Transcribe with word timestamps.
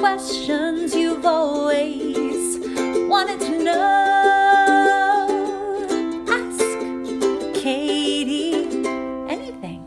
questions 0.00 0.94
you've 0.94 1.26
always 1.26 2.58
wanted 3.06 3.38
to 3.38 3.62
know. 3.62 3.76
Ask 6.26 6.64
Kati 7.60 8.64
anything. 9.28 9.84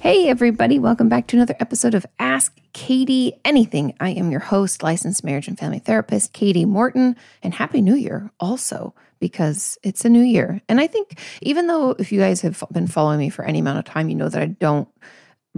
Hey, 0.00 0.28
everybody, 0.28 0.78
welcome 0.78 1.08
back 1.08 1.28
to 1.28 1.36
another 1.38 1.56
episode 1.60 1.94
of 1.94 2.04
Ask 2.18 2.60
Kati 2.74 3.38
Anything. 3.42 3.94
I 3.98 4.10
am 4.10 4.30
your 4.30 4.40
host, 4.40 4.82
licensed 4.82 5.24
marriage 5.24 5.48
and 5.48 5.58
family 5.58 5.78
therapist, 5.78 6.34
Kati 6.34 6.66
Morton, 6.66 7.16
and 7.42 7.54
Happy 7.54 7.80
New 7.80 7.94
Year 7.94 8.30
also, 8.38 8.94
because 9.18 9.78
it's 9.82 10.04
a 10.04 10.10
new 10.10 10.20
year. 10.20 10.60
And 10.68 10.78
I 10.78 10.86
think, 10.86 11.18
even 11.40 11.68
though 11.68 11.92
if 11.98 12.12
you 12.12 12.20
guys 12.20 12.42
have 12.42 12.62
been 12.70 12.86
following 12.86 13.18
me 13.18 13.30
for 13.30 13.46
any 13.46 13.60
amount 13.60 13.78
of 13.78 13.86
time, 13.86 14.10
you 14.10 14.14
know 14.14 14.28
that 14.28 14.42
I 14.42 14.46
don't 14.46 14.88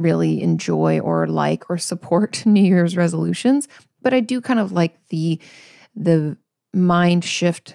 really 0.03 0.43
enjoy 0.43 1.01
or 1.01 1.27
like 1.27 1.69
or 1.71 1.79
support 1.79 2.45
New 2.47 2.63
Year's 2.63 2.97
resolutions, 2.97 3.69
but 4.03 4.15
I 4.15 4.21
do 4.21 4.41
kind 4.41 4.61
of 4.61 4.73
like 4.73 4.97
the 5.09 5.41
the 5.95 6.37
mind 6.73 7.25
shift 7.25 7.75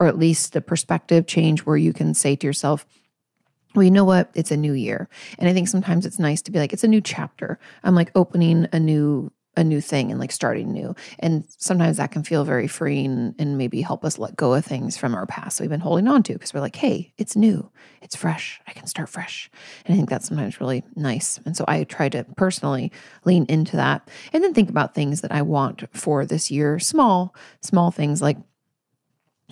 or 0.00 0.06
at 0.06 0.18
least 0.18 0.52
the 0.52 0.60
perspective 0.60 1.26
change 1.26 1.60
where 1.60 1.76
you 1.76 1.92
can 1.92 2.14
say 2.14 2.36
to 2.36 2.46
yourself, 2.46 2.86
well, 3.74 3.82
you 3.82 3.90
know 3.90 4.04
what? 4.04 4.30
It's 4.34 4.50
a 4.50 4.56
new 4.56 4.72
year. 4.72 5.08
And 5.38 5.48
I 5.48 5.52
think 5.52 5.68
sometimes 5.68 6.06
it's 6.06 6.18
nice 6.18 6.40
to 6.42 6.52
be 6.52 6.58
like, 6.58 6.72
it's 6.72 6.84
a 6.84 6.88
new 6.88 7.00
chapter. 7.00 7.58
I'm 7.82 7.94
like 7.94 8.12
opening 8.14 8.68
a 8.72 8.78
new 8.78 9.32
a 9.58 9.64
new 9.64 9.80
thing 9.80 10.10
and 10.10 10.20
like 10.20 10.30
starting 10.30 10.72
new. 10.72 10.94
And 11.18 11.44
sometimes 11.58 11.96
that 11.96 12.12
can 12.12 12.22
feel 12.22 12.44
very 12.44 12.68
freeing 12.68 13.34
and 13.38 13.58
maybe 13.58 13.82
help 13.82 14.04
us 14.04 14.16
let 14.16 14.36
go 14.36 14.54
of 14.54 14.64
things 14.64 14.96
from 14.96 15.14
our 15.14 15.26
past 15.26 15.60
we've 15.60 15.68
been 15.68 15.80
holding 15.80 16.06
on 16.06 16.22
to 16.22 16.32
because 16.32 16.54
we're 16.54 16.60
like, 16.60 16.76
hey, 16.76 17.12
it's 17.18 17.34
new, 17.34 17.68
it's 18.00 18.14
fresh, 18.14 18.60
I 18.68 18.72
can 18.72 18.86
start 18.86 19.08
fresh. 19.08 19.50
And 19.84 19.92
I 19.92 19.96
think 19.96 20.08
that's 20.08 20.28
sometimes 20.28 20.60
really 20.60 20.84
nice. 20.94 21.40
And 21.44 21.56
so 21.56 21.64
I 21.66 21.82
try 21.84 22.08
to 22.08 22.24
personally 22.36 22.92
lean 23.24 23.46
into 23.48 23.76
that 23.76 24.08
and 24.32 24.44
then 24.44 24.54
think 24.54 24.70
about 24.70 24.94
things 24.94 25.22
that 25.22 25.32
I 25.32 25.42
want 25.42 25.84
for 25.92 26.24
this 26.24 26.50
year, 26.50 26.78
small, 26.78 27.34
small 27.60 27.90
things 27.90 28.22
like 28.22 28.38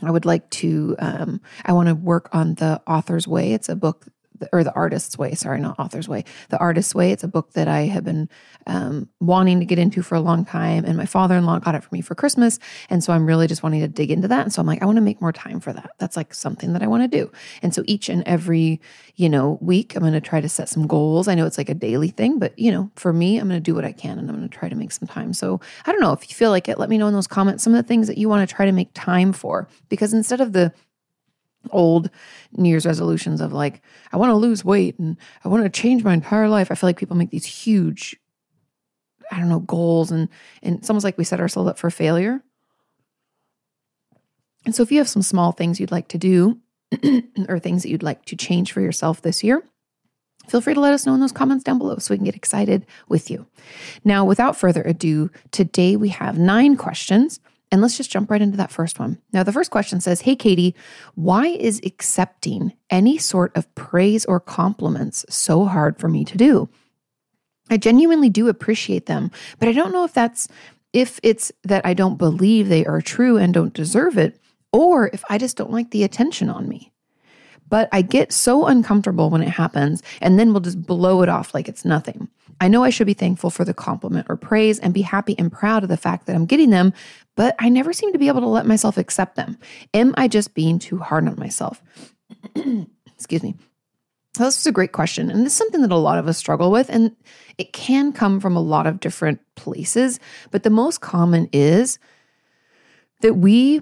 I 0.03 0.11
would 0.11 0.27
like 0.27 0.49
to, 0.51 0.95
um, 0.99 1.41
I 1.65 1.73
want 1.73 1.89
to 1.89 1.95
work 1.95 2.29
on 2.33 2.55
The 2.55 2.83
Author's 2.87 3.27
Way. 3.27 3.55
It's 3.55 3.71
a 3.71 3.75
book 3.75 4.07
or 4.53 4.65
the 4.65 4.75
artist's 4.75 5.19
way 5.19 5.35
sorry 5.35 5.61
not 5.61 5.79
author's 5.79 6.09
way 6.09 6.25
the 6.49 6.59
artist's 6.59 6.95
way. 6.95 7.13
It's 7.13 7.25
a 7.25 7.29
book 7.29 7.53
that 7.53 7.69
i 7.69 7.83
have 7.83 8.05
been 8.05 8.29
um, 8.67 9.09
wanting 9.21 9.61
to 9.61 9.67
get 9.67 9.79
into 9.79 10.03
for 10.03 10.15
a 10.15 10.21
long 10.21 10.45
time 10.45 10.85
and 10.85 10.97
my 10.97 11.07
father-in-law 11.07 11.61
got 11.61 11.75
it 11.75 11.85
for 11.85 11.95
me 11.95 12.01
for 12.01 12.15
christmas 12.15 12.59
and 12.91 13.03
so 13.03 13.13
i'm 13.13 13.27
really 13.27 13.47
just 13.47 13.63
wanting 13.63 13.81
to 13.81 13.89
dig 13.89 14.11
into 14.11 14.29
that 14.29 14.43
and 14.43 14.53
so 14.53 14.61
i'm 14.61 14.67
like 14.67 14.83
i 14.83 14.87
want 14.87 14.97
to 14.97 15.03
make 15.03 15.21
more 15.21 15.33
time 15.33 15.61
for 15.61 15.73
that. 15.73 15.91
That's 15.99 16.17
like 16.17 16.35
something 16.35 16.73
that 16.73 16.83
i 16.83 16.87
want 16.87 17.03
to 17.03 17.09
do. 17.09 17.31
And 17.63 17.75
so 17.75 17.83
each 17.87 18.09
and 18.09 18.23
every 18.27 18.81
you 19.15 19.29
know 19.29 19.59
week 19.61 19.95
i'm 19.95 20.03
going 20.03 20.13
to 20.13 20.21
try 20.21 20.41
to 20.41 20.49
set 20.49 20.69
some 20.69 20.87
goals. 20.87 21.29
I 21.29 21.35
know 21.35 21.47
it's 21.47 21.59
like 21.59 21.69
a 21.69 21.75
daily 21.75 22.09
thing 22.09 22.39
but 22.39 22.59
you 22.59 22.71
know 22.71 22.91
for 22.97 23.13
me 23.13 23.39
i'm 23.39 23.49
going 23.49 23.61
to 23.61 23.65
do 23.65 23.75
what 23.75 23.85
i 23.85 23.93
can 23.93 24.19
and 24.19 24.29
i'm 24.29 24.37
going 24.37 24.49
to 24.49 24.59
try 24.59 24.69
to 24.69 24.77
make 24.77 24.93
some 24.93 25.09
time. 25.09 25.33
So 25.33 25.61
i 25.87 25.93
don't 25.93 26.01
know 26.01 26.13
if 26.13 26.29
you 26.29 26.35
feel 26.35 26.51
like 26.51 26.69
it 26.69 26.79
let 26.79 26.91
me 26.91 26.99
know 26.99 27.07
in 27.07 27.15
those 27.15 27.27
comments 27.27 27.65
some 27.65 27.75
of 27.75 27.83
the 27.83 27.89
things 27.89 28.07
that 28.09 28.19
you 28.19 28.29
want 28.29 28.49
to 28.49 28.55
try 28.55 28.67
to 28.67 28.73
make 28.73 28.91
time 28.95 29.33
for 29.33 29.69
because 29.89 30.13
instead 30.13 30.41
of 30.41 30.53
the 30.53 30.73
old 31.73 32.11
New 32.53 32.69
Year's 32.69 32.87
resolutions 32.87 33.41
of 33.41 33.53
like, 33.53 33.83
I 34.13 34.17
want 34.17 34.31
to 34.31 34.37
lose 34.37 34.65
weight 34.65 34.99
and 34.99 35.17
I 35.45 35.49
want 35.49 35.65
to 35.65 35.81
change 35.81 36.05
my 36.05 36.15
entire 36.15 36.49
life. 36.49 36.71
I 36.71 36.75
feel 36.75 36.89
like 36.89 36.99
people 36.99 37.17
make 37.17 37.31
these 37.31 37.47
huge, 37.47 38.17
I 39.31 39.39
don't 39.39 39.49
know, 39.49 39.61
goals 39.61 40.11
and 40.11 40.29
and 40.63 40.79
it's 40.79 40.91
almost 40.91 41.05
like 41.05 41.19
we 41.19 41.25
set 41.25 41.41
ourselves 41.41 41.71
up 41.71 41.79
for 41.79 41.91
failure. 41.91 42.43
And 44.65 44.75
so 44.75 44.83
if 44.83 44.91
you 44.91 44.99
have 44.99 45.09
some 45.09 45.23
small 45.23 45.53
things 45.53 45.79
you'd 45.79 45.93
like 45.93 46.09
to 46.09 46.19
do 46.19 46.59
or 47.49 47.59
things 47.59 47.83
that 47.83 47.91
you'd 47.91 48.03
like 48.03 48.25
to 48.27 48.37
change 48.37 48.73
for 48.73 48.81
yourself 48.81 49.23
this 49.23 49.45
year, 49.45 49.63
feel 50.49 50.61
free 50.61 50.75
to 50.75 50.81
let 50.81 50.93
us 50.93 51.07
know 51.07 51.15
in 51.15 51.21
those 51.21 51.33
comments 51.33 51.65
down 51.65 51.79
below 51.79 51.99
so 51.99 52.13
we 52.13 52.19
can 52.19 52.25
get 52.25 52.35
excited 52.35 52.85
with 53.09 53.31
you. 53.31 53.47
Now, 54.05 54.25
without 54.25 54.57
further 54.57 54.83
ado, 54.83 55.31
today 55.53 55.97
we 55.97 56.09
have 56.09 56.39
nine 56.39 56.77
questions 56.77 57.39
and 57.73 57.83
let's 57.83 57.97
just 57.97 58.11
jump 58.11 58.31
right 58.31 58.43
into 58.43 58.57
that 58.57 58.71
first 58.71 58.99
one. 58.99 59.19
Now, 59.33 59.43
the 59.43 59.53
first 59.53 59.71
question 59.71 60.01
says 60.01 60.23
Hey, 60.23 60.37
Kati, 60.37 60.75
why 61.15 61.47
is 61.47 61.81
accepting 61.85 62.73
any 62.91 63.19
sort 63.19 63.57
of 63.57 63.73
praise 63.75 64.25
or 64.25 64.41
compliments 64.41 65.25
so 65.29 65.65
hard 65.65 65.99
for 65.99 66.09
me 66.09 66.25
to 66.25 66.39
do? 66.39 66.69
I 67.69 67.77
genuinely 67.77 68.31
do 68.31 68.49
appreciate 68.49 69.07
them, 69.07 69.31
but 69.59 69.69
I 69.69 69.73
don't 69.73 69.93
know 69.93 70.05
if 70.05 70.13
that's 70.13 70.49
if 70.93 71.19
it's 71.23 71.51
that 71.65 71.85
I 71.85 71.95
don't 71.95 72.17
believe 72.17 72.69
they 72.69 72.87
are 72.87 73.03
true 73.03 73.37
and 73.37 73.53
don't 73.53 73.75
deserve 73.75 74.17
it, 74.17 74.41
or 74.73 75.09
if 75.13 75.25
I 75.29 75.37
just 75.37 75.57
don't 75.57 75.73
like 75.73 75.91
the 75.91 76.05
attention 76.05 76.49
on 76.49 76.69
me. 76.69 76.93
But 77.69 77.89
I 77.93 78.03
get 78.03 78.33
so 78.33 78.67
uncomfortable 78.67 79.31
when 79.31 79.43
it 79.43 79.49
happens, 79.49 80.03
and 80.21 80.39
then 80.39 80.53
we'll 80.53 80.61
just 80.61 80.83
blow 80.83 81.23
it 81.23 81.29
off 81.29 81.55
like 81.55 81.69
it's 81.69 81.85
nothing. 81.85 82.29
I 82.61 82.69
know 82.69 82.85
I 82.85 82.91
should 82.91 83.07
be 83.07 83.15
thankful 83.15 83.51
for 83.51 83.65
the 83.65 83.75
compliment 83.75 84.27
or 84.29 84.37
praise 84.37 84.79
and 84.79 84.95
be 84.95 85.03
happy 85.03 85.35
and 85.39 85.53
proud 85.53 85.83
of 85.83 85.89
the 85.89 85.97
fact 85.97 86.27
that 86.27 86.37
I'm 86.37 86.47
getting 86.47 86.71
them, 86.71 86.93
but 87.35 87.55
I 87.59 87.69
never 87.69 87.93
seem 87.93 88.13
to 88.13 88.19
be 88.19 88.29
able 88.29 88.41
to 88.41 88.47
let 88.47 88.67
myself 88.67 88.97
accept 88.97 89.37
them. 89.37 89.59
Am 89.93 90.15
I 90.17 90.29
just 90.29 90.55
being 90.55 90.79
too 90.79 90.99
hard 90.99 91.29
on 91.29 91.39
myself? 91.39 91.83
Excuse 93.15 93.43
me. 93.43 93.57
So 94.37 94.45
this 94.45 94.61
is 94.61 94.67
a 94.67 94.73
great 94.73 94.93
question. 94.93 95.31
And 95.31 95.41
this 95.41 95.53
is 95.55 95.57
something 95.57 95.81
that 95.81 95.91
a 95.91 95.97
lot 95.97 96.19
of 96.19 96.29
us 96.29 96.37
struggle 96.37 96.71
with. 96.71 96.91
And 96.91 97.17
it 97.57 97.73
can 97.73 98.13
come 98.13 98.39
from 98.39 98.55
a 98.55 98.61
lot 98.61 98.87
of 98.87 99.01
different 99.01 99.41
places. 99.55 100.21
But 100.51 100.63
the 100.63 100.71
most 100.71 101.01
common 101.01 101.49
is 101.55 101.99
that 103.23 103.35
we 103.35 103.81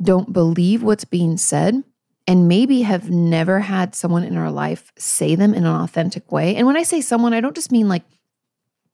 don't 0.00 0.32
believe 0.32 0.84
what's 0.84 1.04
being 1.04 1.36
said 1.36 1.82
and 2.30 2.46
maybe 2.46 2.82
have 2.82 3.10
never 3.10 3.58
had 3.58 3.92
someone 3.92 4.22
in 4.22 4.36
our 4.36 4.52
life 4.52 4.92
say 4.96 5.34
them 5.34 5.52
in 5.52 5.64
an 5.64 5.74
authentic 5.74 6.30
way. 6.30 6.54
And 6.54 6.64
when 6.64 6.76
I 6.76 6.84
say 6.84 7.00
someone, 7.00 7.34
I 7.34 7.40
don't 7.40 7.56
just 7.56 7.72
mean 7.72 7.88
like 7.88 8.04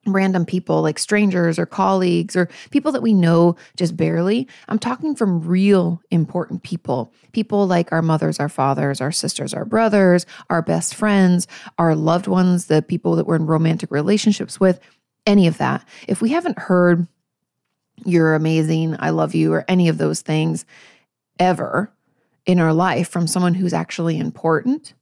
random 0.07 0.47
people 0.47 0.81
like 0.81 0.99
strangers 0.99 1.59
or 1.59 1.67
colleagues 1.67 2.35
or 2.35 2.49
people 2.71 2.93
that 2.93 3.03
we 3.03 3.13
know 3.13 3.55
just 3.77 3.95
barely. 3.95 4.49
I'm 4.69 4.79
talking 4.79 5.15
from 5.15 5.47
real 5.47 6.01
important 6.11 6.63
people. 6.63 7.13
People 7.33 7.67
like 7.67 7.93
our 7.93 8.01
mothers, 8.01 8.41
our 8.41 8.49
fathers, 8.49 9.03
our 9.03 9.13
sisters, 9.13 9.53
our 9.53 9.67
brothers, 9.67 10.25
our 10.49 10.63
best 10.63 10.95
friends, 10.95 11.47
our 11.77 11.95
loved 11.95 12.29
ones, 12.29 12.69
the 12.69 12.81
people 12.81 13.17
that 13.17 13.27
we're 13.27 13.37
in 13.37 13.45
romantic 13.45 13.91
relationships 13.91 14.59
with, 14.59 14.81
any 15.27 15.47
of 15.47 15.59
that. 15.59 15.87
If 16.09 16.23
we 16.23 16.31
haven't 16.31 16.59
heard 16.59 17.07
you're 18.03 18.35
amazing, 18.35 18.97
I 18.99 19.11
love 19.11 19.35
you, 19.35 19.53
or 19.53 19.67
any 19.69 19.89
of 19.89 19.99
those 19.99 20.23
things 20.23 20.65
ever 21.39 21.93
in 22.47 22.61
our 22.61 22.73
life 22.73 23.09
from 23.09 23.27
someone 23.27 23.55
who's 23.55 23.75
actually 23.75 24.19
important, 24.19 24.95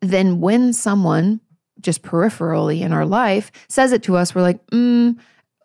then 0.00 0.40
when 0.40 0.72
someone 0.72 1.40
just 1.80 2.02
peripherally 2.02 2.80
in 2.80 2.92
our 2.92 3.06
life 3.06 3.50
says 3.68 3.92
it 3.92 4.02
to 4.04 4.16
us, 4.16 4.34
we're 4.34 4.42
like, 4.42 4.64
mm, 4.68 5.16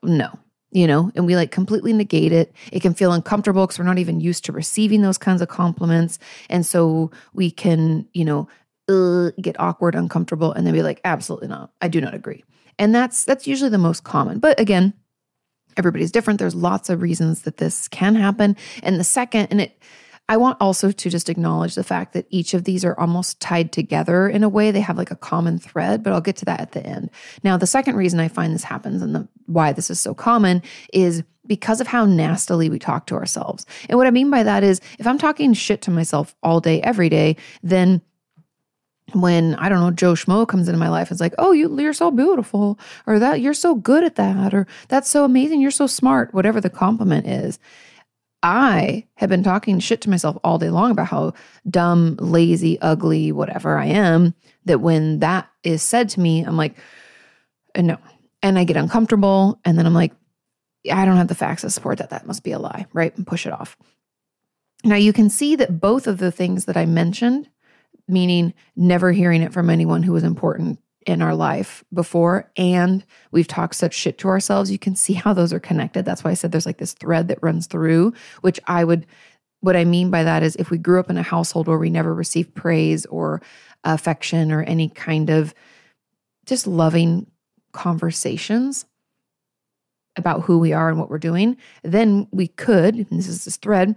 no, 0.04 0.40
you 0.72 0.88
know, 0.88 1.12
and 1.16 1.26
we 1.26 1.36
like 1.36 1.52
completely 1.52 1.94
negate 1.94 2.32
it. 2.32 2.54
It 2.72 2.82
can 2.82 2.94
feel 2.94 3.12
uncomfortable 3.12 3.66
because 3.66 3.80
we're 3.80 3.86
not 3.86 4.00
even 4.00 4.22
used 4.22 4.46
to 4.46 4.52
receiving 4.52 5.02
those 5.02 5.18
kinds 5.18 5.42
of 5.42 5.50
compliments. 5.50 6.20
And 6.50 6.66
so 6.66 7.12
we 7.34 7.52
can, 7.52 8.08
you 8.14 8.26
know, 8.26 8.48
uh, 8.88 9.32
get 9.42 9.60
awkward, 9.60 9.96
uncomfortable, 9.96 10.52
and 10.52 10.66
then 10.66 10.74
be 10.74 10.82
like, 10.82 11.02
absolutely 11.04 11.48
not. 11.48 11.72
I 11.82 11.88
do 11.88 12.02
not 12.02 12.14
agree. 12.14 12.44
And 12.78 12.96
that's 12.96 13.26
that's 13.26 13.46
usually 13.46 13.70
the 13.70 13.78
most 13.78 14.04
common. 14.04 14.40
But 14.40 14.60
again, 14.60 14.94
everybody's 15.78 16.12
different. 16.12 16.40
There's 16.40 16.56
lots 16.56 16.90
of 16.90 17.02
reasons 17.02 17.44
that 17.44 17.58
this 17.58 17.88
can 17.88 18.16
happen. 18.16 18.56
And 18.82 19.00
the 19.00 19.04
second, 19.04 19.48
and 19.52 19.62
it 19.62 19.82
I 20.30 20.38
want 20.38 20.58
also 20.62 20.92
to 20.92 21.10
just 21.10 21.28
acknowledge 21.28 21.74
the 21.74 21.84
fact 21.84 22.14
that 22.14 22.28
each 22.30 22.54
of 22.54 22.64
these 22.64 22.86
are 22.86 22.98
almost 23.00 23.40
tied 23.40 23.72
together 23.72 24.30
in 24.30 24.44
a 24.44 24.50
way. 24.50 24.70
They 24.70 24.80
have 24.80 24.98
like 24.98 25.10
a 25.10 25.16
common 25.16 25.58
thread, 25.58 26.04
but 26.04 26.14
I'll 26.14 26.22
get 26.22 26.38
to 26.38 26.46
that 26.46 26.62
at 26.62 26.72
the 26.74 26.86
end. 26.86 27.10
Now, 27.44 27.58
the 27.58 27.66
second 27.66 27.96
reason 27.96 28.20
I 28.20 28.28
find 28.28 28.54
this 28.54 28.64
happens 28.64 29.02
and 29.02 29.16
the, 29.16 29.28
why 29.48 29.74
this 29.74 29.90
is 29.90 30.00
so 30.00 30.14
common 30.14 30.62
is 30.94 31.24
because 31.48 31.82
of 31.82 31.88
how 31.88 32.06
nastily 32.06 32.70
we 32.70 32.78
talk 32.78 33.08
to 33.08 33.16
ourselves. 33.16 33.66
And 33.90 33.98
what 33.98 34.06
I 34.06 34.12
mean 34.12 34.30
by 34.30 34.44
that 34.44 34.64
is 34.64 34.82
if 35.00 35.08
I'm 35.08 35.18
talking 35.18 35.54
shit 35.54 35.82
to 35.82 35.92
myself 35.92 36.36
all 36.44 36.60
day, 36.60 36.80
every 36.84 37.10
day, 37.10 37.36
then 37.64 38.00
when 39.14 39.56
I 39.56 39.68
don't 39.68 39.80
know 39.80 39.90
Joe 39.90 40.14
Schmo 40.14 40.48
comes 40.48 40.68
into 40.68 40.78
my 40.78 40.90
life, 40.90 41.10
it's 41.10 41.20
like, 41.20 41.34
oh, 41.40 41.54
you 41.54 41.80
you're 41.80 41.92
so 41.92 42.12
beautiful, 42.12 42.80
or 43.08 43.18
that 43.18 43.42
you're 43.42 43.56
so 43.56 43.74
good 43.74 44.04
at 44.04 44.16
that, 44.18 44.54
or 44.54 44.68
that's 44.90 45.10
so 45.10 45.26
amazing, 45.26 45.60
you're 45.60 45.72
so 45.72 45.88
smart, 45.88 46.32
whatever 46.36 46.62
the 46.62 46.70
compliment 46.70 47.26
is. 47.26 47.58
I 48.42 49.06
have 49.16 49.30
been 49.30 49.44
talking 49.44 49.80
shit 49.80 50.02
to 50.02 50.10
myself 50.10 50.38
all 50.44 50.58
day 50.58 50.70
long 50.70 50.92
about 50.92 51.08
how 51.08 51.34
dumb, 51.70 52.16
lazy, 52.20 52.80
ugly, 52.82 53.32
whatever 53.32 53.78
I 53.78 53.88
am. 53.88 54.34
That 54.66 54.80
when 54.80 55.20
that 55.20 55.50
is 55.64 55.82
said 55.82 56.10
to 56.10 56.20
me, 56.20 56.44
I'm 56.44 56.58
like, 56.58 56.78
uh, 57.76 57.82
no. 57.82 57.98
And 58.42 58.58
I 58.58 58.64
get 58.64 58.78
uncomfortable. 58.78 59.60
And 59.66 59.78
then 59.78 59.86
I'm 59.86 59.94
like, 59.94 60.14
I 60.92 61.06
don't 61.06 61.18
have 61.18 61.28
the 61.28 61.36
facts 61.36 61.64
to 61.64 61.70
support 61.70 61.98
that. 61.98 62.12
That 62.12 62.26
must 62.26 62.44
be 62.44 62.52
a 62.52 62.60
lie, 62.60 62.86
right? 62.94 63.16
And 63.18 63.28
push 63.28 63.46
it 63.46 63.52
off. 63.52 63.76
Now 64.86 64.96
you 64.96 65.12
can 65.12 65.30
see 65.30 65.56
that 65.58 65.82
both 65.82 66.08
of 66.08 66.20
the 66.20 66.32
things 66.32 66.66
that 66.66 66.78
I 66.78 66.86
mentioned, 66.86 67.50
meaning 68.08 68.54
never 68.78 69.12
hearing 69.12 69.42
it 69.42 69.52
from 69.52 69.70
anyone 69.70 70.04
who 70.04 70.14
was 70.14 70.24
important 70.24 70.80
in 71.06 71.22
our 71.22 71.34
life 71.34 71.84
before, 71.94 72.52
and 72.58 73.06
we've 73.32 73.48
talked 73.48 73.76
such 73.76 73.94
shit 73.94 74.18
to 74.20 74.28
ourselves, 74.28 74.72
you 74.72 74.78
can 74.78 74.96
see 74.96 75.14
how 75.14 75.34
those 75.34 75.54
are 75.54 75.60
connected. 75.60 76.06
That's 76.06 76.24
why 76.24 76.32
I 76.32 76.34
said 76.34 76.52
there's 76.52 76.66
like 76.66 76.78
this 76.78 76.94
thread 76.94 77.30
that 77.30 77.42
runs 77.42 77.68
through, 77.68 78.14
which 78.42 78.60
I 78.68 78.84
would, 78.84 79.06
what 79.62 79.76
I 79.76 79.86
mean 79.86 80.12
by 80.12 80.24
that 80.24 80.44
is 80.44 80.56
if 80.58 80.70
we 80.70 80.78
grew 80.78 81.00
up 81.00 81.10
in 81.10 81.18
a 81.18 81.24
household 81.24 81.68
where 81.68 81.78
we 81.78 81.90
never 81.90 82.14
received 82.14 82.54
praise 82.54 83.06
or 83.08 83.42
affection 83.84 84.52
or 84.52 84.64
any 84.64 84.90
kind 84.90 85.30
of 85.30 85.54
just 86.46 86.68
loving 86.68 87.28
conversations 87.72 88.86
about 90.16 90.42
who 90.42 90.60
we 90.60 90.74
are 90.74 90.90
and 90.90 91.00
what 91.00 91.10
we're 91.10 91.18
doing, 91.18 91.56
then 91.84 92.28
we 92.32 92.48
could, 92.48 93.08
this 93.10 93.28
is 93.28 93.46
this 93.46 93.58
thread, 93.58 93.96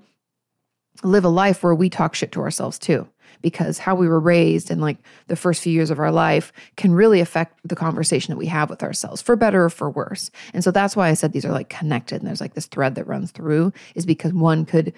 live 1.03 1.25
a 1.25 1.29
life 1.29 1.63
where 1.63 1.75
we 1.75 1.91
talk 1.91 2.15
shit 2.15 2.31
to 2.33 2.41
ourselves 2.41 2.79
too. 2.79 3.09
Because 3.43 3.79
how 3.79 3.95
we 3.95 4.09
were 4.09 4.21
raised 4.21 4.71
and 4.71 4.81
like 4.81 4.99
the 5.27 5.37
first 5.37 5.63
few 5.63 5.73
years 5.73 5.91
of 5.91 5.99
our 5.99 6.13
life 6.13 6.53
can 6.77 6.95
really 6.95 7.21
affect 7.21 7.61
the 7.65 7.77
conversation 7.77 8.33
that 8.33 8.39
we 8.39 8.47
have 8.47 8.71
with 8.71 8.83
ourselves 8.83 9.21
for 9.21 9.37
better 9.37 9.65
or 9.65 9.71
for 9.71 9.91
worse. 9.91 10.31
And 10.55 10.65
so 10.65 10.71
that's 10.71 10.97
why 10.97 11.09
I 11.09 11.15
said 11.15 11.33
these 11.33 11.45
are 11.45 11.53
like 11.53 11.69
connected 11.69 12.17
and 12.21 12.27
there's 12.27 12.41
like 12.41 12.55
this 12.55 12.67
thread 12.67 12.95
that 12.95 13.07
runs 13.07 13.33
through, 13.33 13.73
is 13.95 14.07
because 14.07 14.33
one 14.33 14.65
could 14.65 14.93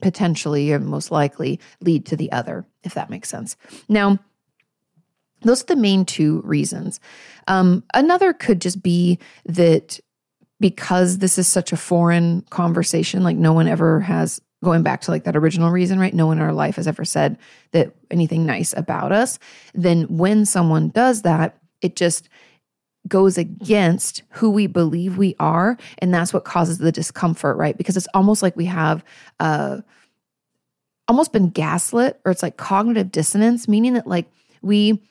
potentially 0.00 0.72
or 0.72 0.78
most 0.78 1.10
likely 1.10 1.60
lead 1.80 2.06
to 2.06 2.16
the 2.16 2.30
other, 2.32 2.64
if 2.84 2.94
that 2.94 3.10
makes 3.10 3.28
sense. 3.28 3.56
Now, 3.88 4.18
those 5.42 5.62
are 5.62 5.66
the 5.66 5.76
main 5.76 6.04
two 6.04 6.42
reasons. 6.44 7.00
Um, 7.48 7.82
another 7.94 8.32
could 8.32 8.60
just 8.60 8.82
be 8.82 9.18
that 9.46 9.98
because 10.58 11.18
this 11.18 11.38
is 11.38 11.48
such 11.48 11.72
a 11.72 11.76
foreign 11.76 12.42
conversation, 12.50 13.22
like 13.22 13.36
no 13.36 13.54
one 13.54 13.66
ever 13.66 14.00
has 14.00 14.40
going 14.62 14.82
back 14.82 15.00
to 15.02 15.10
like 15.10 15.24
that 15.24 15.36
original 15.36 15.70
reason, 15.70 15.98
right? 15.98 16.14
No 16.14 16.26
one 16.26 16.38
in 16.38 16.44
our 16.44 16.52
life 16.52 16.76
has 16.76 16.86
ever 16.86 17.04
said 17.04 17.38
that 17.72 17.94
anything 18.10 18.44
nice 18.44 18.74
about 18.76 19.12
us. 19.12 19.38
Then 19.74 20.04
when 20.04 20.44
someone 20.44 20.88
does 20.90 21.22
that, 21.22 21.56
it 21.80 21.96
just 21.96 22.28
goes 23.08 23.38
against 23.38 24.22
who 24.30 24.50
we 24.50 24.66
believe 24.66 25.16
we 25.16 25.34
are. 25.40 25.78
And 25.98 26.12
that's 26.12 26.34
what 26.34 26.44
causes 26.44 26.78
the 26.78 26.92
discomfort, 26.92 27.56
right? 27.56 27.76
Because 27.76 27.96
it's 27.96 28.08
almost 28.12 28.42
like 28.42 28.56
we 28.56 28.66
have 28.66 29.04
uh 29.38 29.80
almost 31.08 31.32
been 31.32 31.50
gaslit 31.50 32.20
or 32.24 32.30
it's 32.30 32.42
like 32.42 32.56
cognitive 32.56 33.10
dissonance, 33.10 33.66
meaning 33.66 33.94
that 33.94 34.06
like 34.06 34.30
we 34.62 35.02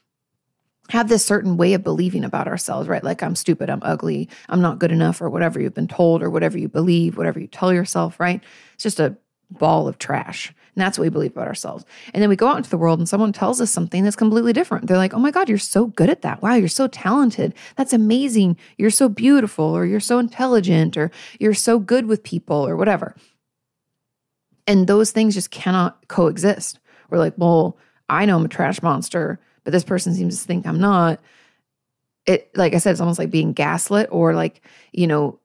have 0.89 1.07
this 1.09 1.25
certain 1.25 1.57
way 1.57 1.73
of 1.73 1.83
believing 1.83 2.23
about 2.23 2.47
ourselves, 2.47 2.87
right? 2.87 3.03
Like, 3.03 3.21
I'm 3.21 3.35
stupid, 3.35 3.69
I'm 3.69 3.81
ugly, 3.83 4.27
I'm 4.49 4.61
not 4.61 4.79
good 4.79 4.91
enough, 4.91 5.21
or 5.21 5.29
whatever 5.29 5.59
you've 5.59 5.75
been 5.75 5.87
told, 5.87 6.23
or 6.23 6.29
whatever 6.29 6.57
you 6.57 6.67
believe, 6.67 7.15
whatever 7.15 7.39
you 7.39 7.47
tell 7.47 7.71
yourself, 7.71 8.19
right? 8.19 8.41
It's 8.73 8.83
just 8.83 8.99
a 8.99 9.15
ball 9.51 9.87
of 9.87 9.97
trash. 9.97 10.53
And 10.75 10.81
that's 10.81 10.97
what 10.97 11.03
we 11.03 11.09
believe 11.09 11.31
about 11.31 11.47
ourselves. 11.47 11.85
And 12.13 12.21
then 12.21 12.29
we 12.29 12.35
go 12.35 12.47
out 12.47 12.57
into 12.57 12.69
the 12.69 12.77
world 12.77 12.99
and 12.99 13.09
someone 13.09 13.33
tells 13.33 13.59
us 13.59 13.71
something 13.71 14.03
that's 14.03 14.15
completely 14.15 14.53
different. 14.53 14.87
They're 14.87 14.97
like, 14.97 15.13
oh 15.13 15.19
my 15.19 15.31
God, 15.31 15.49
you're 15.49 15.57
so 15.57 15.87
good 15.87 16.09
at 16.09 16.21
that. 16.21 16.41
Wow, 16.41 16.55
you're 16.55 16.67
so 16.67 16.87
talented. 16.87 17.53
That's 17.75 17.91
amazing. 17.91 18.57
You're 18.77 18.89
so 18.89 19.09
beautiful, 19.09 19.65
or 19.65 19.85
you're 19.85 19.99
so 19.99 20.19
intelligent, 20.19 20.95
or 20.95 21.11
you're 21.39 21.53
so 21.53 21.79
good 21.79 22.05
with 22.05 22.23
people, 22.23 22.67
or 22.67 22.77
whatever. 22.77 23.15
And 24.67 24.87
those 24.87 25.11
things 25.11 25.33
just 25.33 25.51
cannot 25.51 26.07
coexist. 26.07 26.79
We're 27.09 27.17
like, 27.17 27.33
well, 27.37 27.77
I 28.07 28.25
know 28.25 28.37
I'm 28.37 28.45
a 28.45 28.49
trash 28.49 28.81
monster 28.81 29.39
but 29.63 29.73
this 29.73 29.83
person 29.83 30.15
seems 30.15 30.41
to 30.41 30.47
think 30.47 30.65
I'm 30.65 30.79
not. 30.79 31.19
It, 32.25 32.49
like 32.55 32.73
I 32.73 32.79
said, 32.79 32.91
it's 32.91 33.01
almost 33.01 33.19
like 33.19 33.29
being 33.29 33.53
gaslit 33.53 34.09
or 34.11 34.33
like, 34.33 34.61
you 34.91 35.05
know, 35.07 35.39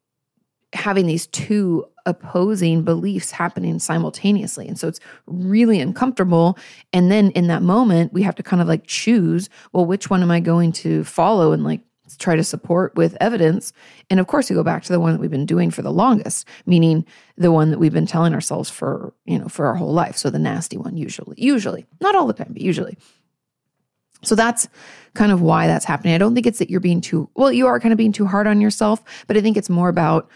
having 0.72 1.06
these 1.06 1.26
two 1.26 1.84
opposing 2.06 2.82
beliefs 2.82 3.30
happening 3.30 3.78
simultaneously. 3.78 4.68
And 4.68 4.78
so 4.78 4.88
it's 4.88 5.00
really 5.26 5.80
uncomfortable. 5.80 6.58
And 6.92 7.10
then 7.10 7.30
in 7.30 7.46
that 7.48 7.62
moment, 7.62 8.12
we 8.12 8.22
have 8.22 8.34
to 8.36 8.42
kind 8.42 8.60
of 8.60 8.68
like 8.68 8.86
choose, 8.86 9.48
well, 9.72 9.86
which 9.86 10.10
one 10.10 10.22
am 10.22 10.30
I 10.30 10.40
going 10.40 10.72
to 10.72 11.04
follow 11.04 11.52
and 11.52 11.64
like 11.64 11.80
try 12.18 12.36
to 12.36 12.44
support 12.44 12.94
with 12.94 13.16
evidence? 13.20 13.72
And 14.10 14.20
of 14.20 14.26
course, 14.26 14.50
we 14.50 14.54
go 14.54 14.62
back 14.62 14.82
to 14.84 14.92
the 14.92 15.00
one 15.00 15.12
that 15.12 15.20
we've 15.20 15.30
been 15.30 15.46
doing 15.46 15.70
for 15.70 15.82
the 15.82 15.90
longest, 15.90 16.46
meaning 16.66 17.06
the 17.36 17.50
one 17.50 17.70
that 17.70 17.78
we've 17.78 17.92
been 17.92 18.06
telling 18.06 18.34
ourselves 18.34 18.68
for, 18.68 19.14
you 19.24 19.38
know, 19.38 19.48
for 19.48 19.66
our 19.66 19.74
whole 19.74 19.92
life. 19.92 20.16
So 20.16 20.30
the 20.30 20.38
nasty 20.38 20.76
one, 20.76 20.96
usually, 20.96 21.36
usually, 21.38 21.86
not 22.00 22.14
all 22.14 22.26
the 22.26 22.34
time, 22.34 22.52
but 22.52 22.62
usually. 22.62 22.98
So 24.22 24.34
that's 24.34 24.68
kind 25.14 25.32
of 25.32 25.40
why 25.40 25.66
that's 25.66 25.84
happening. 25.84 26.14
I 26.14 26.18
don't 26.18 26.34
think 26.34 26.46
it's 26.46 26.58
that 26.58 26.70
you're 26.70 26.80
being 26.80 27.00
too, 27.00 27.28
well, 27.34 27.52
you 27.52 27.66
are 27.66 27.80
kind 27.80 27.92
of 27.92 27.98
being 27.98 28.12
too 28.12 28.26
hard 28.26 28.46
on 28.46 28.60
yourself, 28.60 29.02
but 29.26 29.36
I 29.36 29.40
think 29.40 29.56
it's 29.56 29.70
more 29.70 29.88
about 29.88 30.30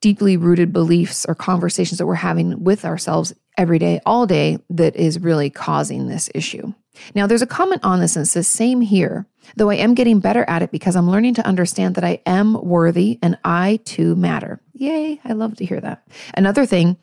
deeply 0.00 0.36
rooted 0.36 0.72
beliefs 0.72 1.26
or 1.26 1.34
conversations 1.34 1.98
that 1.98 2.06
we're 2.06 2.14
having 2.14 2.62
with 2.64 2.84
ourselves 2.84 3.34
every 3.56 3.78
day, 3.78 4.00
all 4.06 4.26
day, 4.26 4.58
that 4.70 4.96
is 4.96 5.20
really 5.20 5.50
causing 5.50 6.08
this 6.08 6.30
issue. 6.34 6.72
Now, 7.14 7.26
there's 7.26 7.42
a 7.42 7.46
comment 7.46 7.84
on 7.84 8.00
this 8.00 8.16
and 8.16 8.24
it 8.24 8.26
says, 8.26 8.48
Same 8.48 8.80
here, 8.80 9.26
though 9.56 9.70
I 9.70 9.76
am 9.76 9.94
getting 9.94 10.20
better 10.20 10.44
at 10.48 10.62
it 10.62 10.70
because 10.70 10.96
I'm 10.96 11.10
learning 11.10 11.34
to 11.34 11.46
understand 11.46 11.94
that 11.94 12.04
I 12.04 12.20
am 12.26 12.54
worthy 12.54 13.18
and 13.22 13.38
I 13.44 13.80
too 13.84 14.16
matter. 14.16 14.60
Yay, 14.72 15.20
I 15.24 15.32
love 15.32 15.56
to 15.56 15.64
hear 15.64 15.80
that. 15.80 16.06
Another 16.34 16.66
thing 16.66 16.96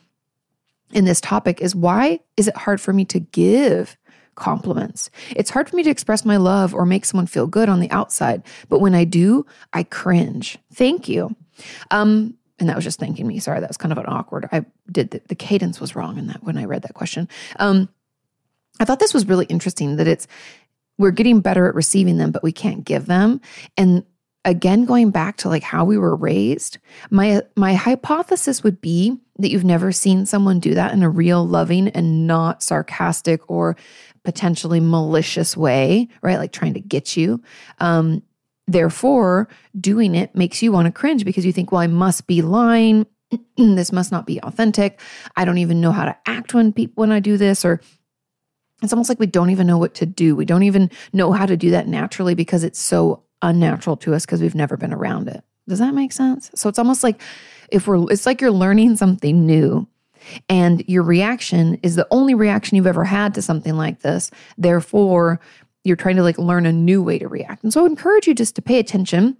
in 0.91 1.05
this 1.05 1.21
topic 1.21 1.61
is 1.61 1.75
why 1.75 2.19
is 2.35 2.47
it 2.47 2.55
hard 2.55 2.81
for 2.81 2.93
me 2.93 3.05
to 3.05 3.19
give 3.19 3.97
compliments. 4.35 5.09
It's 5.31 5.49
hard 5.49 5.67
for 5.67 5.75
me 5.75 5.83
to 5.83 5.89
express 5.89 6.23
my 6.23 6.37
love 6.37 6.73
or 6.73 6.85
make 6.85 7.05
someone 7.05 7.25
feel 7.25 7.47
good 7.47 7.69
on 7.69 7.79
the 7.79 7.89
outside, 7.89 8.43
but 8.69 8.79
when 8.79 8.93
I 8.93 9.03
do, 9.03 9.45
I 9.73 9.81
cringe. 9.81 10.59
Thank 10.71 11.09
you. 11.09 11.35
Um, 11.89 12.35
and 12.59 12.69
that 12.69 12.75
was 12.75 12.83
just 12.83 12.99
thanking 12.99 13.27
me. 13.27 13.39
Sorry, 13.39 13.59
that 13.59 13.69
was 13.69 13.77
kind 13.77 13.91
of 13.91 13.97
an 13.97 14.05
awkward. 14.07 14.49
I 14.51 14.65
did 14.91 15.11
the, 15.11 15.21
the 15.27 15.35
cadence 15.35 15.79
was 15.79 15.95
wrong 15.95 16.17
in 16.17 16.27
that 16.27 16.43
when 16.43 16.57
I 16.57 16.65
read 16.65 16.81
that 16.83 16.93
question. 16.93 17.29
Um, 17.59 17.89
I 18.79 18.85
thought 18.85 18.99
this 18.99 19.13
was 19.13 19.27
really 19.27 19.45
interesting 19.45 19.97
that 19.97 20.07
it's 20.07 20.27
we're 20.97 21.11
getting 21.11 21.41
better 21.41 21.67
at 21.67 21.75
receiving 21.75 22.17
them, 22.17 22.31
but 22.31 22.43
we 22.43 22.51
can't 22.51 22.83
give 22.83 23.05
them. 23.05 23.39
And 23.77 24.03
again, 24.45 24.85
going 24.85 25.11
back 25.11 25.37
to 25.37 25.49
like 25.49 25.63
how 25.63 25.85
we 25.85 25.97
were 25.97 26.15
raised, 26.15 26.77
my 27.09 27.41
my 27.55 27.75
hypothesis 27.75 28.63
would 28.63 28.81
be 28.81 29.17
that 29.39 29.51
you've 29.51 29.63
never 29.63 29.91
seen 29.91 30.25
someone 30.25 30.59
do 30.59 30.73
that 30.73 30.93
in 30.93 31.03
a 31.03 31.09
real 31.09 31.45
loving 31.47 31.89
and 31.89 32.25
not 32.25 32.63
sarcastic 32.63 33.41
or 33.49 33.75
potentially 34.23 34.79
malicious 34.79 35.55
way, 35.55 36.07
right? 36.21 36.39
Like 36.39 36.51
trying 36.51 36.73
to 36.73 36.79
get 36.79 37.15
you. 37.15 37.41
Um, 37.79 38.23
therefore, 38.67 39.47
doing 39.79 40.15
it 40.15 40.35
makes 40.35 40.61
you 40.61 40.71
want 40.71 40.85
to 40.85 40.91
cringe 40.91 41.25
because 41.25 41.45
you 41.45 41.53
think, 41.53 41.71
well, 41.71 41.81
I 41.81 41.87
must 41.87 42.27
be 42.27 42.41
lying. 42.41 43.05
this 43.57 43.91
must 43.91 44.11
not 44.11 44.25
be 44.25 44.41
authentic. 44.41 44.99
I 45.35 45.45
don't 45.45 45.57
even 45.57 45.81
know 45.81 45.91
how 45.91 46.05
to 46.05 46.17
act 46.25 46.53
when 46.53 46.73
people 46.73 47.01
when 47.01 47.11
I 47.11 47.19
do 47.19 47.37
this 47.37 47.65
or 47.65 47.81
it's 48.83 48.93
almost 48.93 49.09
like 49.09 49.19
we 49.19 49.25
don't 49.25 49.49
even 49.49 49.65
know 49.65 49.77
what 49.77 49.95
to 49.95 50.05
do. 50.05 50.35
We 50.35 50.45
don't 50.45 50.63
even 50.63 50.91
know 51.11 51.31
how 51.31 51.45
to 51.45 51.57
do 51.57 51.71
that 51.71 51.87
naturally 51.87 52.35
because 52.35 52.63
it's 52.63 52.79
so 52.79 53.23
unnatural 53.41 53.97
to 53.97 54.13
us 54.13 54.25
because 54.25 54.41
we've 54.41 54.55
never 54.55 54.77
been 54.77 54.93
around 54.93 55.29
it. 55.29 55.43
Does 55.67 55.79
that 55.79 55.93
make 55.93 56.13
sense? 56.13 56.51
So 56.55 56.69
it's 56.69 56.79
almost 56.79 57.03
like 57.03 57.21
if 57.71 57.87
we're 57.87 58.09
it's 58.11 58.25
like 58.25 58.39
you're 58.39 58.51
learning 58.51 58.95
something 58.95 59.45
new 59.45 59.87
and 60.47 60.83
your 60.87 61.03
reaction 61.03 61.75
is 61.83 61.95
the 61.95 62.07
only 62.11 62.33
reaction 62.33 62.75
you've 62.75 62.87
ever 62.87 63.03
had 63.03 63.33
to 63.35 63.41
something 63.41 63.75
like 63.75 64.01
this. 64.01 64.31
Therefore, 64.57 65.39
you're 65.87 65.95
trying 65.95 66.17
to 66.17 66.23
like 66.23 66.37
learn 66.37 66.65
a 66.65 66.71
new 66.71 67.01
way 67.01 67.17
to 67.19 67.27
react. 67.27 67.63
And 67.63 67.71
so 67.71 67.79
I 67.79 67.83
would 67.83 67.91
encourage 67.91 68.27
you 68.27 68.33
just 68.33 68.55
to 68.55 68.61
pay 68.61 68.79
attention 68.79 69.37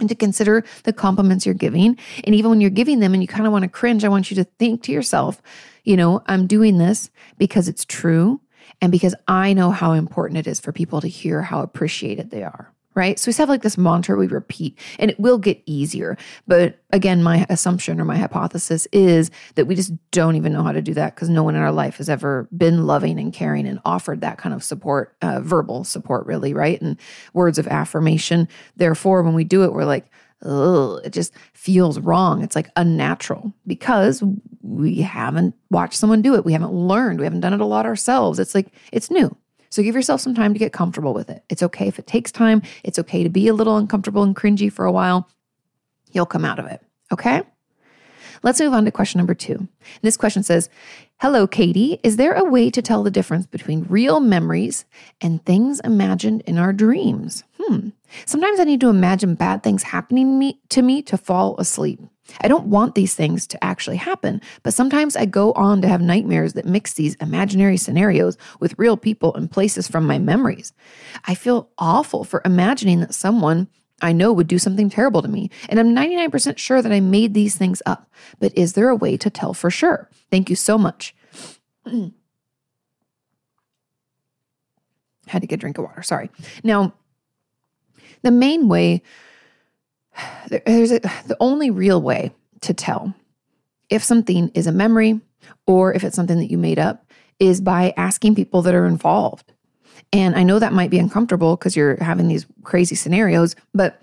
and 0.00 0.08
to 0.08 0.14
consider 0.14 0.64
the 0.82 0.92
compliments 0.92 1.46
you're 1.46 1.54
giving. 1.54 1.96
And 2.24 2.34
even 2.34 2.50
when 2.50 2.60
you're 2.60 2.70
giving 2.70 3.00
them 3.00 3.14
and 3.14 3.22
you 3.22 3.28
kind 3.28 3.46
of 3.46 3.52
want 3.52 3.62
to 3.62 3.68
cringe, 3.68 4.04
I 4.04 4.08
want 4.08 4.30
you 4.30 4.34
to 4.36 4.44
think 4.44 4.82
to 4.84 4.92
yourself, 4.92 5.40
you 5.84 5.96
know, 5.96 6.22
I'm 6.26 6.46
doing 6.46 6.78
this 6.78 7.10
because 7.38 7.68
it's 7.68 7.84
true 7.84 8.40
and 8.80 8.90
because 8.90 9.14
I 9.28 9.52
know 9.52 9.70
how 9.70 9.92
important 9.92 10.38
it 10.38 10.46
is 10.46 10.58
for 10.58 10.72
people 10.72 11.00
to 11.00 11.08
hear 11.08 11.42
how 11.42 11.62
appreciated 11.62 12.30
they 12.30 12.42
are 12.42 12.71
right? 12.94 13.18
So 13.18 13.30
we 13.30 13.34
have 13.34 13.48
like 13.48 13.62
this 13.62 13.78
mantra 13.78 14.16
we 14.16 14.26
repeat 14.26 14.78
and 14.98 15.10
it 15.10 15.18
will 15.18 15.38
get 15.38 15.62
easier. 15.66 16.16
But 16.46 16.78
again, 16.90 17.22
my 17.22 17.46
assumption 17.48 18.00
or 18.00 18.04
my 18.04 18.16
hypothesis 18.16 18.86
is 18.92 19.30
that 19.54 19.66
we 19.66 19.74
just 19.74 19.92
don't 20.10 20.36
even 20.36 20.52
know 20.52 20.62
how 20.62 20.72
to 20.72 20.82
do 20.82 20.94
that 20.94 21.14
because 21.14 21.28
no 21.28 21.42
one 21.42 21.54
in 21.54 21.62
our 21.62 21.72
life 21.72 21.96
has 21.96 22.08
ever 22.08 22.48
been 22.56 22.86
loving 22.86 23.18
and 23.18 23.32
caring 23.32 23.66
and 23.66 23.80
offered 23.84 24.20
that 24.20 24.38
kind 24.38 24.54
of 24.54 24.62
support, 24.62 25.16
uh, 25.22 25.40
verbal 25.40 25.84
support, 25.84 26.26
really, 26.26 26.54
right? 26.54 26.80
And 26.80 26.98
words 27.32 27.58
of 27.58 27.66
affirmation. 27.66 28.48
Therefore, 28.76 29.22
when 29.22 29.34
we 29.34 29.44
do 29.44 29.64
it, 29.64 29.72
we're 29.72 29.84
like, 29.84 30.06
Ugh, 30.44 31.00
it 31.04 31.12
just 31.12 31.32
feels 31.54 32.00
wrong. 32.00 32.42
It's 32.42 32.56
like 32.56 32.68
unnatural 32.74 33.52
because 33.66 34.22
we 34.60 34.96
haven't 34.96 35.54
watched 35.70 35.94
someone 35.94 36.20
do 36.20 36.34
it. 36.34 36.44
We 36.44 36.52
haven't 36.52 36.72
learned. 36.72 37.20
We 37.20 37.24
haven't 37.26 37.40
done 37.40 37.54
it 37.54 37.60
a 37.60 37.66
lot 37.66 37.86
ourselves. 37.86 38.40
It's 38.40 38.54
like, 38.54 38.72
it's 38.90 39.10
new. 39.10 39.36
So 39.72 39.82
give 39.82 39.94
yourself 39.94 40.20
some 40.20 40.34
time 40.34 40.52
to 40.52 40.58
get 40.58 40.74
comfortable 40.74 41.14
with 41.14 41.30
it. 41.30 41.44
It's 41.48 41.62
okay 41.62 41.88
if 41.88 41.98
it 41.98 42.06
takes 42.06 42.30
time. 42.30 42.60
It's 42.84 42.98
okay 42.98 43.22
to 43.22 43.30
be 43.30 43.48
a 43.48 43.54
little 43.54 43.78
uncomfortable 43.78 44.22
and 44.22 44.36
cringy 44.36 44.70
for 44.70 44.84
a 44.84 44.92
while. 44.92 45.30
You'll 46.12 46.26
come 46.26 46.44
out 46.44 46.58
of 46.58 46.66
it. 46.66 46.82
Okay? 47.10 47.42
Let's 48.42 48.60
move 48.60 48.74
on 48.74 48.84
to 48.84 48.90
question 48.90 49.18
number 49.18 49.32
two. 49.32 49.66
This 50.02 50.18
question 50.18 50.42
says 50.42 50.68
Hello, 51.22 51.46
Kati. 51.46 51.98
Is 52.02 52.16
there 52.16 52.34
a 52.34 52.44
way 52.44 52.68
to 52.68 52.82
tell 52.82 53.02
the 53.02 53.10
difference 53.10 53.46
between 53.46 53.86
real 53.88 54.20
memories 54.20 54.84
and 55.22 55.42
things 55.46 55.80
imagined 55.80 56.42
in 56.42 56.58
our 56.58 56.74
dreams? 56.74 57.42
hmm, 57.62 57.88
sometimes 58.26 58.60
I 58.60 58.64
need 58.64 58.80
to 58.80 58.88
imagine 58.88 59.34
bad 59.36 59.62
things 59.62 59.84
happening 59.84 60.38
me, 60.38 60.60
to 60.70 60.82
me 60.82 61.02
to 61.02 61.16
fall 61.16 61.56
asleep. 61.58 62.00
I 62.40 62.48
don't 62.48 62.66
want 62.66 62.94
these 62.94 63.14
things 63.14 63.46
to 63.48 63.62
actually 63.64 63.96
happen, 63.96 64.40
but 64.62 64.74
sometimes 64.74 65.16
I 65.16 65.26
go 65.26 65.52
on 65.52 65.82
to 65.82 65.88
have 65.88 66.00
nightmares 66.00 66.54
that 66.54 66.66
mix 66.66 66.94
these 66.94 67.14
imaginary 67.16 67.76
scenarios 67.76 68.36
with 68.60 68.78
real 68.78 68.96
people 68.96 69.34
and 69.34 69.50
places 69.50 69.88
from 69.88 70.06
my 70.06 70.18
memories. 70.18 70.72
I 71.24 71.34
feel 71.34 71.70
awful 71.78 72.24
for 72.24 72.42
imagining 72.44 73.00
that 73.00 73.14
someone 73.14 73.68
I 74.00 74.12
know 74.12 74.32
would 74.32 74.48
do 74.48 74.58
something 74.58 74.90
terrible 74.90 75.22
to 75.22 75.28
me, 75.28 75.50
and 75.68 75.78
I'm 75.78 75.94
99% 75.94 76.58
sure 76.58 76.82
that 76.82 76.90
I 76.92 77.00
made 77.00 77.34
these 77.34 77.56
things 77.56 77.80
up. 77.86 78.10
But 78.40 78.56
is 78.58 78.72
there 78.72 78.88
a 78.88 78.96
way 78.96 79.16
to 79.16 79.30
tell 79.30 79.54
for 79.54 79.70
sure? 79.70 80.10
Thank 80.30 80.50
you 80.50 80.56
so 80.56 80.76
much. 80.76 81.14
Had 85.28 85.42
to 85.42 85.46
get 85.46 85.54
a 85.54 85.58
drink 85.58 85.78
of 85.78 85.84
water. 85.84 86.02
Sorry. 86.02 86.30
Now, 86.64 86.94
the 88.22 88.32
main 88.32 88.68
way, 88.68 89.02
there's 90.48 90.92
a, 90.92 91.00
the 91.00 91.36
only 91.40 91.70
real 91.70 92.00
way 92.00 92.32
to 92.62 92.74
tell 92.74 93.14
if 93.90 94.02
something 94.02 94.50
is 94.54 94.66
a 94.66 94.72
memory 94.72 95.20
or 95.66 95.92
if 95.92 96.04
it's 96.04 96.16
something 96.16 96.38
that 96.38 96.50
you 96.50 96.58
made 96.58 96.78
up 96.78 97.10
is 97.38 97.60
by 97.60 97.92
asking 97.96 98.34
people 98.34 98.62
that 98.62 98.74
are 98.74 98.86
involved. 98.86 99.52
And 100.12 100.36
I 100.36 100.42
know 100.42 100.58
that 100.58 100.72
might 100.72 100.90
be 100.90 100.98
uncomfortable 100.98 101.56
because 101.56 101.76
you're 101.76 102.02
having 102.02 102.28
these 102.28 102.46
crazy 102.62 102.94
scenarios, 102.94 103.56
but 103.74 104.00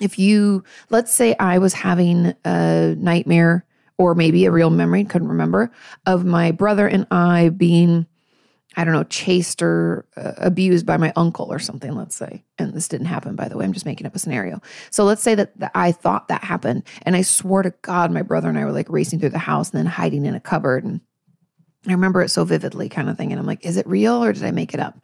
if 0.00 0.18
you, 0.18 0.62
let's 0.90 1.12
say 1.12 1.34
I 1.38 1.58
was 1.58 1.74
having 1.74 2.34
a 2.44 2.94
nightmare 2.96 3.64
or 3.98 4.14
maybe 4.14 4.44
a 4.44 4.52
real 4.52 4.70
memory, 4.70 5.04
couldn't 5.04 5.28
remember, 5.28 5.72
of 6.06 6.24
my 6.24 6.52
brother 6.52 6.86
and 6.86 7.06
I 7.10 7.48
being 7.48 8.06
I 8.76 8.84
don't 8.84 8.92
know, 8.92 9.04
chased 9.04 9.62
or 9.62 10.06
uh, 10.16 10.32
abused 10.36 10.86
by 10.86 10.98
my 10.98 11.12
uncle 11.16 11.46
or 11.50 11.58
something, 11.58 11.94
let's 11.94 12.14
say. 12.14 12.44
And 12.58 12.74
this 12.74 12.86
didn't 12.86 13.06
happen, 13.06 13.34
by 13.34 13.48
the 13.48 13.56
way. 13.56 13.64
I'm 13.64 13.72
just 13.72 13.86
making 13.86 14.06
up 14.06 14.14
a 14.14 14.18
scenario. 14.18 14.60
So 14.90 15.04
let's 15.04 15.22
say 15.22 15.34
that, 15.34 15.58
that 15.58 15.72
I 15.74 15.90
thought 15.90 16.28
that 16.28 16.44
happened. 16.44 16.84
And 17.02 17.16
I 17.16 17.22
swore 17.22 17.62
to 17.62 17.72
God, 17.82 18.12
my 18.12 18.22
brother 18.22 18.48
and 18.48 18.58
I 18.58 18.64
were 18.64 18.72
like 18.72 18.90
racing 18.90 19.20
through 19.20 19.30
the 19.30 19.38
house 19.38 19.70
and 19.70 19.78
then 19.78 19.86
hiding 19.86 20.26
in 20.26 20.34
a 20.34 20.40
cupboard. 20.40 20.84
And 20.84 21.00
I 21.86 21.92
remember 21.92 22.20
it 22.22 22.28
so 22.28 22.44
vividly, 22.44 22.88
kind 22.88 23.08
of 23.08 23.16
thing. 23.16 23.32
And 23.32 23.40
I'm 23.40 23.46
like, 23.46 23.64
is 23.64 23.78
it 23.78 23.86
real 23.86 24.22
or 24.22 24.32
did 24.32 24.44
I 24.44 24.50
make 24.50 24.74
it 24.74 24.80
up? 24.80 25.00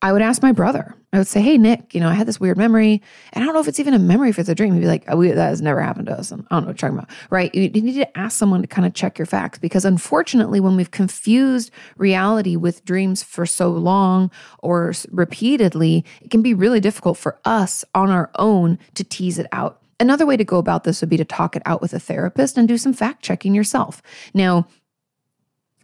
I 0.00 0.12
would 0.12 0.22
ask 0.22 0.42
my 0.42 0.52
brother. 0.52 0.94
I 1.12 1.18
would 1.18 1.26
say, 1.26 1.40
"Hey, 1.40 1.58
Nick, 1.58 1.94
you 1.94 2.00
know, 2.00 2.08
I 2.08 2.12
had 2.12 2.28
this 2.28 2.38
weird 2.38 2.56
memory, 2.56 3.02
and 3.32 3.42
I 3.42 3.46
don't 3.46 3.54
know 3.54 3.60
if 3.60 3.66
it's 3.66 3.80
even 3.80 3.94
a 3.94 3.98
memory, 3.98 4.28
if 4.30 4.38
it's 4.38 4.48
a 4.48 4.54
dream." 4.54 4.74
He'd 4.74 4.80
be 4.80 4.86
like, 4.86 5.04
oh, 5.08 5.22
"That 5.24 5.48
has 5.48 5.60
never 5.60 5.80
happened 5.80 6.06
to 6.06 6.18
us." 6.18 6.30
And 6.30 6.46
I 6.50 6.54
don't 6.54 6.62
know 6.62 6.66
what 6.68 6.82
you're 6.82 6.90
talking 6.90 6.98
about, 6.98 7.10
right? 7.30 7.52
You, 7.54 7.62
you 7.62 7.82
need 7.82 7.94
to 7.94 8.18
ask 8.18 8.36
someone 8.38 8.60
to 8.60 8.68
kind 8.68 8.86
of 8.86 8.94
check 8.94 9.18
your 9.18 9.26
facts 9.26 9.58
because, 9.58 9.84
unfortunately, 9.84 10.60
when 10.60 10.76
we've 10.76 10.90
confused 10.90 11.72
reality 11.96 12.54
with 12.54 12.84
dreams 12.84 13.22
for 13.22 13.46
so 13.46 13.70
long 13.70 14.30
or 14.60 14.92
repeatedly, 15.10 16.04
it 16.20 16.30
can 16.30 16.42
be 16.42 16.54
really 16.54 16.78
difficult 16.80 17.16
for 17.16 17.38
us 17.44 17.84
on 17.94 18.10
our 18.10 18.30
own 18.36 18.78
to 18.94 19.02
tease 19.02 19.38
it 19.38 19.46
out. 19.50 19.80
Another 19.98 20.26
way 20.26 20.36
to 20.36 20.44
go 20.44 20.58
about 20.58 20.84
this 20.84 21.00
would 21.00 21.10
be 21.10 21.16
to 21.16 21.24
talk 21.24 21.56
it 21.56 21.62
out 21.66 21.82
with 21.82 21.92
a 21.92 21.98
therapist 21.98 22.56
and 22.56 22.68
do 22.68 22.78
some 22.78 22.92
fact 22.92 23.22
checking 23.22 23.52
yourself. 23.52 24.00
Now, 24.32 24.68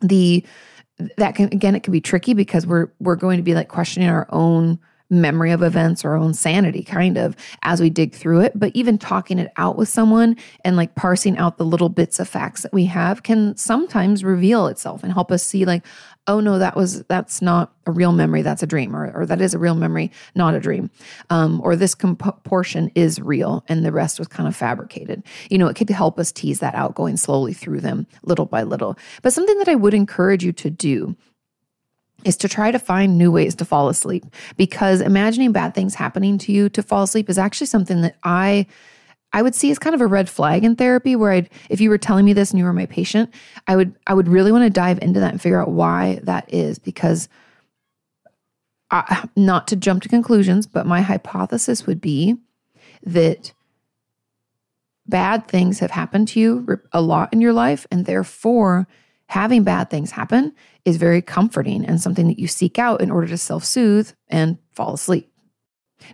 the 0.01 0.45
that 1.17 1.35
can 1.35 1.47
again 1.47 1.75
it 1.75 1.83
can 1.83 1.93
be 1.93 2.01
tricky 2.01 2.35
because 2.35 2.67
we're 2.67 2.89
we're 3.01 3.17
going 3.17 3.37
to 3.37 3.43
be 3.43 3.55
like 3.55 3.69
questioning 3.69 4.09
our 4.09 4.27
own 4.31 4.79
memory 5.11 5.51
of 5.51 5.63
events, 5.63 6.05
our 6.05 6.17
own 6.17 6.35
sanity, 6.35 6.83
kind 6.83 7.17
of, 7.17 7.37
as 7.63 7.81
we 7.81 7.91
dig 7.91 8.15
through 8.15 8.41
it. 8.41 8.53
But 8.55 8.73
even 8.75 8.99
talking 8.99 9.39
it 9.39 9.53
out 9.57 9.77
with 9.77 9.89
someone 9.89 10.37
and 10.65 10.77
like 10.77 10.95
parsing 10.95 11.37
out 11.39 11.59
the 11.59 11.65
little 11.65 11.89
bits 11.89 12.19
of 12.19 12.29
facts 12.29 12.63
that 12.63 12.73
we 12.73 12.87
have 12.87 13.23
can 13.23 13.57
sometimes 13.57 14.25
reveal 14.25 14.67
itself 14.67 15.03
and 15.03 15.13
help 15.13 15.31
us 15.31 15.43
see, 15.43 15.65
like, 15.65 15.85
oh 16.27 16.41
no, 16.41 16.59
that 16.59 16.75
was, 16.75 17.03
that's 17.05 17.43
not 17.43 17.73
a 17.87 17.91
real 17.91 18.13
memory, 18.13 18.43
that's 18.43 18.63
a 18.63 18.67
dream, 18.67 18.97
or, 18.97 19.13
or 19.15 19.27
that 19.27 19.41
is 19.41 19.53
a 19.53 19.59
real 19.59 19.75
memory, 19.75 20.11
not 20.35 20.55
a 20.55 20.61
dream. 20.61 20.91
Um, 21.31 21.61
or 21.63 21.77
this 21.77 21.95
comp- 21.95 22.45
portion 22.45 22.91
is 22.95 23.21
real 23.21 23.65
and 23.69 23.85
the 23.85 23.93
rest 23.93 24.19
was 24.19 24.29
kind 24.29 24.49
of 24.49 24.57
fabricated. 24.57 25.23
You 25.51 25.59
know, 25.59 25.69
it 25.69 25.77
could 25.77 25.91
help 25.91 26.19
us 26.19 26.33
tease 26.33 26.61
that 26.61 26.75
out 26.75 26.95
going 26.95 27.17
slowly 27.17 27.53
through 27.53 27.81
them 27.81 28.07
little 28.23 28.47
by 28.47 28.63
little. 28.63 28.97
But 29.23 29.33
something 29.33 29.59
that 29.59 29.69
I 29.69 29.75
would 29.75 29.95
encourage 29.95 30.45
you 30.45 30.53
to 30.53 30.71
do 30.71 31.17
is 32.25 32.37
to 32.39 32.49
try 32.49 32.71
to 32.71 32.79
find 32.79 33.19
new 33.19 33.31
ways 33.31 33.55
to 33.57 33.65
fall 33.67 33.89
asleep 33.91 34.25
because 34.57 35.03
imagining 35.03 35.53
bad 35.53 35.75
things 35.75 35.95
happening 35.95 36.39
to 36.39 36.53
you 36.53 36.71
to 36.71 36.83
fall 36.83 37.03
asleep 37.03 37.29
is 37.29 37.39
actually 37.39 37.67
something 37.67 38.01
that 38.01 38.17
I 38.23 38.67
I 39.35 39.43
would 39.43 39.55
see 39.55 39.73
as 39.73 39.81
kind 39.81 39.95
of 39.95 40.01
a 40.01 40.07
red 40.07 40.31
flag 40.31 40.65
in 40.65 40.77
therapy 40.77 41.17
where 41.17 41.33
I'd 41.33 41.51
if 41.69 41.81
you 41.81 41.91
were 41.91 41.99
telling 41.99 42.25
me 42.25 42.33
this 42.33 42.53
and 42.53 42.59
you 42.59 42.65
were 42.65 42.73
my 42.73 42.87
patient, 42.87 43.35
I 43.67 43.75
would 43.75 43.95
I 44.07 44.15
would 44.15 44.29
really 44.29 44.53
want 44.53 44.63
to 44.63 44.71
dive 44.71 45.01
into 45.03 45.21
that 45.21 45.33
and 45.33 45.43
figure 45.43 45.61
out 45.61 45.73
why 45.73 46.21
that 46.23 46.55
is 46.55 46.79
because 46.79 47.29
I, 48.93 49.29
not 49.35 49.67
to 49.69 49.77
jump 49.77 50.05
to 50.05 50.09
conclusions, 50.09 50.69
but 50.69 50.87
my 50.87 51.01
hypothesis 51.01 51.85
would 51.85 52.01
be 52.01 52.37
that 53.03 53.53
bad 55.07 55.49
things 55.49 55.81
have 55.81 55.91
happened 55.91 56.29
to 56.29 56.41
you 56.41 56.81
a 56.93 57.01
lot 57.01 57.33
in 57.33 57.41
your 57.41 57.53
life 57.53 57.89
and 57.91 58.07
therefore 58.07 58.87
having 59.27 59.65
bad 59.65 59.91
things 59.91 60.13
happen 60.13 60.55
is 60.85 60.97
very 60.97 61.21
comforting 61.21 61.85
and 61.85 62.01
something 62.01 62.29
that 62.29 62.39
you 62.39 62.47
seek 62.47 62.79
out 62.79 63.01
in 63.01 63.11
order 63.11 63.27
to 63.27 63.37
self 63.37 63.65
soothe 63.65 64.13
and 64.29 64.59
fall 64.71 64.95
asleep. 64.95 65.34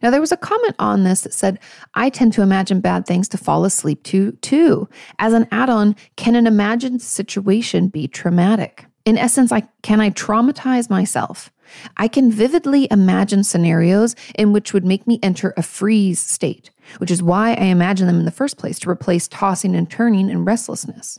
Now, 0.02 0.10
there 0.10 0.20
was 0.20 0.32
a 0.32 0.36
comment 0.36 0.74
on 0.78 1.04
this 1.04 1.22
that 1.22 1.34
said, 1.34 1.58
I 1.94 2.10
tend 2.10 2.32
to 2.34 2.42
imagine 2.42 2.80
bad 2.80 3.06
things 3.06 3.28
to 3.30 3.38
fall 3.38 3.64
asleep 3.64 4.02
to, 4.04 4.32
too. 4.32 4.88
As 5.18 5.32
an 5.32 5.46
add 5.50 5.70
on, 5.70 5.96
can 6.16 6.36
an 6.36 6.46
imagined 6.46 7.02
situation 7.02 7.88
be 7.88 8.08
traumatic? 8.08 8.86
In 9.04 9.16
essence, 9.16 9.50
I, 9.50 9.62
can 9.82 10.00
I 10.00 10.10
traumatize 10.10 10.90
myself? 10.90 11.50
I 11.96 12.08
can 12.08 12.30
vividly 12.30 12.88
imagine 12.90 13.44
scenarios 13.44 14.14
in 14.36 14.52
which 14.52 14.72
would 14.72 14.84
make 14.84 15.06
me 15.06 15.18
enter 15.22 15.54
a 15.56 15.62
freeze 15.62 16.20
state, 16.20 16.70
which 16.98 17.10
is 17.10 17.22
why 17.22 17.50
I 17.50 17.64
imagine 17.64 18.06
them 18.06 18.18
in 18.18 18.24
the 18.24 18.30
first 18.30 18.58
place 18.58 18.78
to 18.80 18.90
replace 18.90 19.28
tossing 19.28 19.74
and 19.74 19.90
turning 19.90 20.30
and 20.30 20.44
restlessness. 20.44 21.18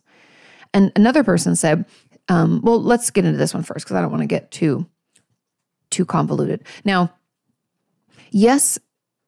And 0.74 0.92
another 0.96 1.24
person 1.24 1.56
said, 1.56 1.86
um, 2.30 2.62
well, 2.64 2.82
let's 2.82 3.10
get 3.10 3.26
into 3.26 3.38
this 3.38 3.54
one 3.54 3.64
first 3.64 3.86
because 3.86 3.96
I 3.96 4.02
don't 4.02 4.12
want 4.12 4.22
to 4.22 4.28
get 4.28 4.52
too 4.52 4.86
too 5.90 6.06
convoluted. 6.06 6.64
Now, 6.86 7.14
yes, 8.32 8.80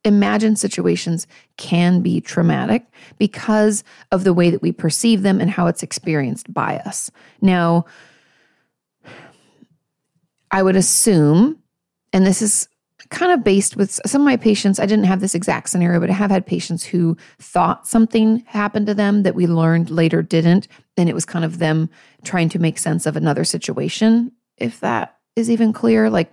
imagined 0.04 0.60
situations 0.60 1.28
can 1.58 2.02
be 2.02 2.20
traumatic 2.20 2.86
because 3.18 3.84
of 4.12 4.24
the 4.24 4.34
way 4.34 4.50
that 4.50 4.62
we 4.62 4.72
perceive 4.72 5.22
them 5.22 5.40
and 5.40 5.50
how 5.50 5.68
it's 5.68 5.84
experienced 5.84 6.54
by 6.54 6.78
us. 6.80 7.10
Now, 7.42 7.86
I 10.52 10.62
would 10.62 10.76
assume, 10.76 11.60
and 12.12 12.26
this 12.26 12.42
is 12.42 12.68
kind 13.10 13.32
of 13.32 13.44
based 13.44 13.76
with 13.76 14.00
some 14.06 14.22
of 14.22 14.26
my 14.26 14.38
patients. 14.38 14.80
I 14.80 14.86
didn't 14.86 15.06
have 15.06 15.20
this 15.20 15.36
exact 15.36 15.70
scenario, 15.70 16.00
but 16.00 16.10
I 16.10 16.14
have 16.14 16.32
had 16.32 16.46
patients 16.46 16.84
who 16.84 17.18
thought 17.40 17.88
something 17.88 18.44
happened 18.48 18.88
to 18.88 18.94
them 18.94 19.24
that 19.24 19.36
we 19.36 19.48
learned 19.48 19.90
later 19.90 20.22
didn't. 20.22 20.68
And 20.98 21.10
it 21.10 21.16
was 21.16 21.26
kind 21.26 21.46
of 21.46 21.60
them 21.60 21.90
trying 22.24 22.50
to 22.50 22.60
make 22.60 22.78
sense 22.78 23.06
of 23.06 23.16
another 23.16 23.44
situation, 23.44 24.32
if 24.58 24.80
that 24.82 25.18
is 25.36 25.50
even 25.50 25.74
clear. 25.74 26.10
Like 26.10 26.32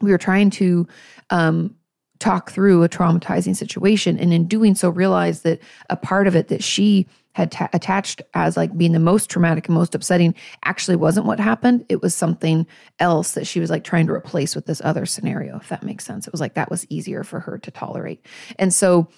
we 0.00 0.10
were 0.10 0.18
trying 0.18 0.50
to 0.50 0.86
um, 1.30 1.74
talk 2.18 2.50
through 2.50 2.82
a 2.82 2.88
traumatizing 2.88 3.56
situation. 3.56 4.18
And 4.18 4.32
in 4.32 4.46
doing 4.46 4.74
so, 4.74 4.90
realized 4.90 5.42
that 5.44 5.60
a 5.88 5.96
part 5.96 6.26
of 6.26 6.36
it 6.36 6.48
that 6.48 6.62
she 6.62 7.06
had 7.34 7.52
ta- 7.52 7.68
attached 7.72 8.20
as 8.34 8.56
like 8.56 8.76
being 8.76 8.92
the 8.92 8.98
most 8.98 9.30
traumatic 9.30 9.68
and 9.68 9.74
most 9.74 9.94
upsetting 9.94 10.34
actually 10.64 10.96
wasn't 10.96 11.26
what 11.26 11.40
happened. 11.40 11.84
It 11.88 12.02
was 12.02 12.14
something 12.14 12.66
else 12.98 13.32
that 13.32 13.46
she 13.46 13.60
was 13.60 13.70
like 13.70 13.84
trying 13.84 14.06
to 14.06 14.12
replace 14.12 14.54
with 14.54 14.66
this 14.66 14.82
other 14.84 15.06
scenario, 15.06 15.56
if 15.56 15.68
that 15.68 15.82
makes 15.82 16.04
sense. 16.04 16.26
It 16.26 16.32
was 16.32 16.40
like 16.40 16.54
that 16.54 16.70
was 16.70 16.86
easier 16.90 17.24
for 17.24 17.40
her 17.40 17.58
to 17.58 17.70
tolerate. 17.70 18.24
And 18.58 18.74
so, 18.74 19.08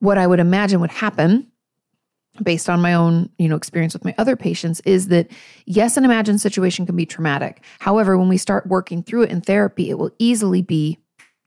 what 0.00 0.18
I 0.18 0.28
would 0.28 0.38
imagine 0.38 0.80
would 0.80 0.90
happen 0.90 1.50
based 2.42 2.68
on 2.68 2.80
my 2.80 2.94
own 2.94 3.28
you 3.38 3.48
know 3.48 3.56
experience 3.56 3.92
with 3.92 4.04
my 4.04 4.14
other 4.18 4.36
patients 4.36 4.80
is 4.80 5.08
that 5.08 5.28
yes 5.66 5.96
an 5.96 6.04
imagined 6.04 6.40
situation 6.40 6.86
can 6.86 6.96
be 6.96 7.06
traumatic. 7.06 7.62
However 7.80 8.16
when 8.16 8.28
we 8.28 8.36
start 8.36 8.66
working 8.66 9.02
through 9.02 9.22
it 9.22 9.30
in 9.30 9.40
therapy 9.40 9.90
it 9.90 9.98
will 9.98 10.12
easily 10.18 10.62
be 10.62 10.98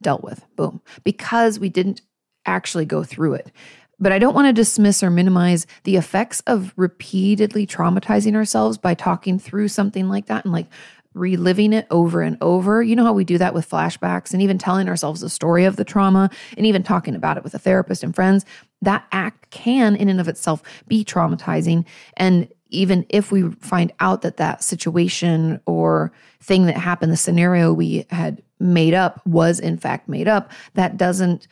dealt 0.02 0.24
with. 0.24 0.46
Boom. 0.56 0.82
Because 1.04 1.60
we 1.60 1.70
didn't 1.70 2.02
actually 2.46 2.86
go 2.86 3.04
through 3.04 3.36
it. 3.36 3.52
But 4.00 4.12
I 4.12 4.18
don't 4.18 4.34
want 4.34 4.48
to 4.48 4.54
dismiss 4.54 5.04
or 5.04 5.12
minimize 5.12 5.68
the 5.84 5.96
effects 5.96 6.42
of 6.48 6.74
repeatedly 6.76 7.68
traumatizing 7.68 8.36
ourselves 8.36 8.80
by 8.80 8.96
talking 8.96 9.38
through 9.38 9.68
something 9.68 10.10
like 10.10 10.26
that 10.26 10.44
and 10.44 10.52
like 10.52 10.66
reliving 11.14 11.74
it 11.74 11.88
over 11.92 12.22
and 12.22 12.38
over. 12.42 12.82
You 12.82 12.96
know 12.96 13.04
how 13.04 13.14
we 13.14 13.24
do 13.24 13.38
that 13.38 13.54
with 13.54 13.70
flashbacks 13.70 14.34
and 14.34 14.42
even 14.42 14.58
telling 14.58 14.88
ourselves 14.88 15.22
the 15.22 15.30
story 15.30 15.66
of 15.66 15.76
the 15.76 15.84
trauma 15.84 16.30
and 16.56 16.66
even 16.66 16.84
talking 16.84 17.16
about 17.16 17.38
it 17.38 17.44
with 17.44 17.54
a 17.54 17.60
therapist 17.60 18.04
and 18.04 18.16
friends. 18.16 18.46
That 18.82 19.06
act 19.12 19.50
can, 19.52 19.96
in 19.96 20.10
and 20.10 20.22
of 20.22 20.28
itself, 20.28 20.64
be 20.88 21.04
traumatizing. 21.04 21.86
And 22.16 22.48
even 22.70 23.06
if 23.10 23.32
we 23.32 23.50
find 23.52 23.92
out 24.00 24.22
that 24.22 24.38
that 24.38 24.64
situation 24.64 25.60
or 25.66 26.12
thing 26.40 26.66
that 26.66 26.78
happened, 26.78 27.12
the 27.12 27.18
scenario 27.18 27.74
we 27.74 28.06
had 28.10 28.42
made 28.60 28.94
up 28.94 29.26
was 29.26 29.60
in 29.60 29.78
fact 29.78 30.08
made 30.08 30.28
up, 30.28 30.52
that 30.76 30.96
doesn't 30.98 31.48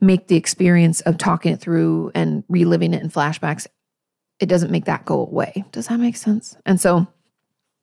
make 0.00 0.28
the 0.28 0.36
experience 0.36 1.00
of 1.02 1.16
talking 1.16 1.52
it 1.54 1.60
through 1.60 2.12
and 2.14 2.44
reliving 2.48 2.92
it 2.92 3.02
in 3.02 3.08
flashbacks, 3.08 3.66
it 4.38 4.46
doesn't 4.46 4.70
make 4.70 4.84
that 4.84 5.06
go 5.06 5.20
away. 5.20 5.64
Does 5.72 5.86
that 5.86 5.98
make 5.98 6.16
sense? 6.16 6.56
And 6.66 6.78
so 6.78 7.06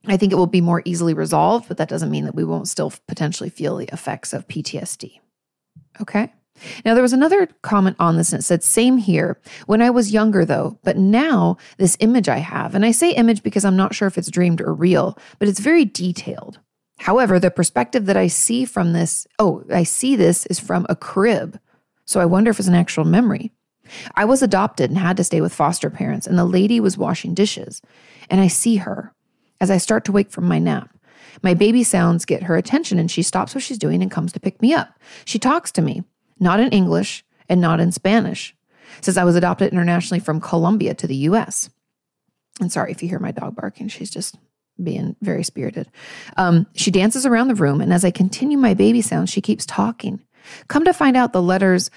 I 0.08 0.18
think 0.18 0.32
it 0.32 0.36
will 0.36 0.48
be 0.48 0.62
more 0.62 0.82
easily 0.86 1.14
resolved, 1.14 1.68
but 1.68 1.78
that 1.78 1.90
doesn't 1.90 2.12
mean 2.12 2.26
that 2.26 2.36
we 2.36 2.44
won't 2.44 2.68
still 2.68 2.92
potentially 3.08 3.50
feel 3.50 3.78
the 3.78 3.90
effects 3.94 4.34
of 4.34 4.48
PTSD. 4.48 5.20
Okay. 6.00 6.34
Now, 6.86 6.94
there 6.94 7.04
was 7.04 7.14
another 7.14 7.48
comment 7.62 7.96
on 8.00 8.18
this, 8.18 8.32
and 8.32 8.40
it 8.40 8.44
said, 8.44 8.64
Same 8.64 8.98
here. 8.98 9.40
When 9.66 9.82
I 9.82 9.90
was 9.90 10.12
younger, 10.12 10.46
though, 10.46 10.78
but 10.84 10.98
now 10.98 11.58
this 11.78 11.98
image 12.00 12.30
I 12.30 12.38
have, 12.38 12.76
and 12.76 12.86
I 12.86 12.92
say 12.92 13.12
image 13.12 13.44
because 13.44 13.66
I'm 13.66 13.78
not 13.78 13.96
sure 13.96 14.08
if 14.08 14.18
it's 14.18 14.32
dreamed 14.32 14.62
or 14.62 14.74
real, 14.74 15.18
but 15.40 15.48
it's 15.48 15.60
very 15.60 15.86
detailed. 15.86 16.60
However, 17.00 17.40
the 17.40 17.50
perspective 17.50 18.06
that 18.06 18.18
I 18.18 18.28
see 18.28 18.66
from 18.66 18.94
this, 18.94 19.28
oh, 19.40 19.64
I 19.72 19.84
see 19.84 20.16
this 20.16 20.46
is 20.48 20.60
from 20.60 20.86
a 20.88 20.96
crib. 20.96 21.60
So 22.06 22.20
I 22.20 22.26
wonder 22.26 22.52
if 22.52 22.60
it's 22.60 22.68
an 22.68 22.76
actual 22.76 23.06
memory. 23.06 23.52
I 24.16 24.26
was 24.26 24.44
adopted 24.44 24.92
and 24.92 25.00
had 25.00 25.18
to 25.18 25.24
stay 25.24 25.42
with 25.42 25.54
foster 25.54 25.90
parents, 25.90 26.28
and 26.28 26.38
the 26.38 26.46
lady 26.46 26.80
was 26.80 26.98
washing 26.98 27.34
dishes. 27.34 27.82
And 28.30 28.40
I 28.40 28.48
see 28.48 28.78
her 28.78 29.14
as 29.62 29.72
I 29.72 29.78
start 29.78 30.04
to 30.06 30.12
wake 30.12 30.32
from 30.32 30.46
my 30.46 30.60
nap. 30.60 30.90
My 31.44 31.54
baby 31.54 31.84
sounds 31.84 32.26
get 32.26 32.44
her 32.44 32.58
attention, 32.58 33.00
and 33.00 33.10
she 33.10 33.22
stops 33.22 33.56
what 33.56 33.64
she's 33.64 33.78
doing 33.78 34.02
and 34.02 34.12
comes 34.12 34.34
to 34.34 34.40
pick 34.40 34.62
me 34.62 34.74
up. 34.74 35.00
She 35.24 35.40
talks 35.40 35.72
to 35.74 35.82
me, 35.82 36.04
not 36.40 36.60
in 36.60 36.70
English 36.70 37.24
and 37.48 37.62
not 37.62 37.80
in 37.80 37.94
Spanish. 37.94 38.54
Says 39.00 39.18
I 39.18 39.24
was 39.24 39.36
adopted 39.38 39.72
internationally 39.72 40.20
from 40.20 40.42
Colombia 40.42 40.94
to 40.96 41.08
the 41.08 41.16
US. 41.16 41.70
And 42.60 42.72
sorry 42.72 42.92
if 42.92 43.02
you 43.02 43.08
hear 43.08 43.20
my 43.20 43.32
dog 43.32 43.56
barking, 43.56 43.88
she's 43.88 44.12
just 44.12 44.36
being 44.82 45.16
very 45.22 45.44
spirited. 45.44 45.90
Um, 46.38 46.68
she 46.74 46.92
dances 46.92 47.26
around 47.26 47.48
the 47.48 47.56
room, 47.56 47.80
and 47.80 47.94
as 47.94 48.04
I 48.04 48.12
continue 48.12 48.58
my 48.58 48.74
baby 48.74 49.02
sounds, 49.02 49.30
she 49.30 49.42
keeps 49.42 49.66
talking. 49.66 50.20
Come 50.68 50.86
to 50.86 50.94
find 50.94 51.16
out 51.16 51.34
the 51.34 51.42
letters 51.42 51.90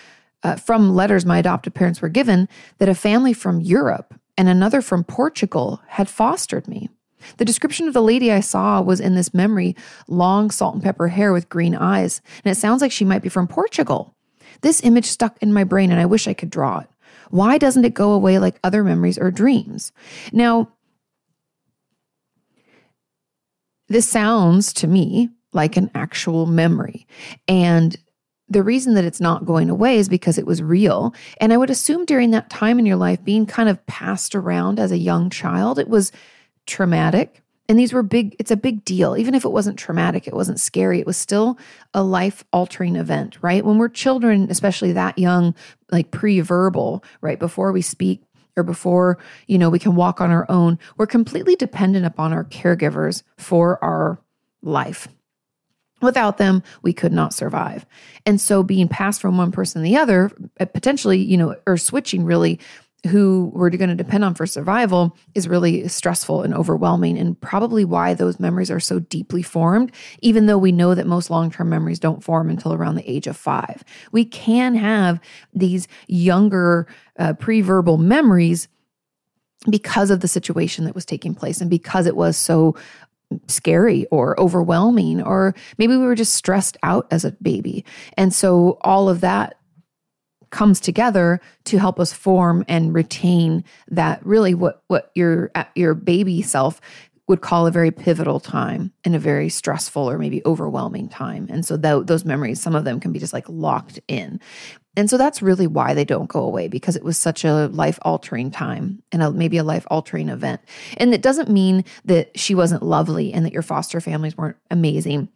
uh, 0.42 0.56
from 0.56 0.94
letters 0.94 1.25
my 1.25 1.38
adopted 1.38 1.75
parents 1.75 2.02
were 2.02 2.11
given 2.11 2.49
that 2.76 2.88
a 2.88 2.94
family 2.94 3.33
from 3.33 3.62
Europe 3.62 4.14
and 4.37 4.49
another 4.49 4.83
from 4.83 5.02
Portugal 5.02 5.80
had 5.87 6.09
fostered 6.09 6.68
me. 6.68 6.90
The 7.37 7.45
description 7.45 7.88
of 7.88 7.95
the 7.95 8.02
lady 8.02 8.31
I 8.33 8.40
saw 8.40 8.81
was 8.81 9.00
in 9.00 9.14
this 9.14 9.35
memory 9.35 9.76
long 10.09 10.50
salt 10.50 10.75
and 10.75 10.83
pepper 10.83 11.09
hair 11.09 11.33
with 11.33 11.49
green 11.49 11.75
eyes, 11.75 12.21
and 12.45 12.52
it 12.52 12.59
sounds 12.59 12.83
like 12.83 12.93
she 12.93 13.04
might 13.04 13.23
be 13.23 13.28
from 13.28 13.47
Portugal. 13.47 14.14
This 14.61 14.83
image 14.85 15.07
stuck 15.07 15.37
in 15.43 15.52
my 15.52 15.64
brain, 15.64 15.90
and 15.90 16.00
I 16.00 16.07
wish 16.07 16.26
I 16.28 16.35
could 16.35 16.50
draw 16.50 16.81
it. 16.81 16.88
Why 17.31 17.59
doesn't 17.59 17.85
it 17.85 17.95
go 17.95 18.12
away 18.12 18.38
like 18.38 18.59
other 18.62 18.85
memories 18.85 19.19
or 19.19 19.31
dreams? 19.31 19.93
Now, 20.33 20.69
this 23.88 24.09
sounds 24.09 24.73
to 24.75 24.87
me 24.87 25.31
like 25.52 25.76
an 25.76 25.90
actual 25.95 26.47
memory. 26.47 27.07
And 27.49 27.97
the 28.49 28.62
reason 28.62 28.95
that 28.95 29.04
it's 29.04 29.21
not 29.21 29.47
going 29.47 29.71
away 29.71 29.99
is 29.99 30.09
because 30.09 30.38
it 30.38 30.47
was 30.47 30.62
real. 30.62 31.14
And 31.40 31.52
I 31.52 31.57
would 31.57 31.71
assume 31.71 32.04
during 32.04 32.31
that 32.33 32.50
time 32.50 32.78
in 32.78 32.87
your 32.87 32.97
life, 32.97 33.25
being 33.25 33.47
kind 33.47 33.69
of 33.69 33.85
passed 33.87 34.35
around 34.35 34.78
as 34.78 34.93
a 34.93 34.99
young 34.99 35.31
child, 35.31 35.78
it 35.78 35.88
was 35.88 36.12
traumatic. 36.66 37.42
And 37.68 37.78
these 37.78 37.94
were 37.94 38.02
big, 38.02 38.37
it's 38.38 38.50
a 38.50 38.56
big 38.56 38.85
deal. 38.85 39.16
Even 39.16 39.35
if 39.35 39.44
it 39.44 39.50
wasn't 39.50 39.78
traumatic, 39.78 40.26
it 40.26 40.35
wasn't 40.35 40.61
scary, 40.61 41.00
it 41.00 41.06
was 41.06 41.16
still 41.16 41.59
a 41.94 42.02
life 42.02 42.44
altering 42.52 42.97
event, 42.97 43.38
right? 43.40 43.64
When 43.64 43.78
we're 43.78 43.88
children, 43.88 44.49
especially 44.50 44.92
that 44.92 45.18
young, 45.18 45.54
like 45.90 46.11
pre 46.11 46.40
verbal, 46.40 47.02
right? 47.23 47.38
Before 47.38 47.73
we 47.73 47.80
speak, 47.80 48.23
or 48.56 48.62
before 48.62 49.18
you 49.47 49.59
know 49.59 49.71
we 49.71 49.78
can 49.78 49.97
walk 49.97 50.21
on 50.21 50.30
our 50.30 50.47
own 50.49 50.78
we're 50.97 51.06
completely 51.06 51.56
dependent 51.56 52.06
upon 52.06 52.33
our 52.33 52.44
caregivers 52.44 53.23
for 53.37 53.83
our 53.83 54.21
life 54.62 55.09
without 56.00 56.38
them 56.38 56.62
we 56.83 56.92
could 56.92 57.12
not 57.12 57.33
survive 57.33 57.87
and 58.26 58.40
so 58.40 58.62
being 58.62 58.88
passed 58.88 59.21
from 59.21 59.37
one 59.37 59.52
person 59.52 59.83
to 59.83 59.85
the 59.85 59.97
other 59.97 60.30
uh, 60.61 60.64
potentially 60.66 61.18
you 61.18 61.37
know 61.37 61.56
or 61.66 61.76
switching 61.76 62.25
really 62.25 62.61
who 63.06 63.50
we're 63.54 63.70
going 63.70 63.90
to 63.90 63.94
depend 63.94 64.25
on 64.25 64.34
for 64.34 64.46
survival 64.46 65.16
is 65.34 65.46
really 65.46 65.87
stressful 65.88 66.42
and 66.42 66.54
overwhelming, 66.54 67.18
and 67.18 67.38
probably 67.40 67.84
why 67.84 68.14
those 68.14 68.40
memories 68.40 68.70
are 68.70 68.80
so 68.80 68.99
deeply 68.99 69.42
formed, 69.42 69.92
even 70.20 70.46
though 70.46 70.58
we 70.58 70.73
know 70.73 70.94
that 70.94 71.06
most 71.06 71.30
long 71.30 71.50
term 71.50 71.68
memories 71.68 71.99
don't 71.99 72.25
form 72.25 72.50
until 72.50 72.73
around 72.73 72.94
the 72.94 73.11
age 73.11 73.26
of 73.26 73.37
five. 73.37 73.84
We 74.12 74.25
can 74.25 74.75
have 74.75 75.20
these 75.52 75.87
younger 76.06 76.87
uh, 77.18 77.34
pre 77.34 77.61
verbal 77.61 77.99
memories 77.99 78.68
because 79.70 80.11
of 80.11 80.20
the 80.20 80.28
situation 80.28 80.84
that 80.84 80.94
was 80.94 81.04
taking 81.04 81.34
place 81.34 81.60
and 81.60 81.71
because 81.71 82.06
it 82.06 82.17
was 82.17 82.36
so 82.36 82.76
scary 83.49 84.06
or 84.06 84.38
overwhelming, 84.38 85.23
or 85.23 85.54
maybe 85.78 85.97
we 85.97 86.04
were 86.04 86.14
just 86.14 86.34
stressed 86.34 86.76
out 86.82 87.06
as 87.10 87.25
a 87.25 87.32
baby. 87.43 87.84
And 88.17 88.32
so 88.32 88.78
all 88.82 89.08
of 89.08 89.21
that 89.21 89.58
comes 90.54 90.78
together 90.78 91.40
to 91.64 91.78
help 91.78 91.99
us 91.99 92.12
form 92.12 92.64
and 92.69 92.95
retain 92.95 93.64
that 93.88 94.25
really 94.25 94.54
what 94.54 94.82
what 94.86 95.10
your 95.14 95.50
uh, 95.56 95.64
your 95.75 95.95
baby 95.95 96.40
self 96.43 96.80
would 97.26 97.40
call 97.40 97.67
a 97.67 97.71
very 97.71 97.90
pivotal 97.90 98.38
time 98.38 98.93
and 99.04 99.17
a 99.17 99.19
very 99.19 99.49
stressful 99.49 100.08
or 100.08 100.19
maybe 100.19 100.43
overwhelming 100.45 101.08
time. 101.08 101.47
And 101.50 101.64
so 101.64 101.76
th- 101.76 102.06
those 102.06 102.25
memories, 102.25 102.60
some 102.60 102.76
of 102.76 102.84
them 102.84 103.00
can 103.00 103.12
be 103.12 103.19
just 103.19 103.32
like 103.32 103.49
locked 103.49 103.99
in. 104.08 104.40
And 104.95 105.08
so 105.08 105.17
that's 105.17 105.43
really 105.43 105.67
why 105.67 105.95
they 105.95 106.04
don't 106.04 106.28
go 106.28 106.43
away 106.43 106.69
because 106.69 106.97
it 106.97 107.02
was 107.02 107.17
such 107.17 107.45
a 107.45 107.69
life 107.69 107.99
altering 108.02 108.50
time 108.50 109.02
and 109.10 109.23
a, 109.23 109.32
maybe 109.32 109.56
a 109.56 109.64
life 109.64 109.86
altering 109.90 110.28
event. 110.28 110.60
And 110.99 111.14
it 111.14 111.23
doesn't 111.23 111.49
mean 111.49 111.84
that 112.04 112.38
she 112.38 112.54
wasn't 112.54 112.82
lovely 112.82 113.32
and 113.32 113.45
that 113.47 113.54
your 113.54 113.62
foster 113.62 114.00
families 114.00 114.36
weren't 114.36 114.58
amazing 114.71 115.30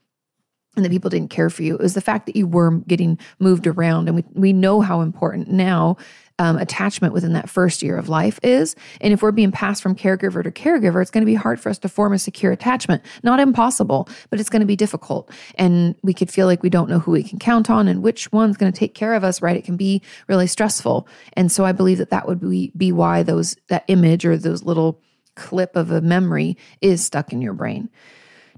and 0.77 0.85
that 0.85 0.91
people 0.91 1.11
didn't 1.11 1.31
care 1.31 1.51
for 1.51 1.63
you. 1.63 1.75
It 1.75 1.81
was 1.81 1.95
the 1.95 2.01
fact 2.01 2.27
that 2.27 2.37
you 2.37 2.47
were 2.47 2.79
getting 2.87 3.19
moved 3.39 3.67
around. 3.67 4.09
And 4.09 4.17
we, 4.17 4.25
we 4.35 4.53
know 4.53 4.81
how 4.81 5.01
important 5.01 5.49
now 5.49 5.97
um, 6.39 6.57
attachment 6.57 7.13
within 7.13 7.33
that 7.33 7.51
first 7.51 7.83
year 7.83 7.97
of 7.97 8.09
life 8.09 8.39
is. 8.43 8.77
And 9.01 9.13
if 9.13 9.23
we're 9.23 9.33
being 9.33 9.51
passed 9.51 9.83
from 9.83 9.97
caregiver 9.97 10.43
to 10.45 10.53
caregiver, 10.53 11.03
it's 11.03 11.11
going 11.11 11.23
to 11.23 11.27
be 11.27 11.35
hard 11.35 11.61
for 11.61 11.69
us 11.69 11.79
to 11.79 11.89
form 11.89 12.13
a 12.13 12.19
secure 12.19 12.53
attachment. 12.53 13.03
Not 13.25 13.41
impossible, 13.41 14.09
but 14.31 14.39
it's 14.39 14.49
going 14.49 14.61
to 14.61 14.67
be 14.67 14.77
difficult. 14.77 15.31
And 15.57 15.97
we 16.03 16.15
could 16.15 16.31
feel 16.31 16.47
like 16.47 16.63
we 16.63 16.71
don't 16.71 16.89
know 16.89 17.01
who 17.01 17.11
we 17.11 17.25
can 17.25 17.39
count 17.39 17.69
on 17.71 17.89
and 17.89 18.03
which 18.03 18.31
one's 18.31 18.57
going 18.57 18.73
to 18.73 18.79
take 18.79 18.95
care 18.95 19.15
of 19.15 19.25
us, 19.25 19.43
right? 19.43 19.57
It 19.57 19.65
can 19.65 19.77
be 19.77 20.01
really 20.29 20.47
stressful. 20.47 21.09
And 21.33 21.51
so 21.51 21.65
I 21.65 21.73
believe 21.73 21.99
that 21.99 22.11
that 22.11 22.29
would 22.29 22.41
be, 22.41 22.73
be 22.77 22.93
why 22.93 23.25
those, 23.25 23.57
that 23.69 23.85
image 23.89 24.25
or 24.25 24.37
those 24.37 24.63
little 24.63 25.01
clip 25.35 25.75
of 25.77 25.91
a 25.91 26.01
memory 26.01 26.57
is 26.81 27.05
stuck 27.05 27.33
in 27.33 27.43
your 27.43 27.55
brain. 27.55 27.91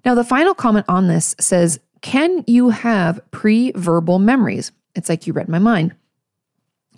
Now, 0.05 0.14
the 0.14 0.25
final 0.25 0.55
comment 0.55 0.87
on 0.88 1.09
this 1.09 1.35
says, 1.38 1.79
can 2.03 2.45
you 2.47 2.71
have 2.71 3.21
pre 3.31 3.73
verbal 3.73 4.19
memories? 4.19 4.73
It's 4.95 5.09
like 5.09 5.27
you 5.27 5.33
read 5.33 5.49
my 5.49 5.59
mind. 5.59 5.95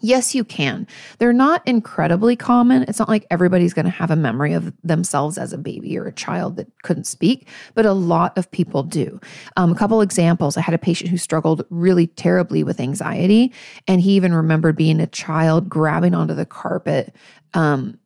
Yes, 0.04 0.34
you 0.34 0.42
can. 0.42 0.88
They're 1.18 1.32
not 1.32 1.66
incredibly 1.66 2.34
common. 2.34 2.84
It's 2.88 2.98
not 2.98 3.08
like 3.08 3.24
everybody's 3.30 3.72
going 3.72 3.84
to 3.84 3.90
have 3.90 4.10
a 4.10 4.16
memory 4.16 4.52
of 4.52 4.72
themselves 4.82 5.38
as 5.38 5.52
a 5.52 5.58
baby 5.58 5.96
or 5.96 6.06
a 6.06 6.12
child 6.12 6.56
that 6.56 6.66
couldn't 6.82 7.06
speak, 7.06 7.46
but 7.74 7.86
a 7.86 7.92
lot 7.92 8.36
of 8.36 8.50
people 8.50 8.82
do. 8.82 9.20
Um, 9.56 9.70
a 9.70 9.76
couple 9.76 10.00
examples 10.00 10.56
I 10.56 10.60
had 10.60 10.74
a 10.74 10.78
patient 10.78 11.08
who 11.10 11.16
struggled 11.16 11.64
really 11.70 12.08
terribly 12.08 12.64
with 12.64 12.80
anxiety, 12.80 13.52
and 13.86 14.00
he 14.00 14.16
even 14.16 14.34
remembered 14.34 14.76
being 14.76 14.98
a 14.98 15.06
child 15.06 15.68
grabbing 15.68 16.14
onto 16.14 16.34
the 16.34 16.46
carpet. 16.46 17.14
Um, 17.54 17.96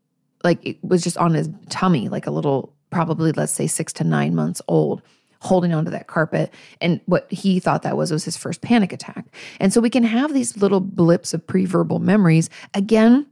like 0.45 0.65
it 0.67 0.77
was 0.85 1.03
just 1.03 1.17
on 1.17 1.33
his 1.33 1.49
tummy, 1.71 2.11
like 2.11 2.27
a 2.27 2.31
little, 2.31 2.75
probably, 2.91 3.33
let's 3.33 3.53
say, 3.53 3.67
six 3.67 3.95
to 3.95 4.05
nine 4.05 4.35
months 4.35 4.61
old 4.69 5.01
holding 5.47 5.73
onto 5.73 5.91
that 5.91 6.07
carpet. 6.07 6.53
And 6.81 7.01
what 7.07 7.31
he 7.31 7.61
thought 7.61 7.83
that 7.83 7.97
was 7.97 8.11
was 8.11 8.25
his 8.25 8.37
first 8.37 8.61
panic 8.61 8.93
attack. 8.93 9.25
And 9.61 9.73
so 9.73 9.81
we 9.81 9.91
can 9.91 10.05
have 10.05 10.35
these 10.35 10.57
little 10.57 10.81
blips 10.81 11.33
of 11.33 11.47
pre-verbal 11.47 11.99
memories. 11.99 12.51
Again, 12.75 13.27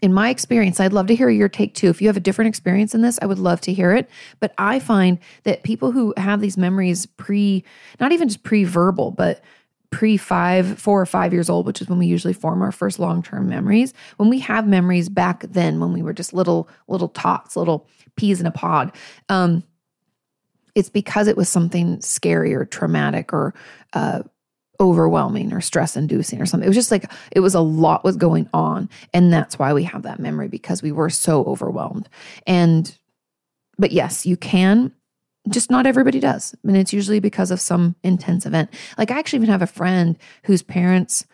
in 0.00 0.12
my 0.12 0.30
experience, 0.30 0.78
I'd 0.80 0.92
love 0.92 1.08
to 1.08 1.16
hear 1.16 1.28
your 1.28 1.48
take 1.48 1.74
too. 1.74 1.88
If 1.88 2.00
you 2.00 2.08
have 2.08 2.16
a 2.16 2.20
different 2.20 2.48
experience 2.48 2.94
in 2.94 3.02
this, 3.02 3.18
I 3.20 3.26
would 3.26 3.38
love 3.38 3.60
to 3.62 3.72
hear 3.72 3.92
it. 3.92 4.08
But 4.40 4.54
I 4.58 4.78
find 4.78 5.18
that 5.42 5.62
people 5.62 5.90
who 5.90 6.14
have 6.16 6.40
these 6.40 6.56
memories 6.56 7.06
pre, 7.06 7.64
not 8.00 8.12
even 8.12 8.28
just 8.28 8.42
pre 8.42 8.64
verbal, 8.64 9.10
but 9.10 9.42
pre 9.90 10.16
five, 10.16 10.78
four 10.78 11.00
or 11.00 11.06
five 11.06 11.32
years 11.32 11.48
old, 11.50 11.66
which 11.66 11.80
is 11.80 11.88
when 11.88 11.98
we 11.98 12.06
usually 12.06 12.34
form 12.34 12.62
our 12.62 12.72
first 12.72 12.98
long 12.98 13.22
term 13.22 13.48
memories, 13.48 13.92
when 14.18 14.28
we 14.28 14.38
have 14.40 14.68
memories 14.68 15.08
back 15.08 15.42
then, 15.42 15.80
when 15.80 15.92
we 15.92 16.02
were 16.02 16.12
just 16.12 16.32
little, 16.32 16.68
little 16.86 17.08
tots, 17.08 17.56
little 17.56 17.88
peas 18.16 18.40
in 18.40 18.46
a 18.46 18.50
pod, 18.50 18.92
um, 19.28 19.64
it's 20.78 20.88
because 20.88 21.26
it 21.26 21.36
was 21.36 21.48
something 21.48 22.00
scary 22.00 22.54
or 22.54 22.64
traumatic 22.64 23.32
or 23.32 23.52
uh, 23.94 24.22
overwhelming 24.78 25.52
or 25.52 25.60
stress 25.60 25.96
inducing 25.96 26.40
or 26.40 26.46
something. 26.46 26.64
It 26.64 26.68
was 26.68 26.76
just 26.76 26.92
like 26.92 27.10
it 27.32 27.40
was 27.40 27.56
a 27.56 27.60
lot 27.60 28.04
was 28.04 28.16
going 28.16 28.48
on. 28.54 28.88
And 29.12 29.32
that's 29.32 29.58
why 29.58 29.72
we 29.72 29.82
have 29.82 30.02
that 30.04 30.20
memory 30.20 30.46
because 30.46 30.80
we 30.80 30.92
were 30.92 31.10
so 31.10 31.42
overwhelmed. 31.44 32.08
And, 32.46 32.96
but 33.76 33.90
yes, 33.90 34.24
you 34.24 34.36
can. 34.36 34.92
Just 35.48 35.68
not 35.68 35.86
everybody 35.86 36.20
does. 36.20 36.54
And 36.62 36.76
it's 36.76 36.92
usually 36.92 37.18
because 37.18 37.50
of 37.50 37.60
some 37.60 37.96
intense 38.04 38.46
event. 38.46 38.70
Like 38.98 39.10
I 39.10 39.18
actually 39.18 39.38
even 39.38 39.50
have 39.50 39.62
a 39.62 39.66
friend 39.66 40.16
whose 40.44 40.62
parents, 40.62 41.26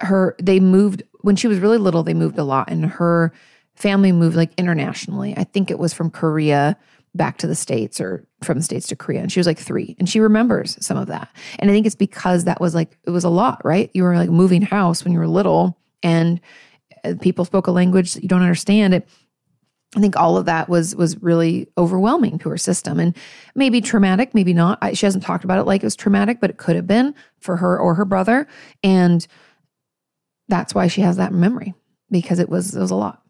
her, 0.00 0.36
they 0.42 0.60
moved 0.60 1.02
when 1.22 1.36
she 1.36 1.48
was 1.48 1.60
really 1.60 1.78
little, 1.78 2.02
they 2.02 2.12
moved 2.12 2.38
a 2.38 2.44
lot 2.44 2.68
and 2.70 2.84
her 2.84 3.32
family 3.74 4.12
moved 4.12 4.36
like 4.36 4.52
internationally. 4.58 5.32
I 5.36 5.44
think 5.44 5.70
it 5.70 5.78
was 5.78 5.94
from 5.94 6.10
Korea 6.10 6.76
back 7.14 7.38
to 7.38 7.46
the 7.46 7.54
States 7.54 8.00
or 8.00 8.26
from 8.42 8.58
the 8.58 8.64
States 8.64 8.86
to 8.88 8.96
Korea. 8.96 9.20
And 9.20 9.30
she 9.30 9.40
was 9.40 9.46
like 9.46 9.58
three. 9.58 9.94
And 9.98 10.08
she 10.08 10.20
remembers 10.20 10.78
some 10.84 10.96
of 10.96 11.08
that. 11.08 11.28
And 11.58 11.70
I 11.70 11.74
think 11.74 11.86
it's 11.86 11.94
because 11.94 12.44
that 12.44 12.60
was 12.60 12.74
like, 12.74 12.96
it 13.04 13.10
was 13.10 13.24
a 13.24 13.28
lot, 13.28 13.62
right? 13.64 13.90
You 13.92 14.04
were 14.04 14.16
like 14.16 14.30
moving 14.30 14.62
house 14.62 15.04
when 15.04 15.12
you 15.12 15.18
were 15.18 15.28
little 15.28 15.78
and 16.02 16.40
uh, 17.04 17.14
people 17.20 17.44
spoke 17.44 17.66
a 17.66 17.72
language 17.72 18.14
that 18.14 18.22
you 18.22 18.28
don't 18.28 18.42
understand. 18.42 18.94
It, 18.94 19.08
I 19.94 20.00
think 20.00 20.16
all 20.16 20.38
of 20.38 20.46
that 20.46 20.70
was 20.70 20.96
was 20.96 21.20
really 21.22 21.68
overwhelming 21.76 22.38
to 22.38 22.48
her 22.48 22.56
system 22.56 22.98
and 22.98 23.14
maybe 23.54 23.82
traumatic, 23.82 24.34
maybe 24.34 24.54
not. 24.54 24.78
I, 24.80 24.94
she 24.94 25.04
hasn't 25.04 25.22
talked 25.22 25.44
about 25.44 25.58
it 25.58 25.64
like 25.64 25.82
it 25.82 25.86
was 25.86 25.96
traumatic, 25.96 26.40
but 26.40 26.48
it 26.48 26.56
could 26.56 26.76
have 26.76 26.86
been 26.86 27.14
for 27.40 27.58
her 27.58 27.78
or 27.78 27.94
her 27.94 28.06
brother, 28.06 28.48
and 28.82 29.26
that's 30.48 30.74
why 30.74 30.86
she 30.86 31.02
has 31.02 31.18
that 31.18 31.32
memory 31.34 31.74
because 32.10 32.38
it 32.38 32.48
was 32.48 32.74
it 32.74 32.80
was 32.80 32.90
a 32.90 32.96
lot. 32.96 33.21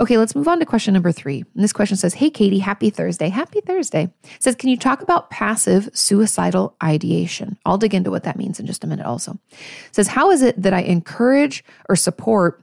Okay, 0.00 0.18
let's 0.18 0.34
move 0.34 0.48
on 0.48 0.58
to 0.58 0.66
question 0.66 0.94
number 0.94 1.12
three. 1.12 1.44
And 1.54 1.64
this 1.64 1.72
question 1.72 1.96
says, 1.96 2.14
Hey, 2.14 2.30
Kati, 2.30 2.60
happy 2.60 2.90
Thursday. 2.90 3.28
Happy 3.28 3.60
Thursday. 3.60 4.12
It 4.22 4.42
says, 4.42 4.54
Can 4.54 4.68
you 4.68 4.76
talk 4.76 5.02
about 5.02 5.30
passive 5.30 5.88
suicidal 5.92 6.76
ideation? 6.82 7.58
I'll 7.64 7.78
dig 7.78 7.94
into 7.94 8.10
what 8.10 8.24
that 8.24 8.38
means 8.38 8.60
in 8.60 8.66
just 8.66 8.84
a 8.84 8.86
minute 8.86 9.06
also. 9.06 9.38
It 9.50 9.94
says, 9.94 10.08
How 10.08 10.30
is 10.30 10.42
it 10.42 10.60
that 10.60 10.74
I 10.74 10.80
encourage 10.80 11.64
or 11.88 11.96
support 11.96 12.60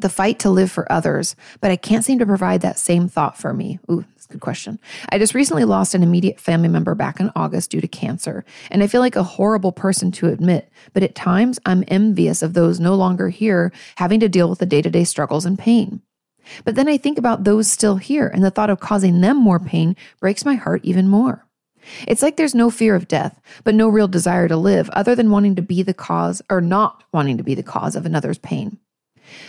the 0.00 0.08
fight 0.08 0.38
to 0.40 0.50
live 0.50 0.70
for 0.70 0.90
others, 0.90 1.34
but 1.60 1.70
I 1.70 1.76
can't 1.76 2.04
seem 2.04 2.18
to 2.20 2.26
provide 2.26 2.60
that 2.60 2.78
same 2.78 3.08
thought 3.08 3.36
for 3.36 3.52
me? 3.52 3.78
Ooh, 3.90 4.04
that's 4.14 4.26
a 4.26 4.28
good 4.28 4.40
question. 4.40 4.78
I 5.10 5.18
just 5.18 5.34
recently 5.34 5.64
lost 5.64 5.94
an 5.94 6.02
immediate 6.02 6.40
family 6.40 6.68
member 6.68 6.94
back 6.94 7.20
in 7.20 7.32
August 7.34 7.70
due 7.70 7.80
to 7.80 7.88
cancer, 7.88 8.44
and 8.70 8.82
I 8.82 8.86
feel 8.86 9.00
like 9.00 9.16
a 9.16 9.22
horrible 9.22 9.72
person 9.72 10.12
to 10.12 10.28
admit, 10.28 10.70
but 10.92 11.02
at 11.02 11.14
times 11.14 11.58
I'm 11.66 11.84
envious 11.88 12.42
of 12.42 12.54
those 12.54 12.80
no 12.80 12.94
longer 12.94 13.28
here 13.28 13.72
having 13.96 14.20
to 14.20 14.28
deal 14.28 14.48
with 14.48 14.60
the 14.60 14.66
day 14.66 14.82
to 14.82 14.90
day 14.90 15.04
struggles 15.04 15.44
and 15.44 15.58
pain. 15.58 16.00
But 16.64 16.74
then 16.74 16.88
I 16.88 16.96
think 16.96 17.18
about 17.18 17.44
those 17.44 17.70
still 17.70 17.96
here, 17.96 18.28
and 18.28 18.44
the 18.44 18.50
thought 18.50 18.70
of 18.70 18.80
causing 18.80 19.20
them 19.20 19.36
more 19.36 19.60
pain 19.60 19.96
breaks 20.20 20.44
my 20.44 20.54
heart 20.54 20.80
even 20.84 21.08
more. 21.08 21.46
It's 22.06 22.22
like 22.22 22.36
there's 22.36 22.54
no 22.54 22.70
fear 22.70 22.94
of 22.94 23.08
death, 23.08 23.40
but 23.64 23.74
no 23.74 23.88
real 23.88 24.08
desire 24.08 24.48
to 24.48 24.56
live 24.56 24.90
other 24.90 25.14
than 25.14 25.30
wanting 25.30 25.56
to 25.56 25.62
be 25.62 25.82
the 25.82 25.94
cause 25.94 26.42
or 26.50 26.60
not 26.60 27.04
wanting 27.12 27.38
to 27.38 27.42
be 27.44 27.54
the 27.54 27.62
cause 27.62 27.96
of 27.96 28.04
another's 28.04 28.38
pain. 28.38 28.78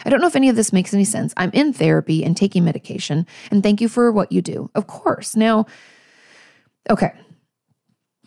I 0.05 0.09
don't 0.09 0.21
know 0.21 0.27
if 0.27 0.35
any 0.35 0.49
of 0.49 0.55
this 0.55 0.73
makes 0.73 0.93
any 0.93 1.05
sense. 1.05 1.33
I'm 1.37 1.51
in 1.53 1.73
therapy 1.73 2.23
and 2.23 2.35
taking 2.35 2.63
medication, 2.63 3.25
and 3.51 3.63
thank 3.63 3.81
you 3.81 3.89
for 3.89 4.11
what 4.11 4.31
you 4.31 4.41
do. 4.41 4.69
Of 4.75 4.87
course. 4.87 5.35
Now, 5.35 5.65
okay. 6.89 7.13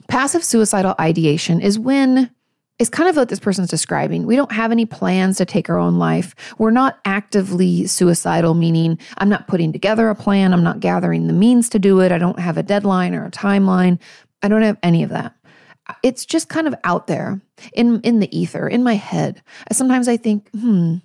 Passive 0.09 0.45
suicidal 0.45 0.95
ideation 1.01 1.61
is 1.61 1.79
when 1.79 2.31
is 2.79 2.89
kind 2.89 3.09
of 3.09 3.17
what 3.17 3.29
this 3.29 3.41
person's 3.41 3.69
describing. 3.69 4.27
We 4.27 4.37
don't 4.37 4.53
have 4.53 4.73
any 4.73 4.87
plans 4.87 5.37
to 5.39 5.45
take 5.45 5.71
our 5.71 5.79
own 5.79 5.99
life. 5.99 6.35
We're 6.59 6.71
not 6.71 6.99
actively 7.05 7.87
suicidal, 7.87 8.55
meaning 8.55 8.99
I'm 9.19 9.29
not 9.29 9.47
putting 9.47 9.73
together 9.73 10.09
a 10.09 10.15
plan. 10.15 10.53
I'm 10.53 10.65
not 10.65 10.81
gathering 10.81 11.27
the 11.27 11.33
means 11.33 11.69
to 11.71 11.79
do 11.79 12.01
it. 12.01 12.13
I 12.13 12.19
don't 12.19 12.39
have 12.39 12.57
a 12.57 12.63
deadline 12.63 13.15
or 13.15 13.27
a 13.27 13.31
timeline. 13.31 14.01
I 14.43 14.49
don't 14.49 14.63
have 14.63 14.79
any 14.83 15.03
of 15.03 15.11
that. 15.11 15.35
It's 16.03 16.25
just 16.25 16.49
kind 16.49 16.67
of 16.67 16.75
out 16.85 17.07
there 17.07 17.41
in, 17.73 18.01
in 18.01 18.21
the 18.21 18.37
ether, 18.37 18.69
in 18.69 18.83
my 18.83 18.95
head. 18.95 19.43
Sometimes 19.71 20.09
I 20.09 20.17
think, 20.17 20.49
hmm, 20.51 20.97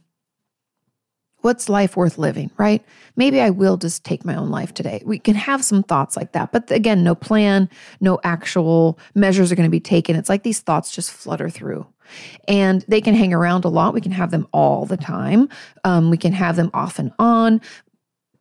what's 1.41 1.69
life 1.69 1.95
worth 1.95 2.17
living, 2.17 2.52
right? 2.58 2.84
Maybe 3.15 3.39
I 3.39 3.50
will 3.50 3.78
just 3.78 4.04
take 4.04 4.26
my 4.26 4.36
own 4.36 4.50
life 4.50 4.73
today. 4.73 5.02
We 5.06 5.19
can 5.19 5.36
have 5.36 5.63
some 5.63 5.84
thoughts 5.84 6.17
like 6.17 6.34
that. 6.34 6.52
But 6.52 6.71
again, 6.71 7.04
no 7.04 7.15
plan, 7.15 7.69
no 8.02 8.19
actual 8.23 9.00
measures 9.15 9.52
are 9.52 9.56
going 9.56 9.67
to 9.67 9.71
be 9.71 9.80
taken. 9.80 10.15
It's 10.15 10.30
like 10.30 10.43
these 10.43 10.60
thoughts 10.60 10.91
just 10.91 11.12
flutter 11.12 11.50
through. 11.50 11.86
And 12.47 12.86
they 12.88 13.02
can 13.02 13.13
hang 13.13 13.34
around 13.34 13.65
a 13.65 13.69
lot. 13.69 13.93
We 13.93 14.02
can 14.02 14.13
have 14.13 14.32
them 14.32 14.47
all 14.54 14.86
the 14.86 14.97
time. 14.97 15.50
Um, 15.84 16.10
we 16.10 16.17
can 16.17 16.32
have 16.32 16.56
them 16.56 16.71
off 16.73 17.00
and 17.00 17.12
on. 17.19 17.62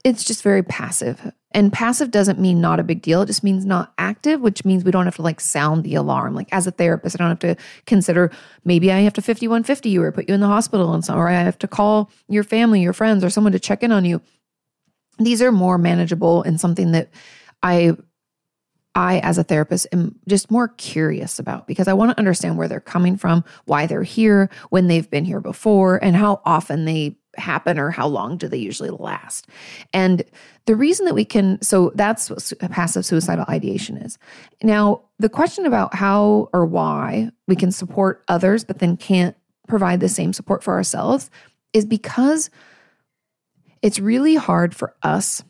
It's 0.06 0.22
just 0.22 0.44
very 0.44 0.62
passive. 0.62 1.32
And 1.50 1.72
passive 1.72 2.12
doesn't 2.12 2.38
mean 2.38 2.60
not 2.60 2.78
a 2.78 2.84
big 2.84 3.02
deal. 3.02 3.22
It 3.22 3.26
just 3.26 3.42
means 3.42 3.66
not 3.66 3.92
active, 3.98 4.40
which 4.40 4.64
means 4.64 4.84
we 4.84 4.92
don't 4.92 5.04
have 5.04 5.16
to 5.16 5.22
like 5.22 5.40
sound 5.40 5.82
the 5.82 5.96
alarm. 5.96 6.32
Like 6.32 6.48
as 6.52 6.64
a 6.68 6.70
therapist, 6.70 7.16
I 7.16 7.24
don't 7.24 7.30
have 7.30 7.56
to 7.56 7.62
consider 7.86 8.30
maybe 8.64 8.92
I 8.92 9.00
have 9.00 9.14
to 9.14 9.20
5150 9.20 9.88
you 9.88 10.00
or 10.04 10.12
put 10.12 10.28
you 10.28 10.34
in 10.36 10.40
the 10.40 10.46
hospital 10.46 10.94
and 10.94 11.04
some, 11.04 11.18
or 11.18 11.26
I 11.26 11.32
have 11.32 11.58
to 11.58 11.66
call 11.66 12.08
your 12.28 12.44
family, 12.44 12.82
your 12.82 12.92
friends, 12.92 13.24
or 13.24 13.30
someone 13.30 13.52
to 13.52 13.58
check 13.58 13.82
in 13.82 13.90
on 13.90 14.04
you. 14.04 14.22
These 15.18 15.42
are 15.42 15.50
more 15.50 15.76
manageable 15.76 16.44
and 16.44 16.60
something 16.60 16.92
that 16.92 17.10
I 17.64 17.96
I, 18.94 19.18
as 19.18 19.36
a 19.36 19.44
therapist, 19.44 19.88
am 19.92 20.18
just 20.26 20.50
more 20.50 20.68
curious 20.68 21.38
about 21.38 21.66
because 21.66 21.88
I 21.88 21.92
want 21.94 22.12
to 22.12 22.18
understand 22.18 22.56
where 22.56 22.68
they're 22.68 22.80
coming 22.80 23.18
from, 23.18 23.44
why 23.66 23.86
they're 23.86 24.04
here, 24.04 24.48
when 24.70 24.86
they've 24.86 25.10
been 25.10 25.26
here 25.26 25.40
before, 25.40 26.02
and 26.02 26.16
how 26.16 26.40
often 26.46 26.86
they 26.86 27.16
happen 27.38 27.78
or 27.78 27.90
how 27.90 28.06
long 28.06 28.36
do 28.36 28.48
they 28.48 28.56
usually 28.56 28.90
last. 28.90 29.46
And 29.92 30.22
the 30.66 30.76
reason 30.76 31.06
that 31.06 31.14
we 31.14 31.24
can, 31.24 31.60
so 31.62 31.92
that's 31.94 32.30
what 32.30 32.70
passive 32.70 33.04
suicidal 33.04 33.44
ideation 33.48 33.96
is. 33.96 34.18
Now, 34.62 35.02
the 35.18 35.28
question 35.28 35.66
about 35.66 35.94
how 35.94 36.48
or 36.52 36.66
why 36.66 37.30
we 37.46 37.56
can 37.56 37.70
support 37.70 38.24
others, 38.28 38.64
but 38.64 38.78
then 38.78 38.96
can't 38.96 39.36
provide 39.68 40.00
the 40.00 40.08
same 40.08 40.32
support 40.32 40.62
for 40.62 40.74
ourselves 40.74 41.30
is 41.72 41.84
because 41.84 42.50
it's 43.82 43.98
really 43.98 44.34
hard 44.34 44.74
for 44.74 44.94
us 45.02 45.44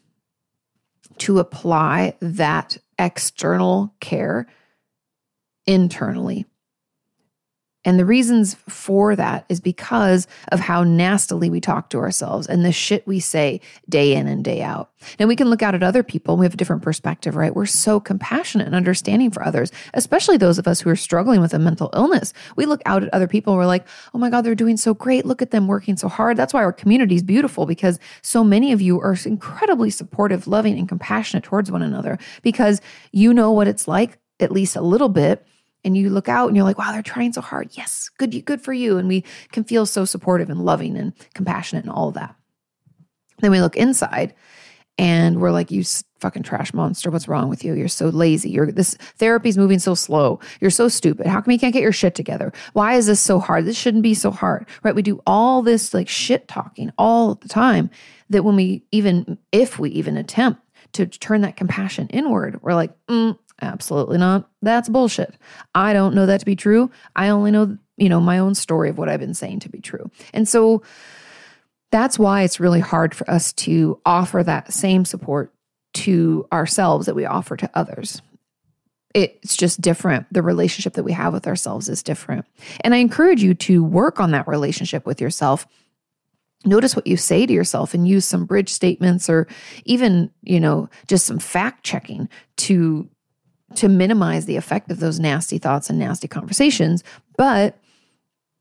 to 1.18 1.38
apply 1.38 2.14
that 2.20 2.76
external 2.98 3.94
care 4.00 4.46
internally. 5.66 6.46
And 7.86 8.00
the 8.00 8.04
reasons 8.04 8.54
for 8.68 9.14
that 9.14 9.46
is 9.48 9.60
because 9.60 10.26
of 10.48 10.58
how 10.58 10.82
nastily 10.82 11.48
we 11.48 11.60
talk 11.60 11.88
to 11.90 11.98
ourselves 11.98 12.48
and 12.48 12.64
the 12.64 12.72
shit 12.72 13.06
we 13.06 13.20
say 13.20 13.60
day 13.88 14.12
in 14.12 14.26
and 14.26 14.44
day 14.44 14.60
out. 14.60 14.90
Now 15.20 15.26
we 15.26 15.36
can 15.36 15.48
look 15.48 15.62
out 15.62 15.76
at 15.76 15.84
other 15.84 16.02
people 16.02 16.34
and 16.34 16.40
we 16.40 16.46
have 16.46 16.54
a 16.54 16.56
different 16.56 16.82
perspective, 16.82 17.36
right? 17.36 17.54
We're 17.54 17.64
so 17.64 18.00
compassionate 18.00 18.66
and 18.66 18.74
understanding 18.74 19.30
for 19.30 19.44
others, 19.44 19.70
especially 19.94 20.36
those 20.36 20.58
of 20.58 20.66
us 20.66 20.80
who 20.80 20.90
are 20.90 20.96
struggling 20.96 21.40
with 21.40 21.54
a 21.54 21.60
mental 21.60 21.90
illness. 21.94 22.32
We 22.56 22.66
look 22.66 22.82
out 22.86 23.04
at 23.04 23.14
other 23.14 23.28
people 23.28 23.52
and 23.52 23.58
we're 23.58 23.66
like, 23.66 23.86
oh 24.12 24.18
my 24.18 24.30
God, 24.30 24.42
they're 24.42 24.56
doing 24.56 24.76
so 24.76 24.92
great. 24.92 25.24
Look 25.24 25.40
at 25.40 25.52
them 25.52 25.68
working 25.68 25.96
so 25.96 26.08
hard. 26.08 26.36
That's 26.36 26.52
why 26.52 26.64
our 26.64 26.72
community 26.72 27.14
is 27.14 27.22
beautiful 27.22 27.66
because 27.66 28.00
so 28.20 28.42
many 28.42 28.72
of 28.72 28.82
you 28.82 29.00
are 29.00 29.16
incredibly 29.24 29.90
supportive, 29.90 30.48
loving, 30.48 30.76
and 30.76 30.88
compassionate 30.88 31.44
towards 31.44 31.70
one 31.70 31.82
another 31.82 32.18
because 32.42 32.80
you 33.12 33.32
know 33.32 33.52
what 33.52 33.68
it's 33.68 33.86
like, 33.86 34.18
at 34.40 34.50
least 34.50 34.74
a 34.74 34.82
little 34.82 35.08
bit 35.08 35.46
and 35.84 35.96
you 35.96 36.10
look 36.10 36.28
out 36.28 36.48
and 36.48 36.56
you're 36.56 36.64
like, 36.64 36.78
wow, 36.78 36.92
they're 36.92 37.02
trying 37.02 37.32
so 37.32 37.40
hard. 37.40 37.70
Yes, 37.72 38.10
good, 38.18 38.44
good 38.44 38.60
for 38.60 38.72
you. 38.72 38.98
And 38.98 39.08
we 39.08 39.24
can 39.52 39.64
feel 39.64 39.86
so 39.86 40.04
supportive 40.04 40.50
and 40.50 40.64
loving 40.64 40.96
and 40.96 41.12
compassionate 41.34 41.84
and 41.84 41.92
all 41.92 42.08
of 42.08 42.14
that. 42.14 42.34
Then 43.40 43.50
we 43.50 43.60
look 43.60 43.76
inside 43.76 44.34
and 44.98 45.40
we're 45.40 45.50
like, 45.50 45.70
you 45.70 45.84
fucking 46.20 46.42
trash 46.42 46.72
monster. 46.72 47.10
What's 47.10 47.28
wrong 47.28 47.48
with 47.48 47.64
you? 47.64 47.74
You're 47.74 47.88
so 47.88 48.08
lazy. 48.08 48.50
You're 48.50 48.72
this 48.72 48.94
therapy's 49.18 49.58
moving 49.58 49.78
so 49.78 49.94
slow. 49.94 50.40
You're 50.60 50.70
so 50.70 50.88
stupid. 50.88 51.26
How 51.26 51.40
come 51.40 51.52
you 51.52 51.58
can't 51.58 51.74
get 51.74 51.82
your 51.82 51.92
shit 51.92 52.14
together? 52.14 52.52
Why 52.72 52.94
is 52.94 53.06
this 53.06 53.20
so 53.20 53.38
hard? 53.38 53.66
This 53.66 53.76
shouldn't 53.76 54.02
be 54.02 54.14
so 54.14 54.30
hard, 54.30 54.66
right? 54.82 54.94
We 54.94 55.02
do 55.02 55.20
all 55.26 55.62
this 55.62 55.92
like 55.92 56.08
shit 56.08 56.48
talking 56.48 56.90
all 56.96 57.34
the 57.34 57.48
time 57.48 57.90
that 58.30 58.44
when 58.44 58.56
we 58.56 58.84
even, 58.90 59.38
if 59.52 59.78
we 59.78 59.90
even 59.90 60.16
attempt 60.16 60.62
to 60.92 61.06
turn 61.06 61.42
that 61.42 61.56
compassion 61.56 62.08
inward, 62.08 62.62
we're 62.62 62.74
like, 62.74 62.92
mm, 63.06 63.38
Absolutely 63.62 64.18
not. 64.18 64.50
That's 64.62 64.88
bullshit. 64.88 65.34
I 65.74 65.92
don't 65.92 66.14
know 66.14 66.26
that 66.26 66.40
to 66.40 66.46
be 66.46 66.56
true. 66.56 66.90
I 67.14 67.28
only 67.28 67.50
know, 67.50 67.78
you 67.96 68.08
know, 68.08 68.20
my 68.20 68.38
own 68.38 68.54
story 68.54 68.90
of 68.90 68.98
what 68.98 69.08
I've 69.08 69.20
been 69.20 69.34
saying 69.34 69.60
to 69.60 69.68
be 69.68 69.80
true. 69.80 70.10
And 70.34 70.46
so 70.46 70.82
that's 71.90 72.18
why 72.18 72.42
it's 72.42 72.60
really 72.60 72.80
hard 72.80 73.14
for 73.14 73.28
us 73.30 73.52
to 73.54 74.00
offer 74.04 74.42
that 74.42 74.72
same 74.72 75.04
support 75.04 75.54
to 75.94 76.46
ourselves 76.52 77.06
that 77.06 77.14
we 77.14 77.24
offer 77.24 77.56
to 77.56 77.70
others. 77.72 78.20
It's 79.14 79.56
just 79.56 79.80
different. 79.80 80.26
The 80.30 80.42
relationship 80.42 80.92
that 80.94 81.04
we 81.04 81.12
have 81.12 81.32
with 81.32 81.46
ourselves 81.46 81.88
is 81.88 82.02
different. 82.02 82.44
And 82.82 82.94
I 82.94 82.98
encourage 82.98 83.42
you 83.42 83.54
to 83.54 83.82
work 83.82 84.20
on 84.20 84.32
that 84.32 84.46
relationship 84.46 85.06
with 85.06 85.22
yourself 85.22 85.66
notice 86.66 86.96
what 86.96 87.06
you 87.06 87.16
say 87.16 87.46
to 87.46 87.52
yourself 87.52 87.94
and 87.94 88.08
use 88.08 88.24
some 88.24 88.44
bridge 88.44 88.72
statements 88.72 89.30
or 89.30 89.46
even 89.84 90.30
you 90.42 90.60
know 90.60 90.88
just 91.06 91.26
some 91.26 91.38
fact 91.38 91.84
checking 91.84 92.28
to 92.56 93.08
to 93.74 93.88
minimize 93.88 94.46
the 94.46 94.56
effect 94.56 94.90
of 94.90 95.00
those 95.00 95.18
nasty 95.18 95.58
thoughts 95.58 95.90
and 95.90 95.98
nasty 95.98 96.28
conversations. 96.28 97.02
But 97.36 97.78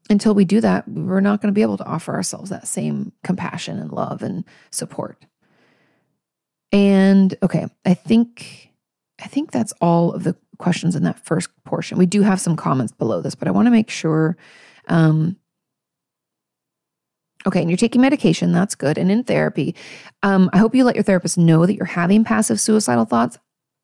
until 0.10 0.34
we 0.34 0.46
do 0.46 0.62
that, 0.62 0.88
we're 0.88 1.20
not 1.20 1.42
going 1.42 1.54
to 1.54 1.56
be 1.56 1.62
able 1.62 1.78
to 1.78 1.86
offer 1.86 2.14
ourselves 2.14 2.50
that 2.50 2.68
same 2.68 3.12
compassion 3.24 3.80
and 3.80 3.92
love 3.92 4.24
and 4.24 4.44
support. 4.72 5.26
And 6.72 7.36
okay, 7.42 7.68
I 7.86 7.94
think 7.94 8.72
I 9.22 9.28
think 9.28 9.52
that's 9.52 9.74
all 9.80 10.12
of 10.12 10.24
the 10.24 10.36
questions 10.58 10.96
in 10.96 11.04
that 11.04 11.24
first 11.26 11.50
portion. 11.64 11.98
We 11.98 12.06
do 12.06 12.22
have 12.22 12.42
some 12.42 12.56
comments 12.56 12.92
below 12.92 13.22
this, 13.22 13.36
but 13.36 13.48
I 13.48 13.52
want 13.52 13.68
to 13.68 13.72
make 13.72 13.90
sure 13.90 14.36
um, 14.88 15.38
Okay, 17.48 17.62
and 17.62 17.70
you're 17.70 17.78
taking 17.78 18.02
medication, 18.02 18.52
that's 18.52 18.74
good. 18.74 18.98
And 18.98 19.12
in 19.12 19.24
therapy, 19.24 19.76
um, 20.24 20.50
I 20.52 20.58
hope 20.58 20.74
you 20.74 20.84
let 20.84 20.96
your 20.96 21.04
therapist 21.04 21.38
know 21.38 21.66
that 21.66 21.76
you're 21.76 21.86
having 21.86 22.24
passive 22.24 22.60
suicidal 22.60 23.06
thoughts. 23.06 23.38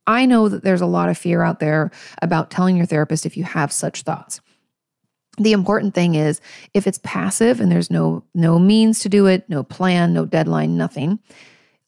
I 0.07 0.25
know 0.25 0.49
that 0.49 0.63
there's 0.63 0.81
a 0.81 0.85
lot 0.87 1.09
of 1.09 1.17
fear 1.17 1.43
out 1.43 1.59
there 1.59 1.91
about 2.21 2.49
telling 2.49 2.75
your 2.75 2.85
therapist 2.85 3.25
if 3.25 3.37
you 3.37 3.43
have 3.43 3.71
such 3.71 4.01
thoughts. 4.01 4.41
The 5.37 5.53
important 5.53 5.93
thing 5.93 6.15
is 6.15 6.41
if 6.73 6.87
it's 6.87 6.99
passive 7.03 7.61
and 7.61 7.71
there's 7.71 7.89
no 7.89 8.23
no 8.33 8.59
means 8.59 8.99
to 8.99 9.09
do 9.09 9.27
it, 9.27 9.49
no 9.49 9.63
plan, 9.63 10.13
no 10.13 10.25
deadline, 10.25 10.77
nothing, 10.77 11.19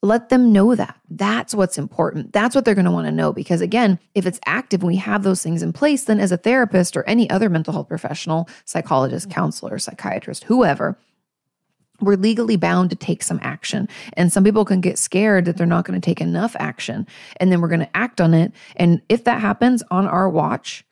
let 0.01 0.29
them 0.29 0.51
know 0.51 0.75
that. 0.75 0.99
That's 1.09 1.55
what's 1.55 1.77
important. 1.77 2.33
That's 2.33 2.55
what 2.55 2.65
they're 2.65 2.75
going 2.75 2.85
to 2.85 2.91
want 2.91 3.07
to 3.07 3.11
know 3.11 3.33
because 3.33 3.61
again, 3.61 3.99
if 4.15 4.25
it's 4.25 4.39
active 4.45 4.81
and 4.81 4.87
we 4.87 4.97
have 4.97 5.23
those 5.23 5.41
things 5.41 5.63
in 5.63 5.73
place, 5.73 6.03
then 6.03 6.19
as 6.19 6.31
a 6.31 6.37
therapist 6.37 6.95
or 6.95 7.03
any 7.03 7.29
other 7.29 7.49
mental 7.49 7.73
health 7.73 7.87
professional, 7.87 8.47
psychologist, 8.65 9.29
counselor, 9.29 9.79
psychiatrist, 9.79 10.43
whoever, 10.45 10.97
we're 12.01 12.17
legally 12.17 12.55
bound 12.55 12.89
to 12.89 12.95
take 12.95 13.23
some 13.23 13.39
action. 13.41 13.87
And 14.13 14.31
some 14.31 14.43
people 14.43 14.65
can 14.65 14.81
get 14.81 14.97
scared 14.97 15.45
that 15.45 15.57
they're 15.57 15.67
not 15.67 15.85
going 15.85 15.99
to 15.99 16.05
take 16.05 16.21
enough 16.21 16.55
action. 16.59 17.07
And 17.37 17.51
then 17.51 17.61
we're 17.61 17.67
going 17.67 17.79
to 17.81 17.97
act 17.97 18.19
on 18.19 18.33
it. 18.33 18.51
And 18.75 19.01
if 19.09 19.23
that 19.25 19.41
happens 19.41 19.83
on 19.91 20.07
our 20.07 20.29
watch, 20.29 20.85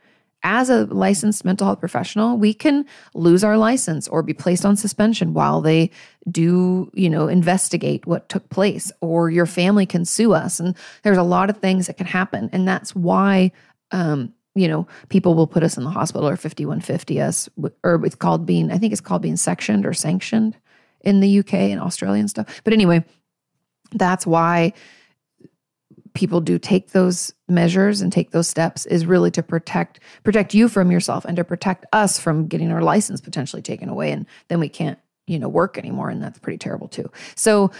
as 0.43 0.69
a 0.69 0.85
licensed 0.85 1.45
mental 1.45 1.67
health 1.67 1.79
professional, 1.79 2.37
we 2.37 2.53
can 2.53 2.85
lose 3.13 3.43
our 3.43 3.57
license 3.57 4.07
or 4.07 4.23
be 4.23 4.33
placed 4.33 4.65
on 4.65 4.75
suspension 4.75 5.33
while 5.33 5.61
they 5.61 5.91
do, 6.29 6.89
you 6.93 7.09
know, 7.09 7.27
investigate 7.27 8.07
what 8.07 8.27
took 8.27 8.49
place, 8.49 8.91
or 9.01 9.29
your 9.29 9.45
family 9.45 9.85
can 9.85 10.03
sue 10.03 10.33
us. 10.33 10.59
And 10.59 10.75
there's 11.03 11.17
a 11.17 11.23
lot 11.23 11.49
of 11.49 11.57
things 11.57 11.87
that 11.87 11.97
can 11.97 12.07
happen. 12.07 12.49
And 12.51 12.67
that's 12.67 12.95
why, 12.95 13.51
um, 13.91 14.33
you 14.55 14.67
know, 14.67 14.87
people 15.09 15.35
will 15.35 15.47
put 15.47 15.63
us 15.63 15.77
in 15.77 15.83
the 15.83 15.91
hospital 15.91 16.27
or 16.27 16.35
5150 16.35 17.21
us, 17.21 17.47
or 17.83 18.03
it's 18.03 18.15
called 18.15 18.45
being, 18.45 18.71
I 18.71 18.79
think 18.79 18.93
it's 18.93 19.01
called 19.01 19.21
being 19.21 19.37
sectioned 19.37 19.85
or 19.85 19.93
sanctioned 19.93 20.57
in 21.03 21.19
the 21.19 21.39
UK 21.39 21.53
and 21.53 21.79
Australia 21.79 22.19
and 22.19 22.29
stuff. 22.29 22.61
But 22.63 22.73
anyway, 22.73 23.03
that's 23.93 24.25
why 24.25 24.73
people 26.13 26.41
do 26.41 26.59
take 26.59 26.91
those 26.91 27.33
measures 27.47 28.01
and 28.01 28.11
take 28.11 28.31
those 28.31 28.47
steps 28.47 28.85
is 28.85 29.05
really 29.05 29.31
to 29.31 29.41
protect 29.41 29.99
protect 30.23 30.53
you 30.53 30.67
from 30.67 30.91
yourself 30.91 31.23
and 31.25 31.37
to 31.37 31.43
protect 31.43 31.85
us 31.93 32.19
from 32.19 32.47
getting 32.47 32.71
our 32.71 32.81
license 32.81 33.21
potentially 33.21 33.61
taken 33.61 33.89
away. 33.89 34.11
And 34.11 34.25
then 34.49 34.59
we 34.59 34.69
can't 34.69 34.99
you 35.27 35.39
know 35.39 35.49
work 35.49 35.77
anymore. 35.77 36.09
And 36.09 36.21
that's 36.21 36.39
pretty 36.39 36.57
terrible 36.57 36.87
too. 36.87 37.09
So 37.35 37.71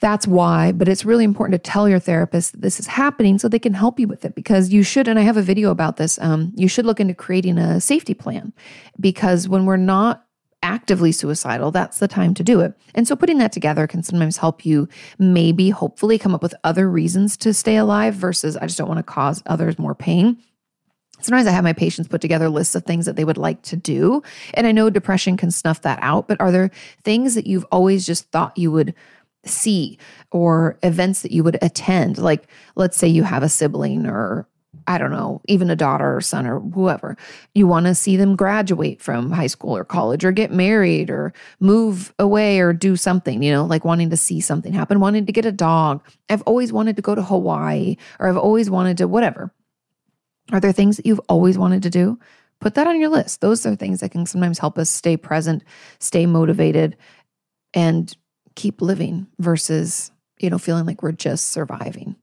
that's 0.00 0.26
why 0.26 0.72
but 0.72 0.88
it's 0.88 1.04
really 1.04 1.24
important 1.24 1.62
to 1.62 1.70
tell 1.70 1.88
your 1.88 1.98
therapist 1.98 2.52
that 2.52 2.62
this 2.62 2.80
is 2.80 2.86
happening 2.86 3.38
so 3.38 3.48
they 3.48 3.58
can 3.58 3.74
help 3.74 4.00
you 4.00 4.08
with 4.08 4.24
it 4.24 4.34
because 4.34 4.70
you 4.70 4.82
should 4.82 5.06
and 5.06 5.18
i 5.18 5.22
have 5.22 5.36
a 5.36 5.42
video 5.42 5.70
about 5.70 5.98
this 5.98 6.18
um, 6.20 6.52
you 6.56 6.68
should 6.68 6.86
look 6.86 7.00
into 7.00 7.14
creating 7.14 7.58
a 7.58 7.80
safety 7.80 8.14
plan 8.14 8.50
because 8.98 9.46
when 9.46 9.66
we're 9.66 9.76
not 9.76 10.24
actively 10.62 11.12
suicidal, 11.12 11.70
that's 11.70 11.98
the 11.98 12.08
time 12.08 12.34
to 12.34 12.42
do 12.42 12.60
it. 12.60 12.74
And 12.94 13.06
so 13.08 13.16
putting 13.16 13.38
that 13.38 13.52
together 13.52 13.86
can 13.86 14.02
sometimes 14.02 14.36
help 14.36 14.66
you 14.66 14.88
maybe, 15.18 15.70
hopefully, 15.70 16.18
come 16.18 16.34
up 16.34 16.42
with 16.42 16.54
other 16.64 16.90
reasons 16.90 17.36
to 17.38 17.54
stay 17.54 17.76
alive 17.76 18.14
versus 18.14 18.56
I 18.56 18.66
just 18.66 18.78
don't 18.78 18.88
want 18.88 18.98
to 18.98 19.04
cause 19.04 19.42
others 19.46 19.78
more 19.78 19.94
pain. 19.94 20.38
Sometimes 21.22 21.46
I 21.46 21.50
have 21.50 21.64
my 21.64 21.72
patients 21.72 22.08
put 22.08 22.20
together 22.20 22.48
lists 22.48 22.74
of 22.74 22.84
things 22.84 23.06
that 23.06 23.16
they 23.16 23.24
would 23.24 23.38
like 23.38 23.62
to 23.62 23.76
do. 23.76 24.22
And 24.54 24.66
I 24.66 24.72
know 24.72 24.88
depression 24.90 25.36
can 25.36 25.50
snuff 25.50 25.82
that 25.82 25.98
out, 26.02 26.28
but 26.28 26.40
are 26.40 26.50
there 26.50 26.70
things 27.04 27.34
that 27.34 27.46
you've 27.46 27.66
always 27.70 28.06
just 28.06 28.30
thought 28.30 28.56
you 28.56 28.72
would 28.72 28.94
see 29.44 29.98
or 30.30 30.78
events 30.82 31.22
that 31.22 31.32
you 31.32 31.44
would 31.44 31.58
attend? 31.62 32.18
Like, 32.18 32.46
let's 32.74 32.96
say 32.96 33.08
you 33.08 33.22
have 33.22 33.42
a 33.42 33.48
sibling 33.48 34.06
or 34.06 34.48
I 34.90 34.98
don't 34.98 35.12
know, 35.12 35.40
even 35.46 35.70
a 35.70 35.76
daughter 35.76 36.16
or 36.16 36.20
son 36.20 36.48
or 36.48 36.58
whoever. 36.58 37.16
You 37.54 37.68
want 37.68 37.86
to 37.86 37.94
see 37.94 38.16
them 38.16 38.34
graduate 38.34 39.00
from 39.00 39.30
high 39.30 39.46
school 39.46 39.76
or 39.76 39.84
college 39.84 40.24
or 40.24 40.32
get 40.32 40.50
married 40.50 41.10
or 41.10 41.32
move 41.60 42.12
away 42.18 42.58
or 42.58 42.72
do 42.72 42.96
something, 42.96 43.40
you 43.40 43.52
know, 43.52 43.64
like 43.64 43.84
wanting 43.84 44.10
to 44.10 44.16
see 44.16 44.40
something 44.40 44.72
happen, 44.72 44.98
wanting 44.98 45.26
to 45.26 45.32
get 45.32 45.44
a 45.44 45.52
dog. 45.52 46.04
I've 46.28 46.42
always 46.42 46.72
wanted 46.72 46.96
to 46.96 47.02
go 47.02 47.14
to 47.14 47.22
Hawaii 47.22 47.98
or 48.18 48.28
I've 48.28 48.36
always 48.36 48.68
wanted 48.68 48.98
to 48.98 49.06
whatever. 49.06 49.54
Are 50.50 50.58
there 50.58 50.72
things 50.72 50.96
that 50.96 51.06
you've 51.06 51.20
always 51.28 51.56
wanted 51.56 51.84
to 51.84 51.90
do? 51.90 52.18
Put 52.60 52.74
that 52.74 52.88
on 52.88 52.98
your 52.98 53.10
list. 53.10 53.40
Those 53.40 53.64
are 53.66 53.76
things 53.76 54.00
that 54.00 54.10
can 54.10 54.26
sometimes 54.26 54.58
help 54.58 54.76
us 54.76 54.90
stay 54.90 55.16
present, 55.16 55.62
stay 56.00 56.26
motivated, 56.26 56.96
and 57.74 58.12
keep 58.56 58.82
living 58.82 59.28
versus, 59.38 60.10
you 60.40 60.50
know, 60.50 60.58
feeling 60.58 60.84
like 60.84 61.00
we're 61.00 61.12
just 61.12 61.50
surviving. 61.50 62.16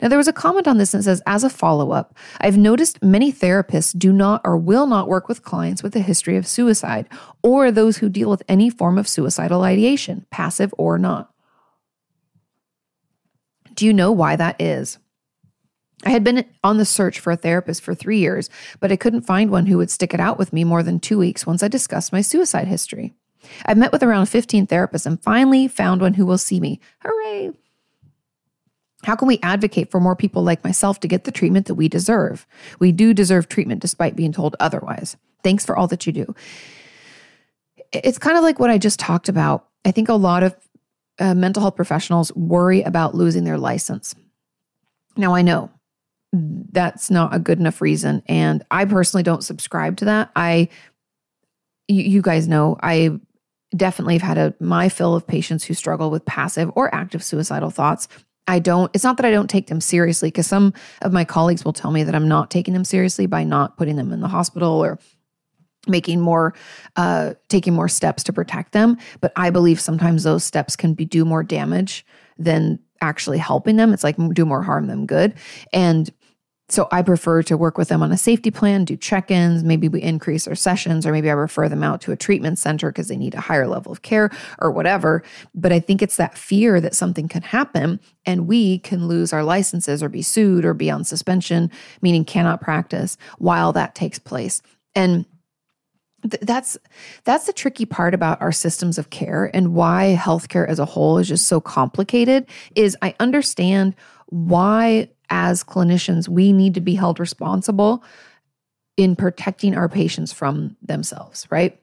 Now, 0.00 0.08
there 0.08 0.18
was 0.18 0.28
a 0.28 0.32
comment 0.32 0.68
on 0.68 0.78
this 0.78 0.92
that 0.92 1.02
says, 1.02 1.22
as 1.26 1.44
a 1.44 1.50
follow 1.50 1.92
up, 1.92 2.16
I've 2.40 2.56
noticed 2.58 3.02
many 3.02 3.32
therapists 3.32 3.96
do 3.98 4.12
not 4.12 4.40
or 4.44 4.56
will 4.56 4.86
not 4.86 5.08
work 5.08 5.28
with 5.28 5.42
clients 5.42 5.82
with 5.82 5.96
a 5.96 6.00
history 6.00 6.36
of 6.36 6.46
suicide 6.46 7.08
or 7.42 7.70
those 7.70 7.98
who 7.98 8.08
deal 8.08 8.30
with 8.30 8.42
any 8.48 8.70
form 8.70 8.98
of 8.98 9.08
suicidal 9.08 9.62
ideation, 9.62 10.26
passive 10.30 10.74
or 10.78 10.98
not. 10.98 11.32
Do 13.74 13.86
you 13.86 13.92
know 13.92 14.12
why 14.12 14.36
that 14.36 14.60
is? 14.60 14.98
I 16.04 16.10
had 16.10 16.22
been 16.22 16.44
on 16.62 16.78
the 16.78 16.84
search 16.84 17.18
for 17.18 17.32
a 17.32 17.36
therapist 17.36 17.82
for 17.82 17.94
three 17.94 18.18
years, 18.18 18.48
but 18.80 18.92
I 18.92 18.96
couldn't 18.96 19.22
find 19.22 19.50
one 19.50 19.66
who 19.66 19.78
would 19.78 19.90
stick 19.90 20.14
it 20.14 20.20
out 20.20 20.38
with 20.38 20.52
me 20.52 20.64
more 20.64 20.82
than 20.82 21.00
two 21.00 21.18
weeks 21.18 21.46
once 21.46 21.62
I 21.62 21.68
discussed 21.68 22.12
my 22.12 22.20
suicide 22.20 22.68
history. 22.68 23.14
I've 23.66 23.78
met 23.78 23.92
with 23.92 24.02
around 24.02 24.26
15 24.26 24.66
therapists 24.66 25.06
and 25.06 25.22
finally 25.22 25.68
found 25.68 26.00
one 26.00 26.14
who 26.14 26.26
will 26.26 26.38
see 26.38 26.60
me. 26.60 26.80
Hooray! 27.00 27.52
How 29.04 29.14
can 29.14 29.28
we 29.28 29.38
advocate 29.42 29.90
for 29.90 30.00
more 30.00 30.16
people 30.16 30.42
like 30.42 30.64
myself 30.64 31.00
to 31.00 31.08
get 31.08 31.24
the 31.24 31.32
treatment 31.32 31.66
that 31.66 31.74
we 31.74 31.88
deserve? 31.88 32.46
We 32.80 32.92
do 32.92 33.14
deserve 33.14 33.48
treatment 33.48 33.80
despite 33.80 34.16
being 34.16 34.32
told 34.32 34.56
otherwise. 34.58 35.16
Thanks 35.44 35.64
for 35.64 35.76
all 35.76 35.86
that 35.88 36.06
you 36.06 36.12
do. 36.12 36.34
It's 37.92 38.18
kind 38.18 38.36
of 38.36 38.42
like 38.42 38.58
what 38.58 38.70
I 38.70 38.78
just 38.78 38.98
talked 38.98 39.28
about. 39.28 39.68
I 39.84 39.92
think 39.92 40.08
a 40.08 40.14
lot 40.14 40.42
of 40.42 40.56
uh, 41.20 41.34
mental 41.34 41.62
health 41.62 41.76
professionals 41.76 42.34
worry 42.34 42.82
about 42.82 43.14
losing 43.14 43.44
their 43.44 43.58
license. 43.58 44.14
Now, 45.16 45.34
I 45.34 45.42
know 45.42 45.70
that's 46.32 47.10
not 47.10 47.34
a 47.34 47.38
good 47.38 47.58
enough 47.58 47.80
reason. 47.80 48.22
And 48.26 48.64
I 48.70 48.84
personally 48.84 49.22
don't 49.22 49.42
subscribe 49.42 49.96
to 49.98 50.06
that. 50.06 50.30
I, 50.36 50.68
you, 51.86 52.02
you 52.02 52.22
guys 52.22 52.46
know, 52.46 52.76
I 52.82 53.18
definitely 53.76 54.14
have 54.14 54.22
had 54.22 54.38
a 54.38 54.54
my 54.60 54.88
fill 54.88 55.14
of 55.14 55.26
patients 55.26 55.64
who 55.64 55.74
struggle 55.74 56.10
with 56.10 56.24
passive 56.24 56.70
or 56.74 56.94
active 56.94 57.22
suicidal 57.22 57.70
thoughts 57.70 58.08
I 58.48 58.58
don't, 58.58 58.90
it's 58.94 59.04
not 59.04 59.16
that 59.18 59.26
I 59.26 59.30
don't 59.30 59.48
take 59.48 59.68
them 59.68 59.80
seriously, 59.80 60.28
because 60.28 60.46
some 60.46 60.72
of 61.02 61.12
my 61.12 61.24
colleagues 61.24 61.64
will 61.64 61.72
tell 61.72 61.92
me 61.92 62.02
that 62.02 62.14
I'm 62.14 62.26
not 62.26 62.50
taking 62.50 62.74
them 62.74 62.84
seriously 62.84 63.26
by 63.26 63.44
not 63.44 63.76
putting 63.76 63.96
them 63.96 64.12
in 64.12 64.20
the 64.20 64.28
hospital 64.28 64.82
or 64.82 64.98
making 65.86 66.20
more 66.20 66.54
uh 66.96 67.34
taking 67.48 67.72
more 67.72 67.88
steps 67.88 68.24
to 68.24 68.32
protect 68.32 68.72
them. 68.72 68.98
But 69.20 69.32
i 69.36 69.48
believe 69.48 69.80
sometimes 69.80 70.22
those 70.24 70.44
steps 70.44 70.76
can 70.76 70.92
be 70.92 71.04
do 71.04 71.24
more 71.24 71.42
damage 71.42 72.04
than 72.36 72.80
actually 73.00 73.38
helping 73.38 73.76
them. 73.76 73.92
It's 73.92 74.04
like 74.04 74.16
do 74.34 74.44
more 74.44 74.62
harm 74.62 74.88
than 74.88 75.06
good. 75.06 75.34
And 75.72 76.10
so 76.70 76.86
I 76.92 77.00
prefer 77.00 77.42
to 77.44 77.56
work 77.56 77.78
with 77.78 77.88
them 77.88 78.02
on 78.02 78.12
a 78.12 78.18
safety 78.18 78.50
plan, 78.50 78.84
do 78.84 78.94
check 78.94 79.30
ins. 79.30 79.64
Maybe 79.64 79.88
we 79.88 80.02
increase 80.02 80.46
our 80.46 80.54
sessions, 80.54 81.06
or 81.06 81.12
maybe 81.12 81.30
I 81.30 81.32
refer 81.32 81.66
them 81.66 81.82
out 81.82 82.02
to 82.02 82.12
a 82.12 82.16
treatment 82.16 82.58
center 82.58 82.90
because 82.90 83.08
they 83.08 83.16
need 83.16 83.34
a 83.34 83.40
higher 83.40 83.66
level 83.66 83.90
of 83.90 84.02
care 84.02 84.30
or 84.58 84.70
whatever. 84.70 85.22
But 85.54 85.72
I 85.72 85.80
think 85.80 86.02
it's 86.02 86.16
that 86.16 86.36
fear 86.36 86.78
that 86.80 86.94
something 86.94 87.26
can 87.26 87.40
happen 87.40 88.00
and 88.26 88.46
we 88.46 88.80
can 88.80 89.08
lose 89.08 89.32
our 89.32 89.42
licenses 89.42 90.02
or 90.02 90.10
be 90.10 90.20
sued 90.20 90.66
or 90.66 90.74
be 90.74 90.90
on 90.90 91.04
suspension, 91.04 91.70
meaning 92.02 92.26
cannot 92.26 92.60
practice 92.60 93.16
while 93.38 93.72
that 93.72 93.94
takes 93.94 94.18
place. 94.18 94.60
And 94.94 95.24
that's 96.22 96.76
that's 97.24 97.46
the 97.46 97.52
tricky 97.52 97.86
part 97.86 98.12
about 98.12 98.42
our 98.42 98.52
systems 98.52 98.98
of 98.98 99.10
care 99.10 99.50
and 99.54 99.72
why 99.72 100.18
healthcare 100.18 100.68
as 100.68 100.80
a 100.80 100.84
whole 100.84 101.18
is 101.18 101.28
just 101.28 101.46
so 101.46 101.60
complicated 101.60 102.44
is 102.74 102.96
I 103.00 103.14
understand 103.20 103.94
why 104.26 105.10
as 105.30 105.64
clinicians, 105.64 106.28
we 106.28 106.52
need 106.52 106.74
to 106.74 106.80
be 106.80 106.94
held 106.94 107.20
responsible 107.20 108.02
in 108.96 109.14
protecting 109.14 109.76
our 109.76 109.88
patients 109.88 110.32
from 110.32 110.76
themselves, 110.82 111.46
right? 111.50 111.80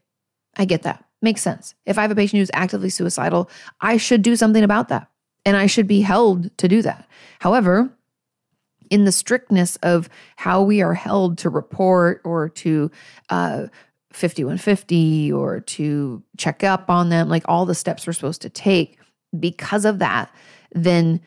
I 0.58 0.66
get 0.66 0.84
that. 0.84 1.04
Makes 1.22 1.42
sense. 1.42 1.74
If 1.86 1.98
I 1.98 2.02
have 2.02 2.12
a 2.12 2.16
patient 2.16 2.40
who's 2.40 2.52
actively 2.54 2.90
suicidal, 2.90 3.50
I 3.82 3.98
should 3.98 4.22
do 4.22 4.36
something 4.36 4.64
about 4.64 4.90
that 4.90 5.10
and 5.46 5.56
I 5.56 5.68
should 5.68 5.88
be 5.88 6.02
held 6.02 6.56
to 6.58 6.68
do 6.68 6.82
that. 6.82 7.08
However, 7.40 7.90
in 8.90 9.06
the 9.06 9.12
strictness 9.12 9.78
of 9.78 10.10
how 10.36 10.62
we 10.62 10.82
are 10.82 10.94
held 10.94 11.38
to 11.40 11.50
report 11.50 12.22
or 12.24 12.50
to 12.50 12.92
uh, 13.30 13.68
5150 14.12 15.32
or 15.32 15.62
to 15.62 16.24
check 16.38 16.64
up 16.64 16.90
on 16.90 17.10
them, 17.10 17.30
like 17.30 17.44
all 17.48 17.66
the 17.66 17.76
steps 17.76 18.06
we're 18.06 18.14
supposed 18.14 18.42
to 18.42 18.50
take, 18.50 19.00
because 19.40 19.86
of 19.86 20.00
that, 20.00 20.32
then 20.72 21.22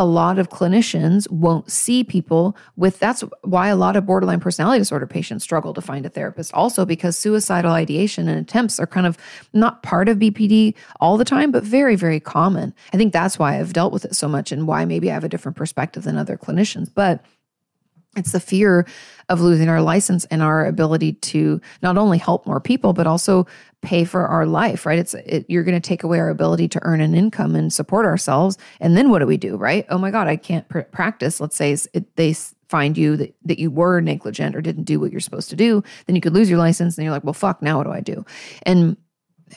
a 0.00 0.04
lot 0.04 0.38
of 0.38 0.48
clinicians 0.48 1.30
won't 1.30 1.70
see 1.70 2.02
people 2.02 2.56
with 2.76 2.98
that's 2.98 3.22
why 3.42 3.68
a 3.68 3.76
lot 3.76 3.96
of 3.96 4.06
borderline 4.06 4.40
personality 4.40 4.78
disorder 4.78 5.06
patients 5.06 5.44
struggle 5.44 5.74
to 5.74 5.82
find 5.82 6.06
a 6.06 6.08
therapist 6.08 6.54
also 6.54 6.86
because 6.86 7.18
suicidal 7.18 7.72
ideation 7.72 8.26
and 8.26 8.38
attempts 8.38 8.80
are 8.80 8.86
kind 8.86 9.06
of 9.06 9.18
not 9.52 9.82
part 9.82 10.08
of 10.08 10.16
BPD 10.16 10.74
all 11.00 11.18
the 11.18 11.24
time 11.24 11.50
but 11.50 11.62
very 11.62 11.96
very 11.96 12.18
common. 12.18 12.72
I 12.94 12.96
think 12.96 13.12
that's 13.12 13.38
why 13.38 13.58
I've 13.58 13.74
dealt 13.74 13.92
with 13.92 14.06
it 14.06 14.16
so 14.16 14.26
much 14.26 14.52
and 14.52 14.66
why 14.66 14.86
maybe 14.86 15.10
I 15.10 15.14
have 15.14 15.22
a 15.22 15.28
different 15.28 15.58
perspective 15.58 16.04
than 16.04 16.16
other 16.16 16.38
clinicians 16.38 16.88
but 16.92 17.22
it's 18.16 18.32
the 18.32 18.40
fear 18.40 18.86
of 19.28 19.40
losing 19.40 19.68
our 19.68 19.80
license 19.80 20.24
and 20.26 20.42
our 20.42 20.66
ability 20.66 21.12
to 21.12 21.60
not 21.82 21.96
only 21.96 22.18
help 22.18 22.46
more 22.46 22.60
people 22.60 22.92
but 22.92 23.06
also 23.06 23.46
pay 23.82 24.04
for 24.04 24.26
our 24.26 24.46
life 24.46 24.84
right? 24.84 24.98
It's 24.98 25.14
it, 25.14 25.46
you're 25.48 25.62
going 25.62 25.80
to 25.80 25.88
take 25.88 26.02
away 26.02 26.18
our 26.18 26.28
ability 26.28 26.68
to 26.68 26.80
earn 26.82 27.00
an 27.00 27.14
income 27.14 27.54
and 27.54 27.72
support 27.72 28.06
ourselves. 28.06 28.58
And 28.80 28.96
then 28.96 29.10
what 29.10 29.20
do 29.20 29.26
we 29.26 29.36
do 29.36 29.56
right? 29.56 29.86
Oh 29.88 29.98
my 29.98 30.10
god 30.10 30.26
i 30.26 30.36
can't 30.36 30.68
pr- 30.68 30.80
practice. 30.80 31.40
Let's 31.40 31.56
say 31.56 31.72
it, 31.72 32.16
they 32.16 32.34
find 32.68 32.96
you 32.96 33.16
that, 33.16 33.34
that 33.44 33.58
you 33.58 33.70
were 33.70 34.00
negligent 34.00 34.54
or 34.54 34.60
didn't 34.60 34.84
do 34.84 35.00
what 35.00 35.10
you're 35.10 35.20
supposed 35.20 35.50
to 35.50 35.56
do. 35.56 35.82
Then 36.06 36.16
you 36.16 36.22
could 36.22 36.34
lose 36.34 36.50
your 36.50 36.58
license 36.58 36.98
and 36.98 37.04
you're 37.04 37.12
like 37.12 37.24
well 37.24 37.32
fuck 37.32 37.62
now 37.62 37.78
what 37.78 37.84
do 37.84 37.92
i 37.92 38.00
do? 38.00 38.24
And 38.64 38.96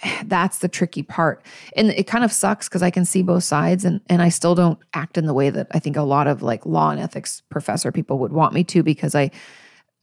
that's 0.26 0.60
the 0.60 0.68
tricky 0.68 1.04
part. 1.04 1.44
And 1.76 1.90
it 1.92 2.08
kind 2.08 2.24
of 2.24 2.32
sucks 2.32 2.68
because 2.68 2.84
I 2.84 2.90
can 2.90 3.06
see 3.06 3.22
both 3.22 3.44
sides 3.44 3.86
and, 3.86 4.02
and 4.08 4.22
I 4.22 4.30
still 4.30 4.56
don't 4.56 4.80
act 4.94 5.18
in 5.18 5.26
the 5.26 5.34
way 5.34 5.50
that 5.50 5.68
I 5.72 5.80
think 5.80 5.96
a 5.96 6.04
lot 6.04 6.28
of 6.28 6.42
like 6.42 6.66
law 6.66 6.90
and 6.90 7.00
ethics 7.00 7.42
professor 7.50 7.92
people 7.92 8.20
would 8.20 8.34
want 8.34 8.54
me 8.54 8.64
to 8.66 8.84
because 8.84 9.16
I 9.16 9.32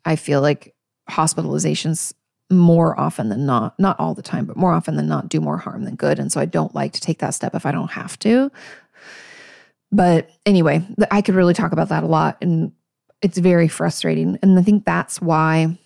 I 0.05 0.17
feel 0.17 0.41
like 0.41 0.75
hospitalizations 1.11 2.15
more 2.51 2.99
often 2.99 3.29
than 3.29 3.47
not, 3.47 3.79
not 3.79 3.99
all 4.01 4.15
the 4.15 4.23
time, 4.23 4.45
but 4.45 4.57
more 4.57 4.73
often 4.73 4.97
than 4.97 5.07
not, 5.07 5.29
do 5.29 5.41
more 5.41 5.59
harm 5.59 5.85
than 5.85 5.95
good. 5.95 6.19
And 6.19 6.33
so 6.33 6.41
I 6.41 6.47
don't 6.47 6.75
like 6.75 6.93
to 6.95 7.01
take 7.01 7.19
that 7.19 7.35
step 7.35 7.55
if 7.55 7.65
I 7.65 7.73
don't 7.73 7.93
have 7.93 8.19
to. 8.21 8.51
But 9.93 10.31
anyway, 10.47 10.85
I 11.11 11.23
could 11.23 11.35
really 11.35 11.55
talk 11.55 11.73
about 11.73 11.89
that 11.91 12.03
a 12.03 12.09
lot. 12.09 12.39
And 12.41 12.73
it's 13.23 13.39
very 13.39 13.69
frustrating. 13.69 14.39
And 14.43 14.59
I 14.59 14.63
think 14.63 14.85
that's 14.85 15.21
why 15.21 15.79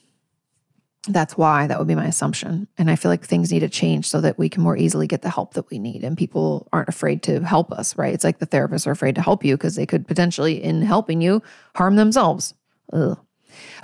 that's 1.06 1.36
why 1.36 1.66
that 1.66 1.78
would 1.78 1.88
be 1.88 1.94
my 1.94 2.06
assumption. 2.06 2.66
And 2.78 2.90
I 2.90 2.96
feel 2.96 3.10
like 3.10 3.24
things 3.24 3.52
need 3.52 3.60
to 3.60 3.68
change 3.68 4.08
so 4.08 4.20
that 4.20 4.38
we 4.38 4.48
can 4.48 4.62
more 4.62 4.76
easily 4.76 5.06
get 5.06 5.22
the 5.22 5.30
help 5.30 5.54
that 5.54 5.68
we 5.70 5.78
need 5.78 6.04
and 6.04 6.16
people 6.16 6.68
aren't 6.72 6.88
afraid 6.88 7.22
to 7.24 7.40
help 7.40 7.72
us, 7.72 7.96
right? 7.96 8.14
It's 8.14 8.24
like 8.24 8.38
the 8.38 8.46
therapists 8.46 8.86
are 8.86 8.92
afraid 8.92 9.14
to 9.16 9.22
help 9.22 9.44
you 9.44 9.56
because 9.56 9.76
they 9.76 9.86
could 9.86 10.06
potentially, 10.06 10.62
in 10.62 10.82
helping 10.82 11.20
you, 11.20 11.42
harm 11.74 11.96
themselves. 11.96 12.54
Ugh. 12.92 13.18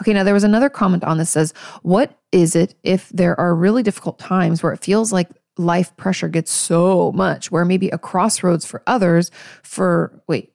Okay, 0.00 0.12
now 0.12 0.24
there 0.24 0.34
was 0.34 0.44
another 0.44 0.68
comment 0.68 1.04
on 1.04 1.18
this 1.18 1.30
says, 1.30 1.52
What 1.82 2.18
is 2.32 2.56
it 2.56 2.74
if 2.82 3.08
there 3.10 3.38
are 3.38 3.54
really 3.54 3.82
difficult 3.82 4.18
times 4.18 4.62
where 4.62 4.72
it 4.72 4.82
feels 4.82 5.12
like 5.12 5.28
life 5.56 5.96
pressure 5.96 6.28
gets 6.28 6.50
so 6.50 7.12
much, 7.12 7.50
where 7.50 7.64
maybe 7.64 7.88
a 7.90 7.98
crossroads 7.98 8.64
for 8.64 8.82
others, 8.86 9.30
for, 9.62 10.22
wait, 10.26 10.49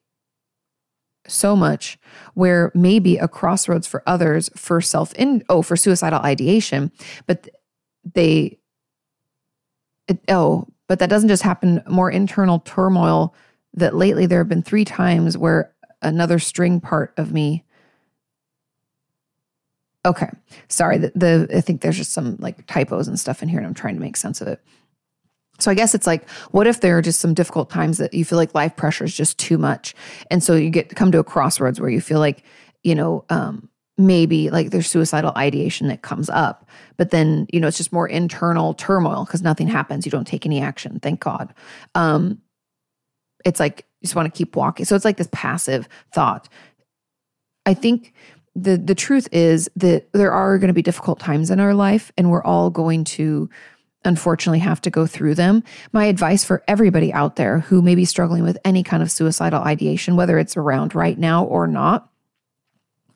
so 1.28 1.56
much 1.56 1.98
where 2.34 2.72
maybe 2.74 3.18
a 3.18 3.28
crossroads 3.28 3.88
for 3.88 4.04
others 4.06 4.50
for 4.56 4.82
self 4.82 5.14
in 5.14 5.44
oh 5.50 5.62
for 5.62 5.76
suicidal 5.76 6.20
ideation 6.20 6.92
but 7.26 7.50
they 8.14 8.58
it, 10.08 10.20
oh 10.30 10.68
but 10.88 11.00
that 11.00 11.10
doesn't 11.10 11.30
just 11.30 11.44
happen 11.44 11.82
more 11.88 12.12
internal 12.12 12.60
turmoil 12.60 13.34
that 13.74 13.96
lately 13.96 14.26
there 14.26 14.40
have 14.40 14.50
been 14.50 14.64
three 14.64 14.86
times 14.86 15.38
where 15.38 15.74
another 16.02 16.40
string 16.40 16.80
part 16.80 17.14
of 17.18 17.32
me 17.32 17.64
okay 20.06 20.30
sorry 20.68 20.98
the, 20.98 21.12
the 21.16 21.48
i 21.56 21.62
think 21.62 21.82
there's 21.82 21.98
just 21.98 22.14
some 22.14 22.36
like 22.40 22.66
typos 22.68 23.08
and 23.08 23.20
stuff 23.20 23.42
in 23.42 23.50
here 23.50 23.60
and 23.60 23.68
i'm 23.68 23.74
trying 23.74 23.96
to 23.96 24.02
make 24.02 24.18
sense 24.18 24.42
of 24.42 24.48
it 24.48 24.62
so 25.60 25.72
I 25.72 25.74
guess 25.74 25.96
it's 25.96 26.08
like, 26.08 26.30
what 26.52 26.68
if 26.68 26.82
there 26.82 26.98
are 26.98 27.02
just 27.02 27.20
some 27.20 27.34
difficult 27.34 27.70
times 27.70 27.98
that 27.98 28.14
you 28.14 28.26
feel 28.26 28.38
like 28.38 28.54
life 28.54 28.76
pressure 28.76 29.06
is 29.06 29.16
just 29.16 29.38
too 29.38 29.58
much, 29.58 29.96
and 30.30 30.44
so 30.44 30.56
you 30.56 30.70
get 30.70 30.90
come 30.90 31.12
to 31.12 31.20
a 31.20 31.24
crossroads 31.24 31.80
where 31.80 31.90
you 31.90 32.02
feel 32.02 32.20
like, 32.20 32.44
you 32.84 32.96
know, 32.96 33.26
um, 33.30 33.70
maybe 33.98 34.50
like 34.50 34.72
there's 34.72 34.88
suicidal 34.88 35.32
ideation 35.38 35.88
that 35.88 36.02
comes 36.02 36.30
up, 36.30 36.68
but 36.98 37.12
then 37.12 37.48
you 37.52 37.60
know 37.60 37.68
it's 37.68 37.78
just 37.78 37.94
more 37.94 38.08
internal 38.08 38.74
turmoil 38.74 39.26
because 39.26 39.42
nothing 39.42 39.68
happens. 39.68 40.06
You 40.06 40.12
don't 40.12 40.28
take 40.28 40.46
any 40.46 40.62
action. 40.62 41.00
Thank 41.00 41.22
God. 41.22 41.54
Um, 41.96 42.42
it's 43.46 43.60
like 43.60 43.86
you 44.02 44.08
just 44.08 44.16
want 44.16 44.32
to 44.32 44.38
keep 44.38 44.56
walking. 44.56 44.86
So 44.86 44.96
it's 44.96 45.06
like 45.06 45.18
this 45.18 45.30
passive 45.32 45.88
thought. 46.14 46.50
I 47.66 47.74
think 47.74 48.14
the 48.56 48.78
the 48.78 48.96
truth 48.96 49.30
is 49.32 49.70
that 49.76 50.12
there 50.14 50.32
are 50.32 50.58
going 50.58 50.70
to 50.70 50.74
be 50.74 50.82
difficult 50.82 51.20
times 51.20 51.50
in 51.50 51.60
our 51.60 51.74
life, 51.74 52.12
and 52.18 52.30
we're 52.30 52.44
all 52.44 52.70
going 52.70 53.04
to 53.06 53.50
unfortunately 54.06 54.60
have 54.60 54.82
to 54.82 54.90
go 54.90 55.06
through 55.06 55.36
them. 55.36 55.64
My 55.92 56.06
advice 56.06 56.44
for 56.44 56.64
everybody 56.68 57.12
out 57.14 57.36
there 57.36 57.60
who 57.60 57.82
may 57.82 57.96
be 57.96 58.06
struggling 58.06 58.44
with 58.44 58.58
any 58.66 58.84
kind 58.84 59.04
of 59.04 59.12
suicidal 59.12 59.62
ideation, 59.62 60.16
whether 60.16 60.38
it's 60.38 60.58
around 60.58 60.96
right 60.96 61.18
now 61.18 61.46
or 61.46 61.68
not, 61.68 62.10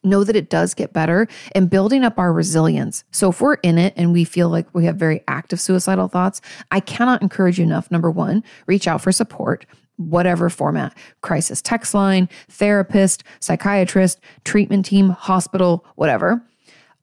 know 0.04 0.24
that 0.24 0.36
it 0.36 0.50
does 0.50 0.74
get 0.74 0.94
better 0.94 1.28
and 1.54 1.70
building 1.70 2.04
up 2.04 2.18
our 2.18 2.32
resilience. 2.32 3.04
So 3.12 3.30
if 3.30 3.42
we're 3.42 3.56
in 3.56 3.78
it 3.78 3.94
and 3.98 4.14
we 4.14 4.24
feel 4.24 4.50
like 4.50 4.68
we 4.74 4.86
have 4.86 4.96
very 4.96 5.22
active 5.28 5.60
suicidal 5.60 6.08
thoughts, 6.08 6.42
I 6.72 6.80
cannot 6.80 7.22
encourage 7.22 7.60
you 7.60 7.66
enough. 7.66 7.92
Number 7.92 8.10
one, 8.10 8.44
reach 8.66 8.88
out 8.88 9.02
for 9.02 9.12
support. 9.12 9.66
Whatever 9.98 10.50
format, 10.50 10.98
crisis 11.20 11.62
text 11.62 11.94
line, 11.94 12.30
therapist, 12.48 13.26
psychiatrist, 13.42 14.22
treatment 14.46 14.86
team, 14.86 15.10
hospital, 15.10 15.86
whatever. 15.96 16.42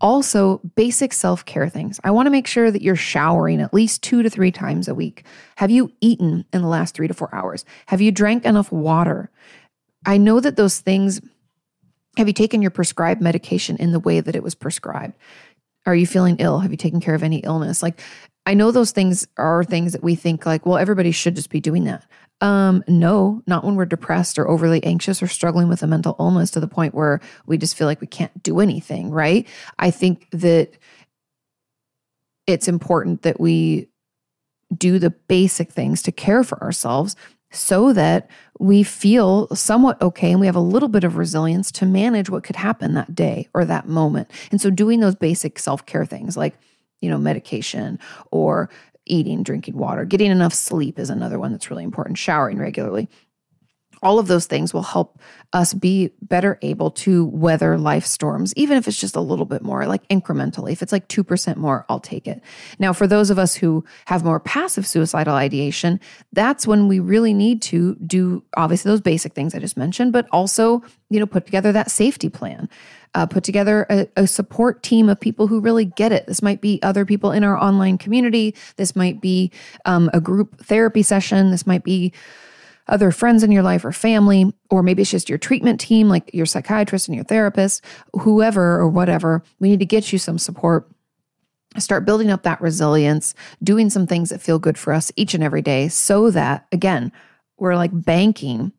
Also, 0.00 0.60
basic 0.74 1.12
self 1.12 1.44
care 1.44 1.68
things. 1.68 1.98
I 2.04 2.10
want 2.10 2.26
to 2.26 2.30
make 2.30 2.46
sure 2.46 2.70
that 2.70 2.82
you're 2.82 2.96
showering 2.96 3.62
at 3.62 3.72
least 3.72 4.02
two 4.02 4.22
to 4.22 4.28
three 4.28 4.52
times 4.52 4.88
a 4.88 4.94
week. 4.94 5.24
Have 5.56 5.70
you 5.70 5.90
eaten 6.00 6.44
in 6.52 6.62
the 6.62 6.68
last 6.68 6.94
three 6.94 7.08
to 7.08 7.14
four 7.14 7.34
hours? 7.34 7.64
Have 7.86 8.02
you 8.02 8.12
drank 8.12 8.44
enough 8.44 8.70
water? 8.70 9.30
I 10.04 10.18
know 10.18 10.40
that 10.40 10.56
those 10.56 10.80
things. 10.80 11.20
Have 12.18 12.28
you 12.28 12.34
taken 12.34 12.62
your 12.62 12.70
prescribed 12.70 13.20
medication 13.20 13.76
in 13.76 13.92
the 13.92 14.00
way 14.00 14.20
that 14.20 14.36
it 14.36 14.42
was 14.42 14.54
prescribed? 14.54 15.14
Are 15.86 15.94
you 15.94 16.06
feeling 16.06 16.36
ill? 16.38 16.60
Have 16.60 16.70
you 16.70 16.76
taken 16.76 17.00
care 17.00 17.14
of 17.14 17.22
any 17.22 17.38
illness? 17.38 17.82
Like, 17.82 18.00
I 18.46 18.54
know 18.54 18.70
those 18.70 18.92
things 18.92 19.26
are 19.36 19.64
things 19.64 19.92
that 19.92 20.04
we 20.04 20.14
think 20.14 20.46
like, 20.46 20.64
well, 20.64 20.78
everybody 20.78 21.10
should 21.10 21.34
just 21.34 21.50
be 21.50 21.60
doing 21.60 21.84
that. 21.84 22.06
Um, 22.40 22.84
no, 22.86 23.42
not 23.46 23.64
when 23.64 23.74
we're 23.74 23.86
depressed 23.86 24.38
or 24.38 24.48
overly 24.48 24.82
anxious 24.84 25.22
or 25.22 25.26
struggling 25.26 25.68
with 25.68 25.82
a 25.82 25.86
mental 25.86 26.16
illness 26.20 26.50
to 26.52 26.60
the 26.60 26.68
point 26.68 26.94
where 26.94 27.20
we 27.46 27.58
just 27.58 27.76
feel 27.76 27.86
like 27.86 28.00
we 28.00 28.06
can't 28.06 28.42
do 28.42 28.60
anything, 28.60 29.10
right? 29.10 29.48
I 29.78 29.90
think 29.90 30.28
that 30.30 30.70
it's 32.46 32.68
important 32.68 33.22
that 33.22 33.40
we 33.40 33.88
do 34.76 34.98
the 34.98 35.10
basic 35.10 35.72
things 35.72 36.02
to 36.02 36.12
care 36.12 36.44
for 36.44 36.62
ourselves 36.62 37.16
so 37.50 37.92
that 37.92 38.28
we 38.58 38.82
feel 38.82 39.48
somewhat 39.54 40.00
okay 40.02 40.30
and 40.30 40.40
we 40.40 40.46
have 40.46 40.56
a 40.56 40.60
little 40.60 40.88
bit 40.88 41.04
of 41.04 41.16
resilience 41.16 41.72
to 41.72 41.86
manage 41.86 42.28
what 42.28 42.44
could 42.44 42.56
happen 42.56 42.94
that 42.94 43.14
day 43.14 43.48
or 43.54 43.64
that 43.64 43.88
moment. 43.88 44.30
And 44.50 44.60
so 44.60 44.70
doing 44.70 45.00
those 45.00 45.14
basic 45.14 45.58
self-care 45.58 46.04
things 46.04 46.36
like 46.36 46.58
you 47.00 47.10
know 47.10 47.18
medication 47.18 47.98
or 48.30 48.70
eating, 49.06 49.42
drinking 49.42 49.76
water, 49.76 50.04
getting 50.04 50.30
enough 50.30 50.54
sleep 50.54 50.98
is 50.98 51.10
another 51.10 51.38
one 51.38 51.52
that's 51.52 51.70
really 51.70 51.84
important, 51.84 52.18
showering 52.18 52.58
regularly. 52.58 53.08
All 54.02 54.18
of 54.18 54.26
those 54.26 54.44
things 54.44 54.74
will 54.74 54.82
help 54.82 55.18
us 55.54 55.72
be 55.72 56.10
better 56.20 56.58
able 56.60 56.90
to 56.90 57.24
weather 57.26 57.78
life 57.78 58.04
storms, 58.04 58.52
even 58.54 58.76
if 58.76 58.86
it's 58.86 59.00
just 59.00 59.16
a 59.16 59.22
little 59.22 59.46
bit 59.46 59.62
more, 59.62 59.86
like 59.86 60.06
incrementally. 60.08 60.72
If 60.72 60.82
it's 60.82 60.92
like 60.92 61.08
2% 61.08 61.56
more, 61.56 61.86
I'll 61.88 61.98
take 61.98 62.28
it. 62.28 62.42
Now, 62.78 62.92
for 62.92 63.06
those 63.06 63.30
of 63.30 63.38
us 63.38 63.54
who 63.54 63.84
have 64.04 64.22
more 64.22 64.38
passive 64.38 64.86
suicidal 64.86 65.34
ideation, 65.34 65.98
that's 66.32 66.66
when 66.66 66.88
we 66.88 67.00
really 67.00 67.32
need 67.32 67.62
to 67.62 67.94
do 68.06 68.44
obviously 68.56 68.90
those 68.90 69.00
basic 69.00 69.32
things 69.32 69.54
I 69.54 69.60
just 69.60 69.78
mentioned, 69.78 70.12
but 70.12 70.28
also, 70.30 70.82
you 71.08 71.18
know, 71.18 71.26
put 71.26 71.46
together 71.46 71.72
that 71.72 71.90
safety 71.90 72.28
plan 72.28 72.68
uh, 73.16 73.24
put 73.24 73.42
together 73.42 73.86
a, 73.88 74.06
a, 74.16 74.26
support 74.26 74.82
team 74.82 75.08
of 75.08 75.18
people 75.18 75.46
who 75.46 75.58
really 75.58 75.86
get 75.86 76.12
it. 76.12 76.26
This 76.26 76.42
might 76.42 76.60
be 76.60 76.78
other 76.82 77.06
people 77.06 77.32
in 77.32 77.44
our 77.44 77.56
online 77.56 77.96
community. 77.96 78.54
This 78.76 78.94
might 78.94 79.22
be 79.22 79.50
um, 79.86 80.10
a 80.12 80.20
group 80.20 80.60
therapy 80.60 81.02
session. 81.02 81.50
This 81.50 81.66
might 81.66 81.82
be 81.82 82.12
other 82.88 83.10
friends 83.10 83.42
in 83.42 83.50
your 83.50 83.62
life 83.62 83.86
or 83.86 83.90
family, 83.90 84.52
or 84.70 84.82
maybe 84.82 85.00
it's 85.00 85.10
just 85.10 85.30
your 85.30 85.38
treatment 85.38 85.80
team, 85.80 86.10
like 86.10 86.30
your 86.34 86.44
psychiatrist 86.44 87.08
and 87.08 87.14
your 87.14 87.24
therapist, 87.24 87.82
whoever 88.20 88.78
or 88.78 88.86
whatever. 88.86 89.42
We 89.60 89.70
need 89.70 89.80
to 89.80 89.86
get 89.86 90.12
you 90.12 90.18
some 90.18 90.38
support. 90.38 90.86
Start 91.78 92.04
building 92.04 92.30
up 92.30 92.42
that 92.42 92.60
resilience, 92.60 93.34
doing 93.62 93.88
some 93.88 94.06
things 94.06 94.28
that 94.28 94.42
feel 94.42 94.58
good 94.58 94.76
for 94.76 94.92
us 94.92 95.10
each 95.16 95.32
and 95.32 95.42
every 95.42 95.62
day 95.62 95.88
so 95.88 96.30
that, 96.30 96.66
again, 96.70 97.12
we're 97.56 97.76
like 97.76 97.90
banking 97.92 98.72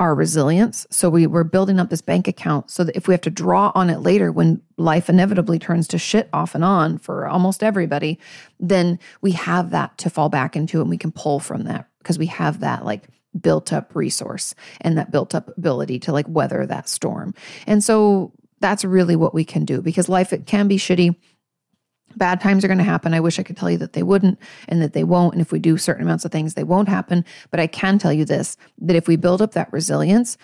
our 0.00 0.14
resilience. 0.14 0.86
So 0.90 1.10
we 1.10 1.26
were 1.26 1.44
building 1.44 1.78
up 1.78 1.90
this 1.90 2.00
bank 2.00 2.26
account 2.26 2.70
so 2.70 2.82
that 2.84 2.96
if 2.96 3.06
we 3.06 3.12
have 3.12 3.20
to 3.20 3.30
draw 3.30 3.70
on 3.74 3.90
it 3.90 4.00
later 4.00 4.32
when 4.32 4.62
life 4.78 5.10
inevitably 5.10 5.58
turns 5.58 5.86
to 5.88 5.98
shit 5.98 6.30
off 6.32 6.54
and 6.54 6.64
on 6.64 6.96
for 6.96 7.28
almost 7.28 7.62
everybody, 7.62 8.18
then 8.58 8.98
we 9.20 9.32
have 9.32 9.70
that 9.70 9.98
to 9.98 10.08
fall 10.08 10.30
back 10.30 10.56
into 10.56 10.80
and 10.80 10.88
we 10.88 10.96
can 10.96 11.12
pull 11.12 11.38
from 11.38 11.64
that 11.64 11.86
because 11.98 12.18
we 12.18 12.26
have 12.26 12.60
that 12.60 12.84
like 12.84 13.08
built 13.38 13.74
up 13.74 13.94
resource 13.94 14.54
and 14.80 14.96
that 14.96 15.12
built 15.12 15.34
up 15.34 15.50
ability 15.58 15.98
to 16.00 16.12
like 16.12 16.26
weather 16.28 16.64
that 16.64 16.88
storm. 16.88 17.34
And 17.66 17.84
so 17.84 18.32
that's 18.60 18.84
really 18.84 19.16
what 19.16 19.34
we 19.34 19.44
can 19.44 19.66
do 19.66 19.82
because 19.82 20.08
life 20.08 20.32
it 20.32 20.46
can 20.46 20.66
be 20.66 20.78
shitty 20.78 21.14
Bad 22.16 22.40
times 22.40 22.64
are 22.64 22.68
going 22.68 22.78
to 22.78 22.84
happen. 22.84 23.14
I 23.14 23.20
wish 23.20 23.38
I 23.38 23.42
could 23.42 23.56
tell 23.56 23.70
you 23.70 23.78
that 23.78 23.92
they 23.92 24.02
wouldn't 24.02 24.38
and 24.68 24.82
that 24.82 24.92
they 24.92 25.04
won't. 25.04 25.34
And 25.34 25.40
if 25.40 25.52
we 25.52 25.58
do 25.58 25.76
certain 25.76 26.02
amounts 26.02 26.24
of 26.24 26.32
things, 26.32 26.54
they 26.54 26.64
won't 26.64 26.88
happen. 26.88 27.24
But 27.50 27.60
I 27.60 27.66
can 27.66 27.98
tell 27.98 28.12
you 28.12 28.24
this 28.24 28.56
that 28.78 28.96
if 28.96 29.08
we 29.08 29.16
build 29.16 29.42
up 29.42 29.52
that 29.52 29.72
resilience, 29.72 30.36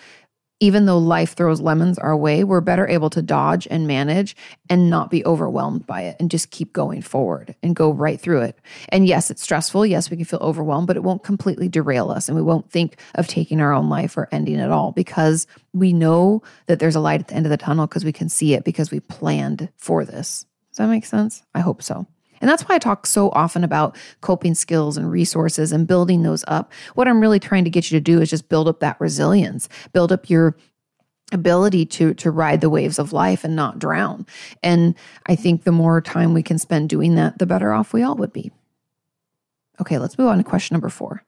even 0.59 0.85
though 0.85 0.97
life 0.97 1.35
throws 1.35 1.61
lemons 1.61 1.99
our 1.99 2.17
way, 2.17 2.43
we're 2.43 2.61
better 2.61 2.87
able 2.87 3.09
to 3.11 3.21
dodge 3.21 3.67
and 3.69 3.85
manage 3.85 4.35
and 4.69 4.89
not 4.89 5.11
be 5.11 5.23
overwhelmed 5.25 5.85
by 5.85 6.01
it 6.01 6.15
and 6.19 6.31
just 6.31 6.49
keep 6.49 6.73
going 6.73 7.01
forward 7.01 7.55
and 7.61 7.75
go 7.75 7.91
right 7.91 8.19
through 8.19 8.41
it. 8.41 8.57
And 8.89 9.05
yes, 9.05 9.29
it's 9.29 9.43
stressful. 9.43 9.85
Yes, 9.85 10.09
we 10.09 10.17
can 10.17 10.25
feel 10.25 10.39
overwhelmed, 10.39 10.87
but 10.87 10.97
it 10.97 11.03
won't 11.03 11.23
completely 11.23 11.69
derail 11.69 12.09
us 12.09 12.27
and 12.27 12.35
we 12.35 12.41
won't 12.41 12.71
think 12.71 12.99
of 13.15 13.27
taking 13.27 13.61
our 13.61 13.71
own 13.71 13.89
life 13.89 14.17
or 14.17 14.29
ending 14.31 14.57
it 14.57 14.71
all 14.71 14.91
because 14.91 15.45
we 15.73 15.93
know 15.93 16.41
that 16.65 16.79
there's 16.79 16.95
a 16.95 16.99
light 16.99 17.21
at 17.21 17.27
the 17.27 17.35
end 17.35 17.45
of 17.45 17.51
the 17.51 17.57
tunnel 17.57 17.85
because 17.85 18.05
we 18.05 18.13
can 18.13 18.29
see 18.29 18.55
it 18.55 18.63
because 18.63 18.89
we 18.89 18.99
planned 18.99 19.69
for 19.77 20.05
this. 20.05 20.45
Does 20.77 20.85
that 20.85 20.91
make 20.91 21.05
sense? 21.05 21.41
I 21.55 21.61
hope 21.61 21.81
so. 21.81 22.05
And 22.39 22.47
that's 22.47 22.61
why 22.61 22.75
I 22.75 22.77
talk 22.77 23.07
so 23.07 23.31
often 23.31 23.63
about 23.63 23.97
coping 24.21 24.53
skills 24.53 24.95
and 24.95 25.09
resources 25.09 25.71
and 25.71 25.87
building 25.87 26.21
those 26.21 26.45
up. 26.47 26.71
What 26.93 27.07
I'm 27.07 27.19
really 27.19 27.39
trying 27.39 27.63
to 27.63 27.71
get 27.71 27.89
you 27.89 27.97
to 27.97 28.03
do 28.03 28.21
is 28.21 28.29
just 28.29 28.47
build 28.47 28.67
up 28.67 28.79
that 28.81 29.01
resilience, 29.01 29.69
build 29.91 30.11
up 30.11 30.29
your 30.29 30.55
ability 31.31 31.83
to 31.87 32.13
to 32.13 32.29
ride 32.29 32.61
the 32.61 32.69
waves 32.69 32.99
of 32.99 33.11
life 33.11 33.43
and 33.43 33.55
not 33.55 33.79
drown. 33.79 34.27
And 34.61 34.93
I 35.25 35.35
think 35.35 35.63
the 35.63 35.71
more 35.71 35.99
time 35.99 36.35
we 36.35 36.43
can 36.43 36.59
spend 36.59 36.89
doing 36.89 37.15
that, 37.15 37.39
the 37.39 37.47
better 37.47 37.73
off 37.73 37.91
we 37.91 38.03
all 38.03 38.15
would 38.17 38.31
be. 38.31 38.51
Okay, 39.81 39.97
let's 39.97 40.19
move 40.19 40.27
on 40.27 40.37
to 40.37 40.43
question 40.43 40.75
number 40.75 40.89
4. 40.89 41.23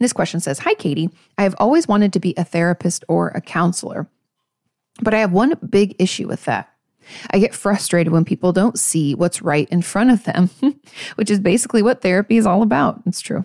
This 0.00 0.12
question 0.12 0.40
says, 0.40 0.58
"Hi 0.58 0.74
Kati, 0.74 1.08
I 1.38 1.44
have 1.44 1.54
always 1.58 1.86
wanted 1.86 2.12
to 2.14 2.20
be 2.20 2.34
a 2.36 2.42
therapist 2.42 3.04
or 3.08 3.28
a 3.28 3.40
counselor. 3.40 4.08
But 5.00 5.14
I 5.14 5.18
have 5.18 5.32
one 5.32 5.54
big 5.68 5.96
issue 5.98 6.28
with 6.28 6.44
that. 6.44 6.70
I 7.30 7.38
get 7.38 7.54
frustrated 7.54 8.12
when 8.12 8.24
people 8.24 8.52
don't 8.52 8.78
see 8.78 9.14
what's 9.14 9.42
right 9.42 9.68
in 9.68 9.82
front 9.82 10.10
of 10.10 10.24
them, 10.24 10.50
which 11.16 11.30
is 11.30 11.40
basically 11.40 11.82
what 11.82 12.00
therapy 12.00 12.36
is 12.36 12.46
all 12.46 12.62
about. 12.62 13.02
It's 13.06 13.20
true. 13.20 13.44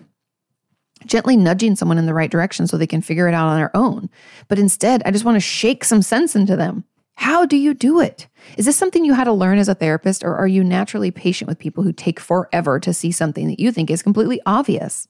Gently 1.06 1.36
nudging 1.36 1.76
someone 1.76 1.98
in 1.98 2.06
the 2.06 2.14
right 2.14 2.30
direction 2.30 2.66
so 2.66 2.76
they 2.76 2.86
can 2.86 3.02
figure 3.02 3.28
it 3.28 3.34
out 3.34 3.48
on 3.48 3.56
their 3.56 3.74
own. 3.76 4.10
But 4.48 4.58
instead, 4.58 5.02
I 5.04 5.10
just 5.10 5.24
want 5.24 5.36
to 5.36 5.40
shake 5.40 5.84
some 5.84 6.02
sense 6.02 6.36
into 6.36 6.56
them. 6.56 6.84
How 7.14 7.44
do 7.44 7.56
you 7.56 7.74
do 7.74 8.00
it? 8.00 8.28
Is 8.56 8.64
this 8.64 8.76
something 8.76 9.04
you 9.04 9.12
had 9.12 9.24
to 9.24 9.32
learn 9.32 9.58
as 9.58 9.68
a 9.68 9.74
therapist, 9.74 10.24
or 10.24 10.36
are 10.36 10.48
you 10.48 10.64
naturally 10.64 11.10
patient 11.10 11.48
with 11.48 11.58
people 11.58 11.84
who 11.84 11.92
take 11.92 12.18
forever 12.18 12.80
to 12.80 12.94
see 12.94 13.12
something 13.12 13.46
that 13.48 13.60
you 13.60 13.72
think 13.72 13.90
is 13.90 14.02
completely 14.02 14.40
obvious? 14.46 15.06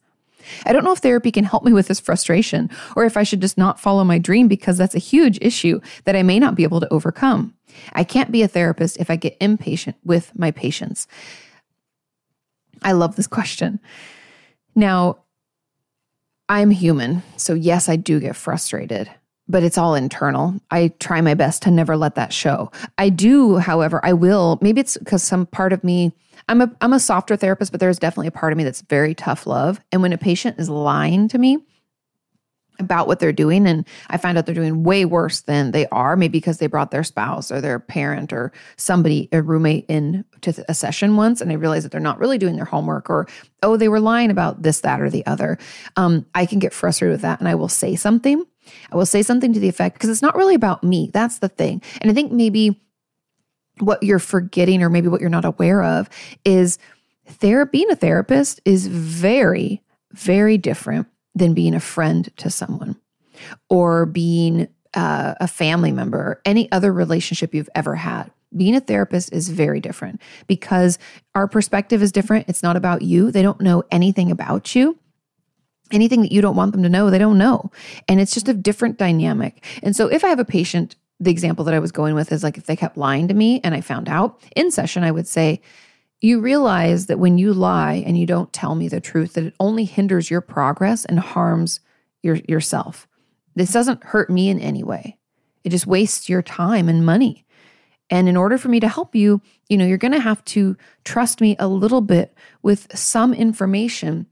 I 0.67 0.73
don't 0.73 0.85
know 0.85 0.93
if 0.93 0.99
therapy 0.99 1.31
can 1.31 1.45
help 1.45 1.65
me 1.65 1.73
with 1.73 1.89
this 1.89 2.01
frustration, 2.01 2.71
or 2.97 3.05
if 3.05 3.17
I 3.17 3.23
should 3.23 3.41
just 3.41 3.59
not 3.59 3.81
follow 3.81 4.05
my 4.05 4.19
dream 4.19 4.49
because 4.49 4.79
that's 4.79 4.95
a 4.95 5.01
huge 5.01 5.39
issue 5.41 5.81
that 6.05 6.17
I 6.17 6.23
may 6.23 6.39
not 6.39 6.55
be 6.55 6.63
able 6.63 6.81
to 6.81 6.93
overcome. 6.93 7.55
I 7.93 8.05
can't 8.05 8.33
be 8.33 8.43
a 8.43 8.49
therapist 8.49 8.97
if 8.99 9.11
I 9.11 9.17
get 9.17 9.37
impatient 9.41 9.97
with 10.05 10.33
my 10.37 10.51
patients. 10.51 11.07
I 12.83 12.93
love 12.93 13.17
this 13.17 13.27
question. 13.27 13.81
Now, 14.75 15.19
I'm 16.49 16.71
human, 16.71 17.23
so 17.37 17.55
yes, 17.55 17.89
I 17.89 17.97
do 17.97 18.19
get 18.19 18.37
frustrated 18.37 19.11
but 19.51 19.65
it's 19.65 19.77
all 19.77 19.95
internal. 19.95 20.55
I 20.71 20.89
try 21.01 21.21
my 21.21 21.35
best 21.35 21.63
to 21.63 21.71
never 21.71 21.97
let 21.97 22.15
that 22.15 22.33
show. 22.33 22.71
I 22.97 23.09
do, 23.09 23.57
however, 23.57 24.01
I 24.05 24.13
will. 24.13 24.59
Maybe 24.63 24.81
it's 24.81 24.97
because 24.97 25.23
some 25.23 25.47
part 25.47 25.73
of 25.73 25.83
me, 25.83 26.13
I'm 26.51 26.61
a 26.61 26.71
I'm 26.81 26.93
a 26.93 27.01
softer 27.01 27.37
therapist, 27.37 27.71
but 27.71 27.81
there's 27.81 28.01
definitely 28.01 28.27
a 28.27 28.33
part 28.33 28.53
of 28.53 28.57
me 28.57 28.65
that's 28.65 28.83
very 28.83 29.15
tough 29.15 29.47
love. 29.47 29.81
And 29.93 30.03
when 30.03 30.13
a 30.13 30.19
patient 30.19 30.59
is 30.59 30.69
lying 30.69 31.29
to 31.29 31.39
me 31.39 31.59
about 32.81 33.07
what 33.07 33.21
they're 33.21 33.33
doing, 33.33 33.69
and 33.69 33.87
I 34.09 34.17
find 34.17 34.37
out 34.37 34.47
they're 34.47 34.55
doing 34.55 34.83
way 34.83 35.05
worse 35.05 35.43
than 35.43 35.71
they 35.71 35.87
are, 35.89 36.17
maybe 36.17 36.39
because 36.39 36.59
they 36.59 36.67
brought 36.67 36.91
their 36.91 37.05
spouse 37.05 37.53
or 37.53 37.61
their 37.61 37.79
parent 37.79 38.33
or 38.33 38.53
somebody, 38.77 39.29
a 39.31 39.43
roommate, 39.43 39.85
in 39.87 40.25
to 40.41 40.65
a 40.69 40.75
session 40.75 41.17
once, 41.17 41.41
and 41.41 41.53
I 41.53 41.55
realize 41.55 41.85
that 41.85 41.93
they're 41.93 42.01
not 42.01 42.19
really 42.19 42.39
doing 42.39 42.57
their 42.57 42.65
homework, 42.65 43.09
or 43.09 43.29
oh, 43.63 43.77
they 43.77 43.89
were 43.89 44.01
lying 44.01 44.31
about 44.31 44.63
this, 44.63 44.81
that, 44.81 45.01
or 45.01 45.09
the 45.09 45.25
other. 45.27 45.57
Um, 45.97 46.27
I 46.35 46.47
can 46.47 46.59
get 46.59 46.73
frustrated 46.73 47.13
with 47.13 47.23
that, 47.23 47.39
and 47.39 47.49
I 47.49 47.55
will 47.55 47.69
say 47.69 47.95
something 47.95 48.45
I 48.93 48.97
will 48.97 49.07
say 49.07 49.23
something 49.23 49.53
to 49.53 49.61
the 49.61 49.69
effect 49.69 49.95
because 49.95 50.11
it's 50.11 50.23
not 50.23 50.37
really 50.37 50.55
about 50.55 50.85
me. 50.85 51.11
That's 51.13 51.39
the 51.39 51.49
thing. 51.49 51.83
And 52.01 52.11
I 52.11 52.15
think 52.15 52.33
maybe 52.33 52.81
what 53.81 54.03
you're 54.03 54.19
forgetting 54.19 54.83
or 54.83 54.91
maybe 54.91 55.09
what 55.09 55.21
you're 55.21 55.31
not 55.31 55.45
aware 55.45 55.83
of 55.83 56.09
is 56.45 56.79
therapy 57.27 57.79
being 57.79 57.91
a 57.91 57.97
therapist 57.97 58.61
is 58.65 58.87
very 58.87 59.83
very 60.13 60.59
different 60.59 61.07
than 61.35 61.55
being 61.55 61.75
a 61.75 61.81
friend 61.81 62.31
to 62.37 62.51
someone 62.51 62.97
or 63.69 64.07
being 64.07 64.69
uh, 64.95 65.35
a 65.41 65.47
family 65.47 65.93
member 65.93 66.41
any 66.45 66.71
other 66.73 66.93
relationship 66.93 67.55
you've 67.55 67.71
ever 67.75 67.95
had 67.95 68.31
being 68.57 68.75
a 68.75 68.81
therapist 68.81 69.33
is 69.33 69.49
very 69.49 69.81
different 69.81 70.21
because 70.49 70.99
our 71.37 71.47
perspective 71.47 72.03
is 72.03 72.11
different 72.11 72.49
it's 72.49 72.63
not 72.63 72.77
about 72.77 73.03
you 73.03 73.31
they 73.31 73.43
don't 73.43 73.61
know 73.61 73.85
anything 73.93 74.31
about 74.31 74.75
you 74.75 74.99
anything 75.93 76.23
that 76.23 76.33
you 76.33 76.41
don't 76.41 76.57
want 76.57 76.73
them 76.73 76.83
to 76.83 76.89
know, 76.89 77.11
they 77.11 77.19
don't 77.19 77.39
know. 77.39 77.71
And 78.09 78.21
it's 78.21 78.35
just 78.35 78.49
a 78.49 78.55
different 78.55 78.99
dynamic. 78.99 79.65
And 79.83 79.95
so 79.95 80.09
if 80.09 80.25
I 80.25 80.29
have 80.29 80.39
a 80.39 80.45
patient, 80.45 80.97
the 81.21 81.31
example 81.31 81.65
that 81.67 81.75
I 81.75 81.79
was 81.79 81.93
going 81.93 82.15
with 82.15 82.33
is 82.33 82.43
like 82.43 82.57
if 82.57 82.65
they 82.65 82.77
kept 82.77 82.97
lying 82.97 83.29
to 83.29 83.35
me 83.35 83.61
and 83.63 83.75
I 83.75 83.83
found 83.83 84.09
out 84.09 84.41
in 84.57 84.71
session, 84.71 85.05
I 85.05 85.11
would 85.11 85.29
say, 85.29 85.61
you 86.23 86.41
realize 86.41 87.07
that 87.07 87.19
when 87.19 87.39
you 87.39 87.53
lie 87.53 88.03
and 88.07 88.19
you 88.19 88.27
don't 88.27 88.53
tell 88.53 88.75
me 88.75 88.89
the 88.89 89.01
truth, 89.01 89.35
that 89.35 89.45
it 89.45 89.55
only 89.61 89.85
hinders 89.85 90.31
your 90.31 90.41
progress 90.41 91.05
and 91.05 91.21
harms 91.21 91.81
your, 92.23 92.37
yourself. 92.49 93.07
This 93.55 93.73
doesn't 93.73 94.05
hurt 94.05 94.31
me 94.31 94.49
in 94.49 94.59
any 94.59 94.83
way. 94.83 95.19
It 95.65 95.71
just 95.71 95.87
wastes 95.87 96.29
your 96.29 96.43
time 96.43 96.89
and 96.89 97.05
money. 97.05 97.45
And 98.11 98.29
in 98.29 98.37
order 98.37 98.59
for 98.59 98.69
me 98.69 98.81
to 98.81 98.89
help 98.89 99.15
you, 99.15 99.41
you 99.69 99.77
know, 99.77 99.87
you're 99.87 99.99
going 99.99 100.13
to 100.13 100.21
have 100.21 100.45
to 100.47 100.77
trust 101.05 101.41
me 101.41 101.55
a 101.59 101.69
little 101.69 102.01
bit 102.01 102.35
with 102.63 102.89
some 102.97 103.33
information 103.33 104.27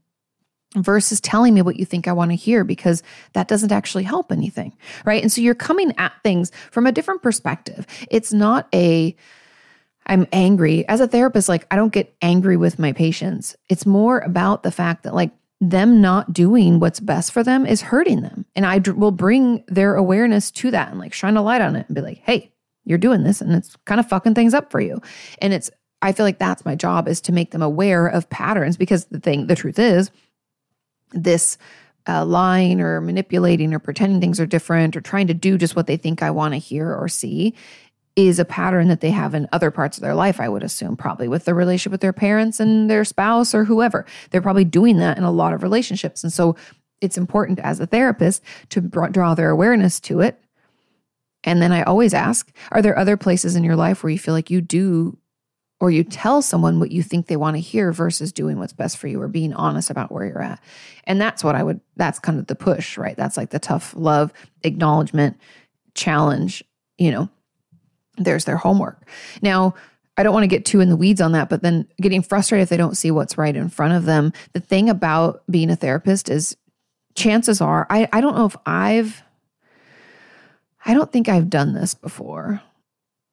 versus 0.75 1.19
telling 1.19 1.53
me 1.53 1.61
what 1.61 1.77
you 1.77 1.85
think 1.85 2.07
I 2.07 2.13
want 2.13 2.31
to 2.31 2.35
hear 2.35 2.63
because 2.63 3.01
that 3.33 3.47
doesn't 3.47 3.71
actually 3.71 4.03
help 4.03 4.31
anything, 4.31 4.75
right? 5.05 5.21
And 5.21 5.31
so 5.31 5.41
you're 5.41 5.55
coming 5.55 5.93
at 5.97 6.13
things 6.23 6.51
from 6.71 6.85
a 6.85 6.91
different 6.91 7.23
perspective. 7.23 7.87
It's 8.09 8.31
not 8.31 8.67
a 8.73 9.15
I'm 10.05 10.27
angry. 10.31 10.87
As 10.87 11.01
a 11.01 11.07
therapist, 11.07 11.49
like 11.49 11.67
I 11.69 11.75
don't 11.75 11.93
get 11.93 12.15
angry 12.21 12.57
with 12.57 12.79
my 12.79 12.93
patients. 12.93 13.55
It's 13.69 13.85
more 13.85 14.19
about 14.19 14.63
the 14.63 14.71
fact 14.71 15.03
that 15.03 15.13
like 15.13 15.31
them 15.61 16.01
not 16.01 16.33
doing 16.33 16.79
what's 16.79 16.99
best 16.99 17.31
for 17.31 17.43
them 17.43 17.65
is 17.65 17.81
hurting 17.81 18.21
them. 18.21 18.45
And 18.55 18.65
I 18.65 18.79
d- 18.79 18.91
will 18.91 19.11
bring 19.11 19.63
their 19.67 19.95
awareness 19.95 20.51
to 20.51 20.71
that 20.71 20.89
and 20.89 20.99
like 20.99 21.13
shine 21.13 21.37
a 21.37 21.43
light 21.43 21.61
on 21.61 21.75
it 21.75 21.85
and 21.87 21.95
be 21.95 22.01
like, 22.01 22.21
"Hey, 22.23 22.51
you're 22.85 22.97
doing 22.97 23.23
this 23.23 23.39
and 23.41 23.53
it's 23.53 23.75
kind 23.85 23.99
of 23.99 24.09
fucking 24.09 24.33
things 24.33 24.53
up 24.53 24.71
for 24.71 24.81
you." 24.81 24.99
And 25.41 25.53
it's 25.53 25.69
I 26.01 26.11
feel 26.11 26.25
like 26.25 26.39
that's 26.39 26.65
my 26.65 26.75
job 26.75 27.07
is 27.07 27.21
to 27.21 27.31
make 27.31 27.51
them 27.51 27.61
aware 27.61 28.07
of 28.07 28.29
patterns 28.29 28.77
because 28.77 29.05
the 29.05 29.19
thing 29.19 29.47
the 29.47 29.55
truth 29.55 29.77
is 29.77 30.11
this 31.11 31.57
uh, 32.07 32.25
lying 32.25 32.81
or 32.81 33.01
manipulating 33.01 33.73
or 33.73 33.79
pretending 33.79 34.19
things 34.19 34.39
are 34.39 34.45
different 34.45 34.95
or 34.95 35.01
trying 35.01 35.27
to 35.27 35.33
do 35.33 35.57
just 35.57 35.75
what 35.75 35.87
they 35.87 35.97
think 35.97 36.23
I 36.23 36.31
want 36.31 36.53
to 36.53 36.57
hear 36.57 36.93
or 36.93 37.07
see 37.07 37.53
is 38.15 38.39
a 38.39 38.45
pattern 38.45 38.87
that 38.89 39.01
they 39.01 39.11
have 39.11 39.33
in 39.33 39.47
other 39.53 39.71
parts 39.71 39.97
of 39.97 40.01
their 40.01 40.15
life, 40.15 40.41
I 40.41 40.49
would 40.49 40.63
assume, 40.63 40.97
probably 40.97 41.27
with 41.27 41.45
their 41.45 41.55
relationship 41.55 41.91
with 41.91 42.01
their 42.01 42.13
parents 42.13 42.59
and 42.59 42.89
their 42.89 43.05
spouse 43.05 43.53
or 43.53 43.63
whoever. 43.63 44.05
They're 44.29 44.41
probably 44.41 44.65
doing 44.65 44.97
that 44.97 45.17
in 45.17 45.23
a 45.23 45.31
lot 45.31 45.53
of 45.53 45.63
relationships. 45.63 46.23
And 46.23 46.33
so 46.33 46.55
it's 46.99 47.17
important 47.17 47.59
as 47.59 47.79
a 47.79 47.85
therapist 47.85 48.43
to 48.69 48.81
draw 48.81 49.35
their 49.35 49.51
awareness 49.51 49.99
to 50.01 50.19
it. 50.19 50.41
And 51.43 51.61
then 51.61 51.71
I 51.71 51.83
always 51.83 52.13
ask, 52.13 52.51
are 52.71 52.81
there 52.81 52.97
other 52.97 53.15
places 53.15 53.55
in 53.55 53.63
your 53.63 53.77
life 53.77 54.03
where 54.03 54.11
you 54.11 54.19
feel 54.19 54.33
like 54.33 54.49
you 54.49 54.59
do 54.59 55.17
or 55.79 55.89
you 55.89 56.03
tell 56.03 56.41
someone 56.41 56.79
what 56.79 56.91
you 56.91 57.01
think 57.01 57.27
they 57.27 57.37
want 57.37 57.55
to 57.55 57.61
hear 57.61 57.91
versus 57.91 58.31
doing 58.31 58.59
what's 58.59 58.73
best 58.73 58.97
for 58.97 59.07
you 59.07 59.21
or 59.21 59.27
being 59.27 59.53
honest 59.53 59.89
about 59.89 60.11
where 60.11 60.25
you're 60.25 60.41
at. 60.41 60.59
And 61.05 61.21
that's 61.21 61.43
what 61.43 61.55
I 61.55 61.63
would, 61.63 61.79
that's 61.95 62.19
kind 62.19 62.37
of 62.37 62.47
the 62.47 62.55
push, 62.55 62.97
right? 62.97 63.15
That's 63.15 63.37
like 63.37 63.51
the 63.51 63.59
tough 63.59 63.93
love, 63.95 64.33
acknowledgement, 64.63 65.37
challenge, 65.95 66.63
you 66.97 67.11
know, 67.11 67.29
there's 68.17 68.45
their 68.45 68.57
homework. 68.57 69.07
Now, 69.41 69.73
I 70.17 70.23
don't 70.23 70.33
want 70.33 70.43
to 70.43 70.47
get 70.47 70.65
too 70.65 70.81
in 70.81 70.89
the 70.89 70.97
weeds 70.97 71.21
on 71.21 71.31
that, 71.31 71.47
but 71.47 71.61
then 71.61 71.87
getting 72.01 72.21
frustrated 72.21 72.63
if 72.63 72.69
they 72.69 72.75
don't 72.75 72.97
see 72.97 73.09
what's 73.09 73.37
right 73.37 73.55
in 73.55 73.69
front 73.69 73.93
of 73.93 74.03
them. 74.03 74.33
The 74.51 74.59
thing 74.59 74.89
about 74.89 75.43
being 75.49 75.69
a 75.69 75.77
therapist 75.77 76.29
is 76.29 76.57
chances 77.15 77.61
are, 77.61 77.87
I, 77.89 78.09
I 78.11 78.19
don't 78.19 78.35
know 78.35 78.45
if 78.45 78.57
I've, 78.65 79.23
I 80.85 80.93
don't 80.93 81.09
think 81.09 81.29
I've 81.29 81.49
done 81.49 81.73
this 81.73 81.93
before, 81.93 82.61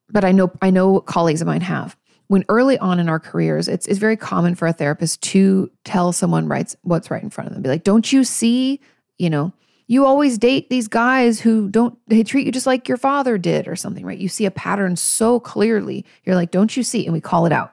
but 0.09 0.25
I 0.25 0.31
know, 0.31 0.53
I 0.63 0.71
know 0.71 1.01
colleagues 1.01 1.41
of 1.41 1.49
mine 1.49 1.63
have 1.63 1.97
when 2.29 2.45
early 2.49 2.79
on 2.79 2.99
in 2.99 3.09
our 3.09 3.21
careers, 3.21 3.69
it's, 3.69 3.87
it's 3.87 3.99
very 3.99 4.17
common 4.17 4.55
for 4.55 4.67
a 4.67 4.73
therapist 4.73 5.23
to 5.23 5.71
tell 5.85 6.13
someone 6.13 6.49
writes 6.49 6.77
what's 6.83 7.11
right 7.11 7.23
in 7.23 7.31
front 7.31 7.49
of 7.49 7.55
them. 7.55 7.63
Be 7.63 7.69
like, 7.69 7.85
don't 7.85 8.13
you 8.13 8.25
see, 8.25 8.81
you 9.19 9.31
know, 9.31 9.53
you 9.87 10.05
always 10.05 10.37
date 10.37 10.69
these 10.69 10.89
guys 10.89 11.41
who 11.41 11.69
don't 11.69 11.97
they 12.09 12.25
treat 12.25 12.45
you 12.45 12.53
just 12.53 12.67
like 12.67 12.89
your 12.89 12.97
father 12.97 13.39
did 13.39 13.69
or 13.69 13.77
something, 13.77 14.05
right? 14.05 14.19
You 14.19 14.29
see 14.29 14.45
a 14.45 14.51
pattern 14.51 14.97
so 14.97 15.39
clearly. 15.39 16.05
You're 16.25 16.35
like, 16.35 16.51
don't 16.51 16.77
you 16.77 16.83
see? 16.83 17.05
And 17.07 17.13
we 17.13 17.21
call 17.21 17.47
it 17.47 17.53
out. 17.53 17.73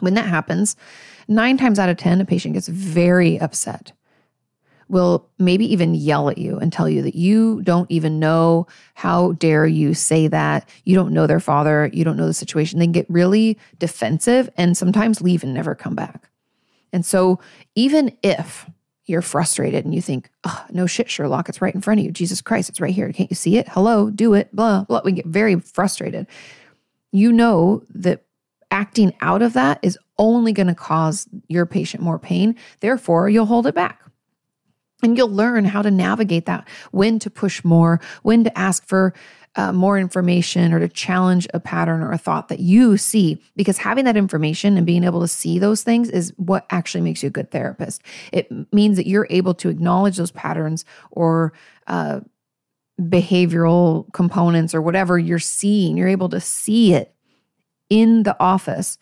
When 0.00 0.14
that 0.14 0.26
happens, 0.26 0.74
nine 1.28 1.56
times 1.56 1.78
out 1.78 1.88
of 1.88 1.96
10, 1.96 2.20
a 2.20 2.24
patient 2.24 2.54
gets 2.54 2.66
very 2.66 3.40
upset 3.40 3.92
will 4.88 5.28
maybe 5.38 5.70
even 5.72 5.94
yell 5.94 6.28
at 6.28 6.38
you 6.38 6.58
and 6.58 6.72
tell 6.72 6.88
you 6.88 7.02
that 7.02 7.14
you 7.14 7.62
don't 7.62 7.90
even 7.90 8.18
know 8.18 8.66
how 8.94 9.32
dare 9.32 9.66
you 9.66 9.94
say 9.94 10.28
that. 10.28 10.68
You 10.84 10.94
don't 10.94 11.12
know 11.12 11.26
their 11.26 11.40
father. 11.40 11.90
You 11.92 12.04
don't 12.04 12.16
know 12.16 12.26
the 12.26 12.34
situation. 12.34 12.78
They 12.78 12.86
get 12.86 13.06
really 13.08 13.58
defensive 13.78 14.50
and 14.56 14.76
sometimes 14.76 15.20
leave 15.20 15.42
and 15.42 15.54
never 15.54 15.74
come 15.74 15.94
back. 15.94 16.28
And 16.92 17.04
so 17.04 17.40
even 17.74 18.16
if 18.22 18.70
you're 19.06 19.22
frustrated 19.22 19.84
and 19.84 19.94
you 19.94 20.00
think 20.00 20.30
oh, 20.44 20.64
no 20.70 20.86
shit 20.86 21.10
sherlock 21.10 21.48
it's 21.48 21.60
right 21.60 21.74
in 21.74 21.80
front 21.80 22.00
of 22.00 22.06
you. 22.06 22.12
Jesus 22.12 22.40
christ 22.40 22.68
it's 22.68 22.80
right 22.80 22.94
here. 22.94 23.12
Can't 23.12 23.30
you 23.30 23.36
see 23.36 23.58
it? 23.58 23.68
Hello 23.68 24.10
do 24.10 24.34
it 24.34 24.54
blah 24.54 24.84
blah. 24.84 25.02
We 25.04 25.12
get 25.12 25.26
very 25.26 25.60
frustrated. 25.60 26.26
You 27.12 27.32
know 27.32 27.82
that 27.90 28.24
acting 28.70 29.14
out 29.20 29.42
of 29.42 29.52
that 29.52 29.78
is 29.82 29.98
only 30.18 30.52
going 30.52 30.66
to 30.66 30.74
cause 30.74 31.28
your 31.48 31.66
patient 31.66 32.02
more 32.02 32.18
pain. 32.18 32.56
Therefore 32.80 33.28
you'll 33.28 33.46
hold 33.46 33.66
it 33.66 33.74
back 33.74 34.00
and 35.02 35.16
you'll 35.16 35.28
learn 35.28 35.64
how 35.64 35.82
to 35.82 35.90
navigate 35.90 36.46
that, 36.46 36.66
when 36.90 37.18
to 37.18 37.30
push 37.30 37.64
more, 37.64 38.00
when 38.22 38.44
to 38.44 38.58
ask 38.58 38.86
for 38.86 39.14
uh, 39.56 39.72
more 39.72 39.98
information 39.98 40.72
or 40.72 40.80
to 40.80 40.88
challenge 40.88 41.46
a 41.54 41.60
pattern 41.60 42.02
or 42.02 42.12
a 42.12 42.18
thought 42.18 42.48
that 42.48 42.60
you 42.60 42.96
see. 42.96 43.40
Because 43.54 43.78
having 43.78 44.04
that 44.04 44.16
information 44.16 44.76
and 44.76 44.86
being 44.86 45.04
able 45.04 45.20
to 45.20 45.28
see 45.28 45.58
those 45.58 45.82
things 45.82 46.10
is 46.10 46.32
what 46.36 46.66
actually 46.70 47.02
makes 47.02 47.22
you 47.22 47.28
a 47.28 47.30
good 47.30 47.50
therapist. 47.50 48.02
It 48.32 48.50
means 48.72 48.96
that 48.96 49.06
you're 49.06 49.28
able 49.30 49.54
to 49.54 49.68
acknowledge 49.68 50.16
those 50.16 50.32
patterns 50.32 50.84
or 51.10 51.52
uh, 51.86 52.20
behavioral 53.00 54.12
components 54.12 54.74
or 54.74 54.82
whatever 54.82 55.18
you're 55.18 55.38
seeing. 55.38 55.96
You're 55.96 56.08
able 56.08 56.28
to 56.30 56.40
see 56.40 56.94
it 56.94 57.14
in 57.88 58.24
the 58.24 58.36
office. 58.40 58.98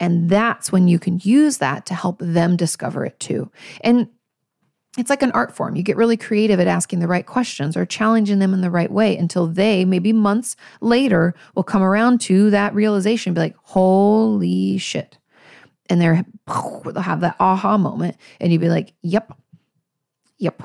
And 0.00 0.28
that's 0.28 0.72
when 0.72 0.88
you 0.88 0.98
can 0.98 1.20
use 1.22 1.58
that 1.58 1.86
to 1.86 1.94
help 1.94 2.18
them 2.18 2.56
discover 2.56 3.04
it 3.04 3.18
too. 3.20 3.50
And 3.82 4.08
it's 4.96 5.10
like 5.10 5.22
an 5.22 5.32
art 5.32 5.54
form. 5.54 5.76
You 5.76 5.82
get 5.82 5.96
really 5.96 6.16
creative 6.16 6.60
at 6.60 6.66
asking 6.66 7.00
the 7.00 7.08
right 7.08 7.26
questions 7.26 7.76
or 7.76 7.84
challenging 7.84 8.38
them 8.38 8.54
in 8.54 8.60
the 8.60 8.70
right 8.70 8.90
way 8.90 9.16
until 9.16 9.46
they, 9.46 9.84
maybe 9.84 10.12
months 10.12 10.56
later, 10.80 11.34
will 11.54 11.64
come 11.64 11.82
around 11.82 12.20
to 12.22 12.50
that 12.50 12.74
realization 12.74 13.30
and 13.30 13.34
be 13.34 13.40
like, 13.40 13.56
holy 13.62 14.78
shit. 14.78 15.18
And 15.90 16.00
they're, 16.00 16.24
they'll 16.46 17.00
have 17.00 17.20
that 17.20 17.36
aha 17.40 17.76
moment. 17.76 18.16
And 18.40 18.52
you'd 18.52 18.60
be 18.60 18.68
like, 18.68 18.92
yep, 19.02 19.36
yep. 20.38 20.62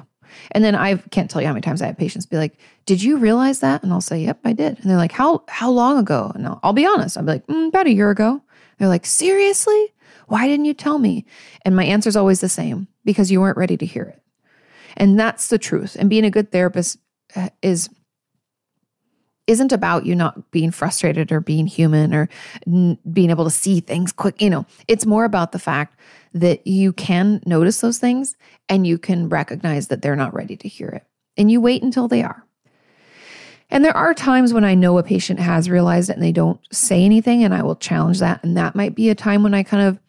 And 0.52 0.64
then 0.64 0.76
I 0.76 0.98
can't 0.98 1.30
tell 1.30 1.42
you 1.42 1.48
how 1.48 1.54
many 1.54 1.62
times 1.62 1.82
I 1.82 1.88
have 1.88 1.98
patients 1.98 2.26
be 2.26 2.38
like, 2.38 2.58
"Did 2.86 3.02
you 3.02 3.18
realize 3.18 3.60
that?" 3.60 3.84
And 3.84 3.92
I'll 3.92 4.02
say, 4.02 4.22
"Yep, 4.22 4.40
I 4.46 4.54
did." 4.54 4.80
And 4.80 4.90
they're 4.90 4.98
like, 4.98 5.12
"How 5.12 5.44
how 5.48 5.72
long 5.72 5.98
ago?" 5.98 6.32
And 6.36 6.46
I'll, 6.46 6.60
I'll 6.64 6.74
be 6.74 6.86
honest. 6.86 7.18
I'll 7.18 7.24
be 7.24 7.34
like, 7.34 7.48
mm, 7.48 7.68
"About 7.70 7.88
a 7.88 7.94
year 7.94 8.10
ago." 8.10 8.42
They're 8.78 8.88
like, 8.88 9.06
"Seriously? 9.06 9.94
Why 10.28 10.48
didn't 10.48 10.66
you 10.66 10.74
tell 10.74 11.00
me?" 11.00 11.26
And 11.66 11.76
my 11.76 11.84
answer 11.84 12.10
is 12.10 12.16
always 12.16 12.42
the 12.42 12.50
same: 12.50 12.88
because 13.10 13.32
you 13.32 13.42
weren't 13.42 13.58
ready 13.58 13.76
to 13.76 13.88
hear 13.88 14.04
it. 14.04 14.22
And 14.96 15.20
that's 15.20 15.48
the 15.48 15.58
truth. 15.58 15.98
And 16.00 16.12
being 16.12 16.26
a 16.26 16.30
good 16.30 16.52
therapist 16.52 17.00
uh, 17.36 17.50
is 17.64 17.90
isn't 19.48 19.72
about 19.72 20.06
you 20.06 20.14
not 20.14 20.52
being 20.52 20.70
frustrated 20.70 21.32
or 21.32 21.40
being 21.40 21.66
human 21.66 22.14
or 22.14 22.30
n- 22.68 23.00
being 23.12 23.32
able 23.32 23.46
to 23.46 23.50
see 23.50 23.80
things 23.80 24.12
quick. 24.12 24.40
You 24.40 24.52
know, 24.52 24.68
it's 24.88 25.08
more 25.08 25.26
about 25.26 25.54
the 25.54 25.58
fact 25.58 25.98
that 26.36 26.68
you 26.68 26.94
can 26.94 27.42
notice 27.48 27.82
those 27.82 27.98
things 27.98 28.36
and 28.68 28.86
you 28.86 29.00
can 29.00 29.28
recognize 29.28 29.88
that 29.88 30.04
they're 30.04 30.16
not 30.16 30.36
ready 30.36 30.56
to 30.58 30.68
hear 30.68 30.90
it. 30.90 31.04
And 31.36 31.50
you 31.50 31.62
wait 31.62 31.82
until 31.82 32.08
they 32.08 32.22
are. 32.22 32.46
And 33.72 33.84
there 33.84 33.98
are 33.98 34.14
times 34.14 34.54
when 34.54 34.64
I 34.64 34.76
know 34.76 35.00
a 35.00 35.04
patient 35.04 35.40
has 35.40 35.68
realized 35.68 36.12
it 36.12 36.14
and 36.14 36.24
they 36.24 36.32
don't 36.32 36.60
say 36.72 37.04
anything, 37.04 37.44
and 37.44 37.54
I 37.54 37.64
will 37.64 37.76
challenge 37.76 38.20
that. 38.20 38.44
And 38.44 38.56
that 38.56 38.76
might 38.76 38.94
be 38.94 39.10
a 39.10 39.16
time 39.16 39.42
when 39.42 39.56
I 39.56 39.64
kind 39.64 39.88
of 39.88 40.00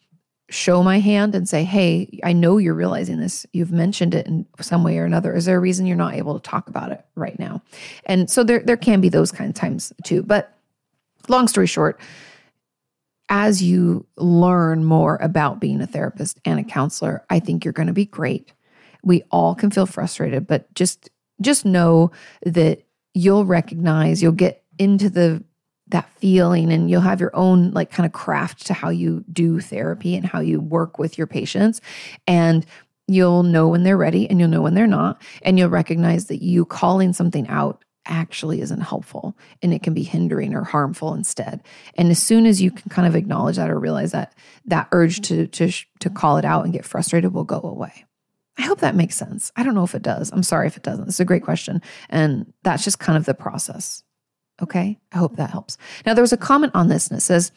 show 0.51 0.83
my 0.83 0.99
hand 0.99 1.33
and 1.33 1.47
say, 1.47 1.63
Hey, 1.63 2.19
I 2.23 2.33
know 2.33 2.57
you're 2.57 2.73
realizing 2.73 3.19
this. 3.19 3.45
You've 3.53 3.71
mentioned 3.71 4.13
it 4.13 4.27
in 4.27 4.45
some 4.59 4.83
way 4.83 4.97
or 4.97 5.05
another. 5.05 5.33
Is 5.33 5.45
there 5.45 5.57
a 5.57 5.61
reason 5.61 5.85
you're 5.85 5.95
not 5.95 6.13
able 6.13 6.39
to 6.39 6.49
talk 6.49 6.67
about 6.67 6.91
it 6.91 7.03
right 7.15 7.39
now? 7.39 7.61
And 8.05 8.29
so 8.29 8.43
there, 8.43 8.59
there 8.59 8.77
can 8.77 9.01
be 9.01 9.09
those 9.09 9.31
kind 9.31 9.49
of 9.49 9.55
times 9.55 9.93
too. 10.03 10.23
But 10.23 10.55
long 11.29 11.47
story 11.47 11.67
short, 11.67 11.99
as 13.29 13.63
you 13.63 14.05
learn 14.17 14.83
more 14.83 15.17
about 15.21 15.61
being 15.61 15.81
a 15.81 15.87
therapist 15.87 16.39
and 16.43 16.59
a 16.59 16.63
counselor, 16.63 17.25
I 17.29 17.39
think 17.39 17.63
you're 17.63 17.71
going 17.71 17.87
to 17.87 17.93
be 17.93 18.05
great. 18.05 18.51
We 19.03 19.23
all 19.31 19.55
can 19.55 19.71
feel 19.71 19.85
frustrated, 19.85 20.45
but 20.45 20.71
just 20.75 21.09
just 21.39 21.65
know 21.65 22.11
that 22.45 22.83
you'll 23.13 23.45
recognize, 23.45 24.21
you'll 24.21 24.33
get 24.33 24.63
into 24.77 25.09
the 25.09 25.43
that 25.91 26.09
feeling 26.17 26.71
and 26.71 26.89
you'll 26.89 27.01
have 27.01 27.19
your 27.19 27.35
own 27.35 27.71
like 27.71 27.91
kind 27.91 28.05
of 28.05 28.13
craft 28.13 28.65
to 28.65 28.73
how 28.73 28.89
you 28.89 29.23
do 29.31 29.59
therapy 29.59 30.15
and 30.15 30.25
how 30.25 30.39
you 30.39 30.59
work 30.59 30.97
with 30.97 31.17
your 31.17 31.27
patients 31.27 31.81
and 32.27 32.65
you'll 33.07 33.43
know 33.43 33.67
when 33.67 33.83
they're 33.83 33.97
ready 33.97 34.29
and 34.29 34.39
you'll 34.39 34.49
know 34.49 34.61
when 34.61 34.73
they're 34.73 34.87
not 34.87 35.21
and 35.43 35.59
you'll 35.59 35.69
recognize 35.69 36.25
that 36.25 36.41
you 36.41 36.65
calling 36.65 37.13
something 37.13 37.47
out 37.47 37.83
actually 38.07 38.61
isn't 38.61 38.81
helpful 38.81 39.37
and 39.61 39.73
it 39.73 39.83
can 39.83 39.93
be 39.93 40.01
hindering 40.01 40.55
or 40.55 40.63
harmful 40.63 41.13
instead 41.13 41.61
and 41.95 42.09
as 42.09 42.21
soon 42.21 42.45
as 42.45 42.61
you 42.61 42.71
can 42.71 42.89
kind 42.89 43.07
of 43.07 43.15
acknowledge 43.15 43.57
that 43.57 43.69
or 43.69 43.79
realize 43.79 44.11
that 44.11 44.33
that 44.65 44.87
urge 44.91 45.21
to 45.21 45.45
to 45.47 45.71
to 45.99 46.09
call 46.09 46.37
it 46.37 46.45
out 46.45 46.63
and 46.63 46.73
get 46.73 46.85
frustrated 46.85 47.33
will 47.33 47.43
go 47.43 47.61
away 47.61 48.05
I 48.57 48.63
hope 48.63 48.79
that 48.81 48.95
makes 48.95 49.15
sense. 49.15 49.51
I 49.55 49.63
don't 49.63 49.73
know 49.73 49.85
if 49.85 49.95
it 49.95 50.01
does. 50.03 50.29
I'm 50.31 50.43
sorry 50.43 50.67
if 50.67 50.77
it 50.77 50.83
doesn't. 50.83 51.07
It's 51.07 51.19
a 51.19 51.25
great 51.25 51.41
question. 51.41 51.81
And 52.09 52.53
that's 52.63 52.83
just 52.83 52.99
kind 52.99 53.17
of 53.17 53.25
the 53.25 53.33
process. 53.33 54.03
Okay. 54.61 54.99
I 55.11 55.17
hope 55.17 55.35
that 55.37 55.49
helps. 55.49 55.77
Now, 56.05 56.13
there 56.13 56.23
was 56.23 56.33
a 56.33 56.37
comment 56.37 56.73
on 56.75 56.87
this 56.87 57.07
and 57.07 57.17
it 57.17 57.21
says, 57.21 57.51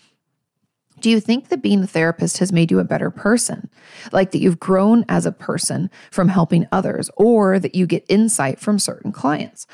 do 1.00 1.10
you 1.10 1.20
think 1.20 1.48
that 1.48 1.60
being 1.60 1.82
a 1.82 1.86
therapist 1.86 2.38
has 2.38 2.52
made 2.52 2.70
you 2.70 2.78
a 2.78 2.84
better 2.84 3.10
person? 3.10 3.68
Like 4.12 4.30
that 4.30 4.38
you've 4.38 4.60
grown 4.60 5.04
as 5.08 5.26
a 5.26 5.32
person 5.32 5.90
from 6.10 6.28
helping 6.28 6.66
others, 6.72 7.10
or 7.16 7.58
that 7.58 7.74
you 7.74 7.86
get 7.86 8.06
insight 8.08 8.58
from 8.58 8.78
certain 8.78 9.12
clients? 9.12 9.66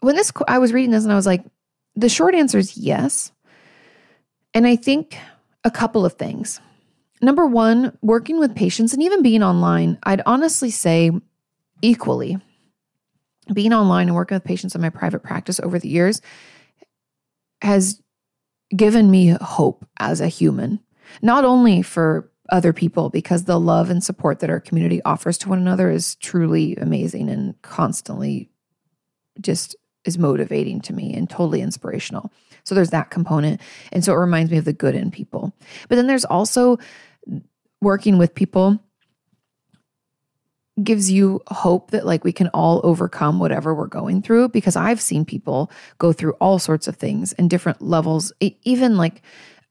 When 0.00 0.16
this, 0.16 0.32
I 0.48 0.58
was 0.58 0.72
reading 0.72 0.92
this 0.92 1.04
and 1.04 1.12
I 1.12 1.16
was 1.16 1.26
like, 1.26 1.44
the 1.94 2.08
short 2.08 2.34
answer 2.34 2.56
is 2.56 2.78
yes. 2.78 3.32
And 4.54 4.66
I 4.66 4.76
think 4.76 5.18
a 5.62 5.70
couple 5.70 6.06
of 6.06 6.14
things. 6.14 6.60
Number 7.20 7.46
one, 7.46 7.98
working 8.00 8.38
with 8.38 8.56
patients 8.56 8.94
and 8.94 9.02
even 9.02 9.22
being 9.22 9.42
online, 9.42 9.98
I'd 10.04 10.22
honestly 10.24 10.70
say 10.70 11.10
equally 11.82 12.38
being 13.54 13.72
online 13.72 14.08
and 14.08 14.14
working 14.14 14.36
with 14.36 14.44
patients 14.44 14.74
in 14.74 14.80
my 14.80 14.90
private 14.90 15.22
practice 15.22 15.60
over 15.60 15.78
the 15.78 15.88
years 15.88 16.20
has 17.62 18.00
given 18.74 19.10
me 19.10 19.36
hope 19.40 19.86
as 19.98 20.20
a 20.20 20.28
human, 20.28 20.80
not 21.22 21.44
only 21.44 21.82
for 21.82 22.30
other 22.50 22.72
people, 22.72 23.10
because 23.10 23.44
the 23.44 23.60
love 23.60 23.90
and 23.90 24.02
support 24.02 24.40
that 24.40 24.50
our 24.50 24.60
community 24.60 25.00
offers 25.04 25.38
to 25.38 25.48
one 25.48 25.58
another 25.58 25.90
is 25.90 26.16
truly 26.16 26.76
amazing 26.76 27.28
and 27.28 27.60
constantly 27.62 28.50
just 29.40 29.76
is 30.04 30.18
motivating 30.18 30.80
to 30.80 30.92
me 30.92 31.14
and 31.14 31.28
totally 31.28 31.60
inspirational. 31.60 32.32
So 32.64 32.74
there's 32.74 32.90
that 32.90 33.10
component. 33.10 33.60
And 33.92 34.04
so 34.04 34.12
it 34.12 34.18
reminds 34.18 34.50
me 34.50 34.58
of 34.58 34.64
the 34.64 34.72
good 34.72 34.94
in 34.94 35.10
people. 35.10 35.54
But 35.88 35.96
then 35.96 36.06
there's 36.06 36.24
also 36.24 36.78
working 37.80 38.18
with 38.18 38.34
people 38.34 38.80
gives 40.82 41.10
you 41.10 41.40
hope 41.48 41.90
that 41.90 42.06
like 42.06 42.24
we 42.24 42.32
can 42.32 42.48
all 42.48 42.80
overcome 42.84 43.38
whatever 43.38 43.74
we're 43.74 43.86
going 43.86 44.22
through 44.22 44.48
because 44.48 44.76
I've 44.76 45.00
seen 45.00 45.24
people 45.24 45.70
go 45.98 46.12
through 46.12 46.32
all 46.34 46.58
sorts 46.58 46.88
of 46.88 46.96
things 46.96 47.32
and 47.34 47.50
different 47.50 47.82
levels. 47.82 48.32
Even 48.40 48.96
like 48.96 49.22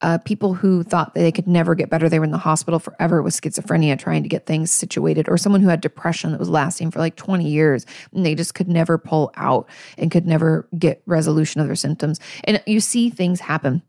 uh, 0.02 0.18
people 0.20 0.54
who 0.54 0.84
thought 0.84 1.14
they 1.14 1.32
could 1.32 1.48
never 1.48 1.76
get 1.76 1.90
better 1.90 2.08
they 2.08 2.20
were 2.20 2.26
in 2.26 2.32
the 2.32 2.38
hospital 2.38 2.80
forever 2.80 3.22
with 3.22 3.34
schizophrenia 3.34 4.00
trying 4.00 4.24
to 4.24 4.30
get 4.30 4.46
things 4.46 4.72
situated 4.72 5.28
or 5.28 5.38
someone 5.38 5.62
who 5.62 5.68
had 5.68 5.82
depression 5.82 6.32
that 6.32 6.40
was 6.40 6.48
lasting 6.50 6.90
for 6.90 7.00
like 7.00 7.18
20 7.18 7.46
years 7.46 7.86
and 8.14 8.26
they 8.26 8.34
just 8.34 8.54
could 8.54 8.70
never 8.70 8.98
pull 8.98 9.32
out 9.36 9.68
and 9.98 10.10
could 10.10 10.26
never 10.26 10.68
get 10.78 11.02
resolution 11.06 11.60
of 11.60 11.68
their 11.68 11.76
symptoms. 11.76 12.20
And 12.46 12.64
you 12.66 12.80
see 12.80 13.10
things 13.10 13.42
happen. 13.42 13.82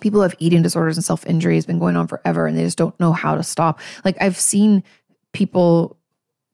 People 0.00 0.22
have 0.22 0.36
eating 0.38 0.62
disorders 0.62 0.96
and 0.96 1.04
self-injury 1.04 1.56
has 1.56 1.66
been 1.66 1.78
going 1.78 1.96
on 1.96 2.06
forever 2.06 2.46
and 2.46 2.56
they 2.56 2.64
just 2.64 2.78
don't 2.78 2.98
know 3.00 3.12
how 3.12 3.34
to 3.34 3.42
stop. 3.42 3.80
Like 4.04 4.16
i've 4.20 4.38
seen 4.38 4.84
people 5.32 5.98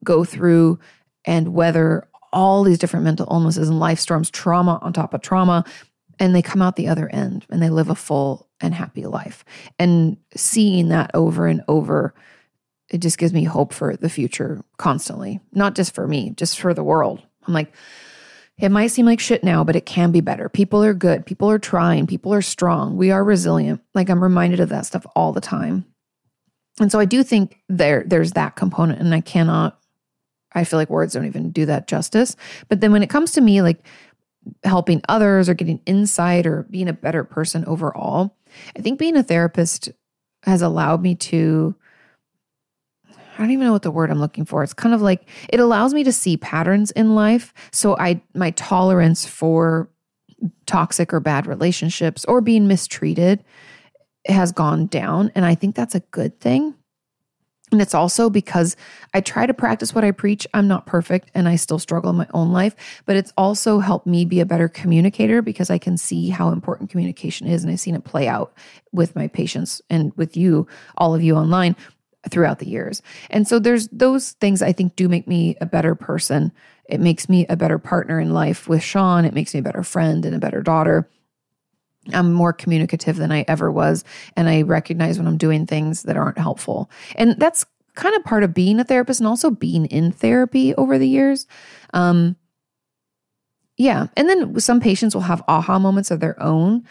go 0.03 0.23
through 0.23 0.79
and 1.25 1.53
weather 1.53 2.07
all 2.33 2.63
these 2.63 2.79
different 2.79 3.03
mental 3.03 3.27
illnesses 3.29 3.69
and 3.69 3.79
life 3.79 3.99
storms, 3.99 4.29
trauma 4.29 4.79
on 4.81 4.93
top 4.93 5.13
of 5.13 5.21
trauma, 5.21 5.65
and 6.19 6.35
they 6.35 6.41
come 6.41 6.61
out 6.61 6.75
the 6.75 6.87
other 6.87 7.09
end 7.09 7.45
and 7.49 7.61
they 7.61 7.69
live 7.69 7.89
a 7.89 7.95
full 7.95 8.47
and 8.61 8.73
happy 8.73 9.05
life. 9.05 9.43
And 9.79 10.17
seeing 10.35 10.89
that 10.89 11.11
over 11.13 11.47
and 11.47 11.63
over, 11.67 12.13
it 12.89 12.99
just 12.99 13.17
gives 13.17 13.33
me 13.33 13.43
hope 13.43 13.73
for 13.73 13.95
the 13.95 14.09
future 14.09 14.61
constantly, 14.77 15.39
not 15.51 15.75
just 15.75 15.95
for 15.95 16.07
me, 16.07 16.31
just 16.31 16.59
for 16.59 16.73
the 16.73 16.83
world. 16.83 17.21
I'm 17.47 17.53
like, 17.53 17.73
it 18.57 18.69
might 18.69 18.87
seem 18.87 19.07
like 19.07 19.19
shit 19.19 19.43
now, 19.43 19.63
but 19.63 19.75
it 19.75 19.85
can 19.85 20.11
be 20.11 20.21
better. 20.21 20.47
People 20.47 20.83
are 20.83 20.93
good. 20.93 21.25
People 21.25 21.49
are 21.49 21.57
trying. 21.57 22.05
People 22.05 22.33
are 22.33 22.43
strong. 22.43 22.95
We 22.97 23.09
are 23.09 23.23
resilient. 23.23 23.81
Like 23.95 24.09
I'm 24.09 24.21
reminded 24.21 24.59
of 24.59 24.69
that 24.69 24.85
stuff 24.85 25.05
all 25.15 25.33
the 25.33 25.41
time. 25.41 25.85
And 26.79 26.91
so 26.91 26.99
I 26.99 27.05
do 27.05 27.23
think 27.23 27.57
there 27.67 28.03
there's 28.05 28.33
that 28.33 28.55
component 28.55 28.99
and 28.99 29.13
I 29.13 29.21
cannot 29.21 29.80
I 30.53 30.63
feel 30.63 30.77
like 30.77 30.89
words 30.89 31.13
don't 31.13 31.25
even 31.25 31.51
do 31.51 31.65
that 31.65 31.87
justice. 31.87 32.35
But 32.67 32.81
then 32.81 32.91
when 32.91 33.03
it 33.03 33.09
comes 33.09 33.31
to 33.33 33.41
me, 33.41 33.61
like 33.61 33.85
helping 34.63 35.01
others 35.07 35.47
or 35.47 35.53
getting 35.53 35.81
insight 35.85 36.45
or 36.45 36.63
being 36.69 36.87
a 36.87 36.93
better 36.93 37.23
person 37.23 37.63
overall, 37.65 38.35
I 38.75 38.81
think 38.81 38.99
being 38.99 39.15
a 39.15 39.23
therapist 39.23 39.89
has 40.43 40.61
allowed 40.61 41.01
me 41.01 41.15
to. 41.15 41.75
I 43.07 43.43
don't 43.43 43.51
even 43.51 43.65
know 43.65 43.71
what 43.71 43.81
the 43.81 43.91
word 43.91 44.11
I'm 44.11 44.19
looking 44.19 44.45
for. 44.45 44.61
It's 44.61 44.73
kind 44.73 44.93
of 44.93 45.01
like 45.01 45.27
it 45.49 45.59
allows 45.59 45.93
me 45.93 46.03
to 46.03 46.11
see 46.11 46.37
patterns 46.37 46.91
in 46.91 47.15
life. 47.15 47.53
So 47.71 47.97
I 47.97 48.21
my 48.35 48.51
tolerance 48.51 49.25
for 49.25 49.89
toxic 50.65 51.13
or 51.13 51.19
bad 51.19 51.47
relationships 51.47 52.25
or 52.25 52.41
being 52.41 52.67
mistreated 52.67 53.43
has 54.27 54.51
gone 54.51 54.87
down 54.87 55.31
and 55.33 55.45
I 55.45 55.55
think 55.55 55.75
that's 55.75 55.95
a 55.95 56.01
good 56.11 56.39
thing. 56.39 56.75
And 57.71 57.81
it's 57.81 57.93
also 57.93 58.29
because 58.29 58.75
I 59.13 59.21
try 59.21 59.45
to 59.45 59.53
practice 59.53 59.95
what 59.95 60.03
I 60.03 60.11
preach. 60.11 60.45
I'm 60.53 60.67
not 60.67 60.85
perfect 60.85 61.31
and 61.33 61.47
I 61.47 61.55
still 61.55 61.79
struggle 61.79 62.09
in 62.09 62.17
my 62.17 62.27
own 62.33 62.51
life, 62.51 62.75
but 63.05 63.15
it's 63.15 63.31
also 63.37 63.79
helped 63.79 64.05
me 64.05 64.25
be 64.25 64.41
a 64.41 64.45
better 64.45 64.67
communicator 64.67 65.41
because 65.41 65.69
I 65.69 65.77
can 65.77 65.95
see 65.97 66.29
how 66.29 66.49
important 66.49 66.89
communication 66.89 67.47
is. 67.47 67.63
And 67.63 67.71
I've 67.71 67.79
seen 67.79 67.95
it 67.95 68.03
play 68.03 68.27
out 68.27 68.53
with 68.91 69.15
my 69.15 69.27
patients 69.27 69.81
and 69.89 70.11
with 70.17 70.35
you, 70.35 70.67
all 70.97 71.15
of 71.15 71.23
you 71.23 71.35
online 71.35 71.77
throughout 72.29 72.59
the 72.59 72.67
years. 72.67 73.01
And 73.29 73.47
so 73.47 73.57
there's 73.57 73.87
those 73.87 74.31
things 74.33 74.61
I 74.61 74.73
think 74.73 74.95
do 74.95 75.07
make 75.07 75.27
me 75.27 75.55
a 75.61 75.65
better 75.65 75.95
person. 75.95 76.51
It 76.85 76.99
makes 76.99 77.29
me 77.29 77.45
a 77.47 77.55
better 77.55 77.79
partner 77.79 78.19
in 78.19 78.33
life 78.33 78.67
with 78.67 78.83
Sean. 78.83 79.23
It 79.23 79.33
makes 79.33 79.53
me 79.53 79.61
a 79.61 79.63
better 79.63 79.83
friend 79.83 80.25
and 80.25 80.35
a 80.35 80.39
better 80.39 80.61
daughter. 80.61 81.09
I'm 82.13 82.33
more 82.33 82.53
communicative 82.53 83.17
than 83.17 83.31
I 83.31 83.45
ever 83.47 83.71
was. 83.71 84.03
And 84.35 84.49
I 84.49 84.63
recognize 84.63 85.17
when 85.17 85.27
I'm 85.27 85.37
doing 85.37 85.65
things 85.65 86.03
that 86.03 86.17
aren't 86.17 86.37
helpful. 86.37 86.89
And 87.15 87.39
that's 87.39 87.65
kind 87.95 88.15
of 88.15 88.23
part 88.23 88.43
of 88.43 88.53
being 88.53 88.79
a 88.79 88.83
therapist 88.83 89.19
and 89.19 89.27
also 89.27 89.51
being 89.51 89.85
in 89.85 90.11
therapy 90.11 90.73
over 90.75 90.97
the 90.97 91.07
years. 91.07 91.45
Um, 91.93 92.35
yeah. 93.77 94.07
And 94.15 94.29
then 94.29 94.59
some 94.59 94.79
patients 94.79 95.13
will 95.13 95.21
have 95.21 95.43
aha 95.47 95.79
moments 95.79 96.11
of 96.11 96.19
their 96.19 96.41
own. 96.41 96.85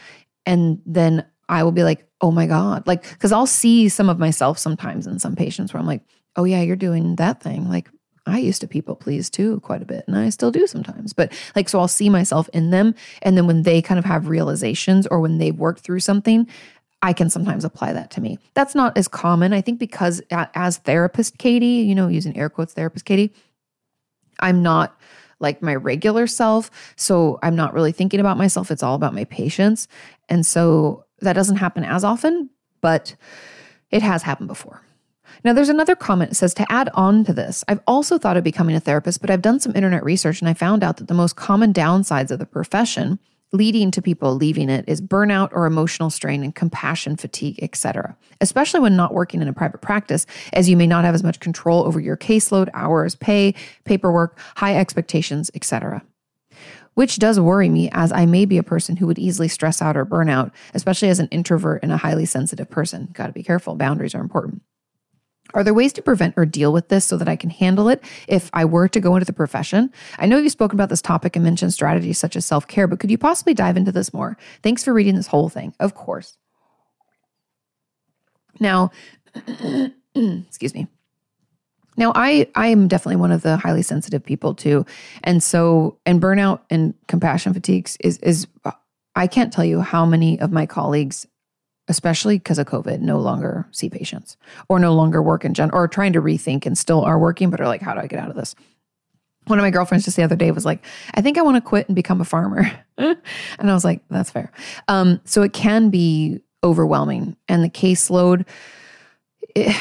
And 0.46 0.80
then 0.86 1.24
I 1.48 1.62
will 1.62 1.72
be 1.72 1.84
like, 1.84 2.06
oh 2.20 2.30
my 2.30 2.46
God. 2.46 2.86
Like, 2.86 3.18
cause 3.18 3.32
I'll 3.32 3.46
see 3.46 3.88
some 3.88 4.08
of 4.08 4.18
myself 4.18 4.58
sometimes 4.58 5.06
in 5.06 5.18
some 5.18 5.36
patients 5.36 5.72
where 5.72 5.80
I'm 5.80 5.86
like, 5.86 6.02
oh 6.36 6.44
yeah, 6.44 6.62
you're 6.62 6.76
doing 6.76 7.16
that 7.16 7.42
thing. 7.42 7.68
Like, 7.68 7.90
I 8.30 8.38
used 8.38 8.60
to 8.60 8.68
people 8.68 8.94
please 8.94 9.28
too 9.28 9.60
quite 9.60 9.82
a 9.82 9.86
bit, 9.86 10.04
and 10.06 10.16
I 10.16 10.30
still 10.30 10.50
do 10.50 10.66
sometimes. 10.66 11.12
But 11.12 11.32
like, 11.54 11.68
so 11.68 11.78
I'll 11.80 11.88
see 11.88 12.08
myself 12.08 12.48
in 12.50 12.70
them. 12.70 12.94
And 13.22 13.36
then 13.36 13.46
when 13.46 13.62
they 13.62 13.82
kind 13.82 13.98
of 13.98 14.04
have 14.04 14.28
realizations 14.28 15.06
or 15.06 15.20
when 15.20 15.38
they've 15.38 15.56
worked 15.56 15.80
through 15.80 16.00
something, 16.00 16.46
I 17.02 17.12
can 17.12 17.30
sometimes 17.30 17.64
apply 17.64 17.94
that 17.94 18.10
to 18.12 18.20
me. 18.20 18.38
That's 18.54 18.74
not 18.74 18.96
as 18.98 19.08
common, 19.08 19.52
I 19.52 19.60
think, 19.62 19.78
because 19.78 20.20
as 20.30 20.78
therapist 20.78 21.38
Kati, 21.38 21.86
you 21.86 21.94
know, 21.94 22.08
using 22.08 22.36
air 22.36 22.50
quotes, 22.50 22.74
therapist 22.74 23.06
Kati, 23.06 23.30
I'm 24.38 24.62
not 24.62 24.98
like 25.38 25.62
my 25.62 25.74
regular 25.74 26.26
self. 26.26 26.70
So 26.96 27.38
I'm 27.42 27.56
not 27.56 27.72
really 27.72 27.92
thinking 27.92 28.20
about 28.20 28.36
myself. 28.36 28.70
It's 28.70 28.82
all 28.82 28.94
about 28.94 29.14
my 29.14 29.24
patients. 29.24 29.88
And 30.28 30.44
so 30.44 31.06
that 31.20 31.32
doesn't 31.32 31.56
happen 31.56 31.84
as 31.84 32.04
often, 32.04 32.50
but 32.82 33.16
it 33.90 34.02
has 34.02 34.22
happened 34.22 34.48
before. 34.48 34.82
Now, 35.44 35.52
there's 35.52 35.68
another 35.68 35.96
comment 35.96 36.30
that 36.30 36.36
says 36.36 36.54
to 36.54 36.72
add 36.72 36.90
on 36.94 37.24
to 37.24 37.32
this, 37.32 37.64
I've 37.68 37.80
also 37.86 38.18
thought 38.18 38.36
of 38.36 38.44
becoming 38.44 38.76
a 38.76 38.80
therapist, 38.80 39.20
but 39.20 39.30
I've 39.30 39.42
done 39.42 39.60
some 39.60 39.74
internet 39.74 40.04
research 40.04 40.40
and 40.40 40.48
I 40.48 40.54
found 40.54 40.84
out 40.84 40.98
that 40.98 41.08
the 41.08 41.14
most 41.14 41.36
common 41.36 41.72
downsides 41.72 42.30
of 42.30 42.38
the 42.38 42.46
profession 42.46 43.18
leading 43.52 43.90
to 43.90 44.02
people 44.02 44.34
leaving 44.34 44.70
it 44.70 44.84
is 44.86 45.00
burnout 45.00 45.50
or 45.52 45.66
emotional 45.66 46.10
strain 46.10 46.44
and 46.44 46.54
compassion 46.54 47.16
fatigue, 47.16 47.58
etc. 47.62 48.16
Especially 48.40 48.80
when 48.80 48.96
not 48.96 49.12
working 49.12 49.42
in 49.42 49.48
a 49.48 49.52
private 49.52 49.80
practice, 49.80 50.26
as 50.52 50.68
you 50.68 50.76
may 50.76 50.86
not 50.86 51.04
have 51.04 51.14
as 51.14 51.24
much 51.24 51.40
control 51.40 51.84
over 51.84 51.98
your 51.98 52.16
caseload, 52.16 52.68
hours, 52.74 53.14
pay, 53.14 53.54
paperwork, 53.84 54.38
high 54.56 54.76
expectations, 54.76 55.50
etc. 55.54 56.02
Which 56.94 57.18
does 57.18 57.40
worry 57.40 57.68
me 57.68 57.88
as 57.92 58.12
I 58.12 58.26
may 58.26 58.44
be 58.44 58.58
a 58.58 58.62
person 58.62 58.96
who 58.96 59.06
would 59.06 59.18
easily 59.18 59.48
stress 59.48 59.80
out 59.80 59.96
or 59.96 60.04
burn 60.04 60.28
out, 60.28 60.52
especially 60.74 61.08
as 61.08 61.18
an 61.18 61.28
introvert 61.28 61.82
and 61.82 61.92
a 61.92 61.96
highly 61.96 62.26
sensitive 62.26 62.70
person. 62.70 63.08
Got 63.12 63.28
to 63.28 63.32
be 63.32 63.42
careful, 63.42 63.74
boundaries 63.74 64.14
are 64.14 64.20
important. 64.20 64.62
Are 65.54 65.64
there 65.64 65.74
ways 65.74 65.92
to 65.94 66.02
prevent 66.02 66.34
or 66.36 66.46
deal 66.46 66.72
with 66.72 66.88
this 66.88 67.04
so 67.04 67.16
that 67.16 67.28
I 67.28 67.36
can 67.36 67.50
handle 67.50 67.88
it 67.88 68.02
if 68.28 68.50
I 68.52 68.64
were 68.64 68.88
to 68.88 69.00
go 69.00 69.16
into 69.16 69.24
the 69.24 69.32
profession? 69.32 69.92
I 70.18 70.26
know 70.26 70.38
you've 70.38 70.52
spoken 70.52 70.76
about 70.76 70.88
this 70.88 71.02
topic 71.02 71.36
and 71.36 71.44
mentioned 71.44 71.72
strategies 71.72 72.18
such 72.18 72.36
as 72.36 72.46
self 72.46 72.66
care, 72.66 72.86
but 72.86 73.00
could 73.00 73.10
you 73.10 73.18
possibly 73.18 73.54
dive 73.54 73.76
into 73.76 73.92
this 73.92 74.12
more? 74.12 74.36
Thanks 74.62 74.84
for 74.84 74.92
reading 74.92 75.16
this 75.16 75.26
whole 75.26 75.48
thing. 75.48 75.74
Of 75.80 75.94
course. 75.94 76.36
Now, 78.58 78.90
excuse 80.14 80.74
me. 80.74 80.86
Now, 81.96 82.12
I 82.14 82.48
I 82.54 82.68
am 82.68 82.88
definitely 82.88 83.16
one 83.16 83.32
of 83.32 83.42
the 83.42 83.56
highly 83.56 83.82
sensitive 83.82 84.24
people 84.24 84.54
too, 84.54 84.86
and 85.22 85.42
so 85.42 85.98
and 86.06 86.20
burnout 86.20 86.60
and 86.70 86.94
compassion 87.08 87.52
fatigues 87.52 87.96
is 88.00 88.18
is 88.18 88.46
I 89.16 89.26
can't 89.26 89.52
tell 89.52 89.64
you 89.64 89.80
how 89.80 90.06
many 90.06 90.40
of 90.40 90.52
my 90.52 90.66
colleagues 90.66 91.26
especially 91.90 92.38
because 92.38 92.58
of 92.58 92.66
COVID, 92.66 93.00
no 93.00 93.18
longer 93.18 93.66
see 93.72 93.90
patients 93.90 94.36
or 94.68 94.78
no 94.78 94.94
longer 94.94 95.20
work 95.20 95.44
in 95.44 95.54
general 95.54 95.76
or 95.76 95.88
trying 95.88 96.12
to 96.12 96.22
rethink 96.22 96.64
and 96.64 96.78
still 96.78 97.02
are 97.02 97.18
working, 97.18 97.50
but 97.50 97.60
are 97.60 97.66
like, 97.66 97.82
how 97.82 97.92
do 97.92 98.00
I 98.00 98.06
get 98.06 98.20
out 98.20 98.30
of 98.30 98.36
this? 98.36 98.54
One 99.46 99.58
of 99.58 99.64
my 99.64 99.70
girlfriends 99.70 100.04
just 100.04 100.16
the 100.16 100.22
other 100.22 100.36
day 100.36 100.52
was 100.52 100.64
like, 100.64 100.84
I 101.14 101.20
think 101.20 101.36
I 101.36 101.42
want 101.42 101.56
to 101.56 101.60
quit 101.60 101.88
and 101.88 101.96
become 101.96 102.20
a 102.20 102.24
farmer. 102.24 102.70
and 102.96 103.18
I 103.58 103.74
was 103.74 103.84
like, 103.84 104.02
that's 104.08 104.30
fair. 104.30 104.52
Um, 104.86 105.20
so 105.24 105.42
it 105.42 105.52
can 105.52 105.90
be 105.90 106.40
overwhelming. 106.62 107.36
And 107.48 107.64
the 107.64 107.68
caseload, 107.68 108.46
it, 109.56 109.76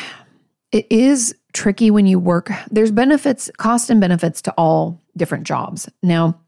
it 0.71 0.87
is 0.89 1.35
tricky 1.53 1.91
when 1.91 2.07
you 2.07 2.17
work. 2.17 2.49
There's 2.71 2.91
benefits, 2.91 3.51
cost 3.57 3.91
and 3.91 4.01
benefits 4.01 4.41
to 4.43 4.51
all 4.53 4.99
different 5.15 5.45
jobs. 5.45 5.87
Now, 6.01 6.39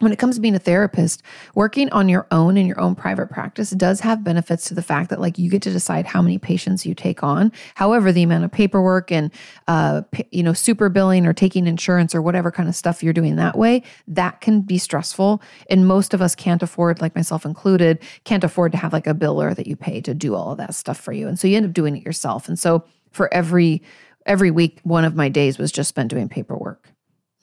when 0.00 0.12
it 0.12 0.18
comes 0.18 0.34
to 0.34 0.42
being 0.42 0.54
a 0.54 0.58
therapist, 0.58 1.22
working 1.54 1.90
on 1.90 2.06
your 2.10 2.26
own 2.30 2.58
in 2.58 2.66
your 2.66 2.78
own 2.78 2.94
private 2.94 3.30
practice 3.30 3.70
does 3.70 4.00
have 4.00 4.22
benefits 4.22 4.66
to 4.68 4.74
the 4.74 4.82
fact 4.82 5.08
that 5.08 5.20
like 5.20 5.38
you 5.38 5.48
get 5.48 5.62
to 5.62 5.72
decide 5.72 6.04
how 6.04 6.20
many 6.20 6.36
patients 6.36 6.84
you 6.84 6.94
take 6.94 7.22
on. 7.22 7.50
However, 7.76 8.12
the 8.12 8.22
amount 8.22 8.44
of 8.44 8.52
paperwork 8.52 9.10
and 9.10 9.32
uh, 9.68 10.02
you 10.30 10.42
know 10.42 10.52
super 10.52 10.90
billing 10.90 11.26
or 11.26 11.32
taking 11.32 11.66
insurance 11.66 12.14
or 12.14 12.20
whatever 12.20 12.50
kind 12.50 12.68
of 12.68 12.74
stuff 12.74 13.02
you're 13.02 13.14
doing 13.14 13.36
that 13.36 13.56
way, 13.56 13.82
that 14.06 14.42
can 14.42 14.60
be 14.60 14.76
stressful. 14.76 15.40
And 15.70 15.86
most 15.86 16.12
of 16.12 16.20
us 16.20 16.34
can't 16.34 16.62
afford, 16.62 17.00
like 17.00 17.16
myself 17.16 17.46
included, 17.46 17.98
can't 18.24 18.44
afford 18.44 18.72
to 18.72 18.78
have 18.78 18.92
like 18.92 19.06
a 19.06 19.14
biller 19.14 19.56
that 19.56 19.66
you 19.66 19.76
pay 19.76 20.02
to 20.02 20.12
do 20.12 20.34
all 20.34 20.52
of 20.52 20.58
that 20.58 20.74
stuff 20.74 21.00
for 21.00 21.14
you. 21.14 21.26
And 21.26 21.38
so 21.38 21.48
you 21.48 21.56
end 21.56 21.66
up 21.66 21.72
doing 21.72 21.96
it 21.96 22.04
yourself. 22.04 22.48
And 22.48 22.58
so 22.58 22.84
for 23.12 23.32
every 23.32 23.82
every 24.26 24.50
week, 24.50 24.80
one 24.82 25.06
of 25.06 25.14
my 25.14 25.30
days 25.30 25.56
was 25.56 25.72
just 25.72 25.88
spent 25.88 26.10
doing 26.10 26.28
paperwork. 26.28 26.92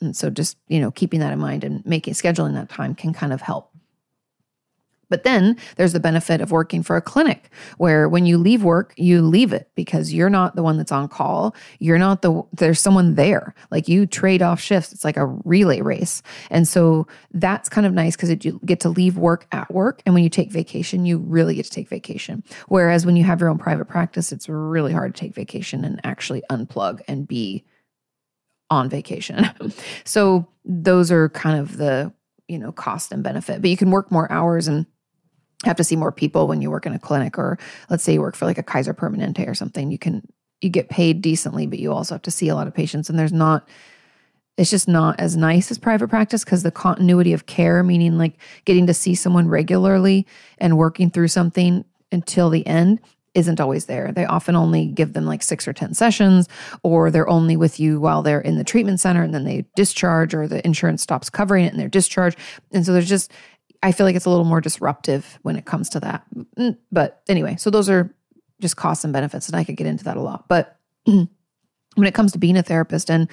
And 0.02 0.16
so 0.16 0.30
just, 0.30 0.58
you 0.68 0.80
know, 0.80 0.92
keeping 0.92 1.20
that 1.22 1.34
in 1.34 1.40
mind 1.40 1.64
and 1.64 1.86
making 1.86 2.14
scheduling 2.14 2.54
that 2.56 2.70
time 2.70 2.96
can 2.96 3.14
kind 3.14 3.34
of 3.34 3.42
help. 3.42 3.74
But 5.14 5.24
then 5.24 5.58
there's 5.76 5.94
the 5.94 6.00
benefit 6.00 6.42
of 6.42 6.52
working 6.52 6.82
for 6.82 6.96
a 6.96 7.02
clinic 7.02 7.52
where 7.78 8.10
when 8.10 8.26
you 8.26 8.36
leave 8.36 8.64
work, 8.64 8.96
you 8.98 9.22
leave 9.22 9.54
it 9.54 9.70
because 9.76 10.12
you're 10.12 10.28
not 10.28 10.56
the 10.56 10.64
one 10.64 10.76
that's 10.76 10.92
on 10.92 11.08
call. 11.08 11.56
You're 11.78 12.00
not 12.00 12.24
the, 12.24 12.42
there's 12.52 12.80
someone 12.80 13.14
there. 13.14 13.54
Like 13.70 13.88
you 13.88 14.08
trade 14.08 14.42
off 14.42 14.60
shifts. 14.60 14.92
It's 14.92 15.04
like 15.04 15.18
a 15.18 15.28
relay 15.28 15.82
race. 15.82 16.24
And 16.50 16.68
so 16.68 17.06
that's 17.32 17.70
kind 17.70 17.86
of 17.86 17.94
nice 17.94 18.16
because 18.16 18.44
you 18.44 18.60
get 18.66 18.80
to 18.80 18.90
leave 18.90 19.16
work 19.16 19.46
at 19.52 19.72
work. 19.72 20.02
And 20.08 20.16
when 20.16 20.24
you 20.24 20.32
take 20.32 20.52
vacation, 20.52 21.06
you 21.06 21.20
really 21.20 21.54
get 21.54 21.66
to 21.66 21.72
take 21.72 21.90
vacation. 21.90 22.44
Whereas 22.68 23.06
when 23.06 23.16
you 23.16 23.24
have 23.24 23.40
your 23.40 23.50
own 23.50 23.60
private 23.60 23.86
practice, 23.86 24.32
it's 24.32 24.50
really 24.50 24.94
hard 24.94 25.14
to 25.14 25.20
take 25.20 25.36
vacation 25.36 25.86
and 25.86 26.02
actually 26.04 26.42
unplug 26.50 27.02
and 27.08 27.28
be 27.28 27.66
on 28.74 28.90
vacation. 28.90 29.50
so 30.04 30.48
those 30.66 31.12
are 31.12 31.30
kind 31.30 31.60
of 31.60 31.78
the, 31.78 32.12
you 32.48 32.60
know, 32.60 32.72
cost 32.72 33.12
and 33.12 33.24
benefit. 33.24 33.62
But 33.62 33.70
you 33.70 33.78
can 33.78 33.92
work 33.92 34.12
more 34.12 34.32
hours 34.32 34.68
and 34.68 34.86
have 35.66 35.78
to 35.78 35.84
see 35.84 35.96
more 35.96 36.12
people 36.12 36.48
when 36.48 36.62
you 36.62 36.70
work 36.70 36.86
in 36.86 36.94
a 36.94 37.00
clinic 37.00 37.38
or 37.38 37.58
let's 37.90 38.04
say 38.04 38.14
you 38.14 38.22
work 38.22 38.36
for 38.36 38.46
like 38.46 38.58
a 38.58 38.64
Kaiser 38.64 38.94
Permanente 38.94 39.48
or 39.48 39.54
something. 39.54 39.92
You 39.92 39.98
can 39.98 40.28
you 40.62 40.70
get 40.70 40.90
paid 40.90 41.22
decently, 41.22 41.68
but 41.68 41.80
you 41.80 41.92
also 41.92 42.16
have 42.16 42.22
to 42.22 42.32
see 42.32 42.48
a 42.48 42.56
lot 42.56 42.68
of 42.68 42.74
patients 42.74 43.10
and 43.10 43.20
there's 43.20 43.34
not 43.34 43.68
it's 44.56 44.70
just 44.70 44.88
not 44.88 45.20
as 45.20 45.36
nice 45.36 45.72
as 45.72 45.80
private 45.80 46.10
practice 46.10 46.44
because 46.44 46.62
the 46.62 46.72
continuity 46.72 47.34
of 47.34 47.48
care, 47.48 47.82
meaning 47.82 48.18
like 48.18 48.38
getting 48.66 48.86
to 48.88 48.94
see 48.94 49.16
someone 49.16 49.48
regularly 49.48 50.28
and 50.60 50.78
working 50.78 51.10
through 51.10 51.30
something 51.30 51.84
until 52.12 52.52
the 52.52 52.66
end, 52.68 53.00
isn't 53.34 53.60
always 53.60 53.86
there. 53.86 54.12
They 54.12 54.26
often 54.26 54.56
only 54.56 54.86
give 54.86 55.14
them 55.14 55.26
like 55.26 55.42
six 55.42 55.68
or 55.68 55.74
10 55.74 55.94
sessions, 55.94 56.48
or 56.84 57.10
they're 57.10 57.30
only 57.30 57.56
with 57.58 57.80
you 57.80 58.00
while 58.00 58.22
they're 58.22 58.42
in 58.42 58.58
the 58.58 58.64
treatment 58.64 59.00
center 59.00 59.24
and 59.24 59.34
then 59.34 59.44
they 59.44 59.66
discharge, 59.76 60.34
or 60.34 60.48
the 60.48 60.66
insurance 60.66 61.02
stops 61.02 61.30
covering 61.30 61.66
it 61.66 61.72
and 61.72 61.80
they're 61.80 61.90
discharged. 61.90 62.38
And 62.72 62.86
so 62.86 62.94
there's 62.94 63.10
just, 63.10 63.32
I 63.82 63.92
feel 63.92 64.06
like 64.06 64.16
it's 64.16 64.26
a 64.26 64.30
little 64.30 64.46
more 64.46 64.62
disruptive 64.62 65.40
when 65.42 65.56
it 65.56 65.66
comes 65.66 65.90
to 65.90 66.00
that. 66.02 66.24
Mm, 66.58 66.78
but 66.92 67.22
anyway, 67.28 67.56
so 67.58 67.70
those 67.70 67.90
are 67.90 68.14
just 68.62 68.78
costs 68.78 69.04
and 69.04 69.14
benefits, 69.14 69.48
and 69.48 69.56
I 69.56 69.64
could 69.64 69.78
get 69.78 69.88
into 69.88 70.04
that 70.06 70.18
a 70.18 70.22
lot. 70.22 70.48
But 70.48 70.78
when 71.06 71.28
it 71.98 72.14
comes 72.14 72.32
to 72.34 72.38
being 72.38 72.58
a 72.58 72.64
therapist 72.64 73.10
and 73.10 73.30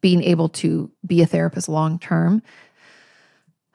being 0.00 0.22
able 0.22 0.48
to 0.48 0.90
be 1.06 1.22
a 1.22 1.26
therapist 1.26 1.68
long 1.68 1.98
term, 1.98 2.42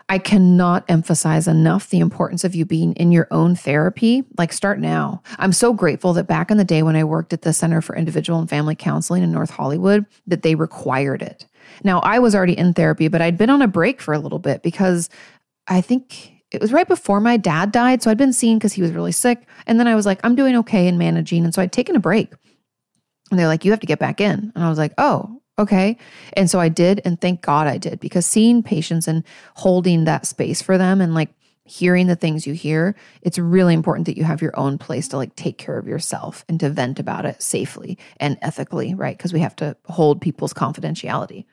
I 0.09 0.19
cannot 0.19 0.85
emphasize 0.87 1.47
enough 1.47 1.89
the 1.89 1.99
importance 1.99 2.45
of 2.45 2.55
you 2.55 2.65
being 2.65 2.93
in 2.93 3.11
your 3.11 3.27
own 3.29 3.55
therapy. 3.55 4.23
Like, 4.37 4.53
start 4.53 4.79
now. 4.79 5.21
I'm 5.37 5.51
so 5.51 5.73
grateful 5.73 6.13
that 6.13 6.27
back 6.27 6.49
in 6.49 6.57
the 6.57 6.63
day 6.63 6.81
when 6.81 6.95
I 6.95 7.03
worked 7.03 7.33
at 7.33 7.41
the 7.41 7.51
Center 7.51 7.81
for 7.81 7.95
Individual 7.95 8.39
and 8.39 8.49
Family 8.49 8.75
Counseling 8.75 9.21
in 9.21 9.31
North 9.33 9.49
Hollywood, 9.49 10.05
that 10.25 10.43
they 10.43 10.55
required 10.55 11.21
it. 11.21 11.45
Now, 11.83 11.99
I 11.99 12.19
was 12.19 12.35
already 12.35 12.57
in 12.57 12.73
therapy, 12.73 13.09
but 13.09 13.21
I'd 13.21 13.37
been 13.37 13.49
on 13.49 13.61
a 13.61 13.67
break 13.67 13.99
for 13.99 14.13
a 14.13 14.19
little 14.19 14.39
bit 14.39 14.63
because 14.63 15.09
I 15.67 15.81
think 15.81 16.31
it 16.51 16.61
was 16.61 16.71
right 16.71 16.87
before 16.87 17.19
my 17.19 17.35
dad 17.35 17.73
died. 17.73 18.01
So 18.01 18.09
I'd 18.09 18.17
been 18.17 18.31
seen 18.31 18.57
because 18.57 18.73
he 18.73 18.81
was 18.81 18.91
really 18.91 19.11
sick. 19.11 19.45
And 19.65 19.77
then 19.77 19.87
I 19.87 19.95
was 19.95 20.05
like, 20.05 20.21
I'm 20.23 20.35
doing 20.35 20.55
okay 20.57 20.87
in 20.87 20.97
managing. 20.97 21.43
And 21.43 21.53
so 21.53 21.61
I'd 21.61 21.73
taken 21.73 21.97
a 21.97 21.99
break. 21.99 22.31
And 23.29 23.37
they're 23.37 23.47
like, 23.47 23.65
you 23.65 23.71
have 23.71 23.81
to 23.81 23.87
get 23.87 23.99
back 23.99 24.21
in. 24.21 24.53
And 24.55 24.63
I 24.63 24.69
was 24.69 24.77
like, 24.77 24.93
oh, 24.97 25.36
Okay. 25.59 25.97
And 26.33 26.49
so 26.49 26.59
I 26.59 26.69
did. 26.69 27.01
And 27.03 27.19
thank 27.19 27.41
God 27.41 27.67
I 27.67 27.77
did 27.77 27.99
because 27.99 28.25
seeing 28.25 28.61
patients 28.61 29.07
and 29.07 29.23
holding 29.55 30.05
that 30.05 30.25
space 30.25 30.61
for 30.61 30.77
them 30.77 31.01
and 31.01 31.15
like 31.15 31.29
hearing 31.63 32.07
the 32.07 32.15
things 32.15 32.47
you 32.47 32.53
hear, 32.53 32.95
it's 33.21 33.37
really 33.39 33.73
important 33.73 34.05
that 34.05 34.17
you 34.17 34.23
have 34.23 34.41
your 34.41 34.57
own 34.57 34.77
place 34.77 35.07
to 35.09 35.17
like 35.17 35.35
take 35.35 35.57
care 35.57 35.77
of 35.77 35.87
yourself 35.87 36.45
and 36.47 36.59
to 36.59 36.69
vent 36.69 36.99
about 36.99 37.25
it 37.25 37.41
safely 37.41 37.97
and 38.17 38.37
ethically, 38.41 38.93
right? 38.93 39.17
Because 39.17 39.33
we 39.33 39.39
have 39.39 39.55
to 39.57 39.75
hold 39.85 40.21
people's 40.21 40.53
confidentiality. 40.53 41.45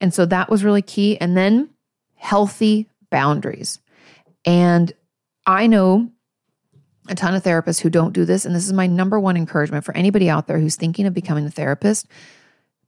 And 0.00 0.14
so 0.14 0.24
that 0.26 0.48
was 0.48 0.64
really 0.64 0.82
key. 0.82 1.18
And 1.18 1.36
then 1.36 1.70
healthy 2.14 2.88
boundaries. 3.10 3.80
And 4.46 4.92
I 5.46 5.66
know 5.66 6.10
a 7.08 7.14
ton 7.14 7.34
of 7.34 7.42
therapists 7.42 7.80
who 7.80 7.90
don't 7.90 8.14
do 8.14 8.24
this. 8.24 8.46
And 8.46 8.54
this 8.54 8.66
is 8.66 8.72
my 8.72 8.86
number 8.86 9.20
one 9.20 9.36
encouragement 9.36 9.84
for 9.84 9.94
anybody 9.96 10.30
out 10.30 10.46
there 10.46 10.58
who's 10.58 10.76
thinking 10.76 11.06
of 11.06 11.12
becoming 11.12 11.44
a 11.44 11.50
therapist 11.50 12.06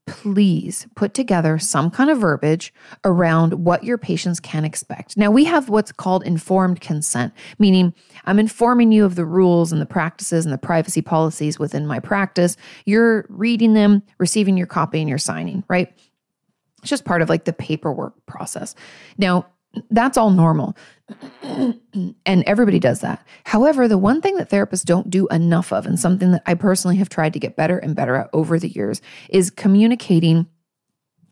please 0.07 0.87
put 0.95 1.15
together 1.15 1.59
some 1.59 1.91
kind 1.91 2.11
of 2.11 2.19
verbiage 2.19 2.73
around 3.05 3.65
what 3.65 3.85
your 3.85 3.99
patients 3.99 4.41
can 4.41 4.65
expect. 4.65 5.17
Now, 5.17 5.31
we 5.31 5.45
have 5.45 5.69
what's 5.69 5.93
called 5.93 6.25
informed 6.25 6.81
consent, 6.81 7.33
meaning 7.59 7.93
I'm 8.25 8.39
informing 8.39 8.93
you 8.93 9.05
of 9.05 9.17
the 9.17 9.25
rules 9.25 9.73
and 9.73 9.81
the 9.81 9.87
practices 9.87 10.47
and 10.47 10.53
the 10.53 10.59
privacy 10.59 11.03
policies 11.03 11.59
within 11.59 11.87
my 11.87 11.99
practice. 12.01 12.57
You're 12.85 13.27
reading 13.29 13.75
them, 13.75 14.03
receiving 14.19 14.57
your 14.57 14.69
copy, 14.69 15.01
and 15.01 15.09
you're 15.09 15.19
signing, 15.19 15.65
right? 15.69 15.93
It's 16.79 16.91
just 16.91 17.05
part 17.05 17.23
of 17.23 17.29
like 17.29 17.45
the 17.45 17.53
paperwork 17.53 18.15
process. 18.27 18.75
Now, 19.19 19.47
that's 19.91 20.17
all 20.17 20.31
normal. 20.31 20.77
and 21.43 22.45
everybody 22.47 22.79
does 22.79 23.01
that. 23.01 23.25
However, 23.45 23.87
the 23.87 23.99
one 23.99 24.21
thing 24.21 24.37
that 24.37 24.51
therapists 24.51 24.85
don't 24.85 25.09
do 25.11 25.29
enough 25.29 25.73
of, 25.73 25.87
and 25.87 25.99
something 25.99 26.33
that 26.33 26.43
I 26.47 26.55
personally 26.55 26.97
have 26.97 27.09
tried 27.09 27.33
to 27.35 27.39
get 27.39 27.57
better 27.57 27.79
and 27.79 27.95
better 27.95 28.17
at 28.17 28.31
over 28.33 28.59
the 28.59 28.69
years, 28.69 29.01
is 29.31 29.51
communicating 29.51 30.47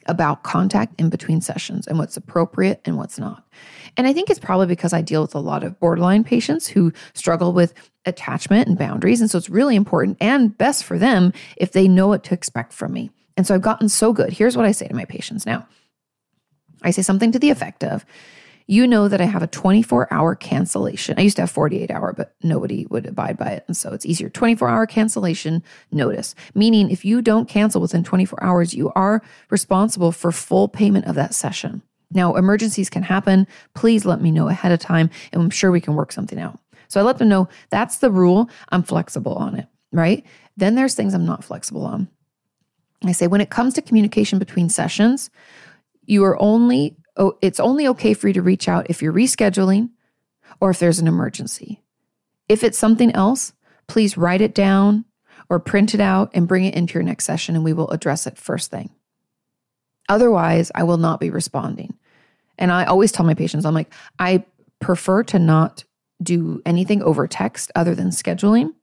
about 0.06 0.42
contact 0.42 1.00
in 1.00 1.08
between 1.08 1.40
sessions 1.40 1.86
and 1.86 1.98
what's 1.98 2.16
appropriate 2.16 2.80
and 2.84 2.96
what's 2.96 3.18
not. 3.18 3.44
And 3.96 4.06
I 4.06 4.12
think 4.12 4.28
it's 4.28 4.38
probably 4.38 4.66
because 4.66 4.92
I 4.92 5.00
deal 5.00 5.22
with 5.22 5.34
a 5.34 5.40
lot 5.40 5.64
of 5.64 5.78
borderline 5.80 6.24
patients 6.24 6.66
who 6.66 6.92
struggle 7.14 7.52
with 7.52 7.74
attachment 8.04 8.68
and 8.68 8.78
boundaries. 8.78 9.20
And 9.20 9.30
so 9.30 9.38
it's 9.38 9.48
really 9.48 9.76
important 9.76 10.18
and 10.20 10.56
best 10.56 10.84
for 10.84 10.98
them 10.98 11.32
if 11.56 11.72
they 11.72 11.88
know 11.88 12.08
what 12.08 12.24
to 12.24 12.34
expect 12.34 12.72
from 12.72 12.92
me. 12.92 13.10
And 13.36 13.46
so 13.46 13.54
I've 13.54 13.62
gotten 13.62 13.88
so 13.88 14.12
good. 14.12 14.32
Here's 14.32 14.56
what 14.56 14.66
I 14.66 14.72
say 14.72 14.86
to 14.88 14.94
my 14.94 15.04
patients 15.04 15.46
now 15.46 15.66
I 16.84 16.90
say 16.90 17.02
something 17.02 17.32
to 17.32 17.38
the 17.38 17.50
effect 17.50 17.82
of, 17.82 18.04
you 18.66 18.86
know 18.86 19.08
that 19.08 19.20
I 19.20 19.24
have 19.24 19.42
a 19.42 19.46
24 19.46 20.12
hour 20.12 20.34
cancellation. 20.34 21.18
I 21.18 21.22
used 21.22 21.36
to 21.36 21.42
have 21.42 21.50
48 21.50 21.90
hour, 21.90 22.12
but 22.12 22.34
nobody 22.42 22.86
would 22.86 23.06
abide 23.06 23.36
by 23.36 23.50
it. 23.50 23.64
And 23.66 23.76
so 23.76 23.92
it's 23.92 24.06
easier. 24.06 24.30
24 24.30 24.68
hour 24.68 24.86
cancellation 24.86 25.62
notice, 25.92 26.34
meaning 26.54 26.90
if 26.90 27.04
you 27.04 27.20
don't 27.20 27.48
cancel 27.48 27.80
within 27.80 28.04
24 28.04 28.42
hours, 28.42 28.72
you 28.72 28.90
are 28.94 29.22
responsible 29.50 30.12
for 30.12 30.32
full 30.32 30.68
payment 30.68 31.06
of 31.06 31.14
that 31.16 31.34
session. 31.34 31.82
Now, 32.10 32.36
emergencies 32.36 32.88
can 32.88 33.02
happen. 33.02 33.46
Please 33.74 34.04
let 34.06 34.22
me 34.22 34.30
know 34.30 34.48
ahead 34.48 34.72
of 34.72 34.78
time, 34.78 35.10
and 35.32 35.42
I'm 35.42 35.50
sure 35.50 35.70
we 35.70 35.80
can 35.80 35.94
work 35.94 36.12
something 36.12 36.38
out. 36.38 36.58
So 36.88 37.00
I 37.00 37.02
let 37.02 37.18
them 37.18 37.28
know 37.28 37.48
that's 37.70 37.98
the 37.98 38.10
rule. 38.10 38.48
I'm 38.70 38.82
flexible 38.82 39.34
on 39.34 39.56
it, 39.56 39.66
right? 39.92 40.24
Then 40.56 40.74
there's 40.74 40.94
things 40.94 41.12
I'm 41.12 41.26
not 41.26 41.44
flexible 41.44 41.84
on. 41.84 42.08
I 43.02 43.12
say 43.12 43.26
when 43.26 43.40
it 43.40 43.50
comes 43.50 43.74
to 43.74 43.82
communication 43.82 44.38
between 44.38 44.68
sessions, 44.68 45.28
you 46.06 46.24
are 46.24 46.40
only 46.40 46.96
oh, 47.16 47.38
it's 47.40 47.60
only 47.60 47.86
okay 47.88 48.14
for 48.14 48.28
you 48.28 48.34
to 48.34 48.42
reach 48.42 48.68
out 48.68 48.90
if 48.90 49.00
you're 49.02 49.12
rescheduling 49.12 49.90
or 50.60 50.70
if 50.70 50.78
there's 50.78 50.98
an 50.98 51.08
emergency. 51.08 51.82
If 52.48 52.62
it's 52.64 52.78
something 52.78 53.12
else, 53.12 53.52
please 53.86 54.16
write 54.16 54.40
it 54.40 54.54
down 54.54 55.04
or 55.48 55.58
print 55.60 55.94
it 55.94 56.00
out 56.00 56.30
and 56.34 56.48
bring 56.48 56.64
it 56.64 56.74
into 56.74 56.94
your 56.94 57.02
next 57.02 57.24
session 57.24 57.54
and 57.54 57.64
we 57.64 57.72
will 57.72 57.90
address 57.90 58.26
it 58.26 58.38
first 58.38 58.70
thing. 58.70 58.90
Otherwise, 60.08 60.70
I 60.74 60.82
will 60.82 60.98
not 60.98 61.20
be 61.20 61.30
responding. 61.30 61.94
And 62.58 62.70
I 62.70 62.84
always 62.84 63.10
tell 63.10 63.26
my 63.26 63.34
patients, 63.34 63.64
I'm 63.64 63.74
like, 63.74 63.92
I 64.18 64.44
prefer 64.80 65.22
to 65.24 65.38
not 65.38 65.84
do 66.22 66.62
anything 66.64 67.02
over 67.02 67.26
text 67.26 67.72
other 67.74 67.94
than 67.94 68.08
scheduling. 68.08 68.74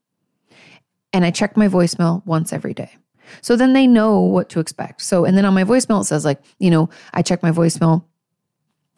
And 1.12 1.24
I 1.24 1.30
check 1.30 1.56
my 1.56 1.68
voicemail 1.68 2.24
once 2.26 2.52
every 2.52 2.74
day. 2.74 2.96
So 3.40 3.56
then 3.56 3.72
they 3.72 3.86
know 3.86 4.20
what 4.20 4.48
to 4.50 4.60
expect. 4.60 5.02
So, 5.02 5.24
and 5.24 5.36
then 5.36 5.44
on 5.44 5.54
my 5.54 5.64
voicemail, 5.64 6.02
it 6.02 6.04
says, 6.04 6.24
like, 6.24 6.40
you 6.58 6.70
know, 6.70 6.90
I 7.14 7.22
check 7.22 7.42
my 7.42 7.50
voicemail 7.50 8.04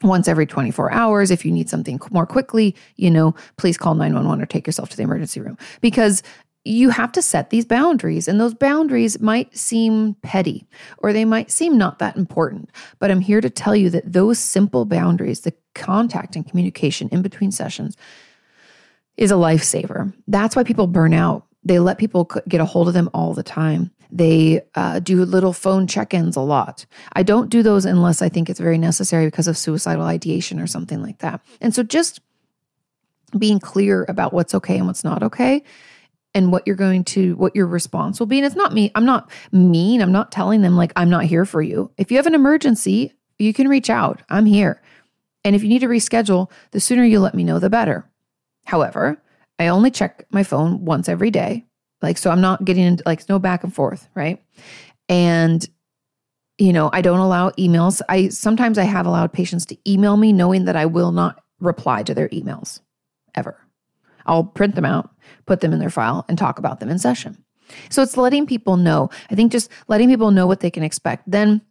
once 0.01 0.27
every 0.27 0.45
24 0.45 0.91
hours. 0.91 1.31
If 1.31 1.45
you 1.45 1.51
need 1.51 1.69
something 1.69 1.99
more 2.11 2.25
quickly, 2.25 2.75
you 2.95 3.09
know, 3.09 3.35
please 3.57 3.77
call 3.77 3.95
911 3.95 4.41
or 4.41 4.45
take 4.45 4.67
yourself 4.67 4.89
to 4.89 4.97
the 4.97 5.03
emergency 5.03 5.39
room 5.39 5.57
because 5.81 6.21
you 6.65 6.89
have 6.89 7.11
to 7.11 7.21
set 7.21 7.51
these 7.51 7.63
boundaries. 7.63 8.27
And 8.27 8.39
those 8.39 8.55
boundaries 8.55 9.19
might 9.21 9.55
seem 9.55 10.15
petty 10.23 10.65
or 10.97 11.13
they 11.13 11.23
might 11.23 11.51
seem 11.51 11.77
not 11.77 11.99
that 11.99 12.17
important. 12.17 12.71
But 12.99 13.11
I'm 13.11 13.21
here 13.21 13.39
to 13.39 13.51
tell 13.51 13.75
you 13.75 13.91
that 13.91 14.11
those 14.11 14.39
simple 14.39 14.83
boundaries, 14.85 15.41
the 15.41 15.53
contact 15.75 16.35
and 16.35 16.47
communication 16.47 17.07
in 17.09 17.21
between 17.21 17.51
sessions, 17.51 17.95
is 19.15 19.31
a 19.31 19.35
lifesaver. 19.35 20.11
That's 20.27 20.55
why 20.55 20.63
people 20.63 20.87
burn 20.87 21.13
out. 21.13 21.45
They 21.63 21.79
let 21.79 21.99
people 21.99 22.29
get 22.47 22.61
a 22.61 22.65
hold 22.65 22.87
of 22.87 22.93
them 22.93 23.09
all 23.13 23.33
the 23.33 23.43
time. 23.43 23.91
They 24.15 24.61
uh, 24.75 24.99
do 24.99 25.25
little 25.25 25.51
phone 25.51 25.87
check 25.87 26.13
ins 26.13 26.37
a 26.37 26.41
lot. 26.41 26.85
I 27.13 27.21
don't 27.21 27.49
do 27.49 27.61
those 27.61 27.83
unless 27.83 28.21
I 28.21 28.29
think 28.29 28.49
it's 28.49 28.61
very 28.61 28.77
necessary 28.77 29.25
because 29.25 29.49
of 29.49 29.57
suicidal 29.57 30.05
ideation 30.05 30.57
or 30.57 30.67
something 30.67 31.03
like 31.03 31.19
that. 31.19 31.41
And 31.59 31.75
so 31.75 31.83
just 31.83 32.21
being 33.37 33.59
clear 33.59 34.05
about 34.07 34.31
what's 34.31 34.55
okay 34.55 34.77
and 34.77 34.87
what's 34.87 35.03
not 35.03 35.21
okay 35.21 35.63
and 36.33 36.49
what 36.49 36.65
you're 36.65 36.77
going 36.77 37.03
to 37.03 37.35
what 37.35 37.57
your 37.57 37.67
response 37.67 38.17
will 38.17 38.27
be. 38.27 38.37
And 38.37 38.45
it's 38.45 38.55
not 38.55 38.73
me 38.73 38.89
i'm 38.95 39.03
not 39.03 39.29
mean 39.51 40.01
i'm 40.01 40.13
not 40.13 40.31
telling 40.31 40.61
them 40.61 40.77
like 40.77 40.93
i'm 40.95 41.09
not 41.09 41.25
here 41.25 41.43
for 41.43 41.61
you. 41.61 41.91
If 41.97 42.09
you 42.09 42.15
have 42.15 42.27
an 42.27 42.35
emergency 42.35 43.11
you 43.37 43.53
can 43.53 43.67
reach 43.67 43.89
out. 43.89 44.21
I'm 44.29 44.45
here. 44.45 44.81
And 45.43 45.57
if 45.57 45.61
you 45.61 45.67
need 45.67 45.79
to 45.79 45.89
reschedule 45.89 46.49
the 46.71 46.79
sooner 46.79 47.03
you 47.03 47.19
let 47.19 47.35
me 47.35 47.43
know 47.43 47.59
the 47.59 47.69
better. 47.69 48.09
However 48.63 49.21
i 49.59 49.67
only 49.67 49.91
check 49.91 50.25
my 50.29 50.43
phone 50.43 50.85
once 50.85 51.09
every 51.09 51.31
day 51.31 51.65
like, 52.05 52.17
so 52.17 52.31
I'm 52.31 52.41
not 52.41 52.63
getting 52.63 52.85
into 52.85 53.03
like 53.05 53.27
no 53.27 53.39
back 53.39 53.63
and 53.63 53.73
forth, 53.73 54.07
right? 54.15 54.43
And 55.09 55.67
you 56.57 56.71
know, 56.71 56.89
I 56.93 57.01
don't 57.01 57.19
allow 57.19 57.49
emails. 57.51 58.01
I 58.07 58.29
sometimes 58.29 58.77
I 58.77 58.83
have 58.85 59.05
allowed 59.05 59.33
patients 59.33 59.65
to 59.67 59.77
email 59.89 60.15
me 60.15 60.31
knowing 60.31 60.65
that 60.65 60.75
I 60.75 60.85
will 60.85 61.11
not 61.11 61.43
reply 61.59 62.03
to 62.03 62.13
their 62.13 62.29
emails 62.29 62.79
ever. 63.33 63.59
I'll 64.25 64.45
print 64.45 64.75
them 64.75 64.85
out, 64.85 65.09
put 65.45 65.59
them 65.61 65.73
in 65.73 65.79
their 65.79 65.89
file, 65.89 66.25
and 66.29 66.37
talk 66.37 66.57
about 66.57 66.79
them 66.79 66.89
in 66.89 66.97
session. 66.97 67.43
So 67.89 68.01
it's 68.01 68.17
letting 68.17 68.45
people 68.45 68.77
know. 68.77 69.09
I 69.29 69.35
think 69.35 69.51
just 69.51 69.69
letting 69.87 70.09
people 70.09 70.31
know 70.31 70.47
what 70.47 70.59
they 70.59 70.71
can 70.71 70.83
expect. 70.83 71.29
Then 71.29 71.61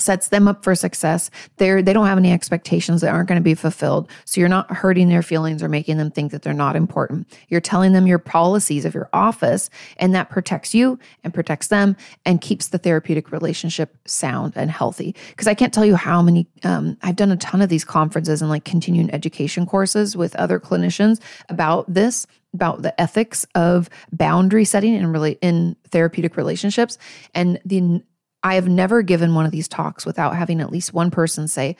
sets 0.00 0.28
them 0.28 0.48
up 0.48 0.64
for 0.64 0.74
success. 0.74 1.30
They're 1.56 1.82
they 1.82 1.92
don't 1.92 2.06
have 2.06 2.18
any 2.18 2.32
expectations 2.32 3.00
that 3.00 3.12
aren't 3.12 3.28
going 3.28 3.40
to 3.40 3.44
be 3.44 3.54
fulfilled. 3.54 4.08
So 4.24 4.40
you're 4.40 4.48
not 4.48 4.70
hurting 4.70 5.08
their 5.08 5.22
feelings 5.22 5.62
or 5.62 5.68
making 5.68 5.96
them 5.98 6.10
think 6.10 6.32
that 6.32 6.42
they're 6.42 6.52
not 6.52 6.76
important. 6.76 7.26
You're 7.48 7.60
telling 7.60 7.92
them 7.92 8.06
your 8.06 8.18
policies 8.18 8.84
of 8.84 8.94
your 8.94 9.08
office 9.12 9.70
and 9.98 10.14
that 10.14 10.30
protects 10.30 10.74
you 10.74 10.98
and 11.24 11.32
protects 11.32 11.68
them 11.68 11.96
and 12.24 12.40
keeps 12.40 12.68
the 12.68 12.78
therapeutic 12.78 13.32
relationship 13.32 13.96
sound 14.06 14.52
and 14.56 14.70
healthy. 14.70 15.14
Because 15.30 15.46
I 15.46 15.54
can't 15.54 15.72
tell 15.72 15.84
you 15.84 15.96
how 15.96 16.22
many 16.22 16.46
um, 16.64 16.96
I've 17.02 17.16
done 17.16 17.32
a 17.32 17.36
ton 17.36 17.62
of 17.62 17.68
these 17.68 17.84
conferences 17.84 18.42
and 18.42 18.50
like 18.50 18.64
continuing 18.64 19.10
education 19.12 19.66
courses 19.66 20.16
with 20.16 20.34
other 20.36 20.60
clinicians 20.60 21.20
about 21.48 21.92
this 21.92 22.26
about 22.54 22.80
the 22.80 22.98
ethics 22.98 23.44
of 23.54 23.90
boundary 24.12 24.64
setting 24.64 24.94
in 24.94 25.06
really 25.08 25.38
in 25.42 25.76
therapeutic 25.90 26.36
relationships 26.36 26.96
and 27.34 27.60
the 27.64 28.00
I 28.42 28.54
have 28.54 28.68
never 28.68 29.02
given 29.02 29.34
one 29.34 29.46
of 29.46 29.52
these 29.52 29.68
talks 29.68 30.06
without 30.06 30.36
having 30.36 30.60
at 30.60 30.70
least 30.70 30.94
one 30.94 31.10
person 31.10 31.48
say, 31.48 31.76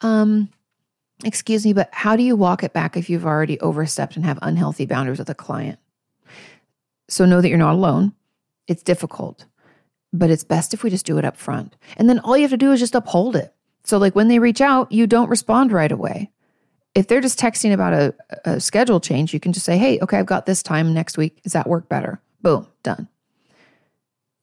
um, 0.00 0.48
excuse 1.24 1.64
me, 1.64 1.72
but 1.72 1.88
how 1.92 2.16
do 2.16 2.22
you 2.22 2.36
walk 2.36 2.62
it 2.62 2.72
back 2.72 2.96
if 2.96 3.10
you've 3.10 3.26
already 3.26 3.58
overstepped 3.60 4.16
and 4.16 4.24
have 4.24 4.38
unhealthy 4.42 4.86
boundaries 4.86 5.18
with 5.18 5.30
a 5.30 5.34
client? 5.34 5.78
So 7.08 7.24
know 7.24 7.40
that 7.40 7.48
you're 7.48 7.58
not 7.58 7.74
alone. 7.74 8.12
It's 8.66 8.82
difficult, 8.82 9.46
but 10.12 10.30
it's 10.30 10.44
best 10.44 10.74
if 10.74 10.82
we 10.82 10.90
just 10.90 11.06
do 11.06 11.18
it 11.18 11.24
up 11.24 11.36
front. 11.36 11.76
And 11.96 12.08
then 12.08 12.18
all 12.20 12.36
you 12.36 12.42
have 12.42 12.50
to 12.50 12.56
do 12.56 12.72
is 12.72 12.80
just 12.80 12.94
uphold 12.94 13.34
it. 13.34 13.54
So, 13.84 13.96
like 13.96 14.14
when 14.14 14.28
they 14.28 14.38
reach 14.38 14.60
out, 14.60 14.92
you 14.92 15.06
don't 15.06 15.30
respond 15.30 15.72
right 15.72 15.90
away. 15.90 16.30
If 16.94 17.08
they're 17.08 17.22
just 17.22 17.38
texting 17.38 17.72
about 17.72 17.94
a, 17.94 18.14
a 18.44 18.60
schedule 18.60 19.00
change, 19.00 19.32
you 19.32 19.40
can 19.40 19.52
just 19.52 19.64
say, 19.64 19.78
hey, 19.78 19.98
okay, 20.00 20.18
I've 20.18 20.26
got 20.26 20.44
this 20.44 20.62
time 20.62 20.92
next 20.92 21.16
week. 21.16 21.42
Does 21.42 21.52
that 21.52 21.66
work 21.66 21.88
better? 21.88 22.20
Boom, 22.42 22.66
done. 22.82 23.08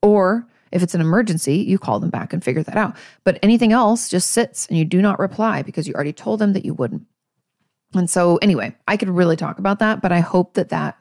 Or 0.01 0.47
if 0.75 0.83
it's 0.83 0.93
an 0.93 1.01
emergency, 1.01 1.55
you 1.55 1.79
call 1.79 2.01
them 2.01 2.09
back 2.09 2.33
and 2.33 2.43
figure 2.43 2.61
that 2.61 2.75
out. 2.75 2.95
But 3.23 3.39
anything 3.41 3.71
else 3.71 4.09
just 4.09 4.31
sits 4.31 4.67
and 4.67 4.77
you 4.77 4.83
do 4.83 5.01
not 5.01 5.19
reply 5.19 5.61
because 5.61 5.87
you 5.87 5.93
already 5.93 6.13
told 6.13 6.39
them 6.39 6.51
that 6.53 6.65
you 6.65 6.73
wouldn't. 6.73 7.03
And 7.93 8.09
so, 8.09 8.35
anyway, 8.37 8.75
I 8.87 8.97
could 8.97 9.09
really 9.09 9.37
talk 9.37 9.57
about 9.57 9.79
that, 9.79 10.01
but 10.01 10.11
I 10.11 10.19
hope 10.19 10.55
that 10.55 10.69
that 10.69 10.97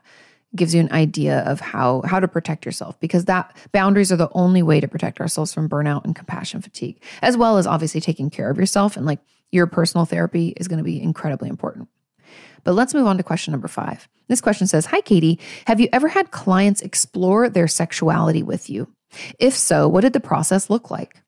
gives 0.54 0.72
you 0.72 0.80
an 0.80 0.92
idea 0.92 1.40
of 1.40 1.58
how 1.58 2.02
how 2.04 2.20
to 2.20 2.28
protect 2.28 2.64
yourself 2.64 2.98
because 3.00 3.24
that 3.24 3.56
boundaries 3.72 4.12
are 4.12 4.16
the 4.16 4.30
only 4.32 4.62
way 4.62 4.78
to 4.78 4.86
protect 4.86 5.20
ourselves 5.20 5.52
from 5.52 5.68
burnout 5.68 6.04
and 6.04 6.14
compassion 6.14 6.60
fatigue 6.60 7.02
as 7.22 7.36
well 7.36 7.58
as 7.58 7.66
obviously 7.66 8.00
taking 8.00 8.30
care 8.30 8.50
of 8.50 8.56
yourself 8.56 8.96
and 8.96 9.04
like 9.04 9.18
your 9.50 9.66
personal 9.66 10.04
therapy 10.04 10.54
is 10.56 10.68
going 10.68 10.78
to 10.78 10.84
be 10.84 11.02
incredibly 11.02 11.48
important 11.48 11.88
but 12.62 12.72
let's 12.72 12.94
move 12.94 13.06
on 13.06 13.16
to 13.16 13.24
question 13.24 13.50
number 13.50 13.66
5 13.66 14.08
this 14.28 14.40
question 14.40 14.68
says 14.68 14.86
hi 14.86 15.00
kati 15.00 15.40
have 15.66 15.80
you 15.80 15.88
ever 15.92 16.06
had 16.06 16.30
clients 16.30 16.82
explore 16.82 17.48
their 17.48 17.66
sexuality 17.66 18.44
with 18.44 18.70
you 18.70 18.86
if 19.38 19.54
so, 19.54 19.88
what 19.88 20.02
did 20.02 20.12
the 20.12 20.20
process 20.20 20.70
look 20.70 20.90
like? 20.90 21.20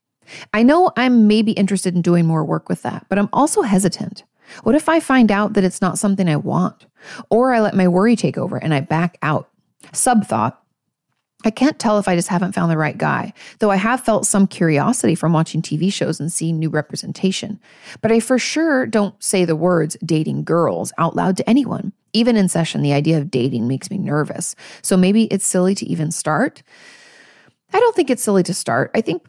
I 0.52 0.62
know 0.62 0.92
I'm 0.96 1.26
maybe 1.26 1.52
interested 1.52 1.94
in 1.94 2.02
doing 2.02 2.26
more 2.26 2.44
work 2.44 2.68
with 2.68 2.82
that, 2.82 3.06
but 3.08 3.18
I'm 3.18 3.28
also 3.32 3.62
hesitant. 3.62 4.24
What 4.62 4.74
if 4.74 4.88
I 4.88 5.00
find 5.00 5.30
out 5.30 5.54
that 5.54 5.64
it's 5.64 5.80
not 5.80 5.98
something 5.98 6.28
I 6.28 6.36
want? 6.36 6.86
Or 7.30 7.52
I 7.52 7.60
let 7.60 7.74
my 7.74 7.88
worry 7.88 8.16
take 8.16 8.38
over 8.38 8.56
and 8.56 8.72
I 8.72 8.80
back 8.80 9.18
out? 9.22 9.48
Sub 9.92 10.26
thought. 10.26 10.62
I 11.44 11.50
can't 11.50 11.78
tell 11.78 11.98
if 11.98 12.08
I 12.08 12.16
just 12.16 12.28
haven't 12.28 12.54
found 12.54 12.72
the 12.72 12.78
right 12.78 12.96
guy, 12.96 13.32
though 13.60 13.70
I 13.70 13.76
have 13.76 14.00
felt 14.00 14.26
some 14.26 14.46
curiosity 14.46 15.14
from 15.14 15.32
watching 15.32 15.62
TV 15.62 15.92
shows 15.92 16.18
and 16.18 16.32
seeing 16.32 16.58
new 16.58 16.70
representation. 16.70 17.60
But 18.00 18.10
I 18.10 18.20
for 18.20 18.38
sure 18.38 18.86
don't 18.86 19.22
say 19.22 19.44
the 19.44 19.54
words 19.54 19.96
dating 20.04 20.44
girls 20.44 20.92
out 20.98 21.14
loud 21.14 21.36
to 21.36 21.48
anyone. 21.48 21.92
Even 22.12 22.36
in 22.36 22.48
session, 22.48 22.82
the 22.82 22.94
idea 22.94 23.18
of 23.18 23.30
dating 23.30 23.68
makes 23.68 23.90
me 23.90 23.98
nervous. 23.98 24.56
So 24.82 24.96
maybe 24.96 25.24
it's 25.24 25.46
silly 25.46 25.74
to 25.76 25.86
even 25.86 26.10
start. 26.10 26.62
I 27.72 27.80
don't 27.80 27.94
think 27.94 28.10
it's 28.10 28.22
silly 28.22 28.42
to 28.44 28.54
start. 28.54 28.90
I 28.94 29.00
think 29.00 29.24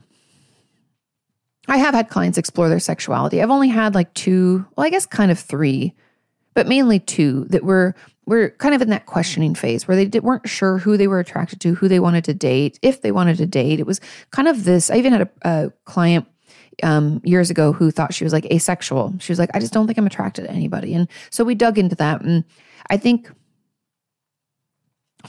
I 1.68 1.78
have 1.78 1.94
had 1.94 2.10
clients 2.10 2.38
explore 2.38 2.70
their 2.70 2.80
sexuality. 2.80 3.42
I've 3.42 3.50
only 3.50 3.68
had 3.68 3.94
like 3.94 4.14
two, 4.14 4.66
well, 4.76 4.86
I 4.86 4.90
guess 4.90 5.06
kind 5.06 5.32
of 5.32 5.40
three, 5.40 5.94
but 6.54 6.68
mainly 6.68 7.00
two 7.00 7.46
that 7.46 7.64
were 7.64 7.96
were 8.26 8.50
kind 8.58 8.76
of 8.76 8.82
in 8.82 8.90
that 8.90 9.06
questioning 9.06 9.56
phase 9.56 9.88
where 9.88 9.96
they 9.96 10.06
did, 10.06 10.22
weren't 10.22 10.50
sure 10.50 10.80
who 10.80 10.98
they 10.98 11.08
were 11.08 11.20
attracted 11.20 11.62
to, 11.62 11.76
who 11.76 11.88
they 11.88 12.00
wanted 12.00 12.26
to 12.26 12.34
date, 12.34 12.78
if 12.82 13.02
they 13.02 13.12
wanted 13.12 13.38
to 13.38 13.46
date. 13.46 13.80
It 13.80 13.88
was 13.88 14.02
kind 14.32 14.50
of 14.50 14.66
this. 14.66 14.92
I 14.92 14.98
even 14.98 15.14
had 15.14 15.22
a, 15.22 15.30
a 15.44 15.72
client 15.86 16.28
um, 16.84 17.22
years 17.24 17.50
ago 17.50 17.72
who 17.72 17.90
thought 17.90 18.14
she 18.14 18.26
was 18.26 18.34
like 18.34 18.46
asexual. 18.52 19.16
She 19.20 19.32
was 19.32 19.40
like, 19.40 19.50
I 19.54 19.60
just 19.60 19.72
don't 19.72 19.88
think 19.88 19.98
I'm 19.98 20.06
attracted 20.06 20.44
to 20.44 20.52
anybody, 20.52 20.94
and 20.94 21.08
so 21.30 21.44
we 21.44 21.56
dug 21.56 21.78
into 21.78 21.96
that. 21.96 22.22
And 22.22 22.44
I 22.90 22.98
think 22.98 23.32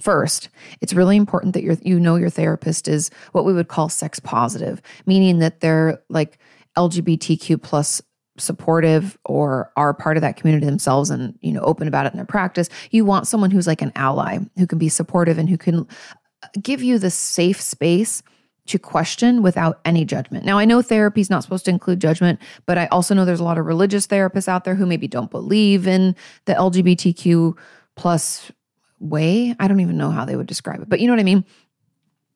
First, 0.01 0.49
it's 0.80 0.94
really 0.94 1.16
important 1.16 1.55
that 1.55 1.62
you 1.62 1.76
you 1.82 2.01
know 2.01 2.16
your 2.16 2.30
therapist 2.30 2.88
is 2.88 3.11
what 3.32 3.44
we 3.44 3.53
would 3.53 3.68
call 3.68 3.88
sex 3.88 4.20
positive, 4.20 4.80
meaning 5.07 5.38
that 5.38 5.61
they're 5.61 6.01
like 6.09 6.38
LGBTQ 6.76 7.62
plus 7.62 8.01
supportive 8.36 9.18
or 9.24 9.72
are 9.76 9.92
part 9.92 10.16
of 10.16 10.20
that 10.20 10.36
community 10.36 10.64
themselves 10.64 11.11
and 11.11 11.36
you 11.40 11.53
know 11.53 11.61
open 11.61 11.88
about 11.88 12.07
it 12.07 12.12
in 12.12 12.16
their 12.16 12.26
practice. 12.26 12.68
You 12.90 13.05
want 13.05 13.26
someone 13.26 13.51
who's 13.51 13.66
like 13.66 13.82
an 13.82 13.92
ally 13.94 14.38
who 14.57 14.66
can 14.66 14.78
be 14.78 14.88
supportive 14.88 15.38
and 15.38 15.49
who 15.49 15.59
can 15.59 15.86
uh, 16.42 16.49
give 16.61 16.82
you 16.82 16.99
the 16.99 17.11
safe 17.11 17.61
space 17.61 18.22
to 18.66 18.78
question 18.78 19.42
without 19.42 19.80
any 19.84 20.05
judgment. 20.05 20.44
Now, 20.44 20.59
I 20.59 20.66
know 20.66 20.82
therapy 20.82 21.22
is 21.22 21.30
not 21.30 21.42
supposed 21.42 21.64
to 21.64 21.70
include 21.70 22.01
judgment, 22.01 22.38
but 22.66 22.76
I 22.76 22.86
also 22.86 23.14
know 23.14 23.24
there's 23.24 23.40
a 23.40 23.44
lot 23.44 23.57
of 23.57 23.64
religious 23.64 24.07
therapists 24.07 24.46
out 24.46 24.64
there 24.64 24.74
who 24.74 24.86
maybe 24.86 25.09
don't 25.09 25.30
believe 25.30 25.86
in 25.86 26.14
the 26.44 26.53
LGBTQ 26.53 27.57
plus 27.96 28.53
way. 29.01 29.55
I 29.59 29.68
don't 29.68 29.80
even 29.80 29.96
know 29.96 30.11
how 30.11 30.24
they 30.24 30.36
would 30.36 30.46
describe 30.46 30.80
it, 30.82 30.88
but 30.88 31.01
you 31.01 31.07
know 31.07 31.12
what 31.12 31.20
I 31.20 31.24
mean? 31.24 31.44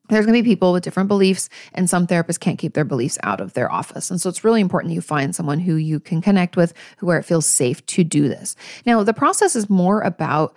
There's 0.09 0.25
going 0.25 0.37
to 0.37 0.43
be 0.43 0.49
people 0.49 0.73
with 0.73 0.83
different 0.83 1.07
beliefs, 1.07 1.47
and 1.73 1.89
some 1.89 2.07
therapists 2.07 2.39
can't 2.39 2.59
keep 2.59 2.73
their 2.73 2.83
beliefs 2.83 3.17
out 3.23 3.39
of 3.39 3.53
their 3.53 3.71
office. 3.71 4.11
And 4.11 4.19
so 4.19 4.27
it's 4.29 4.43
really 4.43 4.59
important 4.59 4.91
that 4.91 4.95
you 4.95 5.01
find 5.01 5.33
someone 5.33 5.59
who 5.59 5.75
you 5.75 5.99
can 5.99 6.21
connect 6.21 6.57
with, 6.57 6.73
who 6.97 7.07
where 7.07 7.17
it 7.17 7.23
feels 7.23 7.45
safe 7.45 7.85
to 7.87 8.03
do 8.03 8.27
this. 8.27 8.57
Now, 8.85 9.01
the 9.03 9.13
process 9.13 9.55
is 9.55 9.69
more 9.69 10.01
about 10.01 10.55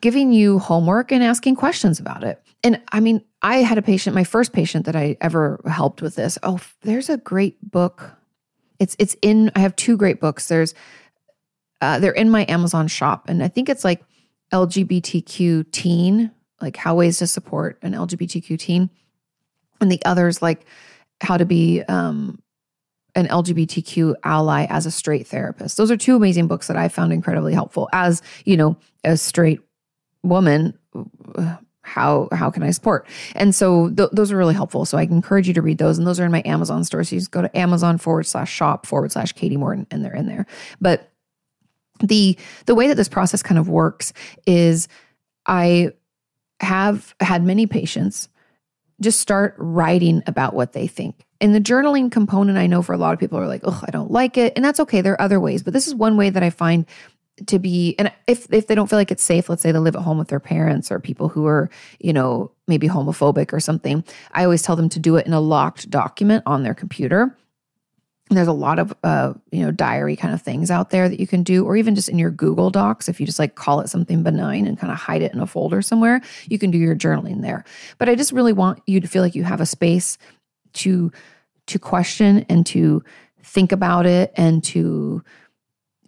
giving 0.00 0.32
you 0.32 0.58
homework 0.58 1.12
and 1.12 1.22
asking 1.22 1.54
questions 1.54 2.00
about 2.00 2.24
it. 2.24 2.42
And 2.64 2.82
I 2.90 3.00
mean, 3.00 3.22
I 3.42 3.58
had 3.58 3.78
a 3.78 3.82
patient, 3.82 4.14
my 4.14 4.24
first 4.24 4.52
patient 4.52 4.86
that 4.86 4.96
I 4.96 5.16
ever 5.20 5.60
helped 5.66 6.02
with 6.02 6.16
this. 6.16 6.36
Oh, 6.42 6.60
there's 6.82 7.08
a 7.08 7.18
great 7.18 7.70
book. 7.70 8.10
It's 8.78 8.96
it's 8.98 9.16
in. 9.22 9.52
I 9.54 9.60
have 9.60 9.76
two 9.76 9.96
great 9.96 10.20
books. 10.20 10.48
There's 10.48 10.74
uh, 11.80 11.98
they're 11.98 12.12
in 12.12 12.28
my 12.28 12.44
Amazon 12.48 12.88
shop, 12.88 13.28
and 13.28 13.42
I 13.42 13.48
think 13.48 13.68
it's 13.68 13.84
like 13.84 14.02
LGBTQ 14.52 15.70
teen, 15.72 16.30
like 16.60 16.76
how 16.76 16.94
ways 16.94 17.18
to 17.18 17.26
support 17.26 17.78
an 17.82 17.92
LGBTQ 17.92 18.58
teen, 18.58 18.90
and 19.80 19.90
the 19.90 20.02
others 20.04 20.40
like 20.40 20.66
how 21.20 21.36
to 21.36 21.44
be 21.44 21.82
um, 21.88 22.40
an 23.14 23.26
LGBTQ 23.26 24.14
ally 24.22 24.66
as 24.68 24.86
a 24.86 24.90
straight 24.90 25.26
therapist. 25.26 25.76
Those 25.76 25.90
are 25.90 25.96
two 25.96 26.16
amazing 26.16 26.46
books 26.46 26.68
that 26.68 26.76
I 26.76 26.88
found 26.88 27.12
incredibly 27.12 27.54
helpful 27.54 27.88
as 27.92 28.22
you 28.44 28.56
know 28.56 28.76
a 29.04 29.16
straight 29.16 29.60
woman. 30.22 30.78
How 31.82 32.28
how 32.32 32.50
can 32.50 32.62
I 32.62 32.70
support? 32.70 33.06
And 33.34 33.54
so 33.54 33.90
th- 33.90 34.10
those 34.12 34.32
are 34.32 34.36
really 34.36 34.54
helpful. 34.54 34.84
So 34.84 34.98
I 34.98 35.02
encourage 35.02 35.48
you 35.48 35.54
to 35.54 35.62
read 35.62 35.78
those, 35.78 35.98
and 35.98 36.06
those 36.06 36.20
are 36.20 36.24
in 36.24 36.32
my 36.32 36.42
Amazon 36.44 36.84
store. 36.84 37.04
So 37.04 37.14
you 37.14 37.20
just 37.20 37.30
go 37.30 37.42
to 37.42 37.56
Amazon 37.56 37.98
forward 37.98 38.26
slash 38.26 38.52
shop 38.52 38.86
forward 38.86 39.12
slash 39.12 39.32
Kati 39.34 39.56
Morton, 39.56 39.86
and 39.90 40.04
they're 40.04 40.14
in 40.14 40.26
there. 40.26 40.46
But 40.80 41.12
the 42.00 42.38
the 42.66 42.74
way 42.74 42.88
that 42.88 42.96
this 42.96 43.08
process 43.08 43.42
kind 43.42 43.58
of 43.58 43.68
works 43.68 44.12
is 44.46 44.88
I 45.46 45.92
have 46.60 47.14
had 47.20 47.44
many 47.44 47.66
patients 47.66 48.28
just 49.00 49.20
start 49.20 49.54
writing 49.58 50.22
about 50.26 50.54
what 50.54 50.72
they 50.72 50.86
think. 50.86 51.26
And 51.40 51.54
the 51.54 51.60
journaling 51.60 52.10
component, 52.10 52.56
I 52.56 52.66
know 52.66 52.80
for 52.80 52.94
a 52.94 52.98
lot 52.98 53.12
of 53.12 53.20
people 53.20 53.38
are 53.38 53.46
like, 53.46 53.60
oh, 53.64 53.82
I 53.86 53.90
don't 53.90 54.10
like 54.10 54.38
it. 54.38 54.54
And 54.56 54.64
that's 54.64 54.80
okay. 54.80 55.02
There 55.02 55.12
are 55.12 55.20
other 55.20 55.38
ways, 55.38 55.62
but 55.62 55.74
this 55.74 55.86
is 55.86 55.94
one 55.94 56.16
way 56.16 56.30
that 56.30 56.42
I 56.42 56.48
find 56.48 56.86
to 57.46 57.58
be 57.58 57.94
and 57.98 58.10
if 58.26 58.46
if 58.50 58.66
they 58.66 58.74
don't 58.74 58.88
feel 58.88 58.98
like 58.98 59.10
it's 59.10 59.22
safe 59.22 59.50
let's 59.50 59.60
say 59.60 59.70
they 59.70 59.78
live 59.78 59.94
at 59.94 60.00
home 60.00 60.16
with 60.16 60.28
their 60.28 60.40
parents 60.40 60.90
or 60.90 60.98
people 60.98 61.28
who 61.28 61.44
are 61.44 61.68
you 62.00 62.10
know 62.10 62.50
maybe 62.66 62.88
homophobic 62.88 63.52
or 63.52 63.60
something 63.60 64.02
i 64.32 64.42
always 64.42 64.62
tell 64.62 64.74
them 64.74 64.88
to 64.88 64.98
do 64.98 65.16
it 65.16 65.26
in 65.26 65.34
a 65.34 65.40
locked 65.40 65.90
document 65.90 66.42
on 66.46 66.62
their 66.62 66.72
computer 66.72 67.36
there's 68.30 68.48
a 68.48 68.52
lot 68.52 68.78
of 68.78 68.94
uh, 69.04 69.34
you 69.52 69.60
know 69.64 69.70
diary 69.70 70.16
kind 70.16 70.34
of 70.34 70.42
things 70.42 70.70
out 70.70 70.90
there 70.90 71.08
that 71.08 71.20
you 71.20 71.26
can 71.26 71.42
do 71.42 71.64
or 71.64 71.76
even 71.76 71.94
just 71.94 72.08
in 72.08 72.18
your 72.18 72.30
google 72.30 72.70
docs 72.70 73.08
if 73.08 73.20
you 73.20 73.26
just 73.26 73.38
like 73.38 73.54
call 73.54 73.80
it 73.80 73.88
something 73.88 74.22
benign 74.22 74.66
and 74.66 74.78
kind 74.78 74.92
of 74.92 74.98
hide 74.98 75.22
it 75.22 75.32
in 75.32 75.40
a 75.40 75.46
folder 75.46 75.80
somewhere 75.80 76.20
you 76.48 76.58
can 76.58 76.70
do 76.70 76.78
your 76.78 76.96
journaling 76.96 77.42
there. 77.42 77.64
But 77.98 78.08
i 78.08 78.14
just 78.14 78.32
really 78.32 78.52
want 78.52 78.82
you 78.86 79.00
to 79.00 79.08
feel 79.08 79.22
like 79.22 79.34
you 79.34 79.44
have 79.44 79.60
a 79.60 79.66
space 79.66 80.18
to 80.74 81.12
to 81.66 81.78
question 81.78 82.44
and 82.48 82.64
to 82.66 83.02
think 83.42 83.72
about 83.72 84.06
it 84.06 84.32
and 84.36 84.62
to 84.64 85.22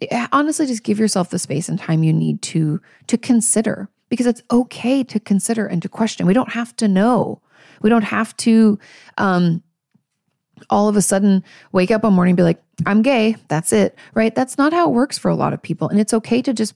eh, 0.01 0.27
honestly 0.31 0.65
just 0.65 0.83
give 0.83 0.99
yourself 0.99 1.29
the 1.29 1.39
space 1.39 1.69
and 1.69 1.79
time 1.79 2.03
you 2.03 2.13
need 2.13 2.41
to 2.41 2.81
to 3.07 3.17
consider 3.17 3.89
because 4.09 4.25
it's 4.25 4.41
okay 4.51 5.03
to 5.03 5.19
consider 5.19 5.67
and 5.67 5.81
to 5.83 5.89
question. 5.89 6.25
We 6.25 6.33
don't 6.33 6.51
have 6.51 6.75
to 6.77 6.87
know. 6.87 7.41
We 7.81 7.89
don't 7.89 8.03
have 8.03 8.35
to 8.37 8.77
um 9.17 9.63
all 10.69 10.87
of 10.87 10.95
a 10.95 11.01
sudden 11.01 11.43
wake 11.71 11.91
up 11.91 12.03
one 12.03 12.13
morning 12.13 12.31
and 12.31 12.37
be 12.37 12.43
like, 12.43 12.61
I'm 12.85 13.01
gay. 13.01 13.35
That's 13.47 13.73
it. 13.73 13.97
Right. 14.13 14.33
That's 14.33 14.57
not 14.57 14.73
how 14.73 14.89
it 14.89 14.93
works 14.93 15.17
for 15.17 15.29
a 15.29 15.35
lot 15.35 15.53
of 15.53 15.61
people. 15.61 15.87
And 15.89 15.99
it's 15.99 16.13
okay 16.13 16.41
to 16.41 16.53
just 16.53 16.75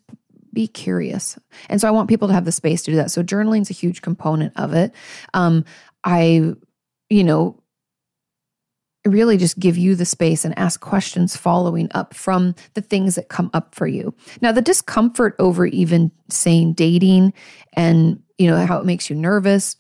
be 0.54 0.68
curious. 0.68 1.38
And 1.70 1.82
so 1.82 1.88
I 1.88 1.92
want 1.92 2.10
people 2.10 2.28
to 2.28 2.34
have 2.34 2.46
the 2.46 2.52
space 2.52 2.84
to 2.84 2.92
do 2.92 2.98
that. 2.98 3.12
So 3.12 3.24
journaling 3.24 3.62
is 3.62 3.70
a 3.70 3.74
huge 3.74 4.02
component 4.02 4.54
of 4.56 4.74
it. 4.74 4.94
Um, 5.34 5.66
I, 6.04 6.54
you 7.10 7.24
know, 7.24 7.60
really 9.06 9.38
just 9.38 9.60
give 9.60 9.78
you 9.78 9.96
the 9.96 10.06
space 10.06 10.46
and 10.46 10.58
ask 10.58 10.80
questions 10.80 11.36
following 11.36 11.90
up 11.94 12.14
from 12.14 12.56
the 12.74 12.82
things 12.82 13.16
that 13.16 13.30
come 13.30 13.50
up 13.54 13.76
for 13.76 13.88
you. 13.88 14.14
Now, 14.42 14.52
the 14.52 14.62
discomfort 14.62 15.36
over 15.40 15.66
even 15.66 16.12
saying 16.30 16.74
dating 16.74 17.34
and, 17.74 18.22
you 18.38 18.48
know, 18.48 18.66
how 18.66 18.80
it 18.80 18.86
makes 18.86 19.10
you 19.10 19.16
nervous, 19.16 19.76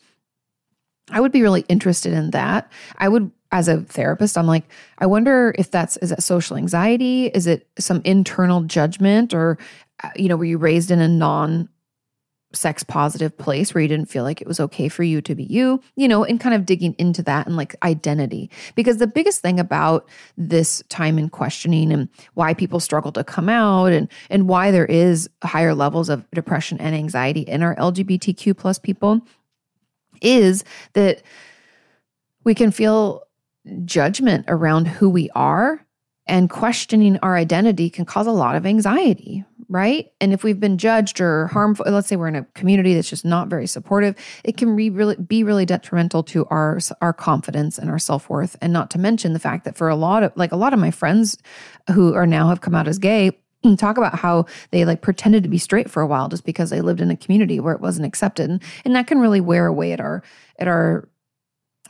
I 1.10 1.22
would 1.22 1.32
be 1.32 1.42
really 1.42 1.64
interested 1.70 2.14
in 2.14 2.32
that. 2.32 2.72
I 2.98 3.08
would 3.08 3.32
as 3.54 3.68
a 3.68 3.82
therapist, 3.82 4.36
I'm 4.36 4.48
like, 4.48 4.66
I 4.98 5.06
wonder 5.06 5.54
if 5.58 5.70
that's 5.70 5.96
is 5.98 6.10
that 6.10 6.24
social 6.24 6.58
anxiety? 6.58 7.28
Is 7.28 7.46
it 7.46 7.70
some 7.78 8.02
internal 8.04 8.64
judgment 8.64 9.34
or 9.34 9.60
uh, 10.04 10.10
you 10.16 10.28
know, 10.28 10.36
were 10.36 10.44
you 10.44 10.58
raised 10.58 10.90
in 10.90 11.00
a 11.00 11.08
non 11.08 11.70
sex 12.52 12.84
positive 12.84 13.36
place 13.38 13.74
where 13.74 13.82
you 13.82 13.88
didn't 13.88 14.10
feel 14.10 14.24
like 14.24 14.40
it 14.40 14.48
was 14.48 14.60
okay 14.60 14.88
for 14.88 15.04
you 15.04 15.22
to 15.22 15.34
be 15.36 15.44
you, 15.44 15.82
you 15.96 16.08
know, 16.08 16.24
and 16.24 16.40
kind 16.40 16.56
of 16.56 16.66
digging 16.66 16.96
into 16.98 17.22
that 17.24 17.46
and 17.46 17.56
like 17.56 17.76
identity. 17.84 18.50
Because 18.76 18.98
the 18.98 19.08
biggest 19.08 19.42
thing 19.42 19.60
about 19.60 20.10
this 20.36 20.84
time 20.90 21.20
in 21.20 21.30
questioning 21.30 21.92
and 21.92 22.10
why 22.34 22.56
people 22.56 22.80
struggle 22.80 23.12
to 23.12 23.24
come 23.24 23.50
out 23.50 23.92
and 23.92 24.08
and 24.32 24.48
why 24.48 24.72
there 24.72 24.86
is 24.86 25.30
higher 25.44 25.76
levels 25.76 26.10
of 26.10 26.30
depression 26.32 26.80
and 26.80 26.96
anxiety 26.96 27.42
in 27.42 27.62
our 27.62 27.76
LGBTQ 27.76 28.58
plus 28.58 28.80
people 28.80 29.22
is 30.22 30.64
that 30.94 31.22
we 32.44 32.56
can 32.56 32.72
feel 32.72 33.24
judgment 33.86 34.46
around 34.48 34.88
who 34.88 35.10
we 35.10 35.30
are 35.36 35.86
and 36.26 36.50
questioning 36.50 37.18
our 37.20 37.36
identity 37.36 37.90
can 37.90 38.06
cause 38.06 38.28
a 38.28 38.32
lot 38.32 38.56
of 38.56 38.66
anxiety, 38.66 39.44
right? 39.68 40.12
And 40.22 40.32
if 40.32 40.44
we've 40.44 40.60
been 40.60 40.78
judged 40.78 41.20
or 41.20 41.48
harmful, 41.48 41.86
let's 41.90 42.08
say 42.08 42.16
we're 42.16 42.30
in 42.30 42.36
a 42.36 42.46
community 42.56 42.94
that's 42.94 43.10
just 43.10 43.26
not 43.26 43.50
very 43.50 43.68
supportive, 43.68 44.16
it 44.44 44.56
can 44.56 44.76
be 44.76 44.90
really 44.90 45.16
be 45.18 45.44
really 45.44 45.66
detrimental 45.66 46.24
to 46.24 46.46
our 46.46 46.80
our 47.02 47.14
confidence 47.14 47.78
and 47.78 47.90
our 47.90 48.00
self-worth 48.00 48.56
and 48.62 48.72
not 48.72 48.90
to 48.92 49.00
mention 49.00 49.34
the 49.34 49.40
fact 49.40 49.66
that 49.66 49.76
for 49.76 49.90
a 49.90 49.96
lot 49.96 50.24
of 50.24 50.32
like 50.36 50.52
a 50.52 50.58
lot 50.58 50.74
of 50.74 50.80
my 50.80 50.92
friends 50.92 51.38
who 51.92 52.14
are 52.14 52.28
now 52.28 52.48
have 52.48 52.62
come 52.62 52.76
out 52.76 52.88
as 52.88 53.00
gay 53.00 53.32
talk 53.78 53.98
about 53.98 54.18
how 54.18 54.46
they 54.72 54.86
like 54.86 55.02
pretended 55.02 55.44
to 55.44 55.50
be 55.50 55.58
straight 55.58 55.90
for 55.90 56.02
a 56.02 56.08
while 56.08 56.30
just 56.30 56.46
because 56.46 56.70
they 56.70 56.82
lived 56.82 57.02
in 57.02 57.12
a 57.12 57.18
community 57.18 57.60
where 57.60 57.74
it 57.74 57.82
wasn't 57.82 58.06
accepted 58.06 58.62
and 58.86 58.96
that 58.96 59.08
can 59.08 59.20
really 59.20 59.42
wear 59.42 59.66
away 59.66 59.92
at 59.92 60.00
our 60.00 60.24
at 60.60 60.68
our 60.68 61.10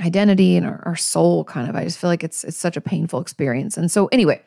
identity 0.01 0.55
and 0.55 0.65
our, 0.65 0.81
our 0.85 0.95
soul 0.95 1.43
kind 1.43 1.69
of 1.69 1.75
i 1.75 1.83
just 1.83 1.99
feel 1.99 2.09
like 2.09 2.23
it's 2.23 2.43
it's 2.43 2.57
such 2.57 2.75
a 2.75 2.81
painful 2.81 3.21
experience 3.21 3.77
and 3.77 3.91
so 3.91 4.07
anyway 4.07 4.41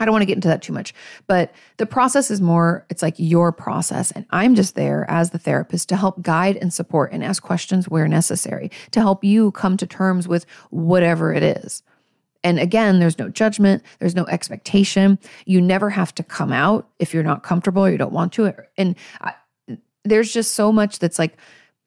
I 0.00 0.06
don't 0.06 0.12
want 0.12 0.22
to 0.22 0.26
get 0.26 0.36
into 0.36 0.48
that 0.48 0.62
too 0.62 0.72
much, 0.72 0.94
but 1.26 1.52
the 1.76 1.84
process 1.84 2.30
is 2.30 2.40
more, 2.40 2.86
it's 2.88 3.02
like 3.02 3.14
your 3.18 3.52
process. 3.52 4.10
And 4.10 4.24
I'm 4.30 4.54
just 4.54 4.74
there 4.74 5.04
as 5.10 5.30
the 5.30 5.38
therapist 5.38 5.90
to 5.90 5.96
help 5.96 6.22
guide 6.22 6.56
and 6.56 6.72
support 6.72 7.12
and 7.12 7.22
ask 7.22 7.42
questions 7.42 7.86
where 7.86 8.08
necessary 8.08 8.70
to 8.92 9.00
help 9.00 9.22
you 9.22 9.52
come 9.52 9.76
to 9.76 9.86
terms 9.86 10.26
with 10.26 10.46
whatever 10.70 11.34
it 11.34 11.42
is. 11.42 11.82
And 12.42 12.58
again, 12.58 12.98
there's 12.98 13.18
no 13.18 13.28
judgment, 13.28 13.82
there's 13.98 14.16
no 14.16 14.24
expectation. 14.26 15.18
You 15.44 15.60
never 15.60 15.90
have 15.90 16.14
to 16.14 16.22
come 16.22 16.52
out 16.52 16.88
if 16.98 17.12
you're 17.12 17.22
not 17.22 17.42
comfortable 17.42 17.84
or 17.84 17.90
you 17.90 17.98
don't 17.98 18.12
want 18.12 18.32
to. 18.34 18.54
And 18.78 18.96
I, 19.20 19.34
there's 20.04 20.32
just 20.32 20.54
so 20.54 20.72
much 20.72 20.98
that's 20.98 21.18
like, 21.18 21.36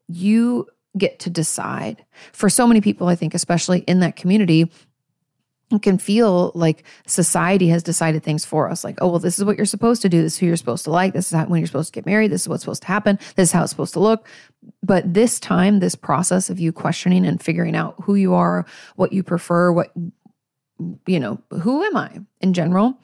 you 0.07 0.67
get 0.97 1.19
to 1.19 1.29
decide. 1.29 2.05
For 2.31 2.49
so 2.49 2.67
many 2.67 2.81
people, 2.81 3.07
I 3.07 3.15
think, 3.15 3.33
especially 3.33 3.79
in 3.79 3.99
that 4.01 4.15
community, 4.15 4.71
it 5.71 5.81
can 5.81 5.97
feel 5.97 6.51
like 6.53 6.83
society 7.07 7.67
has 7.69 7.81
decided 7.81 8.23
things 8.23 8.45
for 8.45 8.69
us. 8.69 8.83
Like, 8.83 8.99
oh, 9.01 9.07
well, 9.07 9.19
this 9.19 9.39
is 9.39 9.45
what 9.45 9.57
you're 9.57 9.65
supposed 9.65 10.01
to 10.03 10.09
do. 10.09 10.21
This 10.21 10.33
is 10.33 10.39
who 10.39 10.45
you're 10.45 10.55
supposed 10.55 10.83
to 10.83 10.91
like. 10.91 11.13
This 11.13 11.31
is 11.31 11.37
how, 11.37 11.45
when 11.45 11.59
you're 11.59 11.67
supposed 11.67 11.93
to 11.93 11.97
get 11.97 12.05
married. 12.05 12.31
This 12.31 12.41
is 12.41 12.49
what's 12.49 12.61
supposed 12.61 12.83
to 12.83 12.87
happen. 12.87 13.17
This 13.35 13.49
is 13.49 13.51
how 13.51 13.63
it's 13.63 13.71
supposed 13.71 13.93
to 13.93 13.99
look. 13.99 14.27
But 14.83 15.13
this 15.13 15.39
time, 15.39 15.79
this 15.79 15.95
process 15.95 16.49
of 16.49 16.59
you 16.59 16.71
questioning 16.71 17.25
and 17.25 17.41
figuring 17.41 17.75
out 17.75 17.95
who 18.03 18.15
you 18.15 18.35
are, 18.35 18.65
what 18.95 19.13
you 19.13 19.23
prefer, 19.23 19.71
what, 19.71 19.91
you 21.07 21.19
know, 21.19 21.41
who 21.61 21.83
am 21.83 21.97
I 21.97 22.19
in 22.41 22.53
general, 22.53 22.97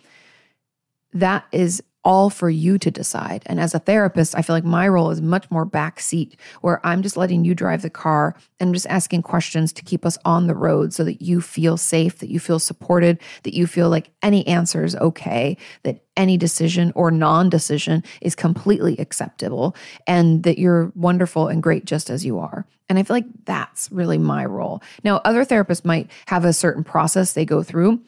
that 1.13 1.45
is 1.51 1.81
all 2.09 2.31
for 2.31 2.49
you 2.49 2.79
to 2.79 2.89
decide. 2.89 3.43
And 3.45 3.59
as 3.59 3.75
a 3.75 3.79
therapist, 3.79 4.35
I 4.35 4.41
feel 4.41 4.55
like 4.55 4.63
my 4.63 4.87
role 4.87 5.11
is 5.11 5.21
much 5.21 5.49
more 5.51 5.63
backseat, 5.63 6.37
where 6.61 6.83
I'm 6.83 7.03
just 7.03 7.15
letting 7.15 7.45
you 7.45 7.53
drive 7.53 7.83
the 7.83 7.89
car 7.91 8.35
and 8.59 8.73
just 8.73 8.87
asking 8.87 9.21
questions 9.21 9.71
to 9.73 9.83
keep 9.83 10.03
us 10.07 10.17
on 10.25 10.47
the 10.47 10.55
road 10.55 10.91
so 10.91 11.03
that 11.03 11.21
you 11.21 11.39
feel 11.39 11.77
safe, 11.77 12.17
that 12.17 12.31
you 12.31 12.39
feel 12.39 12.57
supported, 12.57 13.19
that 13.43 13.53
you 13.53 13.67
feel 13.67 13.91
like 13.91 14.09
any 14.23 14.45
answer 14.47 14.83
is 14.83 14.95
okay, 14.95 15.55
that 15.83 16.03
any 16.17 16.35
decision 16.35 16.91
or 16.95 17.11
non 17.11 17.47
decision 17.47 18.03
is 18.21 18.33
completely 18.33 18.97
acceptable, 18.97 19.75
and 20.07 20.41
that 20.41 20.57
you're 20.57 20.91
wonderful 20.95 21.47
and 21.47 21.61
great 21.61 21.85
just 21.85 22.09
as 22.09 22.25
you 22.25 22.39
are. 22.39 22.65
And 22.89 22.97
I 22.97 23.03
feel 23.03 23.17
like 23.17 23.45
that's 23.45 23.91
really 23.91 24.17
my 24.17 24.45
role. 24.45 24.81
Now, 25.03 25.21
other 25.25 25.45
therapists 25.45 25.85
might 25.85 26.09
have 26.25 26.43
a 26.43 26.53
certain 26.53 26.83
process 26.83 27.33
they 27.33 27.45
go 27.45 27.61
through 27.61 28.01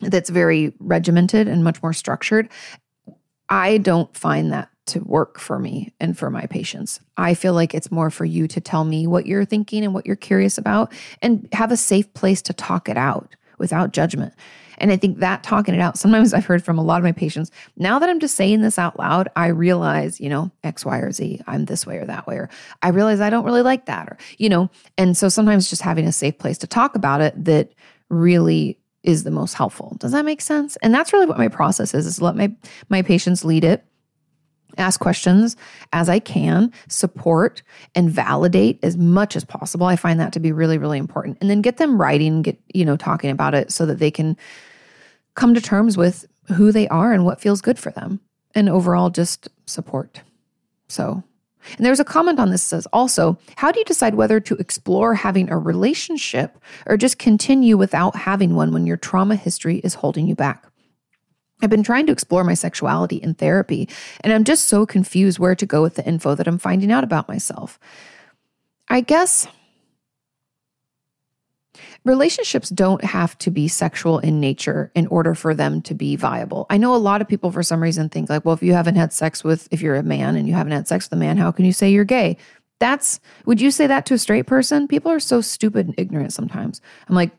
that's 0.00 0.30
very 0.30 0.72
regimented 0.78 1.46
and 1.46 1.62
much 1.62 1.82
more 1.82 1.92
structured. 1.92 2.48
I 3.48 3.78
don't 3.78 4.14
find 4.16 4.52
that 4.52 4.70
to 4.86 5.00
work 5.00 5.38
for 5.38 5.58
me 5.58 5.92
and 6.00 6.18
for 6.18 6.30
my 6.30 6.46
patients. 6.46 7.00
I 7.16 7.34
feel 7.34 7.52
like 7.52 7.74
it's 7.74 7.90
more 7.90 8.10
for 8.10 8.24
you 8.24 8.48
to 8.48 8.60
tell 8.60 8.84
me 8.84 9.06
what 9.06 9.26
you're 9.26 9.44
thinking 9.44 9.84
and 9.84 9.92
what 9.92 10.06
you're 10.06 10.16
curious 10.16 10.58
about 10.58 10.92
and 11.20 11.48
have 11.52 11.70
a 11.70 11.76
safe 11.76 12.12
place 12.14 12.40
to 12.42 12.52
talk 12.52 12.88
it 12.88 12.96
out 12.96 13.36
without 13.58 13.92
judgment. 13.92 14.32
And 14.78 14.92
I 14.92 14.96
think 14.96 15.18
that 15.18 15.42
talking 15.42 15.74
it 15.74 15.80
out, 15.80 15.98
sometimes 15.98 16.32
I've 16.32 16.46
heard 16.46 16.64
from 16.64 16.78
a 16.78 16.82
lot 16.82 16.98
of 16.98 17.04
my 17.04 17.12
patients, 17.12 17.50
now 17.76 17.98
that 17.98 18.08
I'm 18.08 18.20
just 18.20 18.36
saying 18.36 18.62
this 18.62 18.78
out 18.78 18.98
loud, 18.98 19.28
I 19.36 19.48
realize, 19.48 20.20
you 20.20 20.28
know, 20.28 20.50
X, 20.64 20.84
Y, 20.84 20.98
or 20.98 21.12
Z, 21.12 21.42
I'm 21.46 21.66
this 21.66 21.86
way 21.86 21.98
or 21.98 22.06
that 22.06 22.26
way, 22.26 22.36
or 22.36 22.48
I 22.82 22.88
realize 22.88 23.20
I 23.20 23.30
don't 23.30 23.44
really 23.44 23.62
like 23.62 23.86
that, 23.86 24.08
or, 24.08 24.16
you 24.38 24.48
know, 24.48 24.70
and 24.96 25.16
so 25.16 25.28
sometimes 25.28 25.68
just 25.68 25.82
having 25.82 26.06
a 26.06 26.12
safe 26.12 26.38
place 26.38 26.58
to 26.58 26.66
talk 26.66 26.94
about 26.94 27.20
it 27.20 27.44
that 27.44 27.72
really 28.08 28.78
is 29.02 29.24
the 29.24 29.30
most 29.30 29.54
helpful. 29.54 29.96
Does 29.98 30.12
that 30.12 30.24
make 30.24 30.40
sense? 30.40 30.76
And 30.76 30.92
that's 30.92 31.12
really 31.12 31.26
what 31.26 31.38
my 31.38 31.48
process 31.48 31.94
is, 31.94 32.06
is 32.06 32.20
let 32.20 32.36
my 32.36 32.52
my 32.88 33.02
patients 33.02 33.44
lead 33.44 33.64
it, 33.64 33.84
ask 34.76 35.00
questions 35.00 35.56
as 35.92 36.08
I 36.08 36.18
can, 36.18 36.72
support 36.88 37.62
and 37.94 38.10
validate 38.10 38.78
as 38.82 38.96
much 38.96 39.36
as 39.36 39.44
possible. 39.44 39.86
I 39.86 39.96
find 39.96 40.18
that 40.20 40.32
to 40.32 40.40
be 40.40 40.52
really, 40.52 40.78
really 40.78 40.98
important. 40.98 41.38
And 41.40 41.50
then 41.50 41.62
get 41.62 41.76
them 41.76 42.00
writing, 42.00 42.42
get, 42.42 42.58
you 42.74 42.84
know, 42.84 42.96
talking 42.96 43.30
about 43.30 43.54
it 43.54 43.72
so 43.72 43.86
that 43.86 43.98
they 43.98 44.10
can 44.10 44.36
come 45.34 45.54
to 45.54 45.60
terms 45.60 45.96
with 45.96 46.26
who 46.54 46.72
they 46.72 46.88
are 46.88 47.12
and 47.12 47.24
what 47.24 47.40
feels 47.40 47.60
good 47.60 47.78
for 47.78 47.90
them. 47.90 48.20
And 48.54 48.68
overall 48.68 49.10
just 49.10 49.48
support. 49.66 50.22
So 50.88 51.22
and 51.76 51.84
there's 51.84 52.00
a 52.00 52.04
comment 52.04 52.38
on 52.38 52.50
this 52.50 52.62
says 52.62 52.86
also, 52.92 53.38
how 53.56 53.70
do 53.70 53.78
you 53.78 53.84
decide 53.84 54.14
whether 54.14 54.40
to 54.40 54.56
explore 54.56 55.14
having 55.14 55.50
a 55.50 55.58
relationship 55.58 56.58
or 56.86 56.96
just 56.96 57.18
continue 57.18 57.76
without 57.76 58.16
having 58.16 58.54
one 58.54 58.72
when 58.72 58.86
your 58.86 58.96
trauma 58.96 59.36
history 59.36 59.78
is 59.78 59.94
holding 59.94 60.26
you 60.26 60.34
back? 60.34 60.64
I've 61.60 61.70
been 61.70 61.82
trying 61.82 62.06
to 62.06 62.12
explore 62.12 62.44
my 62.44 62.54
sexuality 62.54 63.16
in 63.16 63.34
therapy, 63.34 63.88
and 64.20 64.32
I'm 64.32 64.44
just 64.44 64.68
so 64.68 64.86
confused 64.86 65.38
where 65.38 65.56
to 65.56 65.66
go 65.66 65.82
with 65.82 65.96
the 65.96 66.06
info 66.06 66.34
that 66.34 66.46
I'm 66.46 66.58
finding 66.58 66.92
out 66.92 67.04
about 67.04 67.28
myself. 67.28 67.78
I 68.88 69.00
guess 69.00 69.48
relationships 72.04 72.68
don't 72.70 73.02
have 73.04 73.36
to 73.38 73.50
be 73.50 73.68
sexual 73.68 74.18
in 74.18 74.40
nature 74.40 74.90
in 74.94 75.06
order 75.08 75.34
for 75.34 75.54
them 75.54 75.82
to 75.82 75.94
be 75.94 76.16
viable. 76.16 76.66
I 76.70 76.76
know 76.76 76.94
a 76.94 76.96
lot 76.96 77.20
of 77.20 77.28
people 77.28 77.50
for 77.50 77.62
some 77.62 77.82
reason 77.82 78.08
think 78.08 78.30
like, 78.30 78.44
well, 78.44 78.54
if 78.54 78.62
you 78.62 78.72
haven't 78.72 78.96
had 78.96 79.12
sex 79.12 79.44
with 79.44 79.68
if 79.70 79.82
you're 79.82 79.96
a 79.96 80.02
man 80.02 80.36
and 80.36 80.48
you 80.48 80.54
haven't 80.54 80.72
had 80.72 80.88
sex 80.88 81.06
with 81.06 81.16
a 81.18 81.20
man, 81.20 81.36
how 81.36 81.52
can 81.52 81.64
you 81.64 81.72
say 81.72 81.90
you're 81.90 82.04
gay? 82.04 82.36
That's 82.78 83.20
would 83.44 83.60
you 83.60 83.70
say 83.70 83.86
that 83.86 84.06
to 84.06 84.14
a 84.14 84.18
straight 84.18 84.46
person? 84.46 84.88
People 84.88 85.10
are 85.10 85.20
so 85.20 85.40
stupid 85.40 85.86
and 85.86 85.94
ignorant 85.98 86.32
sometimes. 86.32 86.80
I'm 87.08 87.14
like 87.14 87.32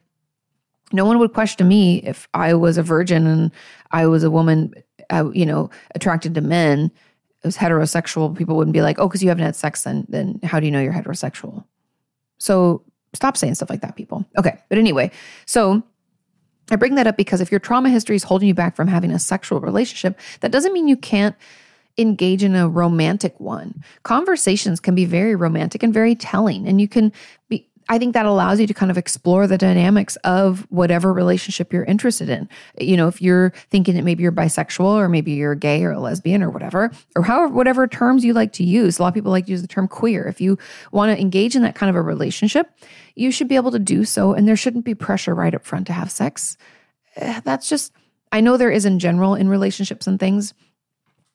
no 0.91 1.05
one 1.05 1.19
would 1.19 1.33
question 1.33 1.67
me 1.67 1.97
if 1.97 2.27
I 2.33 2.53
was 2.53 2.77
a 2.77 2.83
virgin 2.83 3.27
and 3.27 3.51
I 3.91 4.07
was 4.07 4.23
a 4.23 4.31
woman, 4.31 4.73
uh, 5.09 5.29
you 5.33 5.45
know, 5.45 5.69
attracted 5.93 6.33
to 6.35 6.41
men. 6.41 6.91
It 7.43 7.47
was 7.47 7.57
heterosexual. 7.57 8.35
People 8.35 8.57
wouldn't 8.57 8.73
be 8.73 8.81
like, 8.81 8.99
"Oh, 8.99 9.07
because 9.07 9.23
you 9.23 9.29
haven't 9.29 9.45
had 9.45 9.55
sex, 9.55 9.83
then 9.83 10.05
then 10.09 10.39
how 10.43 10.59
do 10.59 10.65
you 10.65 10.71
know 10.71 10.81
you're 10.81 10.93
heterosexual?" 10.93 11.63
So 12.37 12.83
Stop 13.13 13.37
saying 13.37 13.55
stuff 13.55 13.69
like 13.69 13.81
that, 13.81 13.95
people. 13.95 14.25
Okay. 14.37 14.57
But 14.69 14.77
anyway, 14.77 15.11
so 15.45 15.83
I 16.71 16.75
bring 16.75 16.95
that 16.95 17.07
up 17.07 17.17
because 17.17 17.41
if 17.41 17.51
your 17.51 17.59
trauma 17.59 17.89
history 17.89 18.15
is 18.15 18.23
holding 18.23 18.47
you 18.47 18.53
back 18.53 18.75
from 18.75 18.87
having 18.87 19.11
a 19.11 19.19
sexual 19.19 19.59
relationship, 19.59 20.19
that 20.41 20.51
doesn't 20.51 20.73
mean 20.73 20.87
you 20.87 20.97
can't 20.97 21.35
engage 21.97 22.43
in 22.43 22.55
a 22.55 22.69
romantic 22.69 23.39
one. 23.39 23.83
Conversations 24.03 24.79
can 24.79 24.95
be 24.95 25.05
very 25.05 25.35
romantic 25.35 25.83
and 25.83 25.93
very 25.93 26.15
telling, 26.15 26.67
and 26.67 26.79
you 26.79 26.87
can 26.87 27.11
be 27.49 27.68
I 27.91 27.97
think 27.97 28.13
that 28.13 28.27
allows 28.27 28.59
you 28.59 28.67
to 28.67 28.73
kind 28.73 28.91
of 28.91 28.99
explore 28.99 29.47
the 29.47 29.57
dynamics 29.57 30.15
of 30.17 30.67
whatever 30.69 31.11
relationship 31.11 31.73
you're 31.73 31.83
interested 31.83 32.29
in. 32.29 32.47
You 32.79 32.95
know, 32.95 33.07
if 33.07 33.19
you're 33.19 33.51
thinking 33.71 33.95
that 33.95 34.03
maybe 34.03 34.21
you're 34.21 34.31
bisexual 34.31 34.85
or 34.85 35.09
maybe 35.09 35.31
you're 35.31 35.55
gay 35.55 35.83
or 35.83 35.91
a 35.91 35.99
lesbian 35.99 36.43
or 36.43 36.51
whatever, 36.51 36.91
or 37.15 37.23
however, 37.23 37.51
whatever 37.51 37.87
terms 37.87 38.23
you 38.23 38.33
like 38.33 38.53
to 38.53 38.63
use. 38.63 38.99
A 38.99 39.01
lot 39.01 39.07
of 39.07 39.15
people 39.15 39.31
like 39.31 39.47
to 39.47 39.51
use 39.51 39.63
the 39.63 39.67
term 39.67 39.87
queer. 39.87 40.27
If 40.27 40.39
you 40.39 40.59
want 40.91 41.11
to 41.11 41.19
engage 41.19 41.55
in 41.55 41.63
that 41.63 41.73
kind 41.73 41.89
of 41.89 41.95
a 41.95 42.01
relationship, 42.01 42.69
you 43.15 43.31
should 43.31 43.47
be 43.47 43.55
able 43.55 43.71
to 43.71 43.79
do 43.79 44.05
so. 44.05 44.33
And 44.33 44.47
there 44.47 44.55
shouldn't 44.55 44.85
be 44.85 44.93
pressure 44.93 45.33
right 45.33 45.55
up 45.55 45.65
front 45.65 45.87
to 45.87 45.93
have 45.93 46.11
sex. 46.11 46.57
Eh, 47.15 47.41
that's 47.43 47.67
just, 47.67 47.91
I 48.31 48.41
know 48.41 48.55
there 48.55 48.69
is 48.69 48.85
in 48.85 48.99
general 48.99 49.33
in 49.33 49.49
relationships 49.49 50.05
and 50.05 50.19
things 50.19 50.53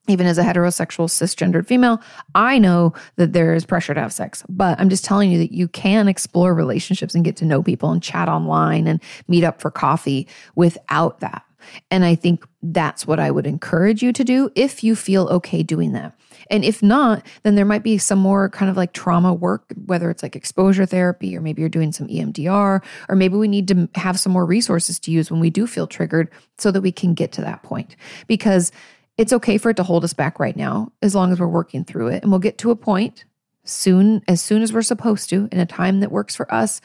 even 0.08 0.26
as 0.26 0.38
a 0.38 0.42
heterosexual 0.42 1.08
cisgendered 1.08 1.66
female, 1.66 2.00
I 2.34 2.58
know 2.58 2.92
that 3.16 3.32
there 3.32 3.54
is 3.54 3.64
pressure 3.64 3.94
to 3.94 4.00
have 4.00 4.12
sex, 4.12 4.44
but 4.48 4.78
I'm 4.78 4.90
just 4.90 5.04
telling 5.04 5.30
you 5.30 5.38
that 5.38 5.52
you 5.52 5.68
can 5.68 6.08
explore 6.08 6.54
relationships 6.54 7.14
and 7.14 7.24
get 7.24 7.36
to 7.36 7.44
know 7.44 7.62
people 7.62 7.90
and 7.90 8.02
chat 8.02 8.28
online 8.28 8.86
and 8.86 9.02
meet 9.28 9.44
up 9.44 9.60
for 9.60 9.70
coffee 9.70 10.28
without 10.54 11.20
that. 11.20 11.44
And 11.90 12.04
I 12.04 12.14
think 12.14 12.44
that's 12.62 13.06
what 13.06 13.18
I 13.18 13.30
would 13.30 13.46
encourage 13.46 14.02
you 14.02 14.12
to 14.12 14.24
do 14.24 14.50
if 14.54 14.84
you 14.84 14.94
feel 14.94 15.28
okay 15.28 15.62
doing 15.62 15.92
that. 15.92 16.14
And 16.50 16.62
if 16.62 16.82
not, 16.82 17.26
then 17.42 17.54
there 17.54 17.64
might 17.64 17.82
be 17.82 17.96
some 17.96 18.18
more 18.18 18.50
kind 18.50 18.70
of 18.70 18.76
like 18.76 18.92
trauma 18.92 19.32
work, 19.32 19.64
whether 19.86 20.10
it's 20.10 20.22
like 20.22 20.36
exposure 20.36 20.84
therapy, 20.84 21.36
or 21.36 21.40
maybe 21.40 21.62
you're 21.62 21.70
doing 21.70 21.92
some 21.92 22.06
EMDR, 22.08 22.82
or 23.08 23.16
maybe 23.16 23.36
we 23.36 23.48
need 23.48 23.68
to 23.68 23.88
have 23.94 24.20
some 24.20 24.32
more 24.32 24.44
resources 24.44 24.98
to 25.00 25.10
use 25.10 25.30
when 25.30 25.40
we 25.40 25.48
do 25.48 25.66
feel 25.66 25.86
triggered 25.86 26.30
so 26.58 26.70
that 26.70 26.82
we 26.82 26.92
can 26.92 27.14
get 27.14 27.32
to 27.32 27.40
that 27.40 27.62
point. 27.62 27.96
Because 28.26 28.72
it's 29.16 29.32
okay 29.32 29.58
for 29.58 29.70
it 29.70 29.76
to 29.76 29.82
hold 29.82 30.04
us 30.04 30.12
back 30.12 30.40
right 30.40 30.56
now 30.56 30.92
as 31.02 31.14
long 31.14 31.32
as 31.32 31.38
we're 31.38 31.46
working 31.46 31.84
through 31.84 32.08
it. 32.08 32.22
And 32.22 32.32
we'll 32.32 32.40
get 32.40 32.58
to 32.58 32.70
a 32.70 32.76
point 32.76 33.24
soon, 33.64 34.22
as 34.28 34.40
soon 34.40 34.62
as 34.62 34.72
we're 34.72 34.82
supposed 34.82 35.30
to, 35.30 35.48
in 35.52 35.60
a 35.60 35.66
time 35.66 36.00
that 36.00 36.12
works 36.12 36.34
for 36.34 36.52
us, 36.52 36.80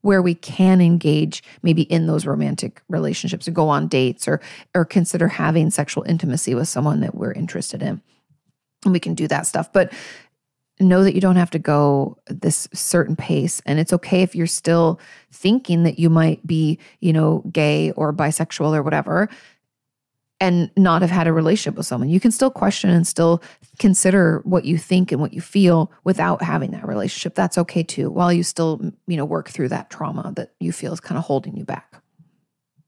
where 0.00 0.20
we 0.20 0.34
can 0.34 0.80
engage 0.80 1.42
maybe 1.62 1.82
in 1.82 2.06
those 2.06 2.26
romantic 2.26 2.82
relationships 2.88 3.48
or 3.48 3.52
go 3.52 3.68
on 3.68 3.88
dates 3.88 4.28
or 4.28 4.40
or 4.74 4.84
consider 4.84 5.28
having 5.28 5.70
sexual 5.70 6.04
intimacy 6.04 6.54
with 6.54 6.68
someone 6.68 7.00
that 7.00 7.14
we're 7.14 7.32
interested 7.32 7.82
in. 7.82 8.02
And 8.84 8.92
we 8.92 9.00
can 9.00 9.14
do 9.14 9.26
that 9.28 9.46
stuff. 9.46 9.72
But 9.72 9.92
know 10.80 11.04
that 11.04 11.14
you 11.14 11.20
don't 11.20 11.36
have 11.36 11.50
to 11.50 11.58
go 11.58 12.18
this 12.26 12.68
certain 12.72 13.14
pace 13.14 13.62
and 13.64 13.78
it's 13.78 13.92
okay 13.92 14.22
if 14.22 14.34
you're 14.34 14.46
still 14.46 14.98
thinking 15.30 15.84
that 15.84 16.00
you 16.00 16.10
might 16.10 16.44
be 16.44 16.78
you 17.00 17.12
know 17.12 17.44
gay 17.52 17.92
or 17.92 18.12
bisexual 18.12 18.76
or 18.76 18.82
whatever 18.82 19.28
and 20.44 20.70
not 20.76 21.02
have 21.02 21.10
had 21.10 21.26
a 21.26 21.32
relationship 21.32 21.76
with 21.76 21.86
someone. 21.86 22.10
You 22.10 22.20
can 22.20 22.30
still 22.30 22.50
question 22.50 22.90
and 22.90 23.06
still 23.06 23.42
consider 23.78 24.40
what 24.44 24.64
you 24.64 24.76
think 24.76 25.10
and 25.10 25.20
what 25.20 25.32
you 25.32 25.40
feel 25.40 25.90
without 26.04 26.42
having 26.42 26.72
that 26.72 26.86
relationship. 26.86 27.34
That's 27.34 27.56
okay 27.58 27.82
too, 27.82 28.10
while 28.10 28.32
you 28.32 28.42
still, 28.42 28.92
you 29.06 29.16
know, 29.16 29.24
work 29.24 29.48
through 29.48 29.70
that 29.70 29.90
trauma 29.90 30.32
that 30.36 30.52
you 30.60 30.70
feel 30.72 30.92
is 30.92 31.00
kind 31.00 31.18
of 31.18 31.24
holding 31.24 31.56
you 31.56 31.64
back. 31.64 31.92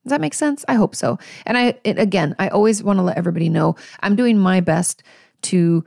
Does 0.05 0.11
that 0.11 0.21
make 0.21 0.35
sense? 0.35 0.65
I 0.69 0.75
hope 0.75 0.95
so. 0.95 1.19
And 1.47 1.57
I, 1.59 1.79
it, 1.83 1.99
again, 1.99 2.37
I 2.39 2.49
always 2.49 2.83
want 2.83 2.99
to 2.99 3.03
let 3.03 3.17
everybody 3.17 3.49
know 3.49 3.75
I'm 4.01 4.15
doing 4.15 4.39
my 4.39 4.61
best 4.61 5.03
to 5.43 5.85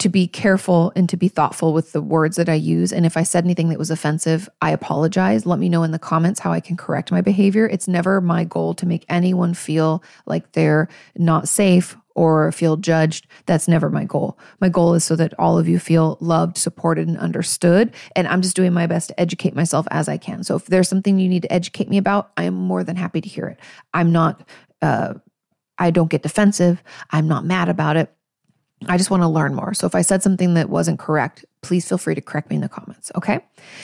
to 0.00 0.08
be 0.08 0.26
careful 0.26 0.92
and 0.96 1.08
to 1.10 1.16
be 1.16 1.28
thoughtful 1.28 1.74
with 1.74 1.92
the 1.92 2.00
words 2.00 2.36
that 2.36 2.48
I 2.48 2.54
use. 2.54 2.90
And 2.90 3.04
if 3.04 3.16
I 3.18 3.22
said 3.22 3.44
anything 3.44 3.68
that 3.68 3.78
was 3.78 3.90
offensive, 3.90 4.48
I 4.62 4.70
apologize. 4.70 5.44
Let 5.44 5.58
me 5.58 5.68
know 5.68 5.82
in 5.82 5.90
the 5.90 5.98
comments 5.98 6.40
how 6.40 6.52
I 6.52 6.60
can 6.60 6.76
correct 6.76 7.12
my 7.12 7.20
behavior. 7.20 7.68
It's 7.68 7.86
never 7.86 8.20
my 8.22 8.44
goal 8.44 8.72
to 8.74 8.86
make 8.86 9.04
anyone 9.10 9.52
feel 9.52 10.02
like 10.24 10.52
they're 10.52 10.88
not 11.16 11.48
safe 11.48 11.96
or 12.14 12.50
feel 12.50 12.78
judged. 12.78 13.26
That's 13.44 13.68
never 13.68 13.90
my 13.90 14.04
goal. 14.04 14.38
My 14.58 14.70
goal 14.70 14.94
is 14.94 15.04
so 15.04 15.16
that 15.16 15.38
all 15.38 15.58
of 15.58 15.68
you 15.68 15.78
feel 15.78 16.16
loved, 16.20 16.56
supported, 16.56 17.06
and 17.06 17.18
understood. 17.18 17.94
And 18.16 18.26
I'm 18.26 18.40
just 18.40 18.56
doing 18.56 18.72
my 18.72 18.86
best 18.86 19.08
to 19.08 19.20
educate 19.20 19.54
myself 19.54 19.86
as 19.90 20.08
I 20.08 20.16
can. 20.16 20.44
So 20.44 20.56
if 20.56 20.64
there's 20.66 20.88
something 20.88 21.18
you 21.18 21.28
need 21.28 21.42
to 21.42 21.52
educate 21.52 21.90
me 21.90 21.98
about, 21.98 22.32
I 22.38 22.44
am 22.44 22.54
more 22.54 22.84
than 22.84 22.96
happy 22.96 23.20
to 23.20 23.28
hear 23.28 23.46
it. 23.48 23.60
I'm 23.92 24.12
not, 24.12 24.48
uh, 24.80 25.14
I 25.78 25.90
don't 25.90 26.10
get 26.10 26.22
defensive. 26.22 26.82
I'm 27.10 27.28
not 27.28 27.44
mad 27.44 27.68
about 27.68 27.96
it. 27.96 28.10
I 28.88 28.96
just 28.96 29.10
want 29.10 29.22
to 29.22 29.28
learn 29.28 29.54
more. 29.54 29.74
So 29.74 29.86
if 29.86 29.94
I 29.94 30.00
said 30.00 30.22
something 30.22 30.54
that 30.54 30.70
wasn't 30.70 30.98
correct, 30.98 31.44
please 31.60 31.86
feel 31.86 31.98
free 31.98 32.14
to 32.14 32.22
correct 32.22 32.48
me 32.48 32.56
in 32.56 32.62
the 32.62 32.68
comments. 32.68 33.12
Okay. 33.14 33.40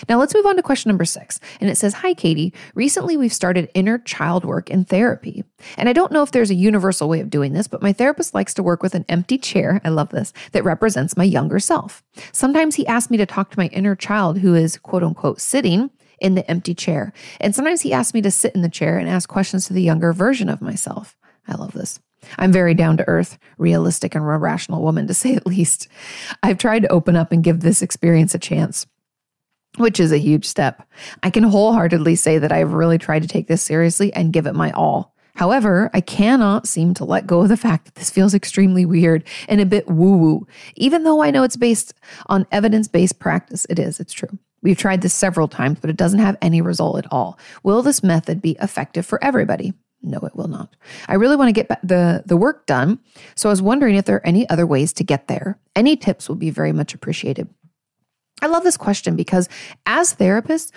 Now 0.09 0.19
let's 0.19 0.35
move 0.35 0.47
on 0.47 0.57
to 0.57 0.63
question 0.63 0.89
number 0.89 1.05
six. 1.05 1.39
And 1.61 1.69
it 1.69 1.77
says 1.77 1.93
Hi, 1.95 2.15
Kati. 2.15 2.55
Recently, 2.75 3.19
we've 3.19 3.33
started 3.33 3.71
inner 3.75 3.99
child 3.99 4.47
work 4.47 4.71
in 4.71 4.87
therapy. 4.87 5.45
And 5.77 5.91
I 5.91 5.93
don't 5.93 6.13
know 6.13 6.23
if 6.23 6.33
there's 6.33 6.51
a 6.51 6.55
universal 6.55 7.11
way 7.11 7.21
of 7.21 7.29
doing 7.29 7.53
this, 7.53 7.69
but 7.69 7.83
my 7.83 7.93
therapist 7.93 8.33
likes 8.33 8.55
to 8.55 8.63
work 8.63 8.83
with 8.83 8.95
an 8.95 9.05
empty 9.09 9.37
chair. 9.37 9.83
I 9.85 9.91
love 9.91 10.09
this 10.09 10.33
that 10.53 10.65
represents 10.65 11.17
my 11.17 11.25
younger 11.25 11.59
self. 11.59 12.03
Sometimes 12.33 12.77
he 12.77 12.87
asks 12.87 13.11
me 13.11 13.19
to 13.19 13.27
talk 13.27 13.51
to 13.51 13.59
my 13.59 13.67
inner 13.69 13.95
child 13.95 14.39
who 14.39 14.55
is 14.55 14.79
quote 14.79 15.03
unquote 15.03 15.43
sitting 15.43 15.91
in 16.21 16.35
the 16.35 16.51
empty 16.51 16.75
chair. 16.75 17.13
And 17.39 17.55
sometimes 17.55 17.83
he 17.83 17.93
asks 17.93 18.15
me 18.15 18.23
to 18.23 18.31
sit 18.31 18.55
in 18.55 18.63
the 18.63 18.71
chair 18.71 18.97
and 18.97 19.09
ask 19.11 19.29
questions 19.29 19.67
to 19.67 19.75
the 19.75 19.83
younger 19.83 20.15
version 20.15 20.49
of 20.49 20.63
myself. 20.63 21.17
I 21.47 21.55
love 21.55 21.73
this. 21.73 22.01
I'm 22.39 22.53
very 22.53 22.75
down 22.75 22.97
to 22.99 23.09
earth, 23.09 23.39
realistic, 23.59 24.15
and 24.15 24.27
rational 24.27 24.83
woman 24.83 25.07
to 25.07 25.15
say 25.15 25.35
at 25.37 25.47
least. 25.47 25.89
I've 26.43 26.59
tried 26.59 26.83
to 26.83 26.93
open 26.93 27.17
up 27.17 27.33
and 27.33 27.45
give 27.45 27.61
this 27.61 27.83
experience 27.83 28.35
a 28.35 28.39
chance, 28.39 28.87
which 29.77 30.01
is 30.01 30.13
a 30.13 30.19
huge 30.19 30.47
step. 30.47 30.89
I 31.23 31.31
can 31.31 31.45
wholeheartedly 31.45 32.17
say 32.17 32.39
that 32.39 32.53
I've 32.53 32.73
really 32.73 32.99
tried 32.99 33.23
to 33.23 33.29
take 33.29 33.49
this 33.49 33.63
seriously 33.63 34.13
and 34.13 34.33
give 34.33 34.47
it 34.47 34.55
my 34.55 34.71
all. 34.73 35.15
However, 35.37 35.91
I 35.93 36.01
cannot 36.01 36.67
seem 36.67 36.95
to 36.95 37.05
let 37.05 37.27
go 37.27 37.43
of 37.43 37.51
the 37.51 37.59
fact 37.59 37.85
that 37.85 37.95
this 37.97 38.11
feels 38.11 38.33
extremely 38.33 38.87
weird 38.87 39.23
and 39.49 39.61
a 39.61 39.67
bit 39.67 39.87
woo 39.87 40.17
woo. 40.17 40.47
Even 40.77 41.05
though 41.05 41.23
I 41.23 41.31
know 41.31 41.43
it's 41.43 41.59
based 41.59 41.93
on 42.27 42.47
evidence 42.51 42.89
based 42.89 43.19
practice, 43.19 43.67
it 43.69 43.79
is, 43.79 44.01
it's 44.01 44.15
true. 44.15 44.39
We've 44.63 44.79
tried 44.79 45.03
this 45.03 45.15
several 45.15 45.47
times, 45.47 45.79
but 45.81 45.91
it 45.91 45.97
doesn't 45.97 46.21
have 46.21 46.39
any 46.41 46.63
result 46.63 46.99
at 46.99 47.13
all. 47.13 47.39
Will 47.63 47.83
this 47.83 48.03
method 48.03 48.41
be 48.41 48.57
effective 48.61 49.05
for 49.05 49.23
everybody? 49.23 49.75
No, 50.03 50.19
it 50.19 50.37
will 50.37 50.49
not. 50.49 50.77
I 51.09 51.15
really 51.15 51.37
want 51.37 51.49
to 51.49 51.53
get 51.53 51.69
the, 51.83 52.23
the 52.25 52.37
work 52.37 52.67
done. 52.67 53.01
So 53.35 53.49
I 53.49 53.53
was 53.53 53.63
wondering 53.63 53.97
if 53.97 54.05
there 54.05 54.17
are 54.17 54.27
any 54.27 54.49
other 54.49 54.67
ways 54.67 54.93
to 54.95 55.05
get 55.05 55.27
there. 55.27 55.59
Any 55.75 55.97
tips 55.97 56.29
will 56.29 56.37
be 56.37 56.51
very 56.51 56.73
much 56.73 56.95
appreciated. 56.95 57.49
I 58.43 58.47
love 58.47 58.63
this 58.63 58.77
question 58.77 59.17
because 59.17 59.49
as 59.87 60.15
therapists, 60.15 60.71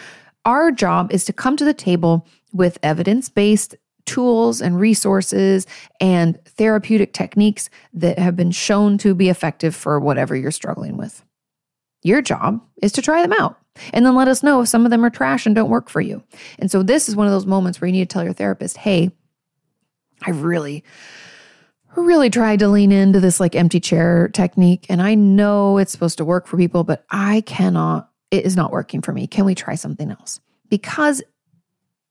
our 0.46 0.72
job 0.72 1.12
is 1.12 1.26
to 1.26 1.34
come 1.34 1.58
to 1.58 1.66
the 1.66 1.74
table 1.74 2.26
with 2.54 2.80
evidence 2.82 3.30
based 3.30 3.76
tools 4.06 4.62
and 4.62 4.80
resources 4.80 5.68
and 6.02 6.44
therapeutic 6.46 7.14
techniques 7.14 7.70
that 7.94 8.18
have 8.18 8.36
been 8.36 8.50
shown 8.50 8.98
to 8.98 9.14
be 9.14 9.30
effective 9.30 9.76
for 9.76 10.00
whatever 10.00 10.36
you're 10.36 10.50
struggling 10.50 10.98
with. 10.98 11.24
Your 12.02 12.22
job 12.22 12.64
is 12.82 12.92
to 12.94 13.02
try 13.02 13.22
them 13.22 13.34
out 13.34 13.59
and 13.94 14.06
then 14.06 14.16
let 14.16 14.28
us 14.28 14.44
know 14.44 14.62
if 14.62 14.68
some 14.68 14.86
of 14.86 14.92
them 14.92 15.06
are 15.06 15.10
trash 15.10 15.46
and 15.46 15.56
don't 15.56 15.70
work 15.70 15.90
for 15.90 16.02
you. 16.02 16.24
And 16.58 16.70
so, 16.70 16.84
this 16.84 17.10
is 17.10 17.16
one 17.16 17.28
of 17.28 17.34
those 17.34 17.46
moments 17.46 17.80
where 17.80 17.88
you 17.88 17.94
need 17.94 18.10
to 18.10 18.14
tell 18.14 18.24
your 18.24 18.34
therapist, 18.34 18.78
hey, 18.78 19.12
I 20.22 20.32
really, 20.32 20.84
really 21.96 22.30
tried 22.30 22.60
to 22.60 22.68
lean 22.68 22.92
into 22.92 23.20
this 23.20 23.40
like 23.40 23.56
empty 23.56 23.80
chair 23.80 24.28
technique. 24.30 24.86
And 24.90 25.02
I 25.02 25.16
know 25.16 25.78
it's 25.78 25.92
supposed 25.92 26.18
to 26.18 26.26
work 26.26 26.48
for 26.48 26.58
people, 26.58 26.84
but 26.84 27.06
I 27.10 27.42
cannot, 27.42 28.10
it 28.32 28.46
is 28.46 28.56
not 28.56 28.72
working 28.72 29.02
for 29.02 29.14
me. 29.14 29.28
Can 29.28 29.46
we 29.46 29.56
try 29.56 29.76
something 29.76 30.12
else? 30.12 30.40
Because 30.70 31.22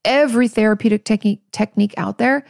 every 0.05 0.49
therapeutic 0.49 1.05
technique 1.05 1.43
technique 1.53 1.95
out 1.97 2.19
there 2.19 2.45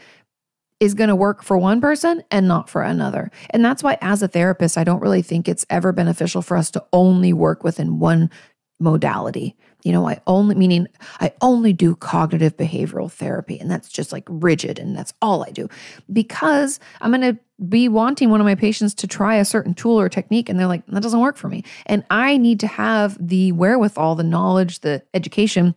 is 0.81 0.95
going 0.95 1.09
to 1.09 1.17
work 1.17 1.43
for 1.43 1.59
one 1.59 1.81
person 1.81 2.23
and 2.31 2.47
not 2.47 2.71
for 2.71 2.83
another. 2.83 3.31
And 3.51 3.65
that's 3.65 3.83
why 3.83 3.99
as 4.01 4.23
a 4.23 4.29
therapist, 4.29 4.79
I 4.79 4.85
don't 4.85 5.01
really 5.01 5.23
think 5.23 5.49
it's 5.49 5.67
ever 5.69 5.93
beneficial 5.93 6.41
for 6.41 6.57
us 6.57 6.71
to 6.73 6.85
only 6.93 7.33
work 7.33 7.65
within 7.65 7.99
one 7.99 8.31
modality. 8.79 9.57
You 9.85 9.93
know, 9.93 10.09
I 10.09 10.21
only 10.27 10.55
meaning 10.55 10.89
I 11.21 11.33
only 11.41 11.73
do 11.73 11.95
cognitive 11.95 12.57
behavioral 12.57 13.11
therapy 13.11 13.59
and 13.59 13.71
that's 13.71 13.89
just 13.89 14.13
like 14.13 14.25
rigid 14.29 14.79
and 14.79 14.97
that's 14.97 15.15
all 15.23 15.45
I 15.45 15.51
do. 15.51 15.69
Because 16.13 16.81
I'm 17.01 17.11
going 17.11 17.35
to 17.35 17.41
be 17.69 17.89
wanting 17.89 18.31
one 18.31 18.41
of 18.41 18.45
my 18.45 18.55
patients 18.55 18.95
to 18.95 19.07
try 19.07 19.37
a 19.37 19.45
certain 19.45 19.75
tool 19.75 19.99
or 19.99 20.09
technique 20.09 20.49
and 20.49 20.59
they're 20.59 20.67
like 20.67 20.87
that 20.87 21.03
doesn't 21.03 21.21
work 21.21 21.37
for 21.37 21.49
me. 21.49 21.65
And 21.87 22.05
I 22.11 22.37
need 22.37 22.61
to 22.61 22.67
have 22.67 23.17
the 23.21 23.53
wherewithal, 23.53 24.17
the 24.17 24.25
knowledge, 24.25 24.81
the 24.81 25.03
education 25.15 25.75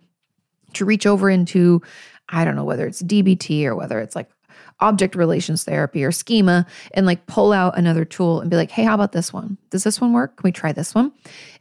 to 0.73 0.85
reach 0.85 1.05
over 1.05 1.29
into, 1.29 1.81
I 2.29 2.45
don't 2.45 2.55
know, 2.55 2.63
whether 2.63 2.87
it's 2.87 3.01
DBT 3.01 3.65
or 3.65 3.75
whether 3.75 3.99
it's 3.99 4.15
like 4.15 4.29
object 4.81 5.15
relations 5.15 5.63
therapy 5.63 6.03
or 6.03 6.11
schema 6.11 6.65
and 6.93 7.05
like 7.05 7.25
pull 7.27 7.53
out 7.53 7.77
another 7.77 8.03
tool 8.03 8.41
and 8.41 8.49
be 8.49 8.57
like, 8.57 8.71
hey, 8.71 8.83
how 8.83 8.95
about 8.95 9.11
this 9.11 9.31
one? 9.31 9.57
Does 9.69 9.83
this 9.83 10.01
one 10.01 10.11
work? 10.11 10.37
Can 10.37 10.43
we 10.43 10.51
try 10.51 10.71
this 10.71 10.93
one? 10.93 11.11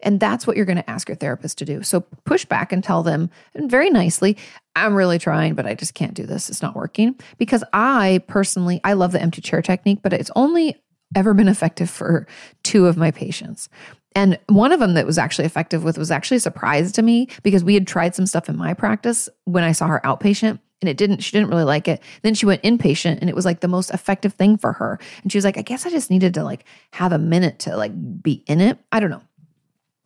And 0.00 0.18
that's 0.18 0.46
what 0.46 0.56
you're 0.56 0.66
going 0.66 0.76
to 0.78 0.90
ask 0.90 1.08
your 1.08 1.16
therapist 1.16 1.58
to 1.58 1.64
do. 1.64 1.82
So 1.82 2.00
push 2.24 2.44
back 2.44 2.72
and 2.72 2.82
tell 2.82 3.02
them 3.02 3.30
and 3.54 3.70
very 3.70 3.90
nicely, 3.90 4.36
I'm 4.74 4.94
really 4.94 5.18
trying, 5.18 5.54
but 5.54 5.66
I 5.66 5.74
just 5.74 5.94
can't 5.94 6.14
do 6.14 6.24
this. 6.24 6.48
It's 6.48 6.62
not 6.62 6.74
working. 6.74 7.14
Because 7.38 7.62
I 7.72 8.22
personally, 8.26 8.80
I 8.82 8.94
love 8.94 9.12
the 9.12 9.20
empty 9.20 9.42
chair 9.42 9.62
technique, 9.62 10.00
but 10.02 10.12
it's 10.12 10.30
only 10.34 10.76
ever 11.14 11.34
been 11.34 11.48
effective 11.48 11.90
for 11.90 12.26
two 12.62 12.86
of 12.86 12.96
my 12.96 13.10
patients. 13.10 13.68
And 14.14 14.38
one 14.46 14.72
of 14.72 14.80
them 14.80 14.94
that 14.94 15.06
was 15.06 15.18
actually 15.18 15.44
effective 15.44 15.84
with 15.84 15.98
was 15.98 16.10
actually 16.10 16.38
a 16.38 16.40
surprise 16.40 16.92
to 16.92 17.02
me 17.02 17.28
because 17.42 17.62
we 17.62 17.74
had 17.74 17.86
tried 17.86 18.14
some 18.14 18.26
stuff 18.26 18.48
in 18.48 18.56
my 18.56 18.74
practice 18.74 19.28
when 19.44 19.64
I 19.64 19.72
saw 19.72 19.86
her 19.86 20.00
outpatient 20.04 20.58
and 20.80 20.88
it 20.88 20.96
didn't 20.96 21.20
she 21.20 21.32
didn't 21.32 21.50
really 21.50 21.64
like 21.64 21.88
it. 21.88 22.02
Then 22.22 22.34
she 22.34 22.46
went 22.46 22.62
inpatient 22.62 23.18
and 23.20 23.28
it 23.28 23.36
was 23.36 23.44
like 23.44 23.60
the 23.60 23.68
most 23.68 23.90
effective 23.90 24.34
thing 24.34 24.56
for 24.56 24.72
her. 24.72 24.98
And 25.22 25.30
she 25.30 25.38
was 25.38 25.44
like, 25.44 25.58
I 25.58 25.62
guess 25.62 25.86
I 25.86 25.90
just 25.90 26.10
needed 26.10 26.34
to 26.34 26.44
like 26.44 26.64
have 26.92 27.12
a 27.12 27.18
minute 27.18 27.58
to 27.60 27.76
like 27.76 27.92
be 28.22 28.44
in 28.46 28.60
it. 28.60 28.78
I 28.92 29.00
don't 29.00 29.10
know. 29.10 29.22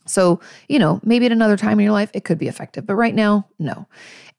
So, 0.07 0.41
you 0.68 0.79
know, 0.79 1.01
maybe 1.03 1.27
at 1.27 1.33
another 1.33 1.57
time 1.57 1.79
in 1.79 1.85
your 1.85 1.93
life 1.93 2.11
it 2.12 2.25
could 2.25 2.39
be 2.39 2.49
effective, 2.49 2.87
but 2.87 2.97
right 2.97 3.14
now, 3.14 3.47
no. 3.59 3.87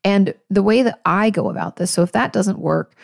And 0.04 0.34
the 0.48 0.62
way 0.62 0.82
that 0.82 1.00
I 1.04 1.30
go 1.30 1.50
about 1.50 1.76
this, 1.76 1.90
so 1.90 2.02
if 2.02 2.12
that 2.12 2.32
doesn't 2.32 2.60
work, 2.60 2.94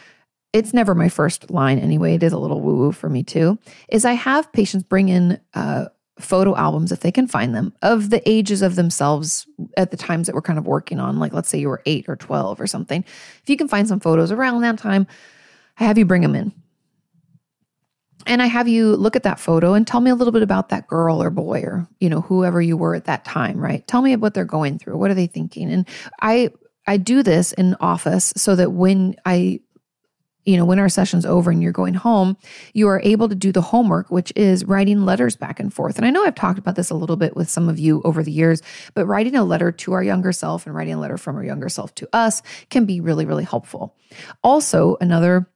it's 0.53 0.74
never 0.74 0.95
my 0.95 1.09
first 1.09 1.51
line 1.51 1.78
anyway. 1.78 2.14
It 2.14 2.22
is 2.22 2.33
a 2.33 2.39
little 2.39 2.61
woo 2.61 2.76
woo 2.76 2.93
for 2.93 3.09
me 3.09 3.22
too. 3.22 3.59
Is 3.89 4.05
I 4.05 4.12
have 4.12 4.53
patients 4.53 4.85
bring 4.85 5.09
in 5.09 5.41
uh, 5.55 5.87
photo 6.19 6.55
albums 6.57 6.93
if 6.93 7.01
they 7.01 7.11
can 7.11 7.27
find 7.27 7.55
them 7.55 7.73
of 7.83 8.11
the 8.11 8.27
ages 8.29 8.63
of 8.63 8.77
themselves 8.77 9.47
at 9.77 9.91
the 9.91 9.97
times 9.97 10.27
that 10.27 10.35
we're 10.35 10.43
kind 10.43 10.59
of 10.59 10.67
working 10.67 11.01
on 11.01 11.19
like 11.19 11.33
let's 11.33 11.49
say 11.49 11.59
you 11.59 11.69
were 11.69 11.83
8 11.87 12.05
or 12.09 12.17
12 12.17 12.61
or 12.61 12.67
something 12.67 13.03
if 13.43 13.49
you 13.49 13.57
can 13.57 13.67
find 13.69 13.89
some 13.89 13.99
photos 13.99 14.31
around 14.31 14.61
that 14.61 14.79
time 14.79 15.07
i 15.79 15.85
have 15.85 15.97
you 15.97 16.05
bring 16.05 16.23
them 16.23 16.35
in. 16.35 16.53
And 18.27 18.43
i 18.43 18.47
have 18.47 18.69
you 18.69 18.95
look 18.95 19.17
at 19.17 19.23
that 19.23 19.41
photo 19.41 19.75
and 19.75 19.87
tell 19.87 20.01
me 20.01 20.11
a 20.11 20.15
little 20.15 20.33
bit 20.33 20.43
about 20.43 20.69
that 20.69 20.87
girl 20.87 21.23
or 21.23 21.31
boy 21.31 21.63
or 21.63 21.89
you 21.99 22.11
know 22.11 22.21
whoever 22.21 22.61
you 22.61 22.77
were 22.77 22.95
at 22.95 23.07
that 23.07 23.25
time 23.25 23.59
right? 23.59 23.87
Tell 23.87 24.03
me 24.03 24.15
what 24.17 24.35
they're 24.35 24.45
going 24.45 24.79
through. 24.79 24.99
What 24.99 25.11
are 25.11 25.15
they 25.15 25.27
thinking? 25.27 25.73
And 25.73 25.89
i 26.21 26.51
I 26.87 26.97
do 26.97 27.23
this 27.23 27.53
in 27.53 27.77
office 27.81 28.33
so 28.37 28.57
that 28.57 28.73
when 28.73 29.15
I 29.25 29.61
you 30.45 30.57
know, 30.57 30.64
when 30.64 30.78
our 30.78 30.88
session's 30.88 31.24
over 31.24 31.51
and 31.51 31.62
you're 31.62 31.72
going 31.72 31.95
home, 31.95 32.36
you 32.72 32.88
are 32.88 33.01
able 33.05 33.28
to 33.28 33.34
do 33.34 33.53
the 33.53 33.61
homework, 33.61 34.11
which 34.11 34.32
is 34.34 34.64
writing 34.64 35.05
letters 35.05 35.36
back 35.36 35.61
and 35.61 35.72
forth. 35.72 35.97
And 35.97 36.05
I 36.05 36.11
know 36.11 36.24
I've 36.24 36.34
talked 36.34 36.59
about 36.59 36.74
this 36.74 36.90
a 36.90 36.95
little 36.95 37.16
bit 37.16 37.36
with 37.36 37.49
some 37.49 37.68
of 37.68 37.78
you 37.78 38.03
over 38.05 38.22
the 38.22 38.32
years, 38.32 38.61
but 38.95 39.07
writing 39.07 39.36
a 39.36 39.45
letter 39.45 39.70
to 39.70 39.93
our 39.93 40.03
younger 40.03 40.32
self 40.32 40.66
and 40.66 40.74
writing 40.74 40.95
a 40.95 41.01
letter 41.01 41.16
from 41.16 41.36
our 41.36 41.45
younger 41.45 41.68
self 41.68 41.95
to 41.97 42.09
us 42.12 42.43
can 42.70 42.84
be 42.84 43.01
really, 43.01 43.24
really 43.24 43.45
helpful. 43.45 43.95
Also, 44.43 44.97
another 45.01 45.49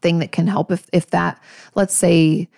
thing 0.00 0.18
that 0.18 0.32
can 0.32 0.48
help 0.48 0.72
if 0.72 0.88
if 0.92 1.10
that, 1.10 1.40
let's 1.76 1.94
say, 1.94 2.48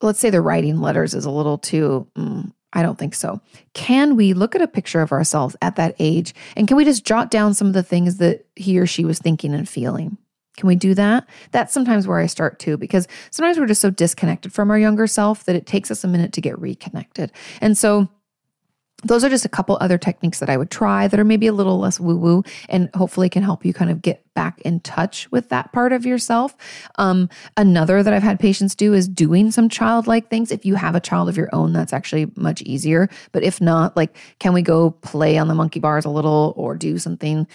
let's 0.00 0.18
say 0.18 0.30
the 0.30 0.40
writing 0.40 0.80
letters 0.80 1.14
is 1.14 1.24
a 1.24 1.30
little 1.30 1.58
too 1.58 2.08
mm, 2.18 2.52
I 2.72 2.82
don't 2.82 2.98
think 2.98 3.14
so. 3.14 3.40
Can 3.74 4.16
we 4.16 4.32
look 4.32 4.54
at 4.54 4.62
a 4.62 4.66
picture 4.66 5.02
of 5.02 5.12
ourselves 5.12 5.54
at 5.60 5.76
that 5.76 5.94
age 5.98 6.34
and 6.56 6.66
can 6.66 6.76
we 6.76 6.84
just 6.84 7.04
jot 7.04 7.30
down 7.30 7.54
some 7.54 7.66
of 7.66 7.74
the 7.74 7.82
things 7.82 8.16
that 8.16 8.46
he 8.56 8.78
or 8.78 8.86
she 8.86 9.04
was 9.04 9.18
thinking 9.18 9.54
and 9.54 9.68
feeling? 9.68 10.16
Can 10.56 10.66
we 10.66 10.76
do 10.76 10.94
that? 10.94 11.26
That's 11.50 11.72
sometimes 11.72 12.06
where 12.06 12.18
I 12.18 12.26
start 12.26 12.58
too, 12.58 12.76
because 12.76 13.08
sometimes 13.30 13.58
we're 13.58 13.66
just 13.66 13.80
so 13.80 13.90
disconnected 13.90 14.52
from 14.52 14.70
our 14.70 14.78
younger 14.78 15.06
self 15.06 15.44
that 15.44 15.56
it 15.56 15.66
takes 15.66 15.90
us 15.90 16.04
a 16.04 16.08
minute 16.08 16.32
to 16.34 16.40
get 16.40 16.58
reconnected. 16.58 17.32
And 17.60 17.76
so, 17.76 18.08
those 19.04 19.24
are 19.24 19.28
just 19.28 19.44
a 19.44 19.48
couple 19.48 19.76
other 19.80 19.98
techniques 19.98 20.38
that 20.38 20.48
I 20.48 20.56
would 20.56 20.70
try 20.70 21.08
that 21.08 21.18
are 21.18 21.24
maybe 21.24 21.46
a 21.46 21.52
little 21.52 21.78
less 21.78 21.98
woo 21.98 22.16
woo 22.16 22.44
and 22.68 22.88
hopefully 22.94 23.28
can 23.28 23.42
help 23.42 23.64
you 23.64 23.72
kind 23.72 23.90
of 23.90 24.00
get 24.00 24.24
back 24.34 24.60
in 24.60 24.80
touch 24.80 25.30
with 25.30 25.48
that 25.48 25.72
part 25.72 25.92
of 25.92 26.06
yourself. 26.06 26.56
Um, 26.96 27.28
another 27.56 28.02
that 28.02 28.12
I've 28.14 28.22
had 28.22 28.38
patients 28.38 28.74
do 28.74 28.94
is 28.94 29.08
doing 29.08 29.50
some 29.50 29.68
childlike 29.68 30.30
things. 30.30 30.50
If 30.50 30.64
you 30.64 30.76
have 30.76 30.94
a 30.94 31.00
child 31.00 31.28
of 31.28 31.36
your 31.36 31.48
own, 31.52 31.72
that's 31.72 31.92
actually 31.92 32.30
much 32.36 32.62
easier. 32.62 33.08
But 33.32 33.42
if 33.42 33.60
not, 33.60 33.96
like, 33.96 34.16
can 34.38 34.52
we 34.52 34.62
go 34.62 34.92
play 34.92 35.36
on 35.36 35.48
the 35.48 35.54
monkey 35.54 35.80
bars 35.80 36.04
a 36.04 36.10
little 36.10 36.54
or 36.56 36.76
do 36.76 36.98
something 36.98 37.46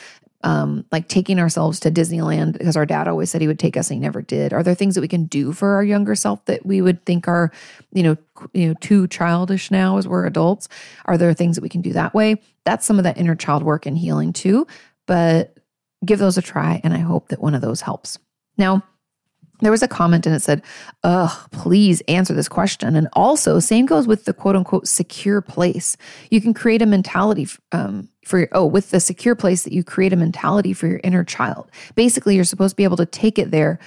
um, 0.43 0.85
like 0.91 1.07
taking 1.07 1.39
ourselves 1.39 1.79
to 1.79 1.91
Disneyland 1.91 2.53
because 2.53 2.77
our 2.77 2.85
dad 2.85 3.07
always 3.07 3.31
said 3.31 3.41
he 3.41 3.47
would 3.47 3.59
take 3.59 3.75
us 3.75 3.89
and 3.89 3.95
he 3.95 4.01
never 4.01 4.21
did. 4.21 4.53
Are 4.53 4.63
there 4.63 4.75
things 4.75 4.95
that 4.95 5.01
we 5.01 5.07
can 5.07 5.25
do 5.25 5.51
for 5.51 5.75
our 5.75 5.83
younger 5.83 6.15
self 6.15 6.45
that 6.45 6.65
we 6.65 6.81
would 6.81 7.03
think 7.05 7.27
are, 7.27 7.51
you 7.91 8.03
know, 8.03 8.17
you 8.53 8.67
know, 8.67 8.73
too 8.79 9.07
childish 9.07 9.71
now 9.71 9.97
as 9.97 10.07
we're 10.07 10.25
adults? 10.25 10.69
Are 11.05 11.17
there 11.17 11.33
things 11.33 11.55
that 11.55 11.63
we 11.63 11.69
can 11.69 11.81
do 11.81 11.93
that 11.93 12.13
way? 12.13 12.41
That's 12.65 12.85
some 12.85 12.97
of 12.97 13.03
that 13.03 13.17
inner 13.17 13.35
child 13.35 13.63
work 13.63 13.85
and 13.85 13.97
healing 13.97 14.31
too. 14.31 14.67
But 15.07 15.57
give 16.05 16.19
those 16.19 16.37
a 16.37 16.41
try, 16.41 16.81
and 16.83 16.93
I 16.93 16.99
hope 16.99 17.29
that 17.29 17.41
one 17.41 17.55
of 17.55 17.61
those 17.61 17.81
helps. 17.81 18.19
Now, 18.57 18.83
there 19.59 19.71
was 19.71 19.83
a 19.83 19.87
comment 19.87 20.25
and 20.25 20.35
it 20.35 20.41
said, 20.41 20.61
Ugh, 21.03 21.49
please 21.51 22.01
answer 22.07 22.33
this 22.33 22.47
question. 22.47 22.95
And 22.95 23.07
also, 23.13 23.59
same 23.59 23.85
goes 23.85 24.07
with 24.07 24.25
the 24.25 24.33
quote 24.33 24.55
unquote 24.55 24.87
secure 24.87 25.41
place. 25.41 25.97
You 26.29 26.41
can 26.41 26.53
create 26.53 26.81
a 26.81 26.85
mentality 26.85 27.47
um, 27.71 28.09
for 28.25 28.39
your, 28.39 28.49
oh, 28.51 28.65
with 28.65 28.91
the 28.91 28.99
secure 28.99 29.35
place 29.35 29.63
that 29.63 29.73
you 29.73 29.83
create 29.83 30.13
a 30.13 30.17
mentality 30.17 30.73
for 30.73 30.87
your 30.87 31.01
inner 31.03 31.23
child. 31.23 31.71
Basically, 31.95 32.35
you're 32.35 32.43
supposed 32.43 32.73
to 32.73 32.77
be 32.77 32.83
able 32.83 32.97
to 32.97 33.05
take 33.05 33.39
it 33.39 33.51
there 33.51 33.79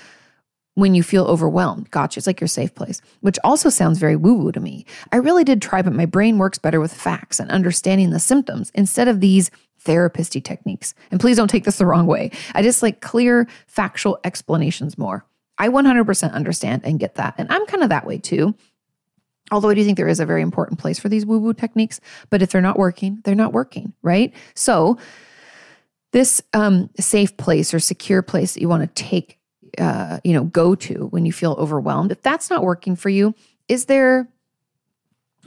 when 0.74 0.94
you 0.94 1.02
feel 1.02 1.24
overwhelmed. 1.24 1.90
Gotcha. 1.90 2.18
It's 2.18 2.26
like 2.26 2.40
your 2.40 2.48
safe 2.48 2.74
place, 2.74 3.00
which 3.20 3.38
also 3.44 3.68
sounds 3.68 3.98
very 3.98 4.16
woo 4.16 4.34
woo 4.34 4.52
to 4.52 4.60
me. 4.60 4.86
I 5.12 5.16
really 5.16 5.44
did 5.44 5.60
try, 5.60 5.82
but 5.82 5.92
my 5.92 6.06
brain 6.06 6.38
works 6.38 6.58
better 6.58 6.80
with 6.80 6.92
facts 6.92 7.38
and 7.38 7.50
understanding 7.50 8.10
the 8.10 8.20
symptoms 8.20 8.70
instead 8.74 9.08
of 9.08 9.20
these 9.20 9.50
therapisty 9.84 10.42
techniques. 10.42 10.94
And 11.10 11.20
please 11.20 11.36
don't 11.36 11.48
take 11.48 11.64
this 11.64 11.78
the 11.78 11.86
wrong 11.86 12.06
way. 12.06 12.30
I 12.54 12.62
just 12.62 12.82
like 12.82 13.00
clear, 13.00 13.48
factual 13.66 14.18
explanations 14.24 14.98
more. 14.98 15.24
I 15.60 15.68
100% 15.68 16.32
understand 16.32 16.82
and 16.84 16.98
get 16.98 17.16
that. 17.16 17.34
And 17.38 17.50
I'm 17.52 17.66
kind 17.66 17.82
of 17.82 17.90
that 17.90 18.06
way 18.06 18.18
too. 18.18 18.54
Although 19.52 19.68
I 19.68 19.74
do 19.74 19.84
think 19.84 19.96
there 19.96 20.08
is 20.08 20.20
a 20.20 20.26
very 20.26 20.42
important 20.42 20.78
place 20.78 20.98
for 20.98 21.08
these 21.08 21.26
woo 21.26 21.38
woo 21.38 21.52
techniques, 21.52 22.00
but 22.30 22.40
if 22.40 22.50
they're 22.50 22.60
not 22.60 22.78
working, 22.78 23.20
they're 23.24 23.34
not 23.34 23.52
working, 23.52 23.92
right? 24.02 24.32
So, 24.54 24.96
this 26.12 26.42
um, 26.54 26.90
safe 26.98 27.36
place 27.36 27.72
or 27.72 27.78
secure 27.78 28.20
place 28.20 28.54
that 28.54 28.60
you 28.60 28.68
want 28.68 28.82
to 28.82 29.04
take 29.04 29.38
uh, 29.78 30.18
you 30.24 30.32
know, 30.32 30.44
go 30.44 30.74
to 30.74 31.06
when 31.08 31.24
you 31.24 31.32
feel 31.32 31.52
overwhelmed. 31.52 32.10
If 32.10 32.22
that's 32.22 32.50
not 32.50 32.64
working 32.64 32.96
for 32.96 33.08
you, 33.08 33.34
is 33.68 33.84
there 33.84 34.28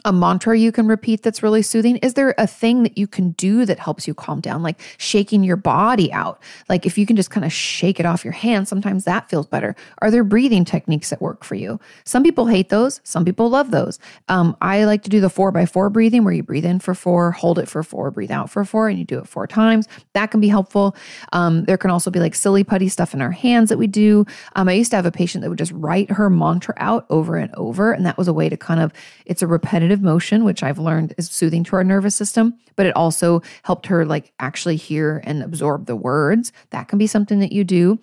a 0.05 0.13
mantra 0.13 0.57
you 0.57 0.71
can 0.71 0.87
repeat 0.87 1.23
that's 1.23 1.41
really 1.41 1.61
soothing? 1.61 1.97
Is 1.97 2.15
there 2.15 2.35
a 2.37 2.47
thing 2.47 2.83
that 2.83 2.97
you 2.97 3.07
can 3.07 3.31
do 3.31 3.65
that 3.65 3.79
helps 3.79 4.07
you 4.07 4.13
calm 4.13 4.41
down, 4.41 4.61
like 4.61 4.79
shaking 4.97 5.43
your 5.43 5.55
body 5.55 6.11
out? 6.11 6.41
Like 6.69 6.85
if 6.85 6.97
you 6.97 7.05
can 7.05 7.15
just 7.15 7.29
kind 7.29 7.45
of 7.45 7.53
shake 7.53 7.99
it 7.99 8.05
off 8.05 8.23
your 8.23 8.33
hand, 8.33 8.67
sometimes 8.67 9.05
that 9.05 9.29
feels 9.29 9.47
better. 9.47 9.75
Are 9.99 10.11
there 10.11 10.23
breathing 10.23 10.65
techniques 10.65 11.09
that 11.09 11.21
work 11.21 11.43
for 11.43 11.55
you? 11.55 11.79
Some 12.03 12.23
people 12.23 12.47
hate 12.47 12.69
those, 12.69 12.99
some 13.03 13.23
people 13.23 13.49
love 13.49 13.71
those. 13.71 13.99
Um, 14.27 14.57
I 14.61 14.83
like 14.83 15.03
to 15.03 15.09
do 15.09 15.21
the 15.21 15.29
four 15.29 15.51
by 15.51 15.65
four 15.65 15.89
breathing 15.89 16.23
where 16.23 16.33
you 16.33 16.43
breathe 16.43 16.65
in 16.65 16.79
for 16.79 16.93
four, 16.93 17.31
hold 17.31 17.59
it 17.59 17.69
for 17.69 17.83
four, 17.83 18.11
breathe 18.11 18.31
out 18.31 18.49
for 18.49 18.65
four, 18.65 18.89
and 18.89 18.99
you 18.99 19.05
do 19.05 19.19
it 19.19 19.27
four 19.27 19.47
times. 19.47 19.87
That 20.13 20.31
can 20.31 20.41
be 20.41 20.49
helpful. 20.49 20.95
Um, 21.31 21.63
there 21.65 21.77
can 21.77 21.91
also 21.91 22.11
be 22.11 22.19
like 22.19 22.35
silly 22.35 22.63
putty 22.63 22.89
stuff 22.89 23.13
in 23.13 23.21
our 23.21 23.31
hands 23.31 23.69
that 23.69 23.77
we 23.77 23.87
do. 23.87 24.25
Um, 24.55 24.67
I 24.67 24.73
used 24.73 24.91
to 24.91 24.97
have 24.97 25.05
a 25.05 25.11
patient 25.11 25.43
that 25.43 25.49
would 25.49 25.59
just 25.59 25.71
write 25.71 26.11
her 26.11 26.29
mantra 26.29 26.73
out 26.77 27.05
over 27.09 27.37
and 27.37 27.53
over, 27.55 27.93
and 27.93 28.05
that 28.05 28.17
was 28.17 28.27
a 28.27 28.33
way 28.33 28.49
to 28.49 28.57
kind 28.57 28.79
of, 28.79 28.91
it's 29.25 29.41
a 29.41 29.47
repetitive 29.47 29.92
motion, 30.01 30.43
which 30.43 30.63
I've 30.63 30.79
learned 30.79 31.13
is 31.17 31.29
soothing 31.29 31.63
to 31.65 31.75
our 31.75 31.83
nervous 31.83 32.15
system, 32.15 32.57
but 32.75 32.85
it 32.85 32.95
also 32.95 33.41
helped 33.63 33.85
her 33.87 34.05
like 34.05 34.33
actually 34.39 34.75
hear 34.75 35.21
and 35.25 35.43
absorb 35.43 35.85
the 35.85 35.95
words. 35.95 36.51
That 36.71 36.87
can 36.87 36.97
be 36.97 37.07
something 37.07 37.39
that 37.39 37.51
you 37.51 37.63
do 37.63 37.99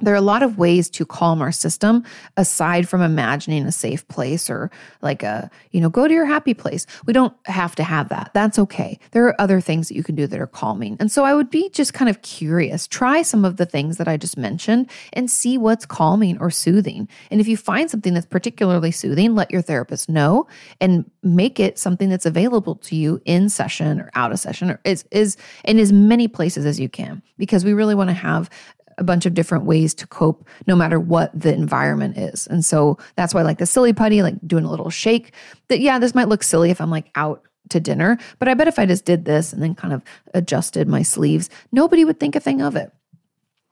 there 0.00 0.12
are 0.12 0.16
a 0.16 0.22
lot 0.22 0.42
of 0.42 0.58
ways 0.58 0.90
to 0.90 1.06
calm 1.06 1.40
our 1.40 1.52
system 1.52 2.04
aside 2.36 2.88
from 2.88 3.00
imagining 3.00 3.64
a 3.66 3.72
safe 3.72 4.06
place 4.08 4.50
or 4.50 4.70
like 5.00 5.22
a 5.22 5.50
you 5.70 5.80
know 5.80 5.88
go 5.88 6.06
to 6.06 6.12
your 6.12 6.26
happy 6.26 6.54
place. 6.54 6.86
We 7.06 7.12
don't 7.12 7.34
have 7.46 7.74
to 7.76 7.84
have 7.84 8.08
that. 8.10 8.30
That's 8.34 8.58
okay. 8.58 8.98
There 9.12 9.26
are 9.26 9.40
other 9.40 9.60
things 9.60 9.88
that 9.88 9.94
you 9.94 10.02
can 10.02 10.14
do 10.14 10.26
that 10.26 10.40
are 10.40 10.46
calming. 10.46 10.96
And 11.00 11.10
so 11.10 11.24
i 11.24 11.34
would 11.34 11.50
be 11.50 11.68
just 11.70 11.94
kind 11.94 12.08
of 12.08 12.22
curious. 12.22 12.86
Try 12.86 13.22
some 13.22 13.44
of 13.44 13.56
the 13.56 13.66
things 13.66 13.96
that 13.96 14.08
i 14.08 14.16
just 14.16 14.36
mentioned 14.36 14.90
and 15.12 15.30
see 15.30 15.56
what's 15.56 15.86
calming 15.86 16.38
or 16.38 16.50
soothing. 16.50 17.08
And 17.30 17.40
if 17.40 17.48
you 17.48 17.56
find 17.56 17.90
something 17.90 18.14
that's 18.14 18.26
particularly 18.26 18.90
soothing 18.90 19.34
let 19.34 19.50
your 19.50 19.62
therapist 19.62 20.08
know 20.08 20.46
and 20.80 21.10
make 21.22 21.58
it 21.58 21.78
something 21.78 22.08
that's 22.08 22.26
available 22.26 22.76
to 22.76 22.96
you 22.96 23.20
in 23.24 23.48
session 23.48 24.00
or 24.00 24.10
out 24.14 24.32
of 24.32 24.38
session 24.38 24.70
or 24.70 24.80
is 24.84 25.04
is 25.10 25.36
in 25.64 25.78
as 25.78 25.92
many 25.92 26.28
places 26.28 26.66
as 26.66 26.78
you 26.78 26.88
can 26.88 27.22
because 27.38 27.64
we 27.64 27.72
really 27.72 27.94
want 27.94 28.10
to 28.10 28.14
have 28.14 28.50
a 28.98 29.04
bunch 29.04 29.26
of 29.26 29.34
different 29.34 29.64
ways 29.64 29.94
to 29.94 30.06
cope 30.06 30.46
no 30.66 30.76
matter 30.76 30.98
what 30.98 31.38
the 31.38 31.52
environment 31.52 32.16
is. 32.16 32.46
And 32.46 32.64
so 32.64 32.98
that's 33.16 33.34
why 33.34 33.42
like 33.42 33.58
the 33.58 33.66
silly 33.66 33.92
putty, 33.92 34.22
like 34.22 34.36
doing 34.46 34.64
a 34.64 34.70
little 34.70 34.90
shake. 34.90 35.32
That 35.68 35.80
yeah, 35.80 35.98
this 35.98 36.14
might 36.14 36.28
look 36.28 36.42
silly 36.42 36.70
if 36.70 36.80
I'm 36.80 36.90
like 36.90 37.10
out 37.14 37.42
to 37.70 37.80
dinner, 37.80 38.18
but 38.38 38.48
I 38.48 38.54
bet 38.54 38.68
if 38.68 38.78
I 38.78 38.86
just 38.86 39.04
did 39.04 39.24
this 39.24 39.52
and 39.52 39.62
then 39.62 39.74
kind 39.74 39.92
of 39.92 40.02
adjusted 40.34 40.88
my 40.88 41.02
sleeves, 41.02 41.50
nobody 41.72 42.04
would 42.04 42.20
think 42.20 42.36
a 42.36 42.40
thing 42.40 42.62
of 42.62 42.76
it. 42.76 42.92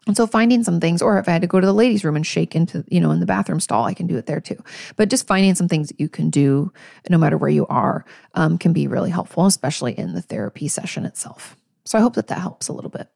And 0.06 0.16
so 0.16 0.26
finding 0.26 0.62
some 0.62 0.80
things, 0.80 1.00
or 1.00 1.18
if 1.18 1.28
I 1.28 1.32
had 1.32 1.42
to 1.42 1.48
go 1.48 1.60
to 1.60 1.66
the 1.66 1.72
ladies' 1.72 2.04
room 2.04 2.16
and 2.16 2.26
shake 2.26 2.54
into, 2.54 2.84
you 2.88 3.00
know, 3.00 3.10
in 3.10 3.20
the 3.20 3.26
bathroom 3.26 3.60
stall, 3.60 3.84
I 3.84 3.94
can 3.94 4.06
do 4.06 4.18
it 4.18 4.26
there 4.26 4.40
too. 4.40 4.62
But 4.96 5.08
just 5.08 5.26
finding 5.26 5.54
some 5.54 5.68
things 5.68 5.88
that 5.88 5.98
you 5.98 6.10
can 6.10 6.28
do, 6.28 6.72
no 7.08 7.16
matter 7.16 7.38
where 7.38 7.50
you 7.50 7.66
are, 7.68 8.04
um, 8.34 8.58
can 8.58 8.74
be 8.74 8.86
really 8.86 9.10
helpful, 9.10 9.46
especially 9.46 9.98
in 9.98 10.12
the 10.12 10.20
therapy 10.20 10.68
session 10.68 11.06
itself. 11.06 11.56
So 11.86 11.96
I 11.96 12.02
hope 12.02 12.14
that 12.14 12.26
that 12.28 12.38
helps 12.38 12.68
a 12.68 12.74
little 12.74 12.90
bit. 12.90 13.08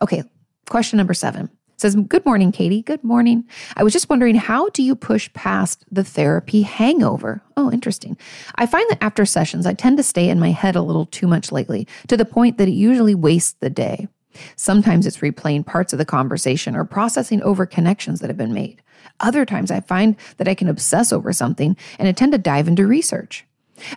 Okay, 0.00 0.22
Question 0.68 0.96
number 0.96 1.14
seven 1.14 1.48
says, 1.76 1.94
Good 1.94 2.24
morning, 2.24 2.52
Kati. 2.52 2.84
Good 2.84 3.04
morning. 3.04 3.44
I 3.76 3.84
was 3.84 3.92
just 3.92 4.08
wondering, 4.08 4.34
how 4.34 4.68
do 4.70 4.82
you 4.82 4.96
push 4.96 5.32
past 5.34 5.84
the 5.90 6.04
therapy 6.04 6.62
hangover? 6.62 7.42
Oh, 7.56 7.70
interesting. 7.70 8.16
I 8.56 8.66
find 8.66 8.88
that 8.90 9.02
after 9.02 9.24
sessions, 9.26 9.66
I 9.66 9.74
tend 9.74 9.96
to 9.98 10.02
stay 10.02 10.28
in 10.28 10.40
my 10.40 10.50
head 10.50 10.74
a 10.74 10.82
little 10.82 11.06
too 11.06 11.26
much 11.26 11.52
lately, 11.52 11.86
to 12.08 12.16
the 12.16 12.24
point 12.24 12.58
that 12.58 12.68
it 12.68 12.72
usually 12.72 13.14
wastes 13.14 13.56
the 13.60 13.70
day. 13.70 14.08
Sometimes 14.56 15.06
it's 15.06 15.18
replaying 15.18 15.64
parts 15.64 15.92
of 15.92 15.98
the 15.98 16.04
conversation 16.04 16.76
or 16.76 16.84
processing 16.84 17.42
over 17.42 17.64
connections 17.64 18.20
that 18.20 18.28
have 18.28 18.36
been 18.36 18.52
made. 18.52 18.82
Other 19.20 19.46
times 19.46 19.70
I 19.70 19.80
find 19.80 20.16
that 20.36 20.48
I 20.48 20.54
can 20.54 20.68
obsess 20.68 21.12
over 21.12 21.32
something 21.32 21.76
and 21.98 22.06
I 22.06 22.12
tend 22.12 22.32
to 22.32 22.38
dive 22.38 22.68
into 22.68 22.86
research. 22.86 23.45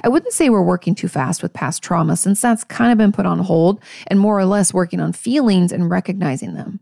I 0.03 0.09
wouldn't 0.09 0.33
say 0.33 0.49
we're 0.49 0.61
working 0.61 0.95
too 0.95 1.07
fast 1.07 1.41
with 1.41 1.53
past 1.53 1.81
trauma 1.83 2.17
since 2.17 2.41
that's 2.41 2.63
kind 2.63 2.91
of 2.91 2.97
been 2.97 3.11
put 3.11 3.25
on 3.25 3.39
hold 3.39 3.81
and 4.07 4.19
more 4.19 4.37
or 4.37 4.45
less 4.45 4.73
working 4.73 4.99
on 4.99 5.13
feelings 5.13 5.71
and 5.71 5.89
recognizing 5.89 6.53
them. 6.53 6.79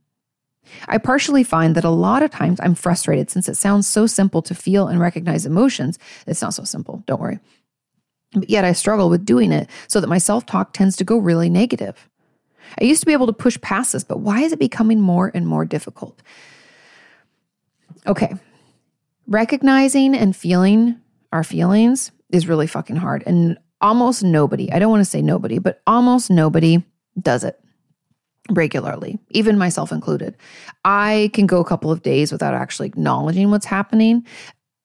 I 0.87 0.97
partially 0.97 1.43
find 1.43 1.75
that 1.75 1.83
a 1.83 1.89
lot 1.89 2.23
of 2.23 2.31
times 2.31 2.59
I'm 2.61 2.75
frustrated 2.75 3.29
since 3.29 3.47
it 3.47 3.55
sounds 3.55 3.87
so 3.87 4.05
simple 4.05 4.41
to 4.43 4.55
feel 4.55 4.87
and 4.87 4.99
recognize 4.99 5.45
emotions. 5.45 5.97
It's 6.25 6.41
not 6.41 6.53
so 6.53 6.63
simple, 6.63 7.03
don't 7.07 7.21
worry. 7.21 7.39
But 8.33 8.49
yet 8.49 8.65
I 8.65 8.73
struggle 8.73 9.09
with 9.09 9.25
doing 9.25 9.51
it 9.51 9.69
so 9.87 10.01
that 10.01 10.07
my 10.07 10.17
self 10.17 10.45
talk 10.45 10.73
tends 10.73 10.97
to 10.97 11.03
go 11.03 11.17
really 11.17 11.49
negative. 11.49 12.09
I 12.79 12.83
used 12.83 13.01
to 13.01 13.05
be 13.05 13.13
able 13.13 13.27
to 13.27 13.33
push 13.33 13.59
past 13.61 13.93
this, 13.93 14.03
but 14.03 14.19
why 14.19 14.41
is 14.41 14.51
it 14.51 14.59
becoming 14.59 14.99
more 14.99 15.31
and 15.33 15.47
more 15.47 15.63
difficult? 15.63 16.21
Okay, 18.05 18.35
recognizing 19.25 20.13
and 20.15 20.35
feeling 20.35 20.99
our 21.31 21.43
feelings 21.43 22.11
is 22.31 22.47
really 22.47 22.67
fucking 22.67 22.95
hard. 22.95 23.23
And 23.25 23.57
almost 23.81 24.23
nobody, 24.23 24.71
I 24.71 24.79
don't 24.79 24.89
want 24.89 25.01
to 25.01 25.09
say 25.09 25.21
nobody, 25.21 25.59
but 25.59 25.81
almost 25.87 26.29
nobody 26.29 26.83
does 27.19 27.43
it 27.43 27.59
regularly, 28.49 29.19
even 29.29 29.57
myself 29.57 29.91
included. 29.91 30.35
I 30.85 31.31
can 31.33 31.47
go 31.47 31.59
a 31.59 31.65
couple 31.65 31.91
of 31.91 32.01
days 32.01 32.31
without 32.31 32.53
actually 32.53 32.87
acknowledging 32.87 33.51
what's 33.51 33.65
happening. 33.65 34.25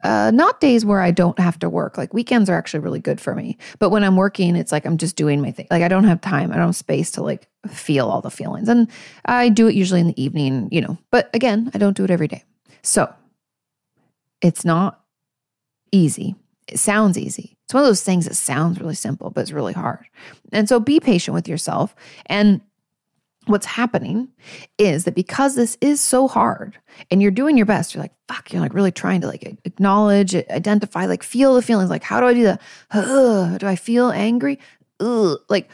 Uh, 0.02 0.32
not 0.34 0.60
days 0.60 0.84
where 0.84 1.00
I 1.00 1.12
don't 1.12 1.38
have 1.38 1.60
to 1.60 1.70
work. 1.70 1.96
Like 1.96 2.12
weekends 2.12 2.50
are 2.50 2.56
actually 2.56 2.80
really 2.80 2.98
good 2.98 3.20
for 3.20 3.36
me. 3.36 3.56
But 3.78 3.90
when 3.90 4.02
I'm 4.02 4.16
working, 4.16 4.56
it's 4.56 4.72
like 4.72 4.84
I'm 4.84 4.98
just 4.98 5.14
doing 5.14 5.40
my 5.40 5.52
thing. 5.52 5.68
Like 5.70 5.84
I 5.84 5.88
don't 5.88 6.04
have 6.04 6.20
time. 6.20 6.50
I 6.50 6.56
don't 6.56 6.66
have 6.66 6.76
space 6.76 7.12
to 7.12 7.22
like 7.22 7.46
feel 7.68 8.08
all 8.08 8.20
the 8.20 8.30
feelings. 8.30 8.68
And 8.68 8.90
I 9.26 9.48
do 9.48 9.68
it 9.68 9.76
usually 9.76 10.00
in 10.00 10.08
the 10.08 10.22
evening, 10.22 10.68
you 10.72 10.80
know. 10.80 10.98
But 11.12 11.30
again, 11.34 11.70
I 11.72 11.78
don't 11.78 11.96
do 11.96 12.02
it 12.02 12.10
every 12.10 12.26
day. 12.26 12.42
So 12.82 13.14
it's 14.40 14.64
not 14.64 15.00
easy. 15.92 16.34
It 16.72 16.78
sounds 16.78 17.18
easy. 17.18 17.56
It's 17.64 17.74
one 17.74 17.82
of 17.82 17.88
those 17.88 18.02
things 18.02 18.26
that 18.26 18.34
sounds 18.34 18.80
really 18.80 18.94
simple, 18.94 19.30
but 19.30 19.42
it's 19.42 19.52
really 19.52 19.72
hard. 19.72 20.06
And 20.52 20.68
so 20.68 20.80
be 20.80 21.00
patient 21.00 21.34
with 21.34 21.48
yourself. 21.48 21.94
And 22.26 22.60
what's 23.46 23.66
happening 23.66 24.28
is 24.78 25.04
that 25.04 25.14
because 25.14 25.54
this 25.54 25.76
is 25.80 26.00
so 26.00 26.28
hard 26.28 26.78
and 27.10 27.20
you're 27.20 27.30
doing 27.30 27.56
your 27.56 27.66
best, 27.66 27.94
you're 27.94 28.02
like, 28.02 28.14
fuck, 28.28 28.52
you're 28.52 28.62
like 28.62 28.74
really 28.74 28.92
trying 28.92 29.20
to 29.20 29.26
like 29.26 29.42
acknowledge, 29.64 30.34
identify, 30.34 31.06
like 31.06 31.22
feel 31.22 31.54
the 31.54 31.62
feelings. 31.62 31.90
Like, 31.90 32.04
how 32.04 32.20
do 32.20 32.26
I 32.26 32.34
do 32.34 32.44
that? 32.44 32.60
Ugh, 32.92 33.58
do 33.58 33.66
I 33.66 33.76
feel 33.76 34.10
angry? 34.10 34.58
Ugh. 35.00 35.38
Like, 35.48 35.70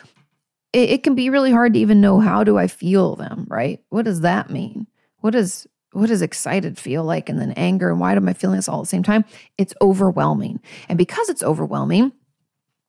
it, 0.73 0.91
it 0.91 1.03
can 1.03 1.15
be 1.15 1.31
really 1.31 1.51
hard 1.53 1.75
to 1.75 1.81
even 1.81 2.01
know 2.01 2.21
how 2.21 2.45
do 2.45 2.59
I 2.59 2.67
feel 2.67 3.17
them, 3.17 3.47
right? 3.49 3.81
What 3.89 4.05
does 4.05 4.21
that 4.23 4.51
mean? 4.51 4.87
What 5.21 5.31
does 5.31 5.67
what 5.93 6.09
does 6.09 6.23
excited 6.23 6.79
feel 6.79 7.05
like? 7.05 7.29
And 7.29 7.41
then 7.41 7.53
anger. 7.53 7.91
And 7.91 8.01
why 8.01 8.15
am 8.15 8.29
I 8.29 8.33
feeling 8.33 8.57
this 8.57 8.69
all 8.69 8.81
at 8.81 8.83
the 8.83 8.89
same 8.89 9.03
time? 9.03 9.25
It's 9.57 9.75
overwhelming. 9.81 10.61
And 10.89 10.99
because 10.99 11.29
it's 11.29 11.43
overwhelming 11.43 12.13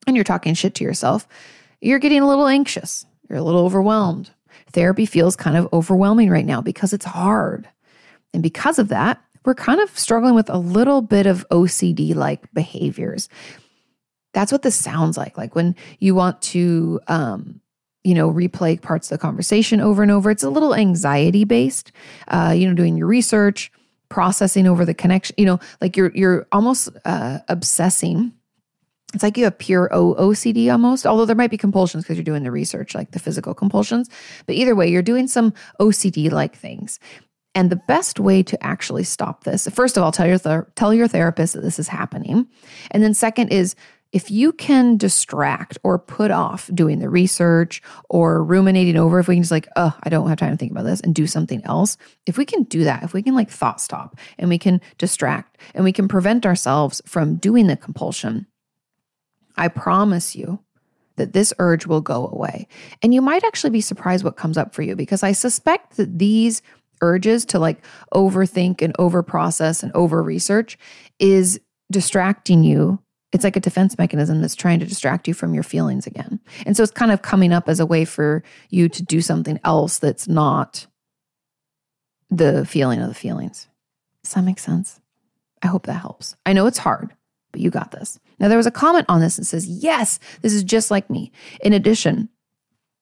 and 0.06 0.16
you're 0.16 0.24
talking 0.24 0.54
shit 0.54 0.76
to 0.76 0.84
yourself, 0.84 1.28
you're 1.82 2.00
getting 2.00 2.22
a 2.22 2.28
little 2.28 2.48
anxious. 2.48 3.06
You're 3.30 3.40
a 3.40 3.44
little 3.44 3.66
overwhelmed. 3.66 4.32
Therapy 4.72 5.06
feels 5.06 5.36
kind 5.36 5.56
of 5.58 5.68
overwhelming 5.72 6.30
right 6.30 6.46
now 6.46 6.62
because 6.62 6.94
it's 6.94 7.06
hard. 7.06 7.68
And 8.34 8.44
because 8.44 8.80
of 8.80 8.90
that, 8.90 9.22
we're 9.46 9.56
kind 9.56 9.80
of 9.80 9.98
struggling 9.98 10.36
with 10.36 10.50
a 10.50 10.58
little 10.58 11.02
bit 11.02 11.26
of 11.26 11.48
OCD 11.50 12.14
like 12.14 12.52
behaviors. 12.54 13.30
That's 14.34 14.52
what 14.52 14.62
this 14.62 14.76
sounds 14.76 15.18
like. 15.18 15.38
Like 15.38 15.56
when 15.56 15.76
you 16.00 16.14
want 16.14 16.42
to 16.44 17.00
um, 17.08 17.62
you 18.10 18.16
know, 18.16 18.32
replay 18.32 18.82
parts 18.82 19.12
of 19.12 19.20
the 19.20 19.22
conversation 19.22 19.80
over 19.80 20.02
and 20.02 20.12
over. 20.12 20.32
It's 20.32 20.42
a 20.42 20.50
little 20.50 20.74
anxiety 20.74 21.44
based, 21.44 21.92
uh, 22.28 22.56
you 22.58 22.68
know, 22.68 22.74
doing 22.74 22.98
your 22.98 23.06
research, 23.06 23.72
processing 24.10 24.66
over 24.66 24.84
the 24.84 24.96
connection, 24.96 25.36
you 25.38 25.46
know, 25.46 25.60
like 25.80 25.96
you're, 25.96 26.12
you're 26.16 26.48
almost 26.52 26.90
uh, 27.06 27.38
obsessing. 27.50 28.34
It's 29.14 29.22
like 29.22 29.38
you 29.38 29.44
have 29.44 29.60
pure 29.60 29.90
OCD 29.94 30.72
almost, 30.72 31.06
although 31.06 31.26
there 31.26 31.36
might 31.36 31.52
be 31.52 31.58
compulsions 31.58 32.04
because 32.04 32.18
you're 32.18 32.24
doing 32.24 32.42
the 32.42 32.50
research, 32.50 32.96
like 32.96 33.12
the 33.12 33.20
physical 33.20 33.54
compulsions. 33.54 34.10
But 34.48 34.56
either 34.56 34.74
way, 34.74 34.88
you're 34.88 35.04
doing 35.04 35.28
some 35.28 35.54
OCD 35.80 36.32
like 36.32 36.56
things. 36.56 37.00
And 37.54 37.70
the 37.70 37.76
best 37.88 38.20
way 38.20 38.42
to 38.42 38.64
actually 38.64 39.04
stop 39.04 39.44
this, 39.44 39.68
first 39.68 39.98
of 39.98 40.04
all, 40.04 40.12
tell 40.12 40.26
your 40.26 40.40
th- 40.40 40.66
tell 40.76 40.96
your 40.96 41.08
therapist 41.08 41.54
that 41.54 41.62
this 41.62 41.78
is 41.80 41.88
happening, 41.88 42.48
and 42.92 43.04
then 43.04 43.16
second 43.16 43.50
is 43.50 43.76
if 44.12 44.32
you 44.32 44.52
can 44.52 44.98
distract 44.98 45.78
or 45.84 46.00
put 46.00 46.32
off 46.32 46.70
doing 46.74 47.00
the 47.00 47.10
research 47.10 47.82
or 48.10 48.44
ruminating 48.44 48.98
over, 48.98 49.20
if 49.20 49.28
we 49.28 49.36
can 49.36 49.44
just 49.44 49.52
like, 49.52 49.68
oh, 49.76 49.96
I 50.02 50.10
don't 50.10 50.28
have 50.30 50.40
time 50.40 50.52
to 50.52 50.58
think 50.58 50.72
about 50.72 50.86
this 50.86 51.02
and 51.02 51.14
do 51.14 51.28
something 51.28 51.64
else, 51.66 51.98
if 52.26 52.38
we 52.38 52.46
can 52.46 52.64
do 52.64 52.84
that, 52.86 53.04
if 53.04 53.14
we 53.14 53.22
can 53.22 53.36
like 53.36 53.50
thought 53.50 53.80
stop 53.80 54.18
and 54.40 54.50
we 54.50 54.58
can 54.58 54.82
distract 54.98 55.58
and 55.76 55.84
we 55.84 55.92
can 55.92 56.08
prevent 56.08 56.46
ourselves 56.46 57.02
from 57.06 57.36
doing 57.36 57.68
the 57.68 57.78
compulsion, 57.78 58.48
I 59.56 59.68
promise 59.68 60.36
you 60.36 60.60
that 61.18 61.34
this 61.34 61.54
urge 61.60 61.86
will 61.86 62.02
go 62.02 62.28
away. 62.28 62.68
And 63.04 63.14
you 63.14 63.22
might 63.22 63.44
actually 63.44 63.72
be 63.72 63.82
surprised 63.82 64.24
what 64.24 64.38
comes 64.38 64.58
up 64.58 64.74
for 64.74 64.82
you 64.82 64.96
because 64.96 65.22
I 65.22 65.34
suspect 65.34 65.98
that 65.98 66.18
these 66.18 66.62
urges 67.02 67.46
to 67.46 67.60
like 67.60 67.84
overthink 68.14 68.82
and 68.82 68.94
overprocess 68.96 69.84
and 69.84 69.92
over 69.94 70.24
research 70.24 70.78
is 71.20 71.60
distracting 71.92 72.64
you 72.64 73.00
it's 73.32 73.44
like 73.44 73.56
a 73.56 73.62
defense 73.62 73.98
mechanism 73.98 74.42
that's 74.42 74.56
trying 74.56 74.80
to 74.80 74.86
distract 74.86 75.28
you 75.28 75.34
from 75.34 75.54
your 75.54 75.64
feelings 75.64 76.08
again. 76.08 76.40
And 76.66 76.76
so 76.76 76.84
it's 76.84 76.92
kind 76.92 77.12
of 77.12 77.22
coming 77.22 77.54
up 77.54 77.70
as 77.70 77.80
a 77.80 77.86
way 77.86 78.06
for 78.06 78.44
you 78.70 78.90
to 78.90 79.04
do 79.04 79.22
something 79.22 79.60
else 79.64 80.00
that's 80.00 80.28
not 80.28 80.88
the 82.30 82.66
feeling 82.66 83.02
of 83.02 83.08
the 83.08 83.14
feelings. 83.14 83.68
Does 84.24 84.34
that 84.34 84.44
make 84.44 84.60
sense? 84.60 85.00
I 85.62 85.68
hope 85.68 85.86
that 85.86 85.94
helps. 85.94 86.36
I 86.46 86.54
know 86.54 86.66
it's 86.66 86.78
hard, 86.78 87.14
but 87.52 87.62
you 87.62 87.70
got 87.70 87.92
this. 87.92 88.20
Now, 88.40 88.48
there 88.48 88.58
was 88.58 88.68
a 88.68 88.72
comment 88.72 89.06
on 89.10 89.20
this 89.20 89.36
that 89.36 89.46
says, 89.46 89.68
Yes, 89.68 90.20
this 90.42 90.54
is 90.54 90.64
just 90.64 90.90
like 90.90 91.10
me. 91.10 91.32
In 91.62 91.74
addition, 91.74 92.30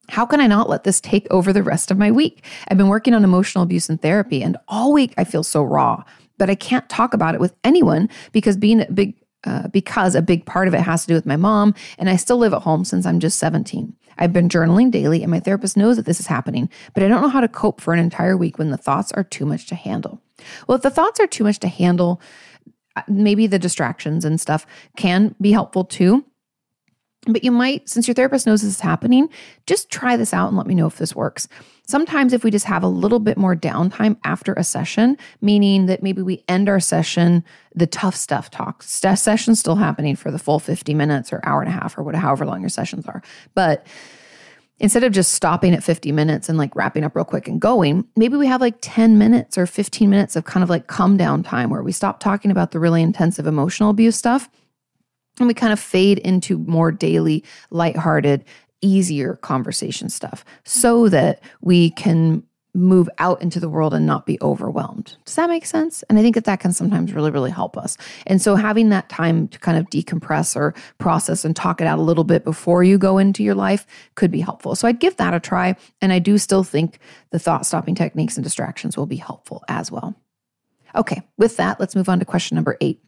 how 0.10 0.26
can 0.26 0.40
I 0.40 0.48
not 0.48 0.70
let 0.70 0.84
this 0.84 1.02
take 1.02 1.28
over 1.30 1.52
the 1.52 1.64
rest 1.64 1.92
of 1.92 1.98
my 1.98 2.12
week? 2.12 2.44
I've 2.68 2.78
been 2.78 2.88
working 2.88 3.14
on 3.14 3.24
emotional 3.24 3.64
abuse 3.64 3.90
and 3.90 4.02
therapy, 4.02 4.42
and 4.42 4.58
all 4.68 4.94
week 4.94 5.14
I 5.18 5.24
feel 5.24 5.44
so 5.44 5.64
raw, 5.64 6.04
but 6.38 6.50
I 6.50 6.56
can't 6.56 6.88
talk 6.90 7.14
about 7.14 7.36
it 7.36 7.42
with 7.42 7.54
anyone 7.64 8.10
because 8.32 8.58
being 8.58 8.82
a 8.82 8.92
big 8.92 9.16
uh, 9.44 9.68
because 9.70 10.16
a 10.16 10.22
big 10.22 10.46
part 10.46 10.68
of 10.68 10.74
it 10.74 10.82
has 10.82 11.02
to 11.02 11.08
do 11.08 11.14
with 11.14 11.26
my 11.26 11.36
mom, 11.36 11.74
and 11.98 12.10
I 12.10 12.16
still 12.16 12.38
live 12.38 12.54
at 12.54 12.64
home 12.64 12.84
since 12.84 13.06
I'm 13.06 13.20
just 13.20 13.40
17. 13.40 13.96
I've 14.18 14.34
been 14.34 14.50
journaling 14.50 14.92
daily, 14.92 15.22
and 15.22 15.32
my 15.32 15.40
therapist 15.40 15.78
knows 15.78 15.96
that 15.98 16.06
this 16.06 16.20
is 16.20 16.28
happening, 16.28 16.70
but 16.94 17.04
I 17.04 17.08
don't 17.08 17.22
know 17.22 17.30
how 17.30 17.42
to 17.42 17.48
cope 17.48 17.82
for 17.82 17.94
an 17.94 18.00
entire 18.00 18.36
week 18.36 18.58
when 18.58 18.72
the 18.72 18.78
thoughts 18.78 19.12
are 19.12 19.24
too 19.24 19.46
much 19.46 19.68
to 19.68 19.76
handle. 19.76 20.22
Well, 20.68 20.76
if 20.76 20.82
the 20.82 20.90
thoughts 20.90 21.20
are 21.20 21.28
too 21.28 21.44
much 21.44 21.60
to 21.60 21.68
handle, 21.68 22.22
uh, 22.96 23.04
maybe 23.08 23.48
the 23.48 23.60
distractions 23.60 24.26
and 24.26 24.42
stuff 24.42 24.66
can 24.96 25.36
be 25.40 25.52
helpful 25.52 25.84
too. 25.84 26.26
But 27.28 27.44
you 27.44 27.52
might, 27.52 27.90
since 27.90 28.08
your 28.08 28.16
therapist 28.16 28.48
knows 28.48 28.62
this 28.62 28.72
is 28.72 28.80
happening, 28.80 29.30
just 29.66 29.90
try 29.92 30.18
this 30.18 30.34
out 30.34 30.48
and 30.48 30.58
let 30.58 30.68
me 30.68 30.76
know 30.76 30.88
if 30.88 30.98
this 30.98 31.16
works. 31.16 31.48
Sometimes, 31.88 32.34
if 32.34 32.44
we 32.44 32.52
just 32.52 32.66
have 32.66 32.84
a 32.84 32.88
little 32.88 33.20
bit 33.20 33.38
more 33.38 33.56
downtime 33.56 34.18
after 34.26 34.54
a 34.54 34.64
session, 34.64 35.18
meaning 35.42 35.86
that 35.86 36.04
maybe 36.04 36.22
we 36.22 36.44
end 36.50 36.68
our 36.68 36.82
session, 36.82 37.46
the 37.76 37.88
tough 37.88 38.16
stuff 38.16 38.52
talk, 38.52 38.84
st- 38.84 39.18
session's 39.18 39.60
still 39.60 39.78
happening 39.78 40.16
for 40.18 40.30
the 40.30 40.38
full 40.38 40.60
50 40.60 40.94
minutes 40.94 41.32
or 41.32 41.40
hour 41.44 41.62
and 41.62 41.70
a 41.70 41.72
half 41.72 41.98
or 41.98 42.04
whatever, 42.04 42.22
however 42.22 42.46
long 42.46 42.60
your 42.60 42.70
sessions 42.70 43.08
are. 43.08 43.22
But 43.54 43.88
instead 44.80 45.06
of 45.06 45.14
just 45.14 45.34
stopping 45.34 45.74
at 45.74 45.84
50 45.84 46.12
minutes 46.12 46.50
and 46.50 46.58
like 46.58 46.76
wrapping 46.76 47.06
up 47.06 47.16
real 47.16 47.24
quick 47.24 47.48
and 47.48 47.62
going, 47.62 48.06
maybe 48.18 48.36
we 48.36 48.48
have 48.48 48.60
like 48.60 48.76
10 48.82 49.18
minutes 49.18 49.58
or 49.58 49.66
15 49.66 50.10
minutes 50.10 50.36
of 50.36 50.44
kind 50.44 50.64
of 50.64 50.70
like 50.70 50.88
come 50.88 51.16
down 51.16 51.42
time 51.42 51.70
where 51.70 51.84
we 51.84 51.94
stop 51.94 52.20
talking 52.20 52.52
about 52.52 52.72
the 52.72 52.80
really 52.80 53.02
intensive 53.02 53.48
emotional 53.48 53.92
abuse 53.92 54.18
stuff 54.18 54.50
and 55.40 55.48
we 55.48 55.54
kind 55.54 55.74
of 55.74 55.80
fade 55.80 56.18
into 56.20 56.58
more 56.60 56.92
daily, 56.92 57.44
lighthearted, 57.70 58.44
easier 58.82 59.36
conversation 59.38 60.10
stuff 60.10 60.46
so 60.64 61.10
that 61.10 61.42
we 61.62 61.92
can 61.92 62.44
move 62.78 63.10
out 63.18 63.42
into 63.42 63.60
the 63.60 63.70
world 63.70 63.94
and 63.94 64.06
not 64.06 64.26
be 64.26 64.38
overwhelmed. 64.42 65.18
Does 65.26 65.36
that 65.36 65.50
make 65.50 65.66
sense? 65.66 66.04
And 66.04 66.20
I 66.20 66.22
think 66.22 66.36
that 66.36 66.46
that 66.46 66.60
can 66.60 66.72
sometimes 66.72 67.12
really, 67.12 67.32
really 67.32 67.50
help 67.50 67.76
us. 67.76 67.98
And 68.28 68.42
so 68.42 68.56
having 68.56 68.90
that 68.90 69.10
time 69.10 69.48
to 69.50 69.60
kind 69.60 69.78
of 69.78 69.90
decompress 69.90 70.56
or 70.56 70.76
process 71.00 71.44
and 71.44 71.56
talk 71.56 71.82
it 71.82 71.88
out 71.88 71.98
a 71.98 72.04
little 72.04 72.24
bit 72.24 72.44
before 72.44 72.84
you 72.84 72.98
go 72.98 73.18
into 73.18 73.44
your 73.44 73.56
life 73.56 73.88
could 74.16 74.30
be 74.30 74.42
helpful. 74.42 74.76
So 74.76 74.88
I'd 74.88 75.00
give 75.00 75.18
that 75.18 75.34
a 75.34 75.40
try. 75.40 75.76
And 76.02 76.14
I 76.14 76.20
do 76.20 76.38
still 76.38 76.64
think 76.64 77.00
the 77.32 77.40
thought 77.40 77.66
stopping 77.66 77.96
techniques 77.96 78.38
and 78.38 78.44
distractions 78.44 78.96
will 78.96 79.08
be 79.08 79.16
helpful 79.16 79.64
as 79.68 79.92
well. 79.92 80.16
Okay, 80.96 81.22
with 81.38 81.58
that, 81.58 81.80
let's 81.80 81.96
move 81.96 82.10
on 82.10 82.20
to 82.20 82.26
question 82.26 82.56
number 82.56 82.78
eight. 82.80 83.02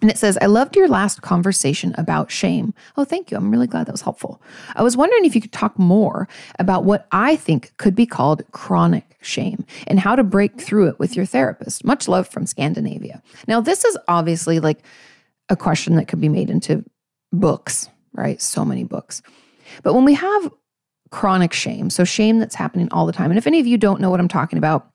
And 0.00 0.10
it 0.10 0.18
says, 0.18 0.38
I 0.40 0.46
loved 0.46 0.76
your 0.76 0.88
last 0.88 1.22
conversation 1.22 1.94
about 1.98 2.30
shame. 2.30 2.72
Oh, 2.96 3.04
thank 3.04 3.30
you. 3.30 3.36
I'm 3.36 3.50
really 3.50 3.66
glad 3.66 3.86
that 3.86 3.92
was 3.92 4.00
helpful. 4.00 4.40
I 4.74 4.82
was 4.82 4.96
wondering 4.96 5.24
if 5.24 5.34
you 5.34 5.40
could 5.40 5.52
talk 5.52 5.78
more 5.78 6.26
about 6.58 6.84
what 6.84 7.06
I 7.12 7.36
think 7.36 7.76
could 7.76 7.94
be 7.94 8.06
called 8.06 8.42
chronic 8.52 9.16
shame 9.20 9.64
and 9.86 10.00
how 10.00 10.16
to 10.16 10.24
break 10.24 10.60
through 10.60 10.88
it 10.88 10.98
with 10.98 11.16
your 11.16 11.26
therapist. 11.26 11.84
Much 11.84 12.08
love 12.08 12.26
from 12.26 12.46
Scandinavia. 12.46 13.22
Now, 13.46 13.60
this 13.60 13.84
is 13.84 13.98
obviously 14.08 14.58
like 14.58 14.78
a 15.50 15.56
question 15.56 15.96
that 15.96 16.08
could 16.08 16.20
be 16.20 16.28
made 16.28 16.48
into 16.48 16.84
books, 17.32 17.88
right? 18.12 18.40
So 18.40 18.64
many 18.64 18.84
books. 18.84 19.22
But 19.82 19.94
when 19.94 20.04
we 20.04 20.14
have 20.14 20.50
chronic 21.10 21.52
shame, 21.52 21.90
so 21.90 22.04
shame 22.04 22.38
that's 22.38 22.54
happening 22.54 22.88
all 22.90 23.06
the 23.06 23.12
time, 23.12 23.30
and 23.30 23.38
if 23.38 23.46
any 23.46 23.60
of 23.60 23.66
you 23.66 23.76
don't 23.76 24.00
know 24.00 24.10
what 24.10 24.20
I'm 24.20 24.28
talking 24.28 24.58
about, 24.58 24.90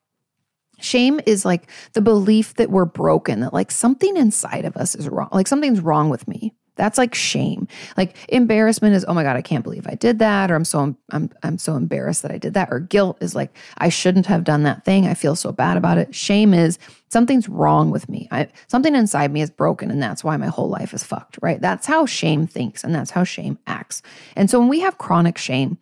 Shame 0.79 1.19
is 1.25 1.45
like 1.45 1.69
the 1.93 2.01
belief 2.01 2.55
that 2.55 2.69
we're 2.69 2.85
broken, 2.85 3.39
that 3.41 3.53
like 3.53 3.71
something 3.71 4.17
inside 4.17 4.65
of 4.65 4.75
us 4.77 4.95
is 4.95 5.09
wrong, 5.09 5.29
like 5.31 5.47
something's 5.47 5.81
wrong 5.81 6.09
with 6.09 6.27
me. 6.27 6.53
That's 6.75 6.97
like 6.97 7.15
shame. 7.15 7.67
Like 7.95 8.17
embarrassment 8.27 8.95
is, 8.95 9.05
oh 9.07 9.13
my 9.13 9.23
god, 9.23 9.37
I 9.37 9.41
can't 9.41 9.63
believe 9.63 9.87
I 9.87 9.95
did 9.95 10.19
that, 10.19 10.51
or 10.51 10.55
I'm 10.55 10.65
so 10.65 10.95
I'm 11.11 11.29
I'm 11.41 11.57
so 11.57 11.75
embarrassed 11.75 12.21
that 12.23 12.31
I 12.31 12.37
did 12.37 12.53
that. 12.55 12.69
Or 12.71 12.79
guilt 12.79 13.17
is 13.21 13.33
like 13.33 13.55
I 13.77 13.89
shouldn't 13.89 14.25
have 14.25 14.43
done 14.43 14.63
that 14.63 14.83
thing. 14.83 15.07
I 15.07 15.13
feel 15.13 15.35
so 15.35 15.51
bad 15.51 15.77
about 15.77 15.97
it. 15.97 16.13
Shame 16.13 16.53
is 16.53 16.77
something's 17.07 17.47
wrong 17.47 17.91
with 17.91 18.09
me. 18.09 18.27
I, 18.29 18.49
something 18.67 18.93
inside 18.93 19.31
me 19.31 19.41
is 19.41 19.49
broken, 19.49 19.89
and 19.89 20.03
that's 20.03 20.23
why 20.23 20.35
my 20.35 20.47
whole 20.47 20.69
life 20.69 20.93
is 20.93 21.03
fucked. 21.03 21.39
Right? 21.41 21.61
That's 21.61 21.87
how 21.87 22.05
shame 22.05 22.45
thinks, 22.45 22.83
and 22.83 22.93
that's 22.93 23.11
how 23.11 23.23
shame 23.23 23.57
acts. 23.67 24.01
And 24.35 24.49
so 24.49 24.59
when 24.59 24.67
we 24.67 24.81
have 24.81 24.97
chronic 24.97 25.37
shame, 25.37 25.77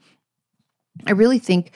I 1.08 1.12
really 1.12 1.40
think 1.40 1.72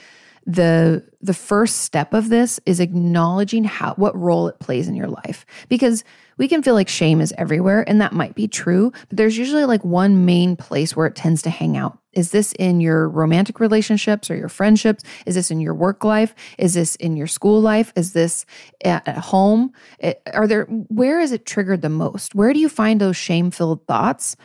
the 0.47 1.03
the 1.21 1.33
first 1.33 1.79
step 1.79 2.13
of 2.13 2.29
this 2.29 2.57
is 2.65 2.79
acknowledging 2.79 3.65
how 3.65 3.93
what 3.95 4.17
role 4.17 4.47
it 4.47 4.59
plays 4.59 4.87
in 4.87 4.95
your 4.95 5.07
life. 5.07 5.45
Because 5.67 6.05
we 6.37 6.47
can 6.47 6.63
feel 6.63 6.73
like 6.73 6.87
shame 6.87 7.19
is 7.19 7.33
everywhere 7.37 7.87
and 7.87 7.99
that 7.99 8.13
might 8.13 8.33
be 8.33 8.47
true 8.47 8.93
but 9.09 9.17
there's 9.17 9.37
usually 9.37 9.65
like 9.65 9.83
one 9.83 10.25
main 10.25 10.55
place 10.55 10.95
where 10.95 11.05
it 11.05 11.15
tends 11.15 11.41
to 11.41 11.49
hang 11.49 11.75
out. 11.75 11.99
Is 12.13 12.31
this 12.31 12.53
in 12.53 12.79
your 12.79 13.09
romantic 13.09 13.59
relationships 13.59 14.31
or 14.31 14.37
your 14.37 14.47
friendships? 14.47 15.03
Is 15.25 15.35
this 15.35 15.51
in 15.51 15.59
your 15.59 15.73
work 15.73 16.05
life? 16.05 16.33
Is 16.57 16.75
this 16.75 16.95
in 16.95 17.17
your 17.17 17.27
school 17.27 17.59
life? 17.59 17.91
Is 17.97 18.13
this 18.13 18.45
at 18.85 19.05
home? 19.17 19.73
It, 19.99 20.21
are 20.33 20.47
there 20.47 20.63
where 20.63 21.19
is 21.19 21.33
it 21.33 21.45
triggered 21.45 21.81
the 21.81 21.89
most? 21.89 22.35
Where 22.35 22.53
do 22.53 22.59
you 22.59 22.69
find 22.69 23.01
those 23.01 23.17
shame 23.17 23.51
filled 23.51 23.85
thoughts 23.85 24.37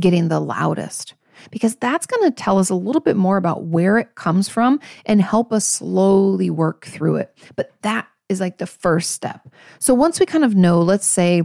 getting 0.00 0.28
the 0.28 0.40
loudest 0.40 1.12
because 1.50 1.76
that's 1.76 2.06
going 2.06 2.30
to 2.30 2.34
tell 2.34 2.58
us 2.58 2.70
a 2.70 2.74
little 2.74 3.00
bit 3.00 3.16
more 3.16 3.36
about 3.36 3.64
where 3.64 3.98
it 3.98 4.14
comes 4.14 4.48
from 4.48 4.80
and 5.06 5.20
help 5.20 5.52
us 5.52 5.66
slowly 5.66 6.50
work 6.50 6.86
through 6.86 7.16
it. 7.16 7.36
But 7.56 7.72
that 7.82 8.08
is 8.28 8.40
like 8.40 8.58
the 8.58 8.66
first 8.66 9.10
step. 9.10 9.48
So 9.78 9.94
once 9.94 10.20
we 10.20 10.26
kind 10.26 10.44
of 10.44 10.54
know, 10.54 10.80
let's 10.80 11.06
say 11.06 11.42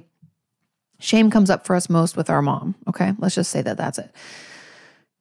shame 0.99 1.29
comes 1.29 1.49
up 1.49 1.65
for 1.65 1.75
us 1.75 1.89
most 1.89 2.17
with 2.17 2.29
our 2.29 2.41
mom, 2.41 2.75
okay? 2.87 3.13
Let's 3.19 3.35
just 3.35 3.51
say 3.51 3.61
that 3.61 3.77
that's 3.77 3.99
it. 3.99 4.11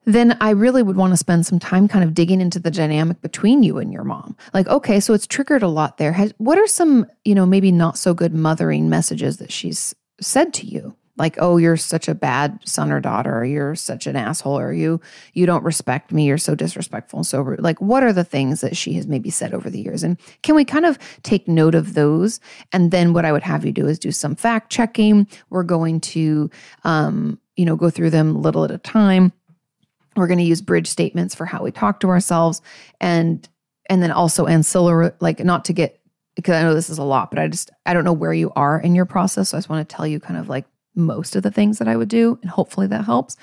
Then 0.05 0.39
I 0.41 0.51
really 0.51 0.85
would 0.85 0.97
want 0.97 1.13
to 1.13 1.17
spend 1.17 1.45
some 1.47 1.59
time 1.59 1.89
kind 1.89 2.05
of 2.05 2.15
digging 2.15 2.41
into 2.41 2.61
the 2.61 2.71
dynamic 2.71 3.21
between 3.21 3.65
you 3.65 3.79
and 3.79 3.93
your 3.93 4.05
mom. 4.05 4.37
Like, 4.55 4.69
okay, 4.69 5.01
so 5.01 5.15
it's 5.15 5.27
triggered 5.27 5.65
a 5.65 5.69
lot 5.69 5.99
there. 5.99 6.15
what 6.39 6.59
are 6.59 6.67
some, 6.69 7.07
you 7.25 7.35
know, 7.35 7.45
maybe 7.45 7.73
not 7.73 7.99
so 7.99 8.15
good 8.15 8.33
mothering 8.33 8.89
messages 8.89 9.39
that 9.39 9.51
she's 9.51 9.95
said 10.21 10.55
to 10.55 10.67
you? 10.67 10.95
Like 11.17 11.37
oh 11.39 11.57
you're 11.57 11.77
such 11.77 12.09
a 12.09 12.15
bad 12.15 12.59
son 12.65 12.91
or 12.91 13.01
daughter 13.01 13.39
or 13.39 13.45
you're 13.45 13.75
such 13.75 14.07
an 14.07 14.17
asshole 14.17 14.59
or 14.59 14.73
you 14.73 15.01
you 15.33 15.47
don't 15.47 15.65
respect 15.65 16.13
me 16.13 16.27
you're 16.27 16.39
so 16.39 16.55
disrespectful 16.55 17.19
and 17.19 17.27
so 17.27 17.41
rude. 17.41 17.61
Like 17.61 17.81
what 17.81 18.03
are 18.03 18.13
the 18.13 18.25
things 18.25 18.61
that 18.61 18.77
she 18.77 18.95
has 18.95 19.07
maybe 19.07 19.31
said 19.31 19.55
over 19.55 19.71
the 19.71 19.81
years? 19.81 20.03
And 20.03 20.19
can 20.43 20.55
we 20.55 20.65
kind 20.65 20.87
of 20.87 20.99
take 21.23 21.49
note 21.49 21.75
of 21.75 21.95
those? 21.95 22.41
And 22.73 22.91
then 22.91 23.13
what 23.13 23.25
i 23.25 23.33
would 23.33 23.43
have 23.43 23.65
you 23.65 23.73
do 23.73 23.87
is 23.87 23.99
do 23.99 24.13
some 24.13 24.37
fact 24.37 24.71
checking. 24.71 25.27
We're 25.51 25.63
going 25.63 26.01
to 26.01 26.51
um 26.85 27.39
you 27.57 27.65
know 27.65 27.77
go 27.77 27.91
through 27.91 28.11
them 28.11 28.43
little 28.43 28.65
at 28.65 28.71
a 28.71 28.79
time. 28.79 29.33
We're 30.17 30.29
going 30.29 30.39
to 30.39 30.45
use 30.45 30.63
bridge 30.63 30.87
statements 30.87 31.35
for 31.35 31.45
how 31.45 31.63
we 31.63 31.71
talk 31.71 32.01
to 32.01 32.09
ourselves 32.09 32.63
and 33.01 33.49
and 33.89 34.03
then 34.03 34.11
also 34.11 34.47
ancillary 34.47 35.13
like 35.21 35.41
not 35.45 35.65
to 35.67 35.73
get 35.73 36.01
because 36.35 36.55
I 36.55 36.63
know 36.63 36.75
this 36.75 36.91
is 36.91 36.99
a 36.99 37.03
lot, 37.03 37.31
but 37.31 37.39
I 37.39 37.49
just 37.49 37.71
I 37.87 37.95
don't 37.95 38.05
know 38.05 38.13
where 38.13 38.33
you 38.33 38.53
are 38.55 38.79
in 38.79 38.95
your 38.95 39.07
process. 39.07 39.49
So 39.49 39.57
I 39.57 39.59
just 39.59 39.69
want 39.69 39.89
to 39.89 39.97
tell 39.97 40.07
you 40.07 40.21
kind 40.21 40.39
of 40.39 40.49
like 40.49 40.67
most 40.97 41.37
of 41.37 41.43
the 41.43 41.51
things 41.51 41.79
that 41.79 41.89
I 41.89 41.97
would 41.97 42.09
do. 42.09 42.39
And 42.43 42.51
hopefully 42.51 42.87
that 42.89 43.05
helps. 43.05 43.37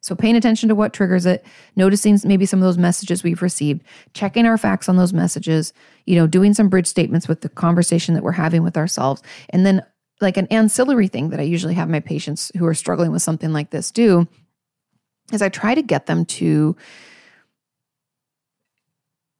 So, 0.00 0.14
paying 0.14 0.36
attention 0.36 0.68
to 0.68 0.74
what 0.74 0.92
triggers 0.92 1.26
it, 1.26 1.44
noticing 1.74 2.18
maybe 2.24 2.46
some 2.46 2.60
of 2.60 2.64
those 2.64 2.78
messages 2.78 3.24
we've 3.24 3.42
received, 3.42 3.82
checking 4.14 4.46
our 4.46 4.56
facts 4.56 4.88
on 4.88 4.96
those 4.96 5.12
messages, 5.12 5.72
you 6.06 6.14
know, 6.14 6.26
doing 6.26 6.54
some 6.54 6.68
bridge 6.68 6.86
statements 6.86 7.26
with 7.26 7.40
the 7.40 7.48
conversation 7.48 8.14
that 8.14 8.22
we're 8.22 8.32
having 8.32 8.62
with 8.62 8.76
ourselves. 8.76 9.22
And 9.50 9.66
then, 9.66 9.82
like 10.20 10.36
an 10.36 10.46
ancillary 10.48 11.08
thing 11.08 11.30
that 11.30 11.40
I 11.40 11.44
usually 11.44 11.74
have 11.74 11.88
my 11.88 12.00
patients 12.00 12.52
who 12.56 12.66
are 12.66 12.74
struggling 12.74 13.10
with 13.10 13.22
something 13.22 13.52
like 13.52 13.70
this 13.70 13.90
do 13.90 14.28
is 15.32 15.42
I 15.42 15.48
try 15.48 15.74
to 15.74 15.82
get 15.82 16.06
them 16.06 16.24
to 16.24 16.76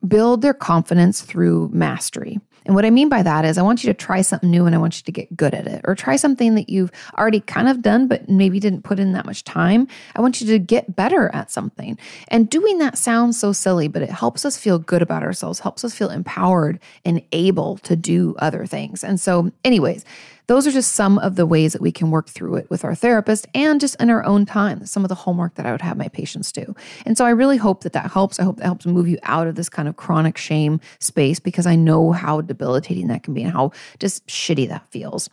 build 0.06 0.42
their 0.42 0.54
confidence 0.54 1.22
through 1.22 1.70
mastery. 1.72 2.40
And 2.68 2.74
what 2.74 2.84
I 2.84 2.90
mean 2.90 3.08
by 3.08 3.22
that 3.22 3.46
is, 3.46 3.56
I 3.56 3.62
want 3.62 3.82
you 3.82 3.88
to 3.88 3.94
try 3.94 4.20
something 4.20 4.50
new 4.50 4.66
and 4.66 4.74
I 4.74 4.78
want 4.78 4.98
you 4.98 5.02
to 5.04 5.10
get 5.10 5.34
good 5.34 5.54
at 5.54 5.66
it, 5.66 5.80
or 5.84 5.94
try 5.94 6.16
something 6.16 6.54
that 6.54 6.68
you've 6.68 6.92
already 7.18 7.40
kind 7.40 7.66
of 7.66 7.80
done, 7.80 8.08
but 8.08 8.28
maybe 8.28 8.60
didn't 8.60 8.82
put 8.82 9.00
in 9.00 9.14
that 9.14 9.24
much 9.24 9.42
time. 9.42 9.88
I 10.14 10.20
want 10.20 10.42
you 10.42 10.46
to 10.48 10.58
get 10.58 10.94
better 10.94 11.30
at 11.34 11.50
something. 11.50 11.98
And 12.28 12.50
doing 12.50 12.76
that 12.78 12.98
sounds 12.98 13.40
so 13.40 13.52
silly, 13.52 13.88
but 13.88 14.02
it 14.02 14.10
helps 14.10 14.44
us 14.44 14.58
feel 14.58 14.78
good 14.78 15.00
about 15.00 15.22
ourselves, 15.22 15.60
helps 15.60 15.82
us 15.82 15.94
feel 15.94 16.10
empowered 16.10 16.78
and 17.06 17.22
able 17.32 17.78
to 17.78 17.96
do 17.96 18.36
other 18.38 18.66
things. 18.66 19.02
And 19.02 19.18
so, 19.18 19.50
anyways, 19.64 20.04
those 20.48 20.66
are 20.66 20.72
just 20.72 20.92
some 20.92 21.18
of 21.18 21.36
the 21.36 21.46
ways 21.46 21.74
that 21.74 21.82
we 21.82 21.92
can 21.92 22.10
work 22.10 22.28
through 22.28 22.56
it 22.56 22.68
with 22.70 22.82
our 22.84 22.94
therapist 22.94 23.46
and 23.54 23.80
just 23.80 24.00
in 24.00 24.08
our 24.08 24.24
own 24.24 24.46
time. 24.46 24.84
Some 24.86 25.04
of 25.04 25.10
the 25.10 25.14
homework 25.14 25.54
that 25.54 25.66
I 25.66 25.72
would 25.72 25.82
have 25.82 25.98
my 25.98 26.08
patients 26.08 26.50
do. 26.50 26.74
And 27.04 27.16
so 27.18 27.26
I 27.26 27.30
really 27.30 27.58
hope 27.58 27.82
that 27.82 27.92
that 27.92 28.10
helps. 28.10 28.40
I 28.40 28.44
hope 28.44 28.56
that 28.56 28.64
helps 28.64 28.86
move 28.86 29.08
you 29.08 29.18
out 29.24 29.46
of 29.46 29.56
this 29.56 29.68
kind 29.68 29.88
of 29.88 29.96
chronic 29.96 30.38
shame 30.38 30.80
space 31.00 31.38
because 31.38 31.66
I 31.66 31.76
know 31.76 32.12
how 32.12 32.40
debilitating 32.40 33.08
that 33.08 33.22
can 33.22 33.34
be 33.34 33.42
and 33.42 33.52
how 33.52 33.72
just 34.00 34.26
shitty 34.26 34.68
that 34.68 34.90
feels. 34.90 35.28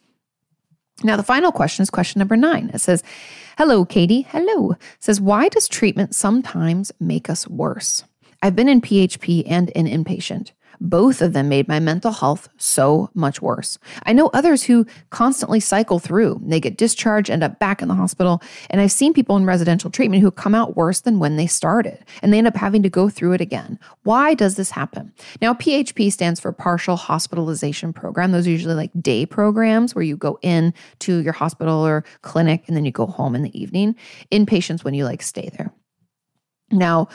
Now, 1.04 1.16
the 1.16 1.24
final 1.24 1.52
question 1.52 1.84
is 1.84 1.90
question 1.90 2.20
number 2.20 2.36
nine. 2.36 2.72
It 2.74 2.80
says, 2.80 3.02
Hello, 3.58 3.86
Kati. 3.86 4.26
Hello. 4.26 4.72
It 4.72 4.80
says, 5.00 5.22
Why 5.22 5.48
does 5.48 5.70
treatment 5.70 6.14
sometimes 6.14 6.92
make 7.00 7.30
us 7.30 7.48
worse? 7.48 8.04
I've 8.42 8.56
been 8.56 8.70
in 8.70 8.82
PHP 8.82 9.44
and 9.48 9.70
in 9.72 9.86
inpatient. 9.86 10.52
Both 10.80 11.22
of 11.22 11.34
them 11.34 11.49
made 11.49 11.68
my 11.68 11.80
mental 11.80 12.11
health 12.11 12.49
so 12.57 13.10
much 13.14 13.41
worse. 13.41 13.77
I 14.03 14.14
know 14.14 14.27
others 14.34 14.64
who 14.64 14.85
constantly 15.10 15.60
cycle 15.60 15.99
through. 15.99 16.41
They 16.43 16.60
get 16.60 16.77
discharged, 16.77 17.30
end 17.30 17.43
up 17.43 17.60
back 17.60 17.81
in 17.81 17.88
the 17.88 17.93
hospital, 17.95 18.41
and 18.69 18.81
I've 18.81 18.91
seen 18.91 19.14
people 19.14 19.38
in 19.38 19.45
residential 19.45 19.89
treatment 19.89 20.22
who 20.22 20.31
come 20.31 20.56
out 20.56 20.76
worse 20.76 21.02
than 21.02 21.19
when 21.19 21.35
they 21.35 21.47
started, 21.47 22.03
and 22.22 22.34
they 22.34 22.38
end 22.38 22.47
up 22.47 22.56
having 22.56 22.84
to 22.84 22.89
go 22.89 23.10
through 23.10 23.34
it 23.34 23.41
again. 23.41 23.80
Why 24.03 24.34
does 24.34 24.56
this 24.56 24.72
happen? 24.72 25.14
Now, 25.41 25.53
PHP 25.53 26.11
stands 26.11 26.39
for 26.39 26.52
partial 26.52 26.95
hospitalization 26.95 27.93
program. 27.93 28.31
Those 28.31 28.47
are 28.47 28.52
usually 28.52 28.76
like 28.76 28.91
day 29.02 29.26
programs 29.26 29.95
where 29.95 30.03
you 30.03 30.18
go 30.18 30.39
in 30.41 30.73
to 30.99 31.19
your 31.19 31.34
hospital 31.34 31.85
or 31.85 32.03
clinic 32.22 32.64
and 32.68 32.76
then 32.76 32.85
you 32.85 32.91
go 32.91 33.06
home 33.06 33.35
in 33.35 33.41
the 33.41 33.60
evening. 33.60 33.95
Inpatients 34.31 34.84
when 34.84 34.93
you 34.93 35.06
like 35.06 35.22
stay 35.22 35.49
there. 35.57 35.73
Now, 36.72 37.10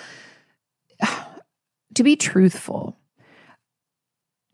to 1.94 2.02
be 2.02 2.16
truthful, 2.16 2.99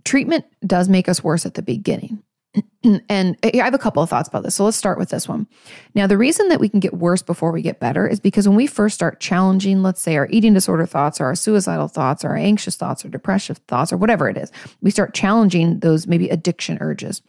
treatment 0.06 0.44
does 0.66 0.88
make 0.88 1.08
us 1.08 1.22
worse 1.22 1.44
at 1.44 1.54
the 1.54 1.62
beginning. 1.62 2.22
and 3.08 3.36
I 3.42 3.56
have 3.56 3.74
a 3.74 3.78
couple 3.78 4.02
of 4.02 4.08
thoughts 4.08 4.28
about 4.28 4.42
this. 4.42 4.54
So 4.54 4.64
let's 4.64 4.76
start 4.76 4.98
with 4.98 5.10
this 5.10 5.28
one. 5.28 5.46
Now, 5.94 6.06
the 6.06 6.16
reason 6.16 6.48
that 6.48 6.60
we 6.60 6.70
can 6.70 6.80
get 6.80 6.94
worse 6.94 7.20
before 7.20 7.52
we 7.52 7.60
get 7.60 7.80
better 7.80 8.06
is 8.06 8.18
because 8.18 8.48
when 8.48 8.56
we 8.56 8.66
first 8.66 8.94
start 8.94 9.20
challenging, 9.20 9.82
let's 9.82 10.00
say, 10.00 10.16
our 10.16 10.28
eating 10.30 10.54
disorder 10.54 10.86
thoughts 10.86 11.20
or 11.20 11.26
our 11.26 11.34
suicidal 11.34 11.88
thoughts 11.88 12.24
or 12.24 12.30
our 12.30 12.36
anxious 12.36 12.76
thoughts 12.76 13.04
or 13.04 13.08
depressive 13.08 13.58
thoughts 13.68 13.92
or 13.92 13.98
whatever 13.98 14.28
it 14.28 14.38
is, 14.38 14.50
we 14.80 14.90
start 14.90 15.12
challenging 15.12 15.80
those 15.80 16.06
maybe 16.06 16.28
addiction 16.30 16.78
urges 16.80 17.20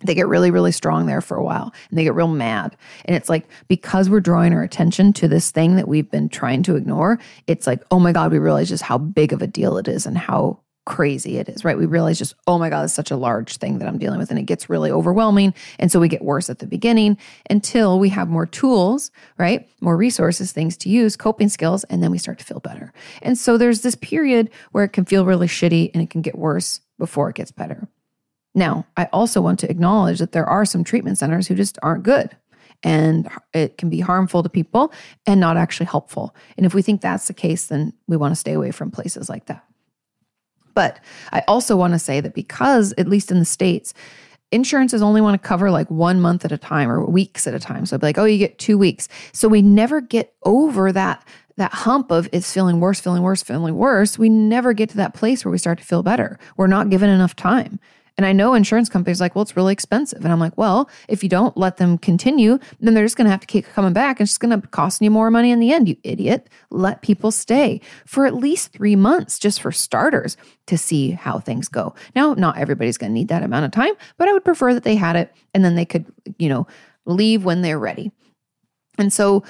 they 0.00 0.14
get 0.14 0.28
really, 0.28 0.50
really 0.50 0.72
strong 0.72 1.06
there 1.06 1.20
for 1.20 1.36
a 1.36 1.42
while 1.42 1.72
and 1.88 1.98
they 1.98 2.04
get 2.04 2.14
real 2.14 2.28
mad. 2.28 2.76
And 3.06 3.16
it's 3.16 3.28
like, 3.28 3.46
because 3.68 4.10
we're 4.10 4.20
drawing 4.20 4.52
our 4.52 4.62
attention 4.62 5.12
to 5.14 5.28
this 5.28 5.50
thing 5.50 5.76
that 5.76 5.88
we've 5.88 6.10
been 6.10 6.28
trying 6.28 6.62
to 6.64 6.76
ignore, 6.76 7.18
it's 7.46 7.66
like, 7.66 7.82
oh 7.90 7.98
my 7.98 8.12
God, 8.12 8.30
we 8.30 8.38
realize 8.38 8.68
just 8.68 8.82
how 8.82 8.98
big 8.98 9.32
of 9.32 9.40
a 9.40 9.46
deal 9.46 9.78
it 9.78 9.88
is 9.88 10.06
and 10.06 10.18
how 10.18 10.60
crazy 10.86 11.36
it 11.36 11.48
is, 11.48 11.64
right? 11.64 11.76
We 11.76 11.84
realize 11.84 12.18
just, 12.18 12.34
oh 12.46 12.58
my 12.58 12.70
God, 12.70 12.84
it's 12.84 12.94
such 12.94 13.10
a 13.10 13.16
large 13.16 13.58
thing 13.58 13.78
that 13.78 13.88
I'm 13.88 13.98
dealing 13.98 14.18
with. 14.18 14.30
And 14.30 14.38
it 14.38 14.44
gets 14.44 14.70
really 14.70 14.90
overwhelming. 14.90 15.52
And 15.78 15.92
so 15.92 16.00
we 16.00 16.08
get 16.08 16.22
worse 16.22 16.48
at 16.48 16.60
the 16.60 16.66
beginning 16.66 17.18
until 17.50 17.98
we 17.98 18.08
have 18.08 18.28
more 18.28 18.46
tools, 18.46 19.10
right? 19.36 19.68
More 19.80 19.96
resources, 19.96 20.52
things 20.52 20.76
to 20.78 20.88
use, 20.88 21.16
coping 21.16 21.50
skills, 21.50 21.84
and 21.84 22.02
then 22.02 22.10
we 22.10 22.18
start 22.18 22.38
to 22.38 22.44
feel 22.44 22.60
better. 22.60 22.92
And 23.20 23.36
so 23.36 23.58
there's 23.58 23.82
this 23.82 23.96
period 23.96 24.48
where 24.72 24.84
it 24.84 24.94
can 24.94 25.04
feel 25.04 25.26
really 25.26 25.48
shitty 25.48 25.90
and 25.92 26.02
it 26.02 26.08
can 26.08 26.22
get 26.22 26.38
worse 26.38 26.80
before 26.98 27.28
it 27.28 27.36
gets 27.36 27.50
better. 27.50 27.88
Now, 28.54 28.86
I 28.96 29.04
also 29.12 29.42
want 29.42 29.58
to 29.60 29.70
acknowledge 29.70 30.18
that 30.20 30.32
there 30.32 30.46
are 30.46 30.64
some 30.64 30.82
treatment 30.82 31.18
centers 31.18 31.46
who 31.46 31.54
just 31.54 31.78
aren't 31.82 32.04
good 32.04 32.34
and 32.82 33.28
it 33.52 33.76
can 33.76 33.90
be 33.90 34.00
harmful 34.00 34.42
to 34.42 34.48
people 34.48 34.92
and 35.26 35.40
not 35.40 35.56
actually 35.56 35.86
helpful. 35.86 36.34
And 36.56 36.64
if 36.64 36.72
we 36.72 36.80
think 36.80 37.00
that's 37.00 37.26
the 37.26 37.34
case, 37.34 37.66
then 37.66 37.92
we 38.06 38.16
want 38.16 38.32
to 38.32 38.36
stay 38.36 38.52
away 38.52 38.70
from 38.70 38.90
places 38.90 39.28
like 39.28 39.46
that. 39.46 39.64
But 40.76 41.00
I 41.32 41.42
also 41.48 41.76
want 41.76 41.94
to 41.94 41.98
say 41.98 42.20
that 42.20 42.34
because, 42.34 42.94
at 42.98 43.08
least 43.08 43.32
in 43.32 43.40
the 43.40 43.44
States, 43.44 43.94
insurances 44.52 45.02
only 45.02 45.20
want 45.20 45.40
to 45.40 45.48
cover 45.48 45.70
like 45.70 45.90
one 45.90 46.20
month 46.20 46.44
at 46.44 46.52
a 46.52 46.58
time 46.58 46.90
or 46.90 47.04
weeks 47.04 47.46
at 47.46 47.54
a 47.54 47.58
time. 47.58 47.86
So 47.86 47.96
I'd 47.96 48.00
be 48.00 48.06
like, 48.06 48.18
oh, 48.18 48.24
you 48.24 48.38
get 48.38 48.58
two 48.58 48.78
weeks. 48.78 49.08
So 49.32 49.48
we 49.48 49.62
never 49.62 50.00
get 50.00 50.34
over 50.44 50.92
that 50.92 51.26
that 51.56 51.72
hump 51.72 52.10
of 52.10 52.28
it's 52.32 52.52
feeling 52.52 52.80
worse, 52.80 53.00
feeling 53.00 53.22
worse, 53.22 53.42
feeling 53.42 53.76
worse. 53.76 54.18
We 54.18 54.28
never 54.28 54.74
get 54.74 54.90
to 54.90 54.98
that 54.98 55.14
place 55.14 55.42
where 55.42 55.50
we 55.50 55.56
start 55.56 55.78
to 55.78 55.84
feel 55.84 56.02
better. 56.02 56.38
We're 56.58 56.66
not 56.66 56.90
given 56.90 57.08
enough 57.08 57.34
time. 57.34 57.80
And 58.16 58.24
I 58.24 58.32
know 58.32 58.54
insurance 58.54 58.88
companies 58.88 59.20
like, 59.20 59.34
well, 59.34 59.42
it's 59.42 59.56
really 59.56 59.74
expensive. 59.74 60.24
And 60.24 60.32
I'm 60.32 60.40
like, 60.40 60.56
well, 60.56 60.88
if 61.06 61.22
you 61.22 61.28
don't 61.28 61.56
let 61.56 61.76
them 61.76 61.98
continue, 61.98 62.58
then 62.80 62.94
they're 62.94 63.04
just 63.04 63.16
going 63.16 63.26
to 63.26 63.30
have 63.30 63.40
to 63.40 63.46
keep 63.46 63.66
coming 63.66 63.92
back. 63.92 64.18
And 64.18 64.24
it's 64.24 64.32
just 64.32 64.40
going 64.40 64.58
to 64.58 64.66
cost 64.68 65.02
you 65.02 65.10
more 65.10 65.30
money 65.30 65.50
in 65.50 65.60
the 65.60 65.70
end, 65.72 65.88
you 65.88 65.96
idiot. 66.02 66.48
Let 66.70 67.02
people 67.02 67.30
stay 67.30 67.80
for 68.06 68.24
at 68.24 68.34
least 68.34 68.72
three 68.72 68.96
months, 68.96 69.38
just 69.38 69.60
for 69.60 69.70
starters, 69.70 70.38
to 70.66 70.78
see 70.78 71.10
how 71.10 71.38
things 71.38 71.68
go. 71.68 71.94
Now, 72.14 72.32
not 72.34 72.56
everybody's 72.56 72.96
going 72.96 73.10
to 73.10 73.14
need 73.14 73.28
that 73.28 73.42
amount 73.42 73.66
of 73.66 73.70
time, 73.70 73.92
but 74.16 74.28
I 74.28 74.32
would 74.32 74.44
prefer 74.44 74.72
that 74.72 74.82
they 74.84 74.96
had 74.96 75.16
it 75.16 75.32
and 75.52 75.64
then 75.64 75.74
they 75.74 75.84
could, 75.84 76.06
you 76.38 76.48
know, 76.48 76.66
leave 77.04 77.44
when 77.44 77.60
they're 77.60 77.78
ready. 77.78 78.12
And 78.98 79.12
so 79.12 79.44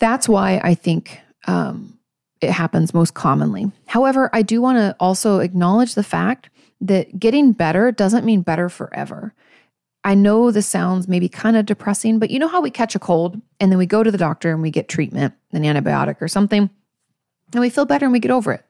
that's 0.00 0.28
why 0.28 0.60
I 0.64 0.74
think 0.74 1.20
um, 1.46 1.96
it 2.40 2.50
happens 2.50 2.92
most 2.92 3.14
commonly. 3.14 3.70
However, 3.86 4.28
I 4.32 4.42
do 4.42 4.60
want 4.60 4.78
to 4.78 4.96
also 4.98 5.38
acknowledge 5.38 5.94
the 5.94 6.02
fact 6.02 6.50
that 6.82 7.18
getting 7.18 7.52
better 7.52 7.92
doesn't 7.92 8.24
mean 8.24 8.42
better 8.42 8.68
forever. 8.68 9.32
I 10.04 10.14
know 10.14 10.50
this 10.50 10.66
sounds 10.66 11.06
maybe 11.06 11.28
kind 11.28 11.56
of 11.56 11.64
depressing, 11.64 12.18
but 12.18 12.30
you 12.30 12.38
know 12.38 12.48
how 12.48 12.60
we 12.60 12.70
catch 12.70 12.96
a 12.96 12.98
cold 12.98 13.40
and 13.60 13.70
then 13.70 13.78
we 13.78 13.86
go 13.86 14.02
to 14.02 14.10
the 14.10 14.18
doctor 14.18 14.50
and 14.50 14.60
we 14.60 14.70
get 14.70 14.88
treatment, 14.88 15.32
an 15.52 15.62
antibiotic 15.62 16.20
or 16.20 16.26
something, 16.28 16.68
and 17.52 17.60
we 17.60 17.70
feel 17.70 17.86
better 17.86 18.04
and 18.04 18.12
we 18.12 18.18
get 18.18 18.32
over 18.32 18.52
it. 18.52 18.64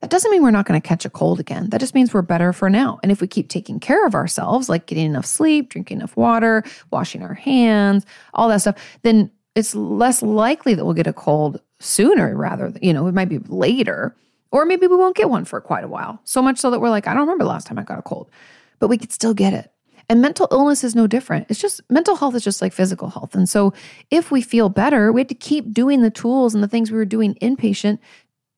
That 0.00 0.10
doesn't 0.10 0.30
mean 0.30 0.42
we're 0.42 0.52
not 0.52 0.66
going 0.66 0.80
to 0.80 0.86
catch 0.86 1.04
a 1.04 1.10
cold 1.10 1.40
again. 1.40 1.70
That 1.70 1.80
just 1.80 1.94
means 1.94 2.14
we're 2.14 2.22
better 2.22 2.52
for 2.52 2.70
now. 2.70 3.00
And 3.02 3.10
if 3.10 3.20
we 3.20 3.26
keep 3.26 3.48
taking 3.48 3.80
care 3.80 4.06
of 4.06 4.14
ourselves, 4.14 4.68
like 4.68 4.86
getting 4.86 5.06
enough 5.06 5.26
sleep, 5.26 5.70
drinking 5.70 5.98
enough 5.98 6.16
water, 6.16 6.62
washing 6.92 7.22
our 7.22 7.34
hands, 7.34 8.06
all 8.34 8.48
that 8.50 8.60
stuff, 8.60 8.76
then 9.02 9.30
it's 9.56 9.74
less 9.74 10.22
likely 10.22 10.74
that 10.74 10.84
we'll 10.84 10.94
get 10.94 11.06
a 11.06 11.12
cold 11.12 11.60
sooner 11.80 12.36
rather, 12.36 12.72
you 12.80 12.92
know, 12.92 13.06
it 13.06 13.14
might 13.14 13.28
be 13.28 13.38
later 13.38 14.14
or 14.50 14.64
maybe 14.64 14.86
we 14.86 14.96
won't 14.96 15.16
get 15.16 15.30
one 15.30 15.44
for 15.44 15.60
quite 15.60 15.84
a 15.84 15.88
while. 15.88 16.20
So 16.24 16.42
much 16.42 16.58
so 16.58 16.70
that 16.70 16.80
we're 16.80 16.90
like, 16.90 17.06
I 17.06 17.12
don't 17.12 17.22
remember 17.22 17.44
the 17.44 17.50
last 17.50 17.66
time 17.66 17.78
I 17.78 17.82
got 17.82 17.98
a 17.98 18.02
cold, 18.02 18.30
but 18.78 18.88
we 18.88 18.98
could 18.98 19.12
still 19.12 19.34
get 19.34 19.52
it. 19.52 19.72
And 20.08 20.22
mental 20.22 20.46
illness 20.52 20.84
is 20.84 20.94
no 20.94 21.06
different. 21.06 21.46
It's 21.48 21.60
just 21.60 21.80
mental 21.90 22.14
health 22.14 22.34
is 22.36 22.44
just 22.44 22.62
like 22.62 22.72
physical 22.72 23.10
health. 23.10 23.34
And 23.34 23.48
so 23.48 23.72
if 24.10 24.30
we 24.30 24.40
feel 24.40 24.68
better, 24.68 25.12
we 25.12 25.20
have 25.20 25.28
to 25.28 25.34
keep 25.34 25.72
doing 25.72 26.02
the 26.02 26.10
tools 26.10 26.54
and 26.54 26.62
the 26.62 26.68
things 26.68 26.92
we 26.92 26.98
were 26.98 27.04
doing 27.04 27.34
inpatient 27.42 27.98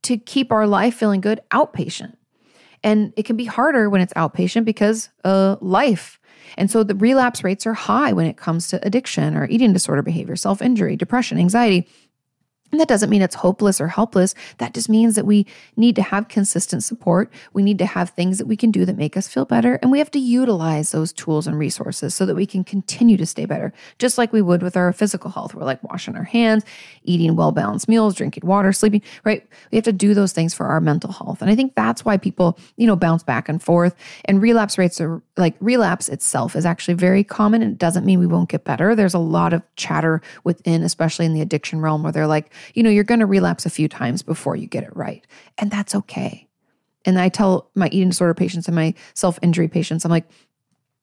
to 0.02 0.18
keep 0.18 0.52
our 0.52 0.66
life 0.66 0.94
feeling 0.94 1.20
good 1.20 1.40
outpatient. 1.50 2.16
And 2.84 3.12
it 3.16 3.24
can 3.24 3.36
be 3.36 3.46
harder 3.46 3.88
when 3.90 4.00
it's 4.00 4.12
outpatient 4.12 4.64
because 4.64 5.08
uh, 5.24 5.56
life. 5.60 6.20
And 6.56 6.70
so 6.70 6.82
the 6.82 6.94
relapse 6.94 7.42
rates 7.42 7.66
are 7.66 7.74
high 7.74 8.12
when 8.12 8.26
it 8.26 8.36
comes 8.36 8.68
to 8.68 8.84
addiction 8.86 9.36
or 9.36 9.46
eating 9.48 9.72
disorder 9.72 10.02
behavior, 10.02 10.36
self 10.36 10.62
injury, 10.62 10.96
depression, 10.96 11.38
anxiety. 11.38 11.88
And 12.70 12.80
that 12.80 12.88
doesn't 12.88 13.08
mean 13.08 13.22
it's 13.22 13.34
hopeless 13.34 13.80
or 13.80 13.88
helpless. 13.88 14.34
That 14.58 14.74
just 14.74 14.88
means 14.88 15.14
that 15.14 15.24
we 15.24 15.46
need 15.76 15.96
to 15.96 16.02
have 16.02 16.28
consistent 16.28 16.84
support. 16.84 17.32
We 17.52 17.62
need 17.62 17.78
to 17.78 17.86
have 17.86 18.10
things 18.10 18.38
that 18.38 18.46
we 18.46 18.56
can 18.56 18.70
do 18.70 18.84
that 18.84 18.96
make 18.96 19.16
us 19.16 19.26
feel 19.26 19.46
better. 19.46 19.76
And 19.76 19.90
we 19.90 19.98
have 19.98 20.10
to 20.10 20.18
utilize 20.18 20.92
those 20.92 21.12
tools 21.12 21.46
and 21.46 21.58
resources 21.58 22.14
so 22.14 22.26
that 22.26 22.34
we 22.34 22.46
can 22.46 22.64
continue 22.64 23.16
to 23.16 23.26
stay 23.26 23.46
better, 23.46 23.72
just 23.98 24.18
like 24.18 24.32
we 24.32 24.42
would 24.42 24.62
with 24.62 24.76
our 24.76 24.92
physical 24.92 25.30
health. 25.30 25.54
We're 25.54 25.64
like 25.64 25.82
washing 25.82 26.14
our 26.14 26.24
hands, 26.24 26.64
eating 27.04 27.36
well 27.36 27.52
balanced 27.52 27.88
meals, 27.88 28.14
drinking 28.14 28.46
water, 28.46 28.72
sleeping, 28.72 29.02
right? 29.24 29.46
We 29.72 29.76
have 29.76 29.84
to 29.84 29.92
do 29.92 30.12
those 30.12 30.32
things 30.32 30.52
for 30.52 30.66
our 30.66 30.80
mental 30.80 31.12
health. 31.12 31.40
And 31.40 31.50
I 31.50 31.54
think 31.54 31.74
that's 31.74 32.04
why 32.04 32.18
people, 32.18 32.58
you 32.76 32.86
know, 32.86 32.96
bounce 32.96 33.22
back 33.22 33.48
and 33.48 33.62
forth. 33.62 33.94
And 34.26 34.42
relapse 34.42 34.76
rates 34.76 35.00
are 35.00 35.22
like 35.36 35.54
relapse 35.60 36.08
itself 36.08 36.54
is 36.54 36.66
actually 36.66 36.94
very 36.94 37.24
common. 37.24 37.62
And 37.62 37.72
it 37.72 37.78
doesn't 37.78 38.04
mean 38.04 38.18
we 38.18 38.26
won't 38.26 38.50
get 38.50 38.64
better. 38.64 38.94
There's 38.94 39.14
a 39.14 39.18
lot 39.18 39.52
of 39.52 39.62
chatter 39.76 40.20
within, 40.44 40.82
especially 40.82 41.24
in 41.24 41.32
the 41.32 41.40
addiction 41.40 41.80
realm, 41.80 42.02
where 42.02 42.12
they're 42.12 42.26
like, 42.26 42.52
you 42.74 42.82
know, 42.82 42.90
you're 42.90 43.04
going 43.04 43.20
to 43.20 43.26
relapse 43.26 43.66
a 43.66 43.70
few 43.70 43.88
times 43.88 44.22
before 44.22 44.56
you 44.56 44.66
get 44.66 44.84
it 44.84 44.94
right. 44.96 45.26
And 45.58 45.70
that's 45.70 45.94
okay. 45.94 46.48
And 47.04 47.18
I 47.18 47.28
tell 47.28 47.70
my 47.74 47.88
eating 47.88 48.10
disorder 48.10 48.34
patients 48.34 48.66
and 48.68 48.74
my 48.74 48.94
self 49.14 49.38
injury 49.42 49.68
patients, 49.68 50.04
I'm 50.04 50.10
like, 50.10 50.28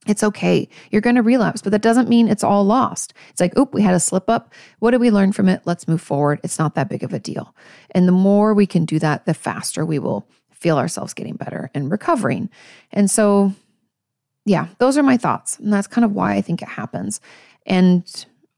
it's 0.07 0.23
okay. 0.23 0.69
You're 0.91 1.01
going 1.01 1.15
to 1.15 1.23
relapse, 1.23 1.61
but 1.61 1.71
that 1.71 1.81
doesn't 1.81 2.09
mean 2.09 2.27
it's 2.27 2.43
all 2.43 2.63
lost. 2.63 3.13
It's 3.29 3.41
like, 3.41 3.57
oop, 3.57 3.73
we 3.73 3.81
had 3.81 3.95
a 3.95 3.99
slip 3.99 4.29
up. 4.29 4.53
What 4.79 4.91
did 4.91 5.01
we 5.01 5.09
learn 5.09 5.31
from 5.31 5.49
it? 5.49 5.61
Let's 5.65 5.87
move 5.87 6.01
forward. 6.01 6.39
It's 6.43 6.59
not 6.59 6.75
that 6.75 6.89
big 6.89 7.03
of 7.03 7.13
a 7.13 7.19
deal. 7.19 7.55
And 7.91 8.07
the 8.07 8.11
more 8.11 8.53
we 8.53 8.67
can 8.67 8.85
do 8.85 8.99
that, 8.99 9.25
the 9.25 9.33
faster 9.33 9.85
we 9.85 9.97
will 9.97 10.27
feel 10.51 10.77
ourselves 10.77 11.13
getting 11.13 11.35
better 11.35 11.71
and 11.73 11.91
recovering. 11.91 12.49
And 12.91 13.09
so, 13.09 13.53
yeah, 14.45 14.67
those 14.77 14.97
are 14.97 15.03
my 15.03 15.17
thoughts. 15.17 15.57
And 15.59 15.73
that's 15.73 15.87
kind 15.87 16.05
of 16.05 16.11
why 16.11 16.35
I 16.35 16.41
think 16.41 16.61
it 16.61 16.69
happens. 16.69 17.19
And 17.65 18.03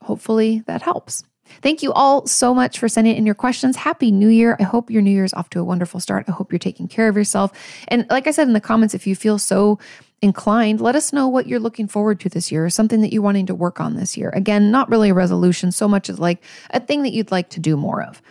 hopefully 0.01 0.63
that 0.67 0.81
helps. 0.81 1.23
Thank 1.61 1.83
you 1.83 1.91
all 1.93 2.25
so 2.27 2.53
much 2.53 2.79
for 2.79 2.87
sending 2.87 3.15
in 3.15 3.25
your 3.25 3.35
questions. 3.35 3.75
Happy 3.75 4.11
New 4.11 4.29
Year. 4.29 4.55
I 4.59 4.63
hope 4.63 4.89
your 4.89 5.01
New 5.01 5.11
Year's 5.11 5.33
off 5.33 5.49
to 5.51 5.59
a 5.59 5.63
wonderful 5.63 5.99
start. 5.99 6.25
I 6.27 6.31
hope 6.31 6.51
you're 6.51 6.59
taking 6.59 6.87
care 6.87 7.07
of 7.07 7.15
yourself. 7.15 7.51
And 7.87 8.05
like 8.09 8.27
I 8.27 8.31
said 8.31 8.47
in 8.47 8.53
the 8.53 8.61
comments, 8.61 8.93
if 8.93 9.07
you 9.07 9.15
feel 9.15 9.37
so 9.37 9.79
inclined, 10.21 10.81
let 10.81 10.95
us 10.95 11.13
know 11.13 11.27
what 11.27 11.47
you're 11.47 11.59
looking 11.59 11.87
forward 11.87 12.19
to 12.21 12.29
this 12.29 12.51
year, 12.51 12.65
or 12.65 12.69
something 12.69 13.01
that 13.01 13.13
you're 13.13 13.21
wanting 13.21 13.45
to 13.47 13.55
work 13.55 13.79
on 13.79 13.95
this 13.95 14.17
year. 14.17 14.29
Again, 14.29 14.71
not 14.71 14.89
really 14.89 15.09
a 15.09 15.13
resolution 15.13 15.71
so 15.71 15.87
much 15.87 16.09
as 16.09 16.19
like 16.19 16.43
a 16.71 16.79
thing 16.79 17.03
that 17.03 17.13
you'd 17.13 17.31
like 17.31 17.49
to 17.49 17.59
do 17.59 17.77
more 17.77 18.01
of. 18.01 18.21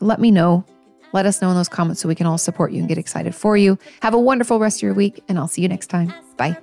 Let 0.00 0.20
me 0.20 0.30
know. 0.30 0.64
Let 1.12 1.26
us 1.26 1.42
know 1.42 1.50
in 1.50 1.56
those 1.56 1.68
comments 1.68 2.00
so 2.00 2.08
we 2.08 2.14
can 2.14 2.26
all 2.26 2.38
support 2.38 2.72
you 2.72 2.80
and 2.80 2.88
get 2.88 2.98
excited 2.98 3.34
for 3.34 3.56
you. 3.56 3.78
Have 4.00 4.14
a 4.14 4.18
wonderful 4.18 4.58
rest 4.58 4.78
of 4.78 4.82
your 4.82 4.94
week, 4.94 5.22
and 5.28 5.38
I'll 5.38 5.48
see 5.48 5.62
you 5.62 5.68
next 5.68 5.88
time. 5.88 6.12
Bye. 6.36 6.56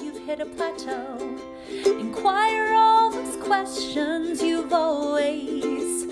You've 0.00 0.18
hit 0.18 0.40
a 0.40 0.46
plateau. 0.46 1.36
Inquire 1.84 2.74
all 2.74 3.10
those 3.10 3.36
questions 3.36 4.42
you've 4.42 4.72
always 4.72 6.06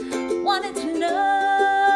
wanted 0.44 0.74
to 0.76 0.98
know. 0.98 1.95